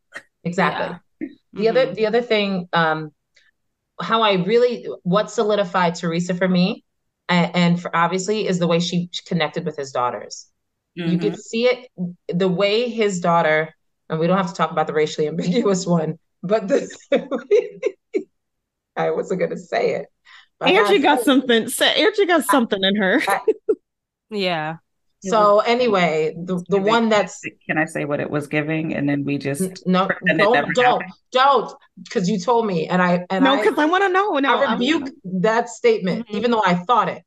Exactly. 0.44 0.98
The 1.20 1.26
mm-hmm. 1.26 1.68
other 1.68 1.94
the 1.94 2.06
other 2.06 2.22
thing, 2.22 2.68
um, 2.74 3.12
how 4.00 4.20
I 4.20 4.34
really 4.34 4.86
what 5.02 5.30
solidified 5.30 5.94
Theresa 5.94 6.34
for 6.34 6.48
me, 6.48 6.84
and, 7.28 7.56
and 7.56 7.80
for 7.80 7.94
obviously 7.96 8.46
is 8.46 8.58
the 8.58 8.66
way 8.66 8.80
she 8.80 9.08
connected 9.26 9.64
with 9.64 9.76
his 9.76 9.92
daughters. 9.92 10.48
You 10.96 11.18
could 11.18 11.32
mm-hmm. 11.32 11.40
see 11.40 11.64
it 11.64 11.88
the 12.28 12.46
way 12.46 12.88
his 12.88 13.18
daughter 13.18 13.74
and 14.08 14.18
we 14.18 14.26
don't 14.26 14.36
have 14.36 14.48
to 14.48 14.54
talk 14.54 14.70
about 14.70 14.86
the 14.86 14.92
racially 14.92 15.28
ambiguous 15.28 15.86
one, 15.98 16.18
but 16.42 16.68
the 16.68 16.88
I 18.96 19.10
wasn't 19.10 19.40
gonna 19.40 19.56
say 19.56 19.96
it. 19.96 20.06
Angie 20.60 20.98
got 20.98 21.20
something. 21.22 21.68
So 21.68 21.84
Angie 21.84 22.26
got 22.26 22.44
something 22.44 22.82
in 22.82 22.96
her. 22.96 23.22
yeah. 24.30 24.76
So 25.20 25.60
anyway, 25.60 26.34
the, 26.36 26.62
the 26.68 26.78
one 26.78 27.08
that's 27.08 27.40
can 27.66 27.78
I 27.78 27.86
say 27.86 28.04
what 28.04 28.20
it 28.20 28.28
was 28.28 28.46
giving, 28.46 28.94
and 28.94 29.08
then 29.08 29.24
we 29.24 29.38
just 29.38 29.86
no 29.86 30.08
don't 30.36 30.74
don't 30.74 31.02
don't 31.32 31.72
because 32.02 32.28
you 32.28 32.38
told 32.38 32.66
me, 32.66 32.86
and 32.86 33.00
I 33.00 33.24
and 33.30 33.42
no 33.42 33.56
because 33.56 33.78
I, 33.78 33.84
I 33.84 33.86
want 33.86 34.04
to 34.04 34.10
know. 34.10 34.38
No, 34.38 34.58
I 34.58 34.72
rebuke 34.72 35.08
that 35.24 35.70
statement, 35.70 36.26
mm-hmm. 36.26 36.36
even 36.36 36.50
though 36.50 36.62
I 36.64 36.74
thought 36.74 37.08
it. 37.08 37.22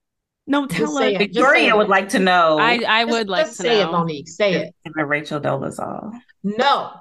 No, 0.49 0.65
tell 0.65 0.97
her. 0.97 1.17
Victoria 1.17 1.75
would 1.75 1.89
like 1.89 2.07
to 2.09 2.19
know. 2.19 2.57
I, 2.57 2.81
I 2.87 3.03
would 3.03 3.27
just, 3.27 3.29
like 3.29 3.45
just 3.47 3.57
to 3.57 3.63
say 3.63 3.83
know. 3.83 3.89
it, 3.89 3.91
Monique. 3.91 4.29
Say 4.29 4.53
it. 4.53 4.73
Rachel 4.95 5.41
Dolezal. 5.41 6.17
No, 6.43 6.91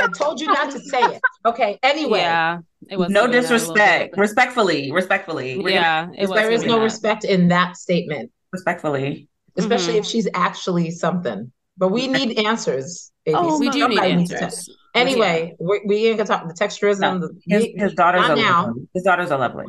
I 0.00 0.08
told 0.16 0.40
you 0.40 0.46
not 0.46 0.70
to 0.70 0.80
say 0.80 1.02
it. 1.02 1.20
Okay. 1.44 1.78
Anyway. 1.82 2.20
Yeah. 2.20 2.60
It 2.88 2.98
was 2.98 3.10
no 3.10 3.26
disrespect. 3.26 4.16
Respectfully. 4.16 4.90
Respectfully. 4.90 5.58
We're 5.58 5.74
yeah. 5.74 6.06
Gonna, 6.06 6.34
there 6.34 6.50
is 6.50 6.64
no 6.64 6.78
that. 6.78 6.84
respect 6.84 7.24
in 7.24 7.48
that 7.48 7.76
statement. 7.76 8.30
Respectfully. 8.52 9.28
Especially 9.56 9.94
mm-hmm. 9.94 9.98
if 9.98 10.06
she's 10.06 10.28
actually 10.34 10.90
something. 10.90 11.52
But 11.76 11.88
we 11.88 12.08
need 12.08 12.38
answers. 12.46 13.12
Babies. 13.26 13.40
Oh, 13.42 13.58
we 13.58 13.68
do 13.68 13.86
need 13.88 14.00
answers. 14.00 14.68
Anyway, 14.94 15.54
yeah. 15.58 15.66
we, 15.66 15.82
we 15.86 16.14
can 16.16 16.26
talk 16.26 16.46
the 16.46 16.54
texturism. 16.54 17.00
No. 17.00 17.18
The, 17.18 17.40
his, 17.46 17.66
his 17.76 17.94
daughters 17.94 18.24
are 18.24 18.36
now. 18.36 18.66
Lovely. 18.66 18.88
His 18.94 19.02
daughters 19.02 19.30
are 19.30 19.38
lovely 19.38 19.66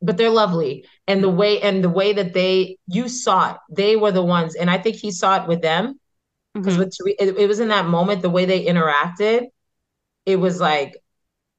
but 0.00 0.16
they're 0.16 0.30
lovely 0.30 0.86
and 1.06 1.22
the 1.22 1.28
way 1.28 1.60
and 1.60 1.82
the 1.82 1.88
way 1.88 2.12
that 2.12 2.32
they 2.32 2.76
you 2.86 3.08
saw 3.08 3.52
it 3.52 3.56
they 3.70 3.96
were 3.96 4.12
the 4.12 4.22
ones 4.22 4.54
and 4.54 4.70
i 4.70 4.78
think 4.78 4.96
he 4.96 5.10
saw 5.10 5.42
it 5.42 5.48
with 5.48 5.62
them 5.62 5.98
because 6.54 6.76
mm-hmm. 6.76 7.08
it, 7.18 7.36
it, 7.36 7.46
was 7.46 7.60
in 7.60 7.68
that 7.68 7.86
moment 7.86 8.22
the 8.22 8.30
way 8.30 8.44
they 8.44 8.64
interacted 8.64 9.46
it 10.26 10.36
was 10.36 10.60
like 10.60 10.96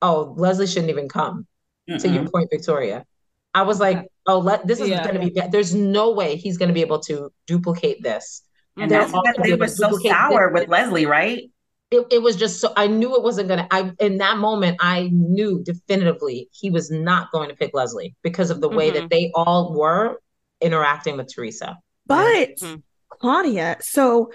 oh 0.02 0.34
leslie 0.38 0.68
shouldn't 0.68 0.90
even 0.90 1.10
come 1.10 1.46
Mm-mm. 1.90 2.02
to 2.02 2.10
your 2.10 2.30
point 2.30 2.50
victoria 2.52 3.06
I 3.54 3.64
was 3.64 3.80
like, 3.80 4.08
oh, 4.26 4.40
let 4.40 4.66
this 4.68 4.80
is 4.80 4.90
yeah. 4.90 5.04
going 5.04 5.16
to 5.16 5.22
be. 5.22 5.32
Bad. 5.32 5.52
There's 5.52 5.74
no 5.74 6.12
way 6.12 6.36
he's 6.36 6.58
going 6.58 6.68
to 6.70 6.74
be 6.74 6.82
able 6.82 7.00
to 7.02 7.32
duplicate 7.48 8.02
this. 8.02 8.44
And 8.78 8.90
They're 8.90 9.00
that's 9.00 9.12
because 9.12 9.36
they 9.44 9.56
were 9.56 9.68
so 9.68 9.98
sour 9.98 10.52
this. 10.54 10.62
with 10.62 10.70
Leslie, 10.70 11.06
right? 11.06 11.50
It, 11.92 12.06
it 12.12 12.22
was 12.22 12.36
just 12.36 12.62
so 12.62 12.72
I 12.78 12.88
knew 12.88 13.16
it 13.16 13.24
wasn't 13.24 13.50
gonna. 13.50 13.68
I 13.72 13.92
in 14.00 14.18
that 14.18 14.38
moment 14.38 14.78
I 14.80 15.10
knew 15.12 15.64
definitively 15.64 16.50
he 16.52 16.70
was 16.70 16.92
not 16.92 17.32
going 17.32 17.50
to 17.50 17.56
pick 17.56 17.72
Leslie 17.74 18.16
because 18.22 18.52
of 18.52 18.62
the 18.62 18.68
mm-hmm. 18.68 18.78
way 18.78 18.90
that 18.92 19.00
mm-hmm. 19.00 19.08
they 19.10 19.32
all 19.34 19.74
were 19.74 20.22
interacting 20.62 21.18
with 21.18 21.34
Theresa. 21.34 21.78
But 22.06 22.58
mm-hmm. 22.58 22.76
Claudia, 23.10 23.78
so 23.82 24.32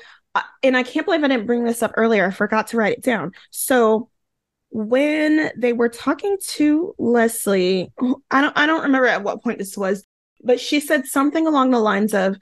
and 0.63 0.77
I 0.77 0.83
can't 0.83 1.07
believe 1.07 1.23
I 1.23 1.29
didn't 1.29 1.47
bring 1.47 1.65
this 1.65 1.83
up 1.83 1.93
earlier. 1.97 2.27
I 2.27 2.31
forgot 2.31 2.69
to 2.69 2.77
write 2.77 2.99
it 2.99 3.05
down. 3.05 3.33
So 3.51 4.11
when 4.71 5.51
they 5.57 5.73
were 5.73 5.89
talking 5.89 6.37
to 6.49 6.95
Leslie, 6.99 7.93
I 8.31 8.41
don't 8.41 8.59
I 8.59 8.67
don't 8.67 8.83
remember 8.83 9.07
at 9.07 9.23
what 9.23 9.43
point 9.43 9.59
this 9.59 9.77
was, 9.77 10.05
but 10.43 10.59
she 10.59 10.81
said 10.81 11.07
something 11.07 11.47
along 11.47 11.71
the 11.71 11.79
lines 11.79 12.15
of 12.15 12.37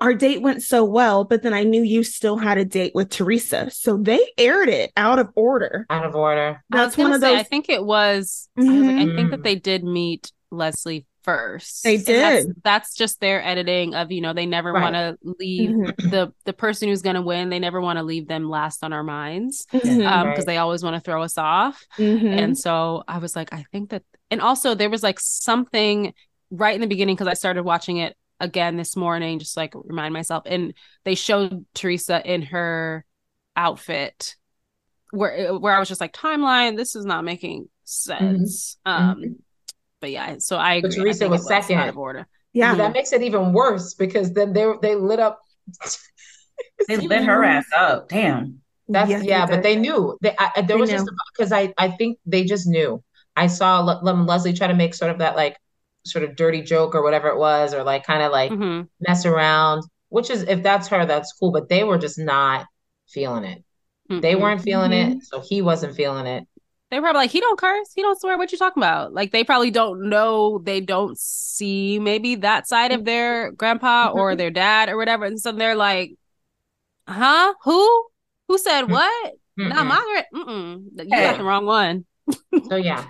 our 0.00 0.14
date 0.14 0.42
went 0.42 0.62
so 0.62 0.84
well, 0.84 1.24
but 1.24 1.42
then 1.42 1.52
I 1.52 1.64
knew 1.64 1.82
you 1.82 2.04
still 2.04 2.36
had 2.36 2.58
a 2.58 2.64
date 2.64 2.92
with 2.94 3.10
Theresa. 3.10 3.70
So 3.70 3.96
they 3.96 4.20
aired 4.38 4.68
it 4.68 4.92
out 4.96 5.18
of 5.18 5.30
order. 5.34 5.86
Out 5.90 6.04
of 6.04 6.14
order. 6.14 6.62
That's 6.70 6.96
one 6.96 7.12
of 7.12 7.20
those. 7.20 7.38
I 7.38 7.42
think 7.42 7.68
it 7.68 7.84
was, 7.84 8.48
mm-hmm. 8.58 8.70
I, 8.70 8.74
was 8.74 8.86
like, 8.86 9.08
I 9.08 9.16
think 9.16 9.30
that 9.32 9.42
they 9.42 9.56
did 9.56 9.82
meet 9.82 10.30
Leslie 10.50 11.06
first. 11.22 11.82
They 11.82 11.96
did. 11.96 12.06
That's, 12.06 12.46
that's, 12.62 12.94
just 12.94 13.20
their 13.20 13.44
editing 13.44 13.94
of 13.94 14.12
you 14.12 14.20
know 14.20 14.32
they 14.32 14.46
never 14.46 14.72
right. 14.72 14.82
want 14.82 14.94
to 14.94 15.18
leave 15.38 15.70
mm-hmm. 15.70 16.08
the 16.10 16.32
the 16.44 16.52
person 16.52 16.88
who's 16.88 17.02
going 17.02 17.16
to 17.16 17.22
win. 17.22 17.48
They 17.48 17.58
never 17.58 17.80
want 17.80 17.98
to 17.98 18.02
leave 18.02 18.28
them 18.28 18.48
last 18.48 18.84
on 18.84 18.92
our 18.92 19.02
minds 19.02 19.66
because 19.70 19.88
mm-hmm. 19.88 20.06
um, 20.06 20.28
right. 20.28 20.46
they 20.46 20.58
always 20.58 20.82
want 20.82 20.94
to 20.94 21.00
throw 21.00 21.22
us 21.22 21.38
off. 21.38 21.84
Mm-hmm. 21.96 22.26
And 22.26 22.58
so 22.58 23.02
I 23.08 23.18
was 23.18 23.34
like, 23.34 23.52
I 23.52 23.64
think 23.72 23.90
that, 23.90 24.02
and 24.30 24.40
also 24.40 24.74
there 24.74 24.90
was 24.90 25.02
like 25.02 25.18
something 25.20 26.12
right 26.50 26.74
in 26.74 26.80
the 26.80 26.86
beginning 26.86 27.14
because 27.14 27.28
I 27.28 27.34
started 27.34 27.62
watching 27.62 27.96
it 27.96 28.16
again 28.42 28.76
this 28.76 28.96
morning, 28.96 29.38
just 29.38 29.56
like 29.56 29.72
remind 29.74 30.12
myself, 30.12 30.42
and 30.44 30.74
they 31.04 31.14
showed 31.14 31.64
Theresa 31.74 32.20
in 32.22 32.42
her 32.42 33.06
outfit 33.56 34.36
where 35.10 35.54
where 35.58 35.74
I 35.74 35.78
was 35.78 35.88
just 35.88 36.00
like 36.00 36.12
timeline. 36.12 36.76
This 36.76 36.94
is 36.94 37.06
not 37.06 37.24
making 37.24 37.68
sense. 37.84 38.76
Mm-hmm. 38.86 39.02
Um 39.02 39.16
mm-hmm 39.16 39.32
but 40.02 40.10
yeah, 40.10 40.34
so 40.38 40.56
I 40.56 40.74
agree. 40.74 40.90
But 40.90 40.96
Theresa 40.96 41.28
was, 41.28 41.40
was 41.40 41.48
second. 41.48 41.78
Out 41.78 41.88
of 41.88 41.96
order. 41.96 42.26
Yeah, 42.52 42.74
that 42.74 42.92
makes 42.92 43.12
it 43.14 43.22
even 43.22 43.54
worse 43.54 43.94
because 43.94 44.34
then 44.34 44.52
they 44.52 44.70
they 44.82 44.94
lit 44.96 45.20
up. 45.20 45.40
they 46.88 46.98
lit 46.98 47.24
her 47.24 47.42
ass 47.42 47.64
up. 47.74 48.10
Damn. 48.10 48.60
That's 48.88 49.08
yes, 49.08 49.24
yeah, 49.24 49.46
but 49.46 49.62
they 49.62 49.76
knew. 49.76 50.18
They 50.20 50.34
I, 50.38 50.50
there 50.56 50.64
they 50.64 50.74
was 50.74 50.90
knew. 50.90 50.96
just 50.96 51.10
because 51.32 51.52
I 51.52 51.72
I 51.78 51.88
think 51.88 52.18
they 52.26 52.44
just 52.44 52.66
knew. 52.66 53.02
I 53.34 53.46
saw 53.46 53.80
Le- 53.80 54.12
Leslie 54.12 54.52
try 54.52 54.66
to 54.66 54.74
make 54.74 54.92
sort 54.92 55.12
of 55.12 55.18
that 55.18 55.36
like 55.36 55.56
sort 56.04 56.24
of 56.24 56.36
dirty 56.36 56.62
joke 56.62 56.94
or 56.94 57.02
whatever 57.02 57.28
it 57.28 57.38
was, 57.38 57.74
or 57.74 57.82
like 57.82 58.04
kind 58.06 58.22
of 58.22 58.32
like 58.32 58.50
mm-hmm. 58.50 58.82
mess 59.00 59.26
around. 59.26 59.84
Which 60.08 60.28
is 60.28 60.42
if 60.42 60.62
that's 60.62 60.88
her, 60.88 61.06
that's 61.06 61.32
cool. 61.32 61.52
But 61.52 61.68
they 61.68 61.84
were 61.84 61.98
just 61.98 62.18
not 62.18 62.66
feeling 63.08 63.44
it. 63.44 63.64
Mm-hmm. 64.10 64.20
They 64.20 64.34
weren't 64.34 64.60
feeling 64.62 64.90
mm-hmm. 64.90 65.18
it, 65.18 65.24
so 65.24 65.40
he 65.40 65.62
wasn't 65.62 65.94
feeling 65.96 66.26
it. 66.26 66.46
They 66.90 67.00
probably 67.00 67.20
like, 67.20 67.30
he 67.30 67.40
don't 67.40 67.58
curse, 67.58 67.90
he 67.94 68.02
don't 68.02 68.20
swear. 68.20 68.36
What 68.36 68.52
you 68.52 68.58
talking 68.58 68.82
about? 68.82 69.14
Like 69.14 69.32
they 69.32 69.44
probably 69.44 69.70
don't 69.70 70.10
know, 70.10 70.60
they 70.62 70.82
don't 70.82 71.18
see 71.18 71.98
maybe 71.98 72.34
that 72.36 72.68
side 72.68 72.92
of 72.92 73.06
their 73.06 73.50
grandpa 73.52 74.10
or 74.12 74.30
mm-hmm. 74.30 74.36
their 74.36 74.50
dad 74.50 74.90
or 74.90 74.98
whatever. 74.98 75.24
And 75.24 75.40
so 75.40 75.52
they're 75.52 75.74
like, 75.74 76.12
huh? 77.08 77.54
Who? 77.64 78.04
Who 78.48 78.58
said 78.58 78.90
what? 78.90 79.32
Mm-mm. 79.58 79.70
Not 79.70 79.86
Margaret. 79.86 80.26
Mm-mm. 80.34 80.84
You 80.98 81.08
got 81.08 81.38
the 81.38 81.44
wrong 81.44 81.64
one. 81.64 82.04
so 82.68 82.76
yeah. 82.76 83.06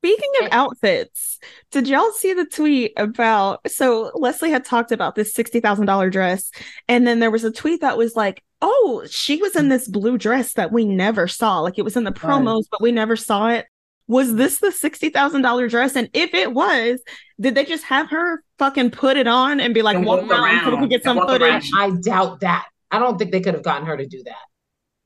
Speaking 0.00 0.30
of 0.42 0.48
outfits, 0.52 1.38
did 1.72 1.88
y'all 1.88 2.12
see 2.12 2.32
the 2.32 2.44
tweet 2.44 2.92
about? 2.96 3.68
So 3.68 4.12
Leslie 4.14 4.50
had 4.50 4.64
talked 4.64 4.92
about 4.92 5.14
this 5.14 5.32
sixty 5.34 5.58
thousand 5.58 5.86
dollar 5.86 6.10
dress, 6.10 6.50
and 6.86 7.06
then 7.06 7.18
there 7.18 7.30
was 7.30 7.44
a 7.44 7.50
tweet 7.50 7.80
that 7.80 7.98
was 7.98 8.14
like, 8.14 8.44
oh, 8.62 9.04
she 9.10 9.40
was 9.40 9.56
in 9.56 9.68
this 9.68 9.88
blue 9.88 10.18
dress 10.18 10.52
that 10.54 10.72
we 10.72 10.84
never 10.84 11.26
saw. 11.26 11.60
Like 11.60 11.78
it 11.78 11.82
was 11.82 11.96
in 11.96 12.04
the 12.04 12.12
promos, 12.12 12.64
but 12.70 12.80
we 12.80 12.92
never 12.92 13.16
saw 13.16 13.48
it. 13.48 13.66
Was 14.08 14.36
this 14.36 14.60
the 14.60 14.68
$60,000 14.68 15.68
dress? 15.68 15.96
And 15.96 16.08
if 16.14 16.32
it 16.32 16.52
was, 16.52 17.00
did 17.40 17.56
they 17.56 17.64
just 17.64 17.84
have 17.84 18.10
her 18.10 18.42
fucking 18.58 18.92
put 18.92 19.16
it 19.16 19.26
on 19.26 19.58
and 19.58 19.74
be 19.74 19.82
like, 19.82 19.98
walk, 19.98 20.22
walk 20.22 20.30
around, 20.30 20.64
so 20.64 20.76
we 20.76 20.86
get 20.86 21.02
some 21.02 21.18
footage? 21.26 21.68
I 21.76 21.90
doubt 21.90 22.40
that. 22.40 22.66
I 22.92 23.00
don't 23.00 23.18
think 23.18 23.32
they 23.32 23.40
could 23.40 23.54
have 23.54 23.64
gotten 23.64 23.86
her 23.86 23.96
to 23.96 24.06
do 24.06 24.22
that. 24.24 24.36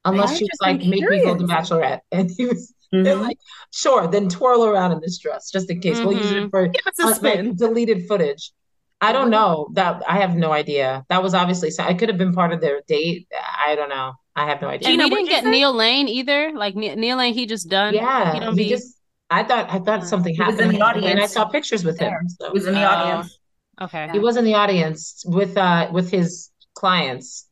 Unless 0.05 0.37
she 0.37 0.45
was 0.45 0.59
like, 0.61 0.85
make 0.85 1.09
me 1.09 1.25
go 1.25 1.37
to 1.37 1.45
Bachelorette. 1.45 2.01
And 2.13 2.31
he 2.31 2.47
was 2.47 2.75
mm-hmm. 2.93 3.21
like, 3.21 3.39
sure, 3.73 4.07
then 4.07 4.29
twirl 4.29 4.65
around 4.65 4.93
in 4.93 5.01
this 5.01 5.19
dress 5.19 5.51
just 5.51 5.71
in 5.71 5.81
case. 5.81 5.97
Mm-hmm. 5.97 6.07
We'll 6.07 6.17
use 6.17 6.31
it 6.31 6.37
mm-hmm. 6.37 6.49
for 6.49 6.73
uh, 7.03 7.19
like, 7.23 7.57
deleted 7.57 8.07
footage. 8.07 8.53
I 9.01 9.13
don't 9.13 9.31
know 9.31 9.71
that 9.75 10.03
I 10.07 10.19
have 10.19 10.37
no 10.37 10.53
idea. 10.53 11.07
That 11.09 11.23
was 11.23 11.33
obviously 11.33 11.71
so. 11.71 11.83
I 11.83 11.95
could 11.95 12.11
have 12.11 12.19
been 12.19 12.35
part 12.35 12.53
of 12.53 12.61
their 12.61 12.83
date. 12.87 13.29
I 13.67 13.75
don't 13.75 13.89
know. 13.89 14.13
I 14.37 14.47
have 14.47 14.61
no 14.61 14.69
idea. 14.69 14.89
Gena, 14.89 15.05
we 15.05 15.11
didn't 15.11 15.29
get 15.29 15.45
say? 15.45 15.51
Neil 15.51 15.73
Lane 15.73 16.07
either. 16.07 16.53
Like 16.55 16.75
Neil 16.75 17.17
Lane, 17.17 17.33
he 17.33 17.47
just 17.47 17.71
done. 17.71 17.95
Yeah, 17.95 18.35
he, 18.35 18.41
he 18.41 18.55
be... 18.55 18.69
just. 18.69 18.99
I 19.31 19.43
thought 19.43 19.71
I 19.71 19.79
thought 19.79 20.07
something 20.07 20.35
happened. 20.35 20.59
Was 20.59 20.67
in 20.67 20.73
the 20.73 20.83
audience, 20.83 21.07
and 21.07 21.21
I 21.21 21.27
saw 21.27 21.47
pictures 21.47 21.83
with 21.85 21.99
him. 21.99 22.13
So. 22.29 22.47
He 22.49 22.53
was 22.53 22.67
in 22.67 22.75
the 22.75 22.85
audience. 22.85 23.39
Uh, 23.79 23.85
okay, 23.85 24.09
he 24.13 24.19
was 24.19 24.37
in 24.37 24.45
the 24.45 24.55
audience 24.55 25.23
with 25.25 25.57
uh 25.57 25.89
with 25.93 26.11
his 26.11 26.51
clients, 26.75 27.49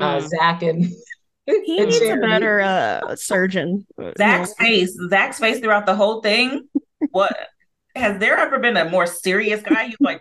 uh, 0.00 0.18
mm. 0.18 0.28
Zach 0.28 0.62
and. 0.62 0.86
He 1.46 1.78
and 1.78 1.86
needs 1.86 1.98
Charity. 1.98 2.26
a 2.26 2.28
better 2.28 2.60
uh, 2.60 3.16
surgeon. 3.16 3.86
Zach's 4.18 4.54
face, 4.54 4.98
Zach's 5.08 5.38
face 5.38 5.60
throughout 5.60 5.86
the 5.86 5.94
whole 5.94 6.20
thing. 6.20 6.68
What 7.10 7.36
has 7.94 8.18
there 8.18 8.36
ever 8.36 8.58
been 8.58 8.76
a 8.76 8.88
more 8.88 9.06
serious 9.06 9.62
guy? 9.62 9.86
He's 9.86 9.96
like 10.00 10.20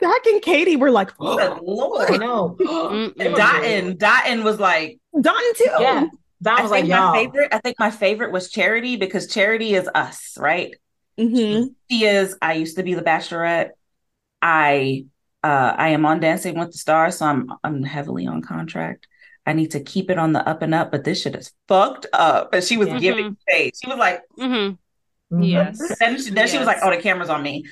Zach 0.00 0.26
and 0.26 0.42
Kaity 0.42 0.78
were 0.78 0.90
like, 0.90 1.12
oh, 1.20 1.60
Lord, 1.62 2.10
I 2.10 2.16
know. 2.16 2.56
Dotun, 2.58 3.96
Dotun 3.98 4.44
was 4.44 4.58
like, 4.58 4.98
Dotun 5.14 5.52
too. 5.56 5.70
Yeah. 5.78 6.06
That 6.42 6.62
was 6.62 6.70
like 6.70 6.86
my 6.86 7.12
favorite. 7.14 7.48
I 7.52 7.58
think 7.58 7.78
my 7.78 7.90
favorite 7.90 8.30
was 8.30 8.50
Charity 8.50 8.96
because 8.96 9.26
Charity 9.26 9.74
is 9.74 9.88
us, 9.94 10.36
right? 10.38 10.74
Mm-hmm. 11.18 11.68
She 11.90 12.04
is. 12.04 12.36
I 12.42 12.54
used 12.54 12.76
to 12.76 12.82
be 12.82 12.94
the 12.94 13.02
Bachelorette. 13.02 13.70
I 14.42 15.06
uh, 15.42 15.74
I 15.76 15.90
am 15.90 16.04
on 16.04 16.20
Dancing 16.20 16.58
with 16.58 16.72
the 16.72 16.78
Stars, 16.78 17.18
so 17.18 17.26
I'm 17.26 17.50
I'm 17.64 17.82
heavily 17.82 18.26
on 18.26 18.42
contract. 18.42 19.06
I 19.46 19.52
need 19.52 19.70
to 19.72 19.80
keep 19.80 20.10
it 20.10 20.18
on 20.18 20.32
the 20.32 20.46
up 20.46 20.62
and 20.62 20.74
up, 20.74 20.90
but 20.90 21.04
this 21.04 21.22
shit 21.22 21.36
is 21.36 21.52
fucked 21.68 22.06
up. 22.12 22.52
And 22.52 22.64
she 22.64 22.76
was 22.76 22.88
yeah. 22.88 22.98
giving 22.98 23.36
face. 23.48 23.80
She 23.82 23.88
was 23.88 23.98
like, 23.98 24.22
mm-hmm. 24.38 24.74
Mm-hmm. 25.32 25.42
Yes. 25.42 25.78
Then, 25.98 26.18
she, 26.18 26.30
then 26.30 26.36
yes. 26.36 26.52
she 26.52 26.58
was 26.58 26.68
like, 26.68 26.76
"Oh, 26.84 26.90
the 26.90 26.98
camera's 26.98 27.28
on 27.28 27.42
me." 27.42 27.64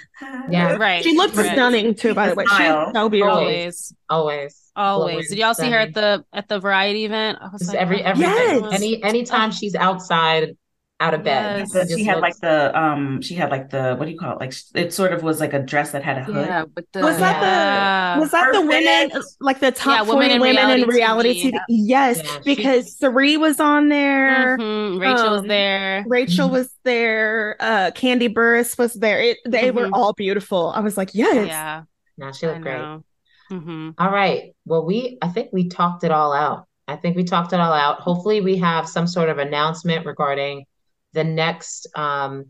Yeah, 0.50 0.72
right. 0.74 1.04
She 1.04 1.16
looks 1.16 1.36
right. 1.36 1.52
stunning 1.52 1.94
too. 1.94 2.12
By 2.12 2.28
the 2.30 2.34
way, 2.34 2.44
she's 2.46 2.58
so 2.58 3.08
beautiful. 3.08 3.38
Always, 3.38 3.94
always, 4.10 4.72
always. 4.74 5.28
Did 5.28 5.38
y'all 5.38 5.54
stunning. 5.54 5.70
see 5.70 5.74
her 5.74 5.80
at 5.80 5.94
the 5.94 6.24
at 6.32 6.48
the 6.48 6.58
variety 6.58 7.04
event? 7.04 7.38
I 7.40 7.50
was 7.52 7.68
like, 7.68 7.76
every 7.76 8.02
every 8.02 8.22
yes. 8.22 8.72
any 8.72 9.00
anytime 9.04 9.52
she's 9.52 9.76
outside 9.76 10.56
out 11.00 11.12
of 11.12 11.24
bed. 11.24 11.66
Yes. 11.74 11.92
She 11.92 12.04
had 12.04 12.16
looks... 12.16 12.22
like 12.22 12.36
the 12.40 12.78
um 12.78 13.20
she 13.20 13.34
had 13.34 13.50
like 13.50 13.70
the 13.70 13.96
what 13.96 14.06
do 14.06 14.12
you 14.12 14.18
call 14.18 14.32
it? 14.32 14.40
Like 14.40 14.54
it 14.74 14.92
sort 14.92 15.12
of 15.12 15.22
was 15.22 15.40
like 15.40 15.52
a 15.52 15.58
dress 15.58 15.92
that 15.92 16.04
had 16.04 16.18
a 16.18 16.24
hood. 16.24 16.46
Yeah, 16.46 16.64
the, 16.92 17.00
was 17.00 17.18
that 17.18 17.42
yeah. 17.42 18.14
the 18.14 18.20
was 18.20 18.30
that 18.30 18.44
Perfect. 18.44 18.62
the 18.62 18.68
women 18.68 19.22
like 19.40 19.60
the 19.60 19.72
top 19.72 20.06
yeah, 20.06 20.12
women 20.12 20.30
in 20.30 20.40
women 20.40 20.56
reality, 20.56 20.82
in 20.82 20.88
reality 20.88 21.44
TV? 21.44 21.52
TV? 21.52 21.60
Yes, 21.68 22.20
yeah, 22.22 22.38
because 22.44 22.96
Cirie 22.96 23.36
was 23.36 23.58
on 23.58 23.88
there. 23.88 24.56
Mm-hmm. 24.56 25.00
Rachel 25.00 25.26
um, 25.26 25.32
was 25.32 25.42
there. 25.42 26.04
Rachel 26.06 26.48
was 26.48 26.70
there. 26.84 27.56
Uh 27.58 27.90
Kandi 27.90 28.32
Burruss 28.32 28.78
was 28.78 28.94
there. 28.94 29.20
It, 29.20 29.38
they 29.44 29.68
mm-hmm. 29.70 29.78
were 29.78 29.90
all 29.92 30.12
beautiful. 30.12 30.72
I 30.74 30.80
was 30.80 30.96
like, 30.96 31.10
yes. 31.12 31.48
Yeah. 31.48 31.82
Now 32.16 32.30
she 32.30 32.46
looked 32.46 32.60
great. 32.60 32.80
Mm-hmm. 33.50 33.90
All 33.98 34.10
right. 34.10 34.54
Well, 34.64 34.86
we 34.86 35.18
I 35.20 35.28
think 35.28 35.50
we 35.52 35.68
talked 35.68 36.04
it 36.04 36.12
all 36.12 36.32
out. 36.32 36.66
I 36.86 36.96
think 36.96 37.16
we 37.16 37.24
talked 37.24 37.52
it 37.52 37.60
all 37.60 37.72
out. 37.72 38.00
Hopefully, 38.00 38.40
we 38.40 38.58
have 38.58 38.88
some 38.88 39.06
sort 39.06 39.28
of 39.28 39.38
announcement 39.38 40.06
regarding 40.06 40.66
the 41.14 41.24
next 41.24 41.86
um, 41.96 42.46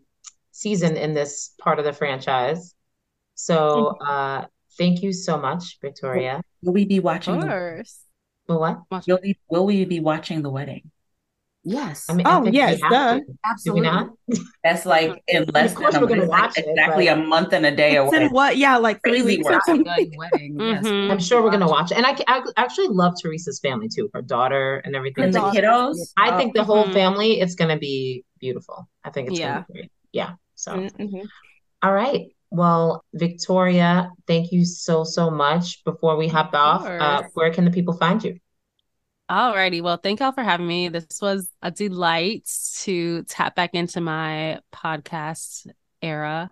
season 0.51 0.97
in 0.97 1.15
this 1.15 1.53
part 1.61 1.79
of 1.79 1.85
the 1.85 1.93
franchise. 1.93 2.75
So 3.35 3.97
uh, 4.01 4.47
thank 4.79 5.03
you 5.03 5.13
so 5.13 5.39
much, 5.39 5.79
Victoria. 5.81 6.43
Will 6.63 6.73
we 6.73 6.85
be 6.85 7.01
watching? 7.01 7.37
Of 7.37 7.49
course. 7.49 8.01
The, 8.49 8.59
what? 8.59 8.79
Will 9.07 9.21
we, 9.23 9.39
will 9.49 9.67
we 9.67 9.85
be 9.85 10.01
watching 10.01 10.43
the 10.43 10.51
wedding? 10.51 10.91
Yes. 11.65 12.07
I 12.11 12.13
mean, 12.13 12.27
oh, 12.27 12.45
I 12.47 12.51
yes, 12.51 12.79
duh. 12.91 13.21
Absolutely. 13.45 13.83
not? 13.83 14.11
That's 14.63 14.85
like 14.85 15.23
in 15.29 15.47
less 15.55 15.73
of 15.73 15.79
course 15.79 15.95
than 15.95 16.03
we're 16.03 16.09
going 16.09 16.21
to 16.21 16.27
watch 16.27 16.57
like 16.57 16.67
exactly 16.67 17.09
a 17.09 17.17
month 17.17 17.55
and 17.55 17.65
a 17.65 17.75
day 17.75 17.97
away. 17.97 18.29
what? 18.29 18.59
Yeah, 18.59 18.77
like 18.77 19.01
three 19.03 19.23
weeks. 19.23 19.45
Wedding. 19.47 19.85
Yes. 20.61 20.85
Mm-hmm. 20.85 21.11
I'm 21.11 21.19
sure 21.19 21.43
we're 21.43 21.51
going 21.51 21.61
to 21.61 21.67
watch 21.67 21.91
it. 21.91 21.97
And 21.97 22.07
I, 22.07 22.17
I, 22.29 22.43
actually 22.59 22.89
love 22.89 23.15
Theresa's 23.23 23.61
family 23.61 23.89
too, 23.89 24.11
her 24.13 24.21
daughter 24.21 24.83
and 24.85 24.95
everything. 24.95 25.25
And 25.25 25.33
the 25.33 25.41
kiddos. 25.41 25.97
I 26.19 26.37
think 26.37 26.55
the 26.55 26.65
whole 26.65 26.85
mm-hmm. 26.85 26.93
family, 26.93 27.41
it's 27.41 27.55
going 27.55 27.71
to 27.71 27.79
be 27.79 28.25
beautiful. 28.39 28.87
I 29.03 29.11
think 29.11 29.31
it's 29.31 29.39
yeah. 29.39 29.53
Gonna 29.53 29.65
be 29.69 29.73
great. 29.73 29.93
Yeah. 30.13 30.33
So, 30.55 30.77
mm-hmm. 30.77 31.27
All 31.83 31.93
right. 31.93 32.27
Well, 32.51 33.05
Victoria, 33.15 34.13
thank 34.29 34.53
you 34.53 34.65
so, 34.65 35.03
so 35.03 35.31
much. 35.31 35.83
Before 35.85 36.17
we 36.17 36.29
hop 36.29 36.55
off, 36.55 36.87
uh, 36.87 37.23
where 37.33 37.53
can 37.53 37.65
the 37.65 37.71
people 37.71 37.95
find 37.95 38.23
you? 38.23 38.39
Alrighty. 39.31 39.83
Well, 39.83 39.97
thank 39.97 40.21
y'all 40.21 40.33
for 40.33 40.43
having 40.43 40.67
me. 40.67 40.89
This 40.89 41.19
was 41.23 41.49
a 41.63 41.71
delight 41.71 42.51
to 42.83 43.23
tap 43.25 43.55
back 43.55 43.71
into 43.75 44.01
my 44.01 44.61
podcast 44.73 45.67
era. 46.03 46.51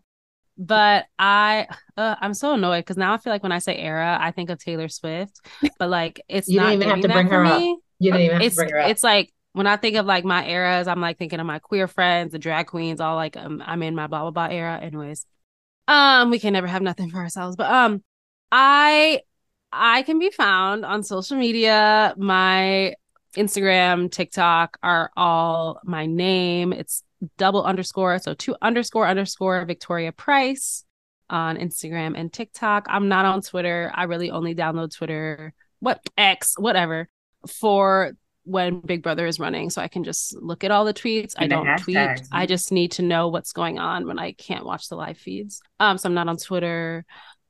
but 0.56 1.06
I 1.18 1.66
uh, 1.96 2.16
I'm 2.20 2.34
so 2.34 2.54
annoyed 2.54 2.80
because 2.80 2.96
now 2.96 3.12
I 3.14 3.18
feel 3.18 3.32
like 3.32 3.42
when 3.42 3.52
I 3.52 3.58
say 3.58 3.76
era, 3.76 4.16
I 4.20 4.30
think 4.30 4.50
of 4.50 4.58
Taylor 4.58 4.88
Swift, 4.88 5.40
but 5.78 5.90
like 5.90 6.22
it's 6.28 6.48
you 6.48 6.58
not 6.58 6.70
didn't 6.70 6.82
even 6.82 6.88
have 6.90 7.00
to 7.00 7.08
bring 7.08 7.26
her 7.28 7.44
me. 7.44 7.50
up. 7.50 7.78
You 7.98 8.12
didn't 8.12 8.24
even 8.24 8.36
have 8.36 8.42
it's, 8.46 8.56
to 8.56 8.60
bring 8.62 8.70
her 8.70 8.80
up. 8.80 8.90
It's 8.90 9.02
like 9.02 9.32
when 9.52 9.66
I 9.66 9.76
think 9.76 9.96
of 9.96 10.06
like 10.06 10.24
my 10.24 10.46
eras, 10.46 10.88
I'm 10.88 11.00
like 11.00 11.18
thinking 11.18 11.40
of 11.40 11.46
my 11.46 11.58
queer 11.58 11.86
friends, 11.88 12.32
the 12.32 12.38
drag 12.38 12.68
queens, 12.68 13.00
all 13.00 13.16
like 13.16 13.36
um, 13.36 13.62
I'm 13.64 13.82
in 13.82 13.94
my 13.94 14.06
blah 14.06 14.22
blah 14.22 14.30
blah 14.30 14.54
era. 14.54 14.78
Anyways, 14.80 15.26
um, 15.88 16.30
we 16.30 16.38
can 16.38 16.52
never 16.52 16.66
have 16.66 16.82
nothing 16.82 17.10
for 17.10 17.18
ourselves, 17.18 17.56
but 17.56 17.70
um, 17.70 18.02
I 18.50 19.20
I 19.72 20.02
can 20.02 20.18
be 20.18 20.30
found 20.30 20.84
on 20.84 21.02
social 21.02 21.36
media. 21.36 22.14
My 22.16 22.94
Instagram, 23.36 24.10
TikTok 24.10 24.78
are 24.82 25.10
all 25.16 25.80
my 25.84 26.06
name. 26.06 26.72
It's 26.72 27.02
double 27.38 27.64
underscore, 27.64 28.18
so 28.18 28.34
two 28.34 28.54
underscore 28.60 29.06
underscore 29.06 29.64
Victoria 29.64 30.12
Price 30.12 30.84
on 31.30 31.56
Instagram 31.56 32.12
and 32.16 32.32
TikTok. 32.32 32.86
I'm 32.88 33.08
not 33.08 33.24
on 33.24 33.40
Twitter. 33.40 33.90
I 33.94 34.04
really 34.04 34.30
only 34.30 34.54
download 34.54 34.94
Twitter, 34.94 35.54
what 35.80 36.00
X, 36.18 36.54
whatever, 36.58 37.08
for 37.48 38.12
when 38.44 38.80
Big 38.80 39.02
Brother 39.02 39.26
is 39.26 39.38
running, 39.38 39.70
so 39.70 39.80
I 39.80 39.88
can 39.88 40.04
just 40.04 40.36
look 40.36 40.64
at 40.64 40.70
all 40.72 40.84
the 40.84 40.92
tweets. 40.92 41.34
And 41.38 41.52
I 41.52 41.56
don't 41.56 41.78
tweet. 41.78 41.96
I 42.32 42.46
just 42.46 42.72
need 42.72 42.92
to 42.92 43.02
know 43.02 43.28
what's 43.28 43.52
going 43.52 43.78
on 43.78 44.06
when 44.06 44.18
I 44.18 44.32
can't 44.32 44.66
watch 44.66 44.88
the 44.88 44.96
live 44.96 45.16
feeds. 45.16 45.62
Um, 45.78 45.96
so 45.96 46.08
I'm 46.08 46.14
not 46.14 46.28
on 46.28 46.36
Twitter, 46.36 47.04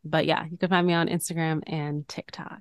but 0.05 0.27
yeah, 0.27 0.45
you 0.51 0.57
can 0.57 0.69
find 0.69 0.87
me 0.87 0.95
on 0.95 1.09
Instagram 1.09 1.63
and 1.67 2.07
TikTok. 2.09 2.61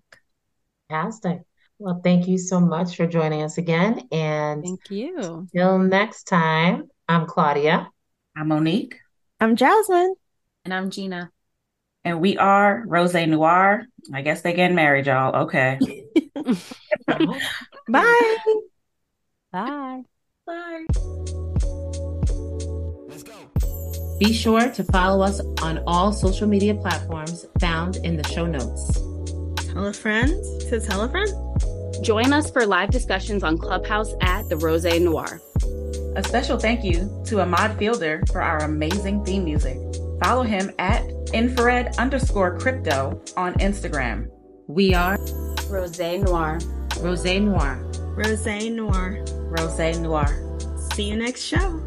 Fantastic. 0.90 1.42
Well, 1.80 2.02
thank 2.04 2.28
you 2.28 2.38
so 2.38 2.60
much 2.60 2.96
for 2.96 3.08
joining 3.08 3.42
us 3.42 3.58
again. 3.58 4.08
And 4.12 4.64
thank 4.64 4.92
you. 4.92 5.48
Till 5.54 5.80
next 5.80 6.26
time, 6.26 6.90
I'm 7.08 7.26
Claudia. 7.26 7.90
I'm 8.38 8.50
Monique. 8.50 9.00
I'm 9.40 9.56
Jasmine. 9.56 10.16
And 10.64 10.74
I'm 10.74 10.92
Gena. 10.92 11.32
And 12.04 12.22
we 12.22 12.38
are 12.38 12.84
Rose 12.86 13.14
Noire. 13.14 13.86
I 14.14 14.22
guess 14.22 14.42
they 14.42 14.54
getting 14.54 14.76
married, 14.76 15.08
y'all. 15.08 15.44
Okay. 15.44 15.80
Bye. 17.88 18.38
Bye. 19.52 20.02
Bye. 20.46 21.21
Be 24.22 24.34
sure 24.34 24.70
to 24.70 24.84
follow 24.84 25.26
us 25.26 25.42
on 25.64 25.82
all 25.88 26.14
social 26.14 26.48
media 26.48 26.76
platforms 26.76 27.48
found 27.60 27.96
in 28.04 28.18
the 28.18 28.28
show 28.30 28.46
notes. 28.46 28.94
Tell 29.66 29.88
a 29.88 29.94
friend 29.94 30.30
to 30.70 30.80
tell 30.80 31.02
a 31.02 31.10
friend. 31.10 31.28
Join 32.04 32.32
us 32.32 32.52
for 32.52 32.68
live 32.68 32.92
discussions 32.92 33.44
on 33.44 33.58
Clubhouse 33.58 34.14
at 34.22 34.48
the 34.48 34.58
Rose 34.58 34.86
Noire. 34.86 35.42
A 36.16 36.24
special 36.24 36.60
thank 36.60 36.84
you 36.84 37.10
to 37.26 37.42
Ahmad 37.42 37.80
Fielder 37.80 38.22
for 38.32 38.44
our 38.44 38.60
amazing 38.60 39.26
theme 39.26 39.44
music. 39.44 39.80
Follow 40.24 40.44
him 40.44 40.70
at 40.78 41.04
infrared 41.34 41.96
underscore 41.98 42.60
krypto 42.60 43.20
on 43.36 43.56
Instagram. 43.56 44.30
We 44.68 44.94
are 44.94 45.18
Rose 45.68 46.00
Noire. 46.00 46.60
Rose 47.00 47.26
Noire. 47.26 47.80
Rose 48.16 48.46
Noire. 48.46 49.26
Rose 49.50 49.98
Noire. 49.98 50.92
See 50.94 51.06
you 51.06 51.16
next 51.16 51.42
show. 51.42 51.82